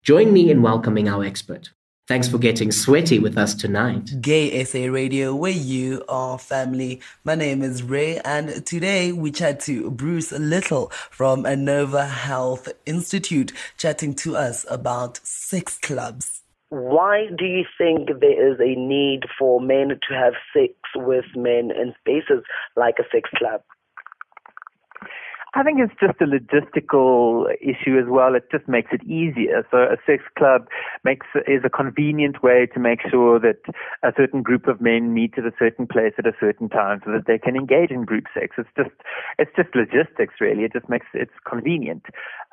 Join 0.04 0.32
me 0.32 0.48
in 0.48 0.62
welcoming 0.62 1.08
our 1.08 1.24
expert. 1.24 1.70
Thanks 2.06 2.28
for 2.28 2.38
getting 2.38 2.70
sweaty 2.70 3.18
with 3.18 3.36
us 3.36 3.52
tonight. 3.52 4.20
Gay 4.20 4.62
SA 4.62 4.84
Radio, 4.92 5.34
where 5.34 5.50
you 5.50 6.04
are 6.08 6.38
family. 6.38 7.00
My 7.24 7.34
name 7.34 7.62
is 7.62 7.82
Ray, 7.82 8.20
and 8.20 8.64
today 8.64 9.10
we 9.10 9.32
chat 9.32 9.58
to 9.62 9.90
Bruce 9.90 10.30
Little 10.30 10.90
from 11.10 11.42
Anova 11.42 12.08
Health 12.08 12.68
Institute, 12.86 13.52
chatting 13.76 14.14
to 14.14 14.36
us 14.36 14.64
about 14.70 15.18
sex 15.26 15.76
clubs. 15.76 16.39
Why 16.70 17.26
do 17.36 17.44
you 17.44 17.64
think 17.76 18.08
there 18.20 18.52
is 18.52 18.60
a 18.60 18.78
need 18.78 19.22
for 19.38 19.60
men 19.60 19.88
to 19.88 20.14
have 20.14 20.34
sex 20.54 20.74
with 20.94 21.24
men 21.34 21.70
in 21.70 21.94
spaces 22.00 22.44
like 22.76 22.94
a 22.98 23.04
sex 23.12 23.28
club? 23.36 23.62
I 25.52 25.64
think 25.64 25.80
it's 25.80 25.98
just 25.98 26.20
a 26.20 26.26
logistical 26.26 27.50
issue 27.60 27.98
as 27.98 28.06
well. 28.06 28.36
It 28.36 28.44
just 28.52 28.68
makes 28.68 28.92
it 28.92 29.02
easier. 29.02 29.66
So 29.72 29.78
a 29.78 29.96
sex 30.06 30.22
club 30.38 30.68
makes 31.02 31.26
is 31.48 31.62
a 31.64 31.70
convenient 31.70 32.40
way 32.40 32.68
to 32.72 32.78
make 32.78 33.00
sure 33.10 33.40
that 33.40 33.58
a 34.04 34.12
certain 34.16 34.42
group 34.42 34.68
of 34.68 34.80
men 34.80 35.12
meet 35.12 35.34
at 35.38 35.44
a 35.44 35.52
certain 35.58 35.88
place 35.88 36.12
at 36.18 36.26
a 36.26 36.36
certain 36.38 36.68
time 36.68 37.00
so 37.04 37.10
that 37.10 37.26
they 37.26 37.36
can 37.36 37.56
engage 37.56 37.90
in 37.90 38.04
group 38.04 38.26
sex. 38.32 38.54
It's 38.58 38.68
just 38.76 38.94
it's 39.38 39.50
just 39.56 39.74
logistics 39.74 40.34
really. 40.40 40.62
It 40.62 40.72
just 40.72 40.88
makes 40.88 41.06
it's 41.14 41.34
convenient. 41.48 42.04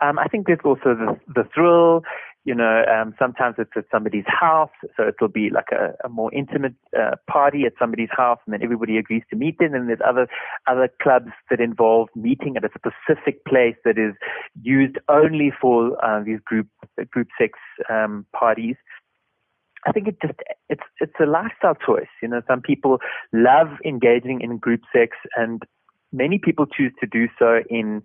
Um, 0.01 0.17
I 0.17 0.25
think 0.25 0.47
there's 0.47 0.65
also 0.65 0.95
the 0.95 1.19
the 1.27 1.47
thrill. 1.53 2.01
You 2.47 2.55
know, 2.55 2.85
um, 2.89 3.13
sometimes 3.19 3.55
it's 3.57 3.71
at 3.75 3.83
somebody's 3.91 4.23
house, 4.25 4.71
so 4.95 5.05
it'll 5.05 5.27
be 5.27 5.49
like 5.49 5.67
a, 5.73 5.93
a 6.05 6.07
more 6.07 6.33
intimate 6.33 6.75
uh, 6.97 7.17
party 7.29 7.65
at 7.65 7.73
somebody's 7.77 8.07
house, 8.09 8.39
and 8.45 8.53
then 8.53 8.63
everybody 8.63 8.97
agrees 8.97 9.23
to 9.31 9.35
meet 9.35 9.57
there. 9.59 9.75
And 9.75 9.89
there's 9.89 9.99
other 10.07 10.29
other 10.65 10.87
clubs 11.01 11.33
that 11.49 11.59
involve 11.59 12.07
meeting 12.15 12.55
at 12.55 12.63
a 12.63 12.69
specific 12.69 13.43
place 13.43 13.75
that 13.83 13.97
is 13.97 14.13
used 14.61 14.95
only 15.09 15.51
for 15.59 16.01
uh, 16.01 16.23
these 16.23 16.39
group 16.45 16.67
group 17.11 17.27
sex 17.37 17.59
um, 17.89 18.25
parties. 18.31 18.77
I 19.85 19.91
think 19.91 20.07
it 20.07 20.15
just 20.21 20.39
it's 20.69 20.87
it's 21.01 21.19
a 21.19 21.25
lifestyle 21.25 21.75
choice. 21.75 22.07
You 22.21 22.29
know, 22.29 22.41
some 22.47 22.61
people 22.61 22.99
love 23.33 23.71
engaging 23.83 24.39
in 24.39 24.57
group 24.57 24.83
sex, 24.95 25.17
and 25.35 25.63
many 26.13 26.37
people 26.37 26.65
choose 26.65 26.93
to 27.01 27.07
do 27.07 27.27
so 27.37 27.59
in 27.69 28.03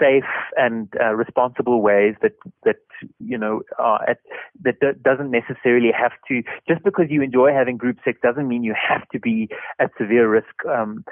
safe 0.00 0.24
and 0.56 0.88
uh, 1.00 1.14
responsible 1.14 1.80
ways 1.80 2.14
that 2.22 2.32
that 2.64 2.76
you 3.18 3.38
know 3.38 3.62
at, 4.08 4.18
that 4.62 4.80
do- 4.80 4.94
doesn't 5.02 5.30
necessarily 5.30 5.90
have 5.92 6.12
to 6.28 6.42
just 6.68 6.82
because 6.84 7.06
you 7.10 7.22
enjoy 7.22 7.52
having 7.52 7.76
group 7.76 7.98
sex 8.04 8.18
doesn't 8.22 8.48
mean 8.48 8.64
you 8.64 8.74
have 8.74 9.08
to 9.08 9.18
be 9.18 9.48
at 9.78 9.90
severe 9.98 10.28
risk 10.28 10.54
um, 10.68 11.04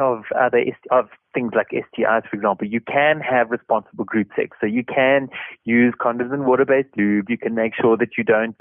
of 0.00 0.24
other 0.38 0.64
of 0.90 1.08
things 1.34 1.52
like 1.54 1.68
STIs, 1.70 2.28
for 2.28 2.36
example. 2.36 2.66
You 2.66 2.80
can 2.80 3.20
have 3.20 3.50
responsible 3.50 4.04
group 4.04 4.28
sex, 4.36 4.56
so 4.60 4.66
you 4.66 4.84
can 4.84 5.28
use 5.64 5.94
condoms 6.00 6.32
and 6.32 6.46
water-based 6.46 6.96
lube. 6.96 7.30
You 7.30 7.38
can 7.38 7.54
make 7.54 7.72
sure 7.80 7.96
that 7.96 8.18
you 8.18 8.24
don't, 8.24 8.56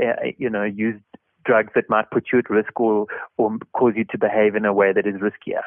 uh, 0.00 0.30
you 0.38 0.48
know, 0.48 0.64
use 0.64 1.00
drugs 1.44 1.72
that 1.74 1.90
might 1.90 2.10
put 2.10 2.26
you 2.32 2.38
at 2.38 2.50
risk 2.50 2.78
or 2.78 3.06
or 3.36 3.56
cause 3.74 3.94
you 3.96 4.04
to 4.04 4.18
behave 4.18 4.54
in 4.54 4.64
a 4.64 4.72
way 4.72 4.92
that 4.92 5.06
is 5.06 5.14
riskier. 5.14 5.62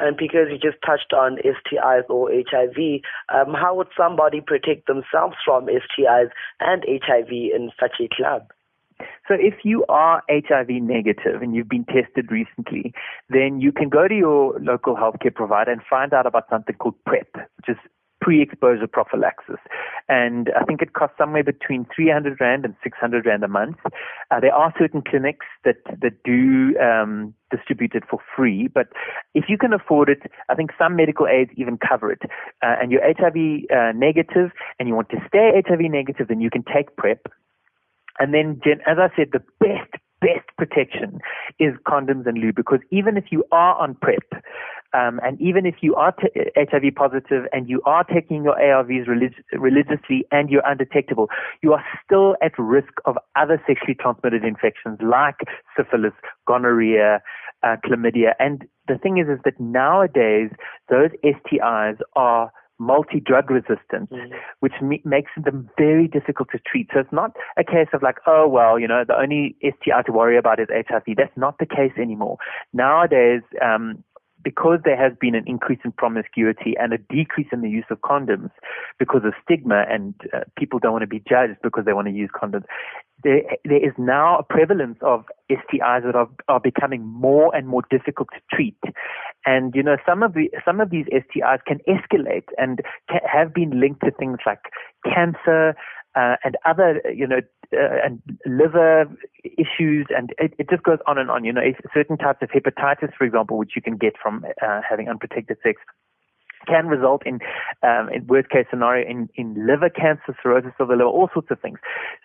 And 0.00 0.16
because 0.16 0.48
you 0.50 0.58
just 0.58 0.82
touched 0.84 1.12
on 1.12 1.38
STIs 1.38 2.08
or 2.10 2.30
HIV, 2.30 3.00
um, 3.32 3.54
how 3.54 3.74
would 3.76 3.88
somebody 3.96 4.40
protect 4.40 4.86
themselves 4.86 5.36
from 5.44 5.66
STIs 5.66 6.30
and 6.60 6.84
HIV 6.88 7.30
in 7.30 7.70
such 7.78 8.00
a 8.00 8.08
club? 8.14 8.50
So 9.26 9.34
if 9.34 9.54
you 9.64 9.84
are 9.88 10.22
HIV 10.28 10.68
negative 10.68 11.42
and 11.42 11.54
you've 11.54 11.68
been 11.68 11.84
tested 11.86 12.30
recently, 12.30 12.92
then 13.28 13.60
you 13.60 13.72
can 13.72 13.88
go 13.88 14.06
to 14.06 14.14
your 14.14 14.58
local 14.60 14.94
healthcare 14.94 15.34
provider 15.34 15.72
and 15.72 15.80
find 15.88 16.12
out 16.12 16.26
about 16.26 16.48
something 16.50 16.76
called 16.76 16.94
PrEP, 17.04 17.28
which 17.34 17.68
is 17.68 17.76
pre-exposure 18.24 18.86
prophylaxis. 18.86 19.60
And 20.08 20.50
I 20.58 20.64
think 20.64 20.80
it 20.80 20.94
costs 20.94 21.16
somewhere 21.18 21.44
between 21.44 21.86
300 21.94 22.40
Rand 22.40 22.64
and 22.64 22.74
600 22.82 23.26
Rand 23.26 23.44
a 23.44 23.48
month. 23.48 23.76
Uh, 24.30 24.40
there 24.40 24.54
are 24.54 24.72
certain 24.78 25.02
clinics 25.02 25.44
that, 25.66 25.76
that 26.00 26.22
do 26.24 26.74
um, 26.80 27.34
distribute 27.50 27.94
it 27.94 28.04
for 28.08 28.18
free, 28.34 28.66
but 28.66 28.88
if 29.34 29.44
you 29.48 29.58
can 29.58 29.74
afford 29.74 30.08
it, 30.08 30.22
I 30.48 30.54
think 30.54 30.70
some 30.78 30.96
medical 30.96 31.26
aids 31.26 31.50
even 31.56 31.76
cover 31.76 32.10
it. 32.10 32.22
Uh, 32.62 32.76
and 32.80 32.90
you're 32.90 33.02
HIV 33.04 33.68
uh, 33.70 33.92
negative 33.94 34.52
and 34.78 34.88
you 34.88 34.94
want 34.94 35.10
to 35.10 35.18
stay 35.28 35.62
HIV 35.68 35.80
negative, 35.90 36.28
then 36.28 36.40
you 36.40 36.48
can 36.48 36.64
take 36.64 36.96
PrEP. 36.96 37.26
And 38.18 38.32
then, 38.32 38.58
as 38.86 38.96
I 38.98 39.08
said, 39.14 39.32
the 39.32 39.42
best, 39.60 39.92
best 40.20 40.48
protection 40.56 41.20
is 41.58 41.74
condoms 41.86 42.26
and 42.26 42.38
lube 42.38 42.54
because 42.54 42.80
even 42.90 43.18
if 43.18 43.24
you 43.30 43.44
are 43.52 43.76
on 43.76 43.96
PrEP, 43.96 44.42
um, 44.94 45.20
and 45.22 45.40
even 45.40 45.66
if 45.66 45.76
you 45.80 45.94
are 45.96 46.12
t- 46.12 46.28
HIV 46.56 46.94
positive 46.94 47.44
and 47.52 47.68
you 47.68 47.82
are 47.84 48.04
taking 48.04 48.44
your 48.44 48.54
ARVs 48.54 49.08
relig- 49.08 49.42
religiously 49.52 50.24
and 50.30 50.48
you're 50.48 50.62
undetectable, 50.64 51.28
you 51.62 51.72
are 51.72 51.84
still 52.04 52.36
at 52.42 52.52
risk 52.58 52.92
of 53.04 53.16
other 53.36 53.60
sexually 53.66 53.94
transmitted 53.94 54.44
infections 54.44 54.98
like 55.02 55.36
syphilis, 55.76 56.12
gonorrhea, 56.46 57.20
uh, 57.64 57.76
chlamydia. 57.84 58.34
And 58.38 58.64
the 58.86 58.96
thing 58.96 59.18
is, 59.18 59.26
is 59.28 59.40
that 59.44 59.58
nowadays 59.58 60.50
those 60.88 61.10
STIs 61.24 61.98
are 62.14 62.52
multi-drug 62.78 63.50
resistant, 63.50 64.10
which 64.60 64.74
me- 64.82 65.02
makes 65.04 65.30
them 65.42 65.68
very 65.78 66.08
difficult 66.08 66.48
to 66.50 66.58
treat. 66.58 66.88
So 66.92 67.00
it's 67.00 67.12
not 67.12 67.32
a 67.56 67.64
case 67.64 67.88
of 67.92 68.02
like, 68.02 68.16
oh, 68.26 68.48
well, 68.48 68.78
you 68.78 68.88
know, 68.88 69.04
the 69.06 69.18
only 69.18 69.56
STI 69.62 70.02
to 70.02 70.12
worry 70.12 70.36
about 70.36 70.60
is 70.60 70.68
HIV. 70.70 71.16
That's 71.16 71.36
not 71.36 71.58
the 71.58 71.66
case 71.66 71.92
anymore. 71.96 72.36
Nowadays, 72.72 73.42
um, 73.62 74.02
because 74.44 74.78
there 74.84 74.96
has 74.96 75.12
been 75.20 75.34
an 75.34 75.44
increase 75.46 75.80
in 75.84 75.92
promiscuity 75.92 76.74
and 76.78 76.92
a 76.92 76.98
decrease 76.98 77.48
in 77.50 77.62
the 77.62 77.70
use 77.70 77.86
of 77.90 78.00
condoms 78.02 78.50
because 78.98 79.22
of 79.24 79.32
stigma 79.42 79.84
and 79.88 80.14
uh, 80.32 80.40
people 80.56 80.78
don't 80.78 80.92
want 80.92 81.02
to 81.02 81.08
be 81.08 81.22
judged 81.28 81.58
because 81.62 81.84
they 81.86 81.94
want 81.94 82.06
to 82.06 82.12
use 82.12 82.30
condoms, 82.34 82.64
there, 83.22 83.40
there 83.64 83.84
is 83.84 83.94
now 83.96 84.38
a 84.38 84.42
prevalence 84.42 84.98
of 85.00 85.24
STIs 85.50 86.04
that 86.04 86.14
are, 86.14 86.28
are 86.48 86.60
becoming 86.60 87.04
more 87.06 87.54
and 87.56 87.66
more 87.66 87.82
difficult 87.90 88.28
to 88.34 88.40
treat. 88.54 88.78
And, 89.46 89.74
you 89.74 89.82
know, 89.82 89.96
some 90.06 90.22
of 90.22 90.34
the, 90.34 90.50
some 90.64 90.80
of 90.80 90.90
these 90.90 91.06
STIs 91.06 91.58
can 91.66 91.80
escalate 91.88 92.46
and 92.58 92.80
have 93.08 93.54
been 93.54 93.80
linked 93.80 94.02
to 94.02 94.10
things 94.10 94.38
like 94.46 94.60
cancer, 95.04 95.74
uh, 96.16 96.36
and 96.44 96.56
other, 96.64 97.00
you 97.12 97.26
know, 97.26 97.40
uh, 97.72 97.98
and 98.04 98.22
liver 98.46 99.06
issues, 99.44 100.06
and 100.16 100.30
it, 100.38 100.54
it 100.58 100.70
just 100.70 100.82
goes 100.82 100.98
on 101.06 101.18
and 101.18 101.30
on. 101.30 101.44
You 101.44 101.52
know, 101.52 101.62
certain 101.92 102.16
types 102.16 102.40
of 102.42 102.50
hepatitis, 102.50 103.12
for 103.16 103.24
example, 103.24 103.58
which 103.58 103.72
you 103.74 103.82
can 103.82 103.96
get 103.96 104.14
from 104.20 104.44
uh, 104.62 104.80
having 104.88 105.08
unprotected 105.08 105.56
sex, 105.62 105.80
can 106.66 106.86
result 106.86 107.22
in, 107.26 107.40
um, 107.82 108.08
in 108.12 108.26
worst 108.26 108.48
case 108.50 108.66
scenario, 108.70 109.08
in, 109.08 109.28
in 109.34 109.66
liver 109.66 109.90
cancer, 109.90 110.36
cirrhosis 110.42 110.72
of 110.78 110.88
the 110.88 110.94
liver, 110.94 111.04
all 111.04 111.28
sorts 111.32 111.50
of 111.50 111.60
things. 111.60 111.78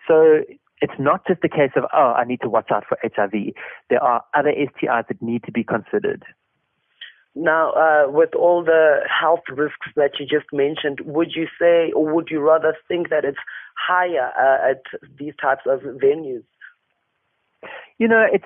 So 0.06 0.40
it's 0.80 0.98
not 0.98 1.26
just 1.26 1.44
a 1.44 1.48
case 1.48 1.72
of, 1.76 1.84
oh, 1.92 2.14
I 2.16 2.24
need 2.24 2.40
to 2.42 2.48
watch 2.48 2.70
out 2.70 2.84
for 2.88 2.96
HIV. 3.02 3.54
There 3.90 4.02
are 4.02 4.24
other 4.34 4.52
STIs 4.52 5.08
that 5.08 5.22
need 5.22 5.44
to 5.44 5.52
be 5.52 5.64
considered. 5.64 6.24
Now, 7.34 7.70
uh, 7.72 8.10
with 8.10 8.34
all 8.34 8.64
the 8.64 9.00
health 9.08 9.44
risks 9.48 9.86
that 9.94 10.12
you 10.18 10.26
just 10.26 10.52
mentioned, 10.52 11.00
would 11.04 11.32
you 11.34 11.46
say, 11.60 11.92
or 11.92 12.12
would 12.12 12.28
you 12.30 12.40
rather 12.40 12.76
think 12.88 13.08
that 13.10 13.24
it's 13.24 13.38
higher 13.76 14.32
uh, 14.36 14.70
at 14.70 14.82
these 15.18 15.34
types 15.40 15.62
of 15.66 15.80
venues? 15.80 16.42
You 17.98 18.08
know, 18.08 18.26
it's 18.30 18.44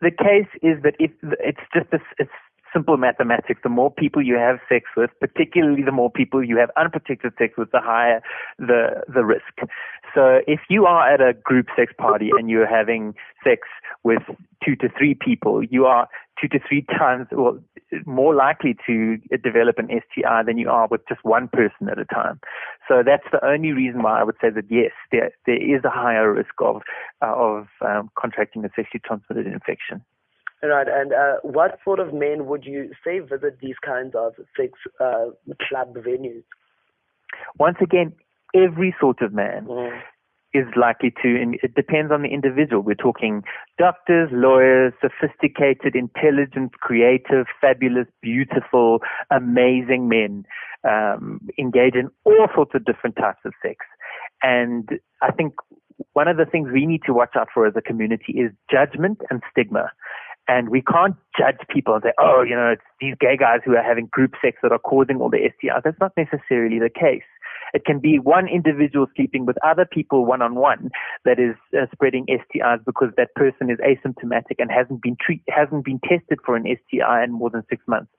the 0.00 0.10
case 0.10 0.48
is 0.62 0.82
that 0.82 0.94
if 0.98 1.12
it's 1.40 1.60
just 1.72 1.92
a, 1.92 2.00
it's 2.18 2.30
simple 2.76 2.98
mathematics. 2.98 3.60
The 3.62 3.70
more 3.70 3.90
people 3.90 4.22
you 4.22 4.36
have 4.36 4.58
sex 4.68 4.84
with, 4.96 5.10
particularly 5.18 5.82
the 5.82 5.92
more 5.92 6.10
people 6.10 6.44
you 6.44 6.58
have 6.58 6.70
unprotected 6.76 7.32
sex 7.38 7.54
with, 7.56 7.70
the 7.72 7.80
higher 7.80 8.20
the 8.58 9.02
the 9.12 9.24
risk. 9.24 9.54
So 10.14 10.40
if 10.46 10.60
you 10.68 10.84
are 10.84 11.10
at 11.10 11.20
a 11.20 11.32
group 11.32 11.66
sex 11.76 11.92
party 11.96 12.30
and 12.38 12.50
you're 12.50 12.66
having 12.66 13.14
sex 13.42 13.62
with 14.04 14.22
two 14.64 14.76
to 14.76 14.88
three 14.96 15.14
people, 15.14 15.64
you 15.64 15.86
are 15.86 16.08
two 16.40 16.48
to 16.48 16.58
three 16.68 16.84
times 16.98 17.26
well, 17.32 17.58
more 18.04 18.34
likely 18.34 18.76
to 18.86 19.16
develop 19.42 19.78
an 19.78 19.88
STI 19.88 20.42
than 20.42 20.58
you 20.58 20.68
are 20.68 20.88
with 20.90 21.00
just 21.08 21.20
one 21.24 21.48
person 21.48 21.88
at 21.90 21.98
a 21.98 22.04
time. 22.04 22.40
So 22.88 23.02
that's 23.04 23.26
the 23.32 23.44
only 23.44 23.72
reason 23.72 24.02
why 24.02 24.20
I 24.20 24.24
would 24.24 24.36
say 24.40 24.50
that 24.50 24.64
yes, 24.70 24.92
there 25.12 25.30
there 25.46 25.56
is 25.56 25.82
a 25.84 25.90
higher 25.90 26.32
risk 26.32 26.54
of 26.60 26.82
uh, 27.22 27.34
of 27.34 27.68
um, 27.80 28.10
contracting 28.18 28.64
a 28.64 28.68
sexually 28.76 29.02
transmitted 29.04 29.46
infection. 29.46 30.02
Right, 30.62 30.88
and 30.88 31.12
uh, 31.12 31.36
what 31.42 31.78
sort 31.84 32.00
of 32.00 32.14
men 32.14 32.46
would 32.46 32.64
you 32.64 32.90
say 33.04 33.18
visit 33.20 33.58
these 33.60 33.76
kinds 33.84 34.14
of 34.14 34.32
sex 34.56 34.72
uh, 35.00 35.26
club 35.68 35.94
venues? 35.94 36.42
Once 37.58 37.76
again, 37.82 38.12
every 38.54 38.94
sort 39.00 39.22
of 39.22 39.32
man. 39.32 39.66
Mm. 39.66 40.00
Is 40.54 40.64
likely 40.74 41.12
to, 41.22 41.28
and 41.42 41.56
it 41.62 41.74
depends 41.74 42.10
on 42.10 42.22
the 42.22 42.28
individual. 42.28 42.80
We're 42.80 42.94
talking 42.94 43.42
doctors, 43.76 44.30
lawyers, 44.32 44.94
sophisticated, 45.02 45.94
intelligent, 45.94 46.72
creative, 46.80 47.44
fabulous, 47.60 48.06
beautiful, 48.22 49.00
amazing 49.30 50.08
men 50.08 50.46
um, 50.88 51.40
engage 51.58 51.94
in 51.94 52.08
all 52.24 52.46
sorts 52.54 52.70
of 52.74 52.86
different 52.86 53.16
types 53.16 53.40
of 53.44 53.52
sex. 53.60 53.84
And 54.42 54.88
I 55.20 55.30
think 55.30 55.54
one 56.12 56.28
of 56.28 56.36
the 56.36 56.46
things 56.46 56.70
we 56.72 56.86
need 56.86 57.02
to 57.06 57.12
watch 57.12 57.34
out 57.36 57.48
for 57.52 57.66
as 57.66 57.74
a 57.76 57.82
community 57.82 58.32
is 58.34 58.52
judgment 58.70 59.20
and 59.30 59.42
stigma. 59.50 59.90
And 60.48 60.68
we 60.68 60.80
can't 60.82 61.16
judge 61.36 61.58
people 61.68 61.94
and 61.94 62.02
say, 62.04 62.12
oh, 62.20 62.42
you 62.42 62.54
know, 62.54 62.70
it's 62.70 62.82
these 63.00 63.14
gay 63.18 63.36
guys 63.36 63.60
who 63.64 63.74
are 63.74 63.82
having 63.82 64.06
group 64.06 64.32
sex 64.40 64.58
that 64.62 64.72
are 64.72 64.78
causing 64.78 65.20
all 65.20 65.28
the 65.28 65.38
STIs. 65.38 65.82
That's 65.82 66.00
not 66.00 66.12
necessarily 66.16 66.78
the 66.78 66.90
case. 66.90 67.26
It 67.74 67.84
can 67.84 67.98
be 67.98 68.18
one 68.18 68.48
individual 68.48 69.06
sleeping 69.16 69.44
with 69.44 69.56
other 69.64 69.84
people 69.84 70.24
one 70.24 70.40
on 70.40 70.54
one 70.54 70.90
that 71.24 71.38
is 71.38 71.56
uh, 71.76 71.86
spreading 71.92 72.26
STIs 72.26 72.84
because 72.84 73.10
that 73.16 73.34
person 73.34 73.70
is 73.70 73.78
asymptomatic 73.78 74.56
and 74.58 74.70
hasn't 74.70 75.02
been 75.02 75.16
treat- 75.20 75.42
hasn't 75.48 75.84
been 75.84 76.00
tested 76.08 76.38
for 76.44 76.56
an 76.56 76.64
STI 76.64 77.24
in 77.24 77.32
more 77.32 77.50
than 77.50 77.64
six 77.68 77.82
months. 77.88 78.10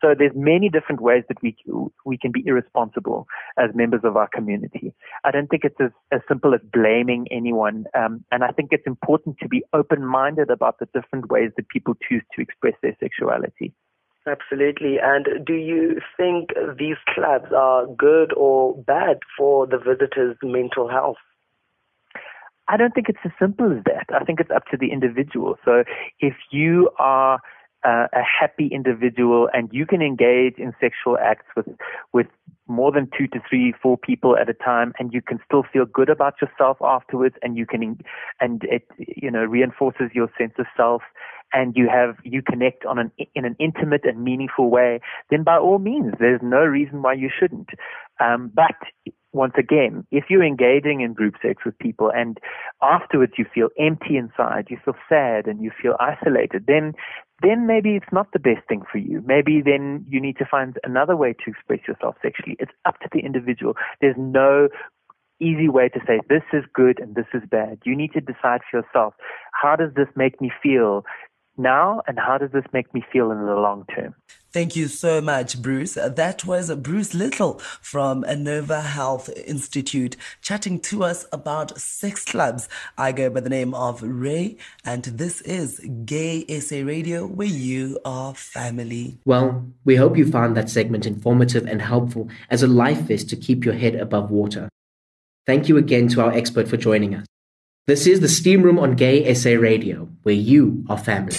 So 0.00 0.14
there's 0.18 0.32
many 0.34 0.68
different 0.68 1.00
ways 1.00 1.24
that 1.28 1.42
we 1.42 1.56
we 2.04 2.16
can 2.16 2.32
be 2.32 2.42
irresponsible 2.46 3.26
as 3.58 3.70
members 3.74 4.00
of 4.04 4.16
our 4.16 4.28
community. 4.28 4.94
I 5.24 5.30
don't 5.30 5.48
think 5.48 5.64
it's 5.64 5.80
as, 5.80 5.90
as 6.10 6.20
simple 6.26 6.54
as 6.54 6.60
blaming 6.72 7.26
anyone, 7.30 7.84
um, 7.94 8.24
and 8.32 8.42
I 8.42 8.48
think 8.48 8.70
it's 8.72 8.86
important 8.86 9.36
to 9.42 9.48
be 9.48 9.62
open-minded 9.72 10.50
about 10.50 10.78
the 10.78 10.88
different 10.94 11.30
ways 11.30 11.50
that 11.56 11.68
people 11.68 11.94
choose 12.08 12.22
to 12.34 12.42
express 12.42 12.74
their 12.82 12.96
sexuality. 12.98 13.72
Absolutely. 14.26 14.98
And 15.02 15.44
do 15.46 15.54
you 15.54 16.00
think 16.16 16.50
these 16.78 16.96
clubs 17.14 17.52
are 17.56 17.86
good 17.86 18.32
or 18.36 18.76
bad 18.76 19.18
for 19.36 19.66
the 19.66 19.78
visitors' 19.78 20.36
mental 20.42 20.88
health? 20.88 21.16
I 22.68 22.76
don't 22.76 22.94
think 22.94 23.08
it's 23.08 23.18
as 23.24 23.32
simple 23.38 23.72
as 23.76 23.82
that. 23.84 24.06
I 24.14 24.22
think 24.24 24.38
it's 24.38 24.50
up 24.50 24.66
to 24.70 24.76
the 24.76 24.92
individual. 24.92 25.56
So 25.64 25.84
if 26.20 26.34
you 26.52 26.90
are 26.98 27.40
uh, 27.84 28.06
a 28.12 28.22
happy 28.22 28.68
individual 28.68 29.48
and 29.52 29.68
you 29.72 29.86
can 29.86 30.02
engage 30.02 30.58
in 30.58 30.72
sexual 30.80 31.16
acts 31.18 31.46
with 31.56 31.66
with 32.12 32.26
more 32.66 32.92
than 32.92 33.08
two 33.16 33.26
to 33.28 33.40
three 33.48 33.74
four 33.82 33.96
people 33.96 34.36
at 34.36 34.48
a 34.48 34.54
time 34.54 34.92
and 34.98 35.12
you 35.12 35.22
can 35.22 35.40
still 35.44 35.64
feel 35.72 35.86
good 35.86 36.08
about 36.08 36.34
yourself 36.40 36.76
afterwards 36.82 37.34
and 37.42 37.56
you 37.56 37.66
can 37.66 37.98
and 38.40 38.62
it 38.64 38.86
you 38.98 39.30
know 39.30 39.44
reinforces 39.44 40.10
your 40.12 40.28
sense 40.38 40.52
of 40.58 40.66
self 40.76 41.02
and 41.52 41.76
you 41.76 41.88
have 41.88 42.16
you 42.24 42.42
connect 42.42 42.84
on 42.84 42.98
an 42.98 43.10
in 43.34 43.44
an 43.44 43.56
intimate 43.58 44.04
and 44.04 44.22
meaningful 44.22 44.70
way 44.70 45.00
then 45.30 45.42
by 45.42 45.56
all 45.56 45.78
means 45.78 46.14
there's 46.18 46.40
no 46.42 46.60
reason 46.60 47.02
why 47.02 47.12
you 47.12 47.30
shouldn't 47.38 47.70
um, 48.20 48.50
but 48.54 48.76
once 49.32 49.54
again, 49.56 50.04
if 50.10 50.24
you're 50.28 50.44
engaging 50.44 51.00
in 51.00 51.12
group 51.12 51.34
sex 51.40 51.64
with 51.64 51.78
people 51.78 52.10
and 52.12 52.38
afterwards 52.82 53.34
you 53.38 53.44
feel 53.54 53.68
empty 53.78 54.16
inside, 54.16 54.66
you 54.68 54.78
feel 54.84 54.94
sad 55.08 55.46
and 55.46 55.62
you 55.62 55.70
feel 55.80 55.96
isolated, 56.00 56.64
then 56.66 56.94
then 57.42 57.66
maybe 57.66 57.96
it's 57.96 58.12
not 58.12 58.30
the 58.32 58.38
best 58.38 58.66
thing 58.68 58.82
for 58.92 58.98
you. 58.98 59.22
Maybe 59.24 59.62
then 59.64 60.04
you 60.08 60.20
need 60.20 60.36
to 60.38 60.44
find 60.44 60.76
another 60.84 61.16
way 61.16 61.32
to 61.32 61.50
express 61.50 61.80
yourself 61.88 62.16
sexually. 62.20 62.56
It's 62.58 62.72
up 62.84 63.00
to 63.00 63.08
the 63.12 63.20
individual. 63.20 63.74
There's 64.02 64.16
no 64.18 64.68
easy 65.40 65.68
way 65.68 65.88
to 65.88 66.00
say 66.06 66.20
this 66.28 66.42
is 66.52 66.64
good 66.74 67.00
and 67.00 67.14
this 67.14 67.24
is 67.32 67.42
bad. 67.50 67.78
You 67.84 67.96
need 67.96 68.12
to 68.12 68.20
decide 68.20 68.60
for 68.70 68.78
yourself. 68.80 69.14
How 69.52 69.74
does 69.74 69.94
this 69.94 70.08
make 70.16 70.38
me 70.40 70.52
feel? 70.62 71.04
Now 71.56 72.02
and 72.06 72.18
how 72.18 72.38
does 72.38 72.52
this 72.52 72.64
make 72.72 72.92
me 72.94 73.04
feel 73.12 73.30
in 73.30 73.44
the 73.44 73.54
long 73.54 73.84
term? 73.94 74.14
Thank 74.52 74.74
you 74.74 74.88
so 74.88 75.20
much, 75.20 75.62
Bruce. 75.62 75.94
That 75.94 76.44
was 76.44 76.74
Bruce 76.74 77.14
Little 77.14 77.60
from 77.80 78.24
Anova 78.24 78.82
Health 78.82 79.30
Institute 79.46 80.16
chatting 80.42 80.80
to 80.80 81.04
us 81.04 81.24
about 81.32 81.78
sex 81.78 82.24
clubs. 82.24 82.68
I 82.98 83.12
go 83.12 83.30
by 83.30 83.40
the 83.40 83.48
name 83.48 83.74
of 83.74 84.02
Ray, 84.02 84.56
and 84.84 85.04
this 85.04 85.40
is 85.42 85.78
Gay 86.04 86.44
SA 86.58 86.78
Radio, 86.84 87.26
where 87.26 87.46
you 87.46 88.00
are 88.04 88.34
family. 88.34 89.18
Well, 89.24 89.66
we 89.84 89.94
hope 89.94 90.16
you 90.16 90.28
found 90.28 90.56
that 90.56 90.68
segment 90.68 91.06
informative 91.06 91.66
and 91.66 91.80
helpful 91.80 92.28
as 92.50 92.64
a 92.64 92.66
life 92.66 93.02
vest 93.02 93.30
to 93.30 93.36
keep 93.36 93.64
your 93.64 93.74
head 93.74 93.94
above 93.94 94.32
water. 94.32 94.68
Thank 95.46 95.68
you 95.68 95.76
again 95.76 96.08
to 96.08 96.22
our 96.22 96.32
expert 96.32 96.66
for 96.66 96.76
joining 96.76 97.14
us. 97.14 97.26
This 97.86 98.06
is 98.06 98.20
the 98.20 98.28
Steam 98.28 98.62
Room 98.62 98.78
on 98.78 98.94
Gay 98.94 99.32
SA 99.34 99.50
Radio, 99.50 100.08
where 100.22 100.34
you 100.34 100.84
are 100.88 100.98
family. 100.98 101.36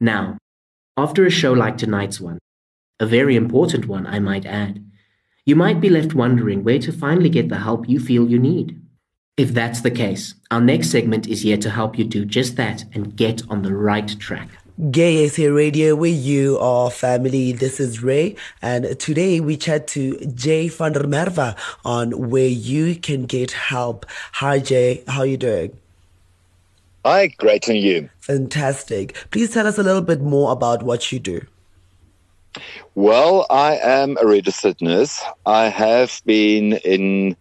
Now, 0.00 0.38
after 0.96 1.26
a 1.26 1.30
show 1.30 1.52
like 1.52 1.76
tonight's 1.76 2.20
one, 2.20 2.38
a 3.00 3.06
very 3.06 3.36
important 3.36 3.86
one, 3.86 4.06
I 4.06 4.20
might 4.20 4.46
add, 4.46 4.84
you 5.44 5.56
might 5.56 5.80
be 5.80 5.90
left 5.90 6.14
wondering 6.14 6.62
where 6.62 6.78
to 6.78 6.92
finally 6.92 7.28
get 7.28 7.48
the 7.48 7.58
help 7.58 7.88
you 7.88 7.98
feel 7.98 8.28
you 8.28 8.38
need. 8.38 8.80
If 9.36 9.52
that's 9.52 9.80
the 9.80 9.90
case, 9.90 10.34
our 10.50 10.60
next 10.60 10.90
segment 10.90 11.26
is 11.26 11.42
here 11.42 11.58
to 11.58 11.70
help 11.70 11.98
you 11.98 12.04
do 12.04 12.24
just 12.24 12.56
that 12.56 12.84
and 12.92 13.16
get 13.16 13.42
on 13.50 13.62
the 13.62 13.74
right 13.74 14.08
track. 14.20 14.48
Gay 14.78 15.26
SA 15.26 15.46
Radio, 15.46 15.96
where 15.96 16.08
you 16.08 16.56
are 16.60 16.88
family. 16.88 17.50
This 17.50 17.80
is 17.80 18.00
Ray, 18.00 18.36
and 18.62 18.96
today 19.00 19.40
we 19.40 19.56
chat 19.56 19.88
to 19.88 20.16
Jay 20.36 20.68
van 20.68 20.92
der 20.92 21.02
Merwe 21.02 21.56
on 21.84 22.30
where 22.30 22.46
you 22.46 22.94
can 22.94 23.26
get 23.26 23.50
help. 23.50 24.06
Hi, 24.34 24.60
Jay. 24.60 25.02
How 25.08 25.22
are 25.22 25.26
you 25.26 25.36
doing? 25.36 25.76
Hi, 27.04 27.26
great, 27.26 27.66
and 27.66 27.76
you? 27.76 28.08
Fantastic. 28.20 29.16
Please 29.32 29.52
tell 29.52 29.66
us 29.66 29.78
a 29.78 29.82
little 29.82 30.00
bit 30.00 30.20
more 30.20 30.52
about 30.52 30.84
what 30.84 31.10
you 31.10 31.18
do. 31.18 31.44
Well, 32.94 33.46
I 33.50 33.78
am 33.78 34.16
a 34.20 34.26
registered 34.28 34.80
nurse. 34.80 35.20
I 35.44 35.70
have 35.70 36.22
been 36.24 36.74
in 36.84 37.34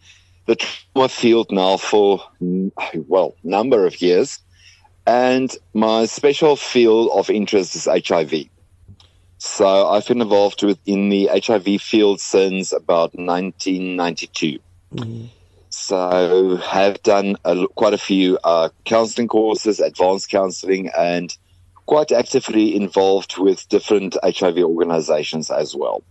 the 0.48 0.56
trauma 0.56 1.08
field 1.08 1.52
now 1.52 1.78
for, 1.78 2.20
well, 3.08 3.36
number 3.44 3.86
of 3.86 4.02
years. 4.02 4.40
And 5.08 5.56
my 5.74 6.06
special 6.06 6.58
field 6.58 7.10
of 7.14 7.30
interest 7.30 7.76
is 7.76 7.88
HIV. 7.88 8.50
So 9.38 9.88
I've 9.88 10.06
been 10.06 10.22
involved 10.22 10.64
with 10.64 10.80
in 10.86 11.08
the 11.08 11.30
HIV 11.34 11.82
field 11.82 12.20
since 12.20 12.74
about 12.74 13.16
1992. 13.16 14.60
Mm-hmm. 14.94 15.26
So 15.70 16.58
have 16.58 17.02
done 17.04 17.38
a, 17.46 17.68
quite 17.76 17.94
a 17.94 17.98
few 17.98 18.38
uh, 18.44 18.68
counseling 18.84 19.30
courses, 19.30 19.80
advanced 19.80 20.30
counseling, 20.30 20.90
and 20.98 21.36
quite 21.86 22.12
actively 22.12 22.76
involved 22.76 23.38
with 23.38 23.70
different 23.70 24.18
HIV 24.22 24.58
organizations 24.58 25.50
as 25.50 25.74
well. 25.74 26.04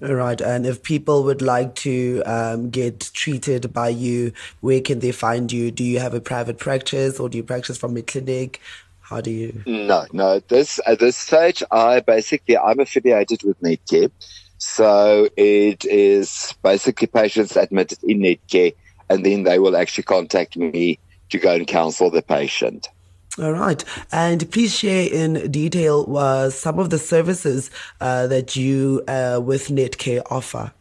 Right. 0.00 0.40
And 0.40 0.66
if 0.66 0.82
people 0.82 1.24
would 1.24 1.40
like 1.40 1.74
to 1.76 2.22
um, 2.26 2.68
get 2.68 3.10
treated 3.14 3.72
by 3.72 3.88
you, 3.88 4.32
where 4.60 4.80
can 4.80 4.98
they 4.98 5.12
find 5.12 5.50
you? 5.50 5.70
Do 5.70 5.82
you 5.82 6.00
have 6.00 6.12
a 6.12 6.20
private 6.20 6.58
practice 6.58 7.18
or 7.18 7.28
do 7.28 7.38
you 7.38 7.44
practice 7.44 7.78
from 7.78 7.96
a 7.96 8.02
clinic? 8.02 8.60
How 9.00 9.20
do 9.20 9.30
you? 9.30 9.62
No, 9.66 10.04
no. 10.12 10.40
This 10.40 10.80
at 10.84 10.98
this 10.98 11.16
stage, 11.16 11.62
I 11.70 12.00
basically 12.00 12.58
I'm 12.58 12.80
affiliated 12.80 13.44
with 13.44 13.60
Netcare, 13.60 14.10
so 14.58 15.28
it 15.36 15.84
is 15.84 16.54
basically 16.62 17.06
patients 17.06 17.56
admitted 17.56 18.02
in 18.02 18.18
Netcare, 18.18 18.74
and 19.08 19.24
then 19.24 19.44
they 19.44 19.60
will 19.60 19.76
actually 19.76 20.04
contact 20.04 20.56
me 20.56 20.98
to 21.28 21.38
go 21.38 21.54
and 21.54 21.66
counsel 21.68 22.10
the 22.10 22.20
patient. 22.20 22.88
All 23.38 23.52
right. 23.52 23.84
And 24.12 24.50
please 24.50 24.74
share 24.74 25.08
in 25.12 25.50
detail 25.50 26.16
uh, 26.16 26.48
some 26.48 26.78
of 26.78 26.88
the 26.88 26.98
services 26.98 27.70
uh, 28.00 28.26
that 28.28 28.56
you 28.56 29.02
uh, 29.06 29.40
with 29.42 29.68
Netcare 29.68 30.22
offer. 30.30 30.72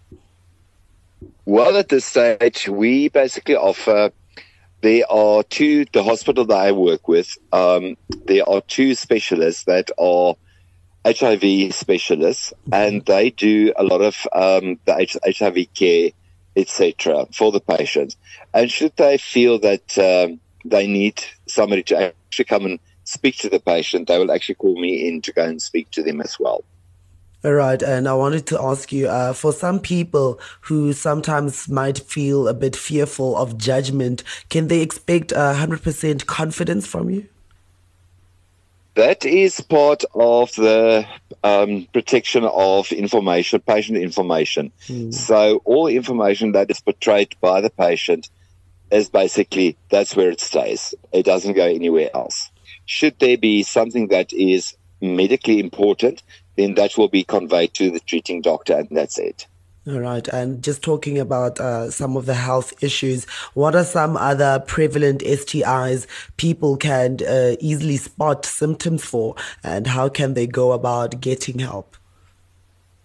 Well, 1.46 1.78
at 1.78 1.90
this 1.90 2.06
stage, 2.06 2.70
we 2.70 3.10
basically 3.10 3.56
offer. 3.56 4.12
There 4.82 5.04
are 5.12 5.44
two, 5.44 5.86
the 5.94 6.04
hospital 6.04 6.46
that 6.46 6.58
I 6.58 6.72
work 6.72 7.08
with, 7.08 7.38
um, 7.52 7.98
there 8.26 8.48
are 8.48 8.62
two 8.62 8.94
specialists 8.94 9.64
that 9.64 9.90
are 9.98 10.36
HIV 11.06 11.74
specialists, 11.74 12.54
and 12.72 13.04
they 13.06 13.32
do 13.32 13.74
a 13.78 13.84
lot 13.84 14.02
of 14.02 14.16
um, 14.34 14.80
the 14.86 15.08
HIV 15.26 15.74
care, 15.74 16.12
etc., 16.56 17.26
for 17.34 17.52
the 17.52 17.60
patients. 17.60 18.16
And 18.54 18.70
should 18.70 18.96
they 18.96 19.18
feel 19.18 19.58
that 19.60 19.98
um, 19.98 20.40
they 20.66 20.88
need 20.88 21.24
somebody 21.48 21.84
to 21.84 22.14
actually 22.36 22.46
come 22.46 22.66
and 22.66 22.80
speak 23.06 23.38
to 23.38 23.50
the 23.50 23.60
patient, 23.60 24.08
they 24.08 24.18
will 24.18 24.32
actually 24.32 24.56
call 24.56 24.80
me 24.80 25.08
in 25.08 25.22
to 25.22 25.32
go 25.32 25.44
and 25.44 25.62
speak 25.62 25.90
to 25.92 26.04
them 26.04 26.22
as 26.22 26.38
well. 26.40 26.64
All 27.44 27.54
right, 27.54 27.82
and 27.82 28.08
I 28.08 28.14
wanted 28.14 28.48
to 28.48 28.60
ask 28.60 28.92
you 28.92 29.08
uh, 29.08 29.32
for 29.32 29.54
some 29.54 29.80
people 29.80 30.40
who 30.62 30.94
sometimes 30.94 31.70
might 31.70 32.00
feel 32.00 32.48
a 32.48 32.54
bit 32.54 32.76
fearful 32.76 33.38
of 33.38 33.58
judgment, 33.58 34.24
can 34.50 34.68
they 34.68 34.82
expect 34.82 35.32
a 35.32 35.54
100% 35.56 36.26
confidence 36.26 36.88
from 36.88 37.10
you? 37.10 37.28
That 38.96 39.26
is 39.26 39.62
part 39.62 40.04
of 40.16 40.56
the 40.56 41.06
um, 41.44 41.88
protection 41.94 42.46
of 42.46 42.92
information, 42.92 43.60
patient 43.60 43.98
information. 44.00 44.72
Hmm. 44.88 45.12
So 45.12 45.62
all 45.66 45.88
information 45.88 46.54
that 46.54 46.72
is 46.72 46.80
portrayed 46.80 47.36
by 47.42 47.62
the 47.62 47.70
patient 47.70 48.30
is 48.96 49.10
basically 49.10 49.78
that's 49.90 50.16
where 50.16 50.30
it 50.30 50.42
stays. 50.42 50.94
It 51.12 51.26
doesn't 51.26 51.54
go 51.54 51.66
anywhere 51.66 52.10
else. 52.14 52.52
Should 52.86 53.20
there 53.20 53.38
be 53.38 53.64
something 53.64 54.08
that 54.10 54.32
is 54.34 54.76
medically 55.02 55.60
important, 55.60 56.24
then 56.56 56.76
that 56.76 56.98
will 56.98 57.10
be 57.10 57.24
conveyed 57.24 57.74
to 57.76 57.92
the 57.92 58.00
treating 58.00 58.42
doctor, 58.42 58.78
and 58.78 58.88
that's 58.92 59.18
it. 59.18 59.48
All 59.88 60.00
right, 60.00 60.28
and 60.30 60.64
just 60.64 60.82
talking 60.82 61.20
about 61.20 61.60
uh, 61.60 61.92
some 61.92 62.18
of 62.18 62.26
the 62.26 62.34
health 62.34 62.74
issues, 62.84 63.26
what 63.54 63.76
are 63.76 63.84
some 63.84 64.18
other 64.18 64.64
prevalent 64.66 65.22
STIs 65.22 66.08
people 66.38 66.76
can 66.76 67.20
uh, 67.28 67.56
easily 67.60 67.98
spot 67.98 68.46
symptoms 68.46 69.06
for, 69.06 69.36
and 69.64 69.86
how 69.86 70.10
can 70.10 70.34
they 70.34 70.48
go 70.48 70.72
about 70.72 71.22
getting 71.22 71.60
help? 71.60 71.98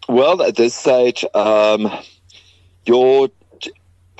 Well, 0.09 0.41
at 0.43 0.57
this 0.57 0.75
stage, 0.75 1.23
um, 1.35 1.93
your 2.87 3.29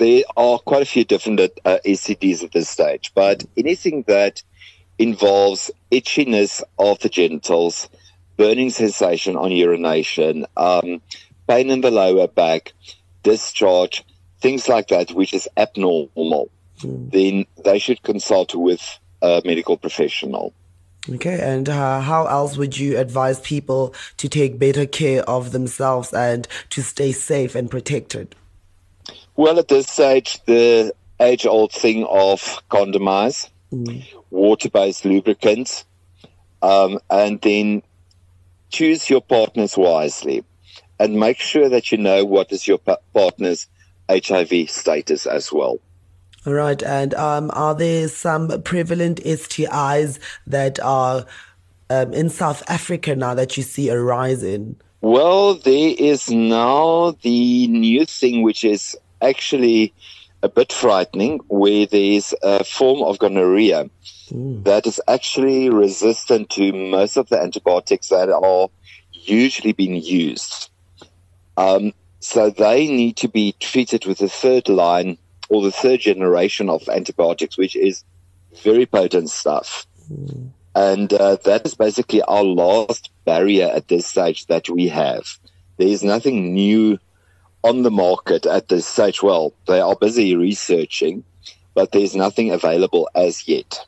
there 0.01 0.23
are 0.35 0.57
quite 0.57 0.81
a 0.81 0.85
few 0.85 1.05
different 1.05 1.39
uh, 1.39 1.77
STDs 1.85 2.43
at 2.43 2.51
this 2.53 2.67
stage, 2.67 3.11
but 3.13 3.45
anything 3.55 4.03
that 4.07 4.41
involves 4.97 5.69
itchiness 5.91 6.63
of 6.79 6.97
the 7.01 7.09
genitals, 7.09 7.87
burning 8.35 8.71
sensation 8.71 9.35
on 9.35 9.51
urination, 9.51 10.47
um, 10.57 11.03
pain 11.47 11.69
in 11.69 11.81
the 11.81 11.91
lower 11.91 12.27
back, 12.27 12.73
discharge, 13.21 14.03
things 14.39 14.67
like 14.67 14.87
that, 14.87 15.11
which 15.11 15.35
is 15.35 15.47
abnormal, 15.55 16.49
then 16.83 17.45
they 17.63 17.77
should 17.77 18.01
consult 18.01 18.55
with 18.55 18.81
a 19.21 19.43
medical 19.45 19.77
professional. 19.77 20.51
Okay, 21.11 21.39
and 21.39 21.69
uh, 21.69 22.01
how 22.01 22.25
else 22.25 22.57
would 22.57 22.75
you 22.75 22.97
advise 22.97 23.39
people 23.41 23.93
to 24.17 24.27
take 24.27 24.57
better 24.57 24.87
care 24.87 25.21
of 25.29 25.51
themselves 25.51 26.11
and 26.11 26.47
to 26.71 26.81
stay 26.81 27.11
safe 27.11 27.53
and 27.53 27.69
protected? 27.69 28.35
Well, 29.35 29.59
at 29.59 29.67
this 29.67 29.87
stage, 29.87 30.43
the 30.45 30.93
age 31.19 31.45
old 31.45 31.71
thing 31.71 32.05
of 32.05 32.41
condomize, 32.69 33.49
water 34.29 34.69
based 34.69 35.05
lubricants, 35.05 35.85
um, 36.61 36.99
and 37.09 37.39
then 37.41 37.83
choose 38.69 39.09
your 39.09 39.21
partners 39.21 39.77
wisely 39.77 40.43
and 40.99 41.19
make 41.19 41.39
sure 41.39 41.69
that 41.69 41.91
you 41.91 41.97
know 41.97 42.23
what 42.23 42.51
is 42.51 42.67
your 42.67 42.79
partner's 43.13 43.67
HIV 44.09 44.69
status 44.69 45.25
as 45.25 45.51
well. 45.51 45.79
All 46.45 46.53
right, 46.53 46.81
and 46.81 47.13
um, 47.13 47.51
are 47.53 47.75
there 47.75 48.07
some 48.07 48.61
prevalent 48.63 49.19
STIs 49.23 50.19
that 50.47 50.79
are 50.79 51.25
um, 51.89 52.13
in 52.13 52.29
South 52.29 52.63
Africa 52.67 53.15
now 53.15 53.33
that 53.35 53.57
you 53.57 53.63
see 53.63 53.89
a 53.89 53.99
rise 53.99 54.43
in? 54.43 54.75
Well, 55.01 55.55
there 55.55 55.95
is 55.97 56.29
now 56.29 57.15
the 57.21 57.67
new 57.67 58.05
thing, 58.05 58.43
which 58.43 58.63
is 58.63 58.95
actually 59.21 59.93
a 60.43 60.49
bit 60.49 60.73
frightening, 60.73 61.39
where 61.47 61.85
there's 61.85 62.33
a 62.41 62.63
form 62.63 63.03
of 63.03 63.19
gonorrhea 63.19 63.89
that 64.63 64.87
is 64.87 64.99
actually 65.07 65.69
resistant 65.69 66.49
to 66.49 66.71
most 66.73 67.17
of 67.17 67.29
the 67.29 67.39
antibiotics 67.39 68.09
that 68.09 68.29
are 68.29 68.69
usually 69.11 69.73
being 69.73 69.95
used. 69.95 70.69
Um, 71.57 71.93
so 72.19 72.49
they 72.49 72.87
need 72.87 73.17
to 73.17 73.27
be 73.27 73.55
treated 73.59 74.05
with 74.05 74.19
the 74.19 74.29
third 74.29 74.69
line 74.69 75.17
or 75.49 75.61
the 75.61 75.71
third 75.71 75.99
generation 75.99 76.69
of 76.69 76.87
antibiotics, 76.87 77.57
which 77.57 77.75
is 77.75 78.03
very 78.63 78.85
potent 78.85 79.29
stuff. 79.29 79.85
And 80.73 81.11
uh, 81.13 81.35
that 81.43 81.65
is 81.65 81.75
basically 81.75 82.21
our 82.21 82.43
last 82.43 83.09
barrier 83.25 83.67
at 83.67 83.89
this 83.89 84.07
stage 84.07 84.45
that 84.47 84.69
we 84.69 84.87
have. 84.87 85.23
There 85.77 85.87
is 85.87 86.03
nothing 86.03 86.53
new 86.53 86.99
on 87.63 87.83
the 87.83 87.91
market 87.91 88.45
at 88.45 88.69
this 88.69 88.85
stage. 88.85 89.21
Well, 89.21 89.53
they 89.67 89.79
are 89.79 89.95
busy 89.95 90.35
researching, 90.35 91.23
but 91.73 91.91
there's 91.91 92.15
nothing 92.15 92.51
available 92.51 93.09
as 93.15 93.47
yet. 93.47 93.85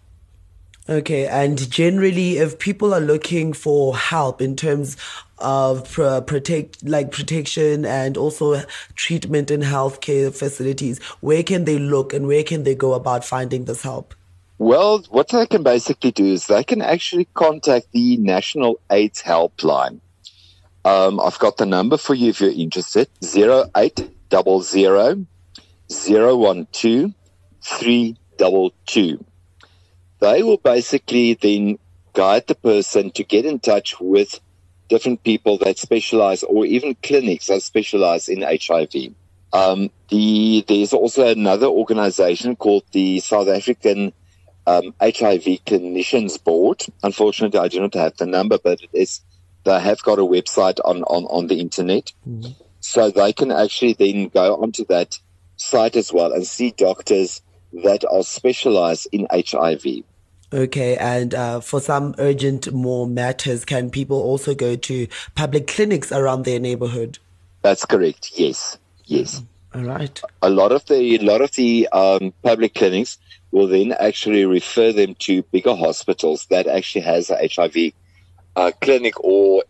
Okay, 0.90 1.28
and 1.28 1.72
generally, 1.72 2.38
if 2.40 2.60
people 2.60 2.94
are 2.94 3.00
looking 3.00 3.54
for 3.54 3.96
help 3.96 4.42
in 4.42 4.58
terms 4.58 4.98
of 5.38 5.90
pro- 5.90 6.22
protect, 6.22 6.84
like 6.84 7.12
protection 7.12 7.86
and 7.86 8.18
also 8.18 8.62
treatment 8.96 9.50
in 9.50 9.62
healthcare 9.62 10.36
facilities, 10.36 11.02
where 11.22 11.42
can 11.42 11.64
they 11.64 11.80
look 11.80 12.14
and 12.14 12.28
where 12.28 12.44
can 12.44 12.64
they 12.64 12.76
go 12.76 12.94
about 12.94 13.24
finding 13.24 13.64
this 13.64 13.82
help? 13.82 14.14
Well, 14.58 15.04
what 15.10 15.30
they 15.30 15.46
can 15.46 15.64
basically 15.64 16.12
do 16.12 16.26
is 16.26 16.48
they 16.48 16.64
can 16.66 16.82
actually 16.82 17.28
contact 17.34 17.92
the 17.94 18.18
National 18.18 18.80
AIDS 18.90 19.22
Helpline. 19.22 20.00
Um, 20.86 21.20
I've 21.20 21.40
got 21.40 21.58
the 21.58 21.66
number 21.66 21.98
for 21.98 22.14
you 22.14 22.30
if 22.30 22.42
you're 22.42 22.52
interested 22.52 23.08
0800 23.24 24.12
012 24.30 25.26
322. 27.62 29.26
They 30.20 30.44
will 30.44 30.58
basically 30.58 31.36
then 31.36 31.80
guide 32.14 32.48
the 32.48 32.56
person 32.56 33.12
to 33.12 33.24
get 33.24 33.46
in 33.46 33.60
touch 33.60 34.00
with 34.00 34.40
different 34.90 35.24
people 35.24 35.58
that 35.60 35.78
specialize 35.78 36.44
or 36.44 36.66
even 36.66 36.96
clinics 37.02 37.48
that 37.48 37.62
specialize 37.62 38.30
in 38.30 38.42
HIV. 38.42 39.14
Um, 39.52 39.90
the, 40.10 40.66
there's 40.68 40.94
also 40.94 41.28
another 41.28 41.68
organization 41.68 42.56
called 42.56 42.84
the 42.92 43.20
South 43.20 43.48
African 43.48 44.14
um, 44.66 44.94
HIV 45.02 45.44
Clinicians 45.66 46.44
Board. 46.44 46.84
Unfortunately, 47.04 47.60
I 47.60 47.68
do 47.68 47.80
not 47.80 47.94
have 47.94 48.18
the 48.18 48.26
number, 48.26 48.58
but 48.58 48.82
it 48.82 48.90
is, 48.94 49.22
they 49.64 49.80
have 49.80 50.02
got 50.04 50.20
a 50.20 50.24
website 50.24 50.80
on, 50.84 51.04
on, 51.04 51.26
on 51.26 51.48
the 51.48 51.60
internet. 51.60 52.12
So 52.80 53.10
they 53.10 53.34
can 53.34 53.52
actually 53.52 53.94
then 53.94 54.28
go 54.28 54.56
onto 54.56 54.86
that 54.86 55.18
site 55.56 55.96
as 55.96 56.12
well 56.12 56.34
and 56.34 56.46
see 56.46 56.72
doctors 56.72 57.42
that 57.84 58.04
are 58.10 58.24
specialized 58.24 59.08
in 59.12 59.28
HIV. 59.32 60.04
Okay, 60.52 60.98
and 60.98 61.34
uh, 61.34 61.62
for 61.62 61.80
some 61.80 62.14
urgent 62.20 62.72
more 62.72 63.08
matters, 63.08 63.66
can 63.66 63.90
people 63.90 64.22
also 64.22 64.54
go 64.54 64.76
to 64.76 65.08
public 65.34 65.66
clinics 65.66 66.12
around 66.12 66.46
their 66.46 66.60
neighborhood? 66.60 67.18
That's 67.64 67.86
correct. 67.86 68.34
Yes. 68.36 68.78
Yes. 69.06 69.42
All 69.74 69.84
right. 69.84 70.22
A 70.44 70.52
lot 70.52 70.72
of 70.72 70.86
the 70.86 71.16
a 71.16 71.24
lot 71.24 71.42
of 71.42 71.52
the 71.54 71.88
um, 71.92 72.34
public 72.44 72.76
clinics 72.76 73.18
will 73.52 73.68
then 73.68 73.94
actually 73.94 74.46
refer 74.46 74.92
them 74.92 75.16
to 75.16 75.42
bigger 75.44 75.76
hospitals 75.76 76.46
that 76.48 76.68
actually 76.68 77.02
has 77.02 77.32
a 77.32 77.50
HIV 77.52 77.94
uh, 78.56 78.72
clinic 78.82 79.20
or 79.24 79.64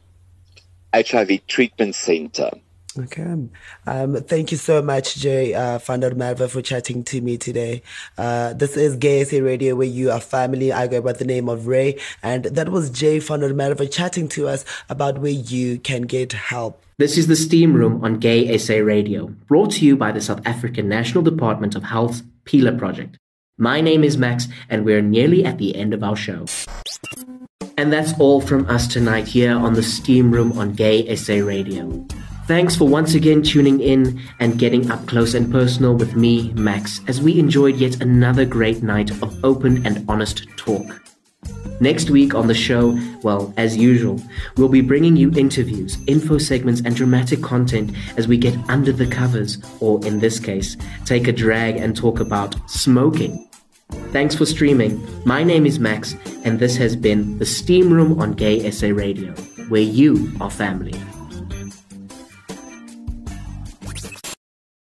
HIV 0.94 1.48
treatment 1.48 1.96
center. 1.96 2.52
Okay. 2.98 3.50
Um, 3.88 4.16
thank 4.22 4.52
you 4.52 4.58
so 4.58 4.82
much, 4.82 5.16
Jay 5.16 5.56
uh, 5.56 5.80
van 5.80 6.02
der 6.02 6.12
Merwe, 6.12 6.48
for 6.48 6.62
chatting 6.62 7.04
to 7.06 7.22
me 7.22 7.38
today. 7.40 7.82
Uh, 8.20 8.54
this 8.54 8.78
is 8.78 8.96
Gay 8.98 9.24
SA 9.24 9.38
Radio, 9.38 9.76
where 9.76 9.88
you 9.88 10.12
are 10.12 10.20
family. 10.20 10.72
I 10.72 10.86
go 10.86 11.02
by 11.02 11.14
the 11.14 11.26
name 11.26 11.50
of 11.50 11.66
Ray. 11.66 12.00
And 12.22 12.46
that 12.46 12.70
was 12.70 12.92
Jay 12.92 13.18
van 13.18 13.40
der 13.40 13.52
Merwe 13.54 13.92
chatting 13.92 14.28
to 14.30 14.48
us 14.48 14.64
about 14.90 15.18
where 15.18 15.32
you 15.32 15.80
can 15.80 16.04
get 16.04 16.34
help. 16.34 16.84
This 17.00 17.18
is 17.18 17.26
the 17.26 17.36
Steam 17.36 17.74
Room 17.74 18.04
on 18.04 18.20
Gay 18.20 18.56
SA 18.60 18.76
Radio, 18.76 19.28
brought 19.48 19.72
to 19.72 19.86
you 19.86 19.98
by 19.98 20.12
the 20.12 20.22
South 20.22 20.46
African 20.46 20.88
National 20.88 21.24
Department 21.24 21.74
of 21.74 21.84
Health's 21.84 22.22
PILA 22.46 22.74
project. 22.74 23.18
My 23.58 23.82
name 23.82 24.04
is 24.04 24.20
Max, 24.20 24.48
and 24.70 24.86
we're 24.86 25.02
nearly 25.02 25.44
at 25.44 25.58
the 25.58 25.76
end 25.76 25.96
of 25.96 26.04
our 26.04 26.16
show. 26.16 26.46
And 27.78 27.92
that's 27.92 28.18
all 28.20 28.42
from 28.42 28.70
us 28.70 28.88
tonight 28.88 29.28
here 29.28 29.56
on 29.56 29.74
the 29.74 29.84
Steam 29.84 30.32
Room 30.32 30.58
on 30.58 30.74
Gay 30.74 31.16
SA 31.16 31.36
Radio. 31.36 32.06
Thanks 32.46 32.76
for 32.76 32.88
once 32.88 33.14
again 33.14 33.42
tuning 33.42 33.80
in 33.80 34.22
and 34.40 34.60
getting 34.60 34.92
up 34.92 35.08
close 35.08 35.34
and 35.34 35.52
personal 35.52 35.96
with 35.96 36.16
me, 36.16 36.52
Max, 36.54 37.00
as 37.08 37.22
we 37.22 37.40
enjoyed 37.40 37.78
yet 37.78 38.02
another 38.02 38.46
great 38.46 38.84
night 38.84 39.12
of 39.12 39.46
open 39.46 39.86
and 39.86 40.04
honest 40.10 40.46
talk. 40.58 41.02
Next 41.80 42.10
week 42.10 42.36
on 42.36 42.48
the 42.48 42.54
show, 42.54 42.98
well, 43.24 43.54
as 43.58 43.76
usual, 43.78 44.22
we'll 44.58 44.70
be 44.70 44.82
bringing 44.82 45.16
you 45.16 45.32
interviews, 45.32 45.98
info 46.08 46.38
segments, 46.38 46.82
and 46.86 46.96
dramatic 46.96 47.42
content 47.42 47.96
as 48.18 48.28
we 48.28 48.38
get 48.38 48.58
under 48.70 48.92
the 48.92 49.08
covers, 49.08 49.58
or 49.80 50.06
in 50.06 50.20
this 50.20 50.40
case, 50.40 50.78
take 51.06 51.28
a 51.28 51.32
drag 51.32 51.78
and 51.78 51.96
talk 51.96 52.20
about 52.20 52.56
smoking. 52.70 53.48
Thanks 54.14 54.36
for 54.36 54.46
streaming. 54.46 55.04
My 55.26 55.44
name 55.44 55.66
is 55.66 55.80
Max, 55.80 56.16
and 56.44 56.60
this 56.60 56.78
has 56.78 56.96
been 56.96 57.40
the 57.40 57.48
Steam 57.48 57.92
Room 57.92 58.22
on 58.22 58.34
Gay 58.34 58.70
SA 58.70 58.90
Radio, 58.90 59.34
where 59.70 59.82
you 59.82 60.32
are 60.40 60.52
family. 60.52 60.94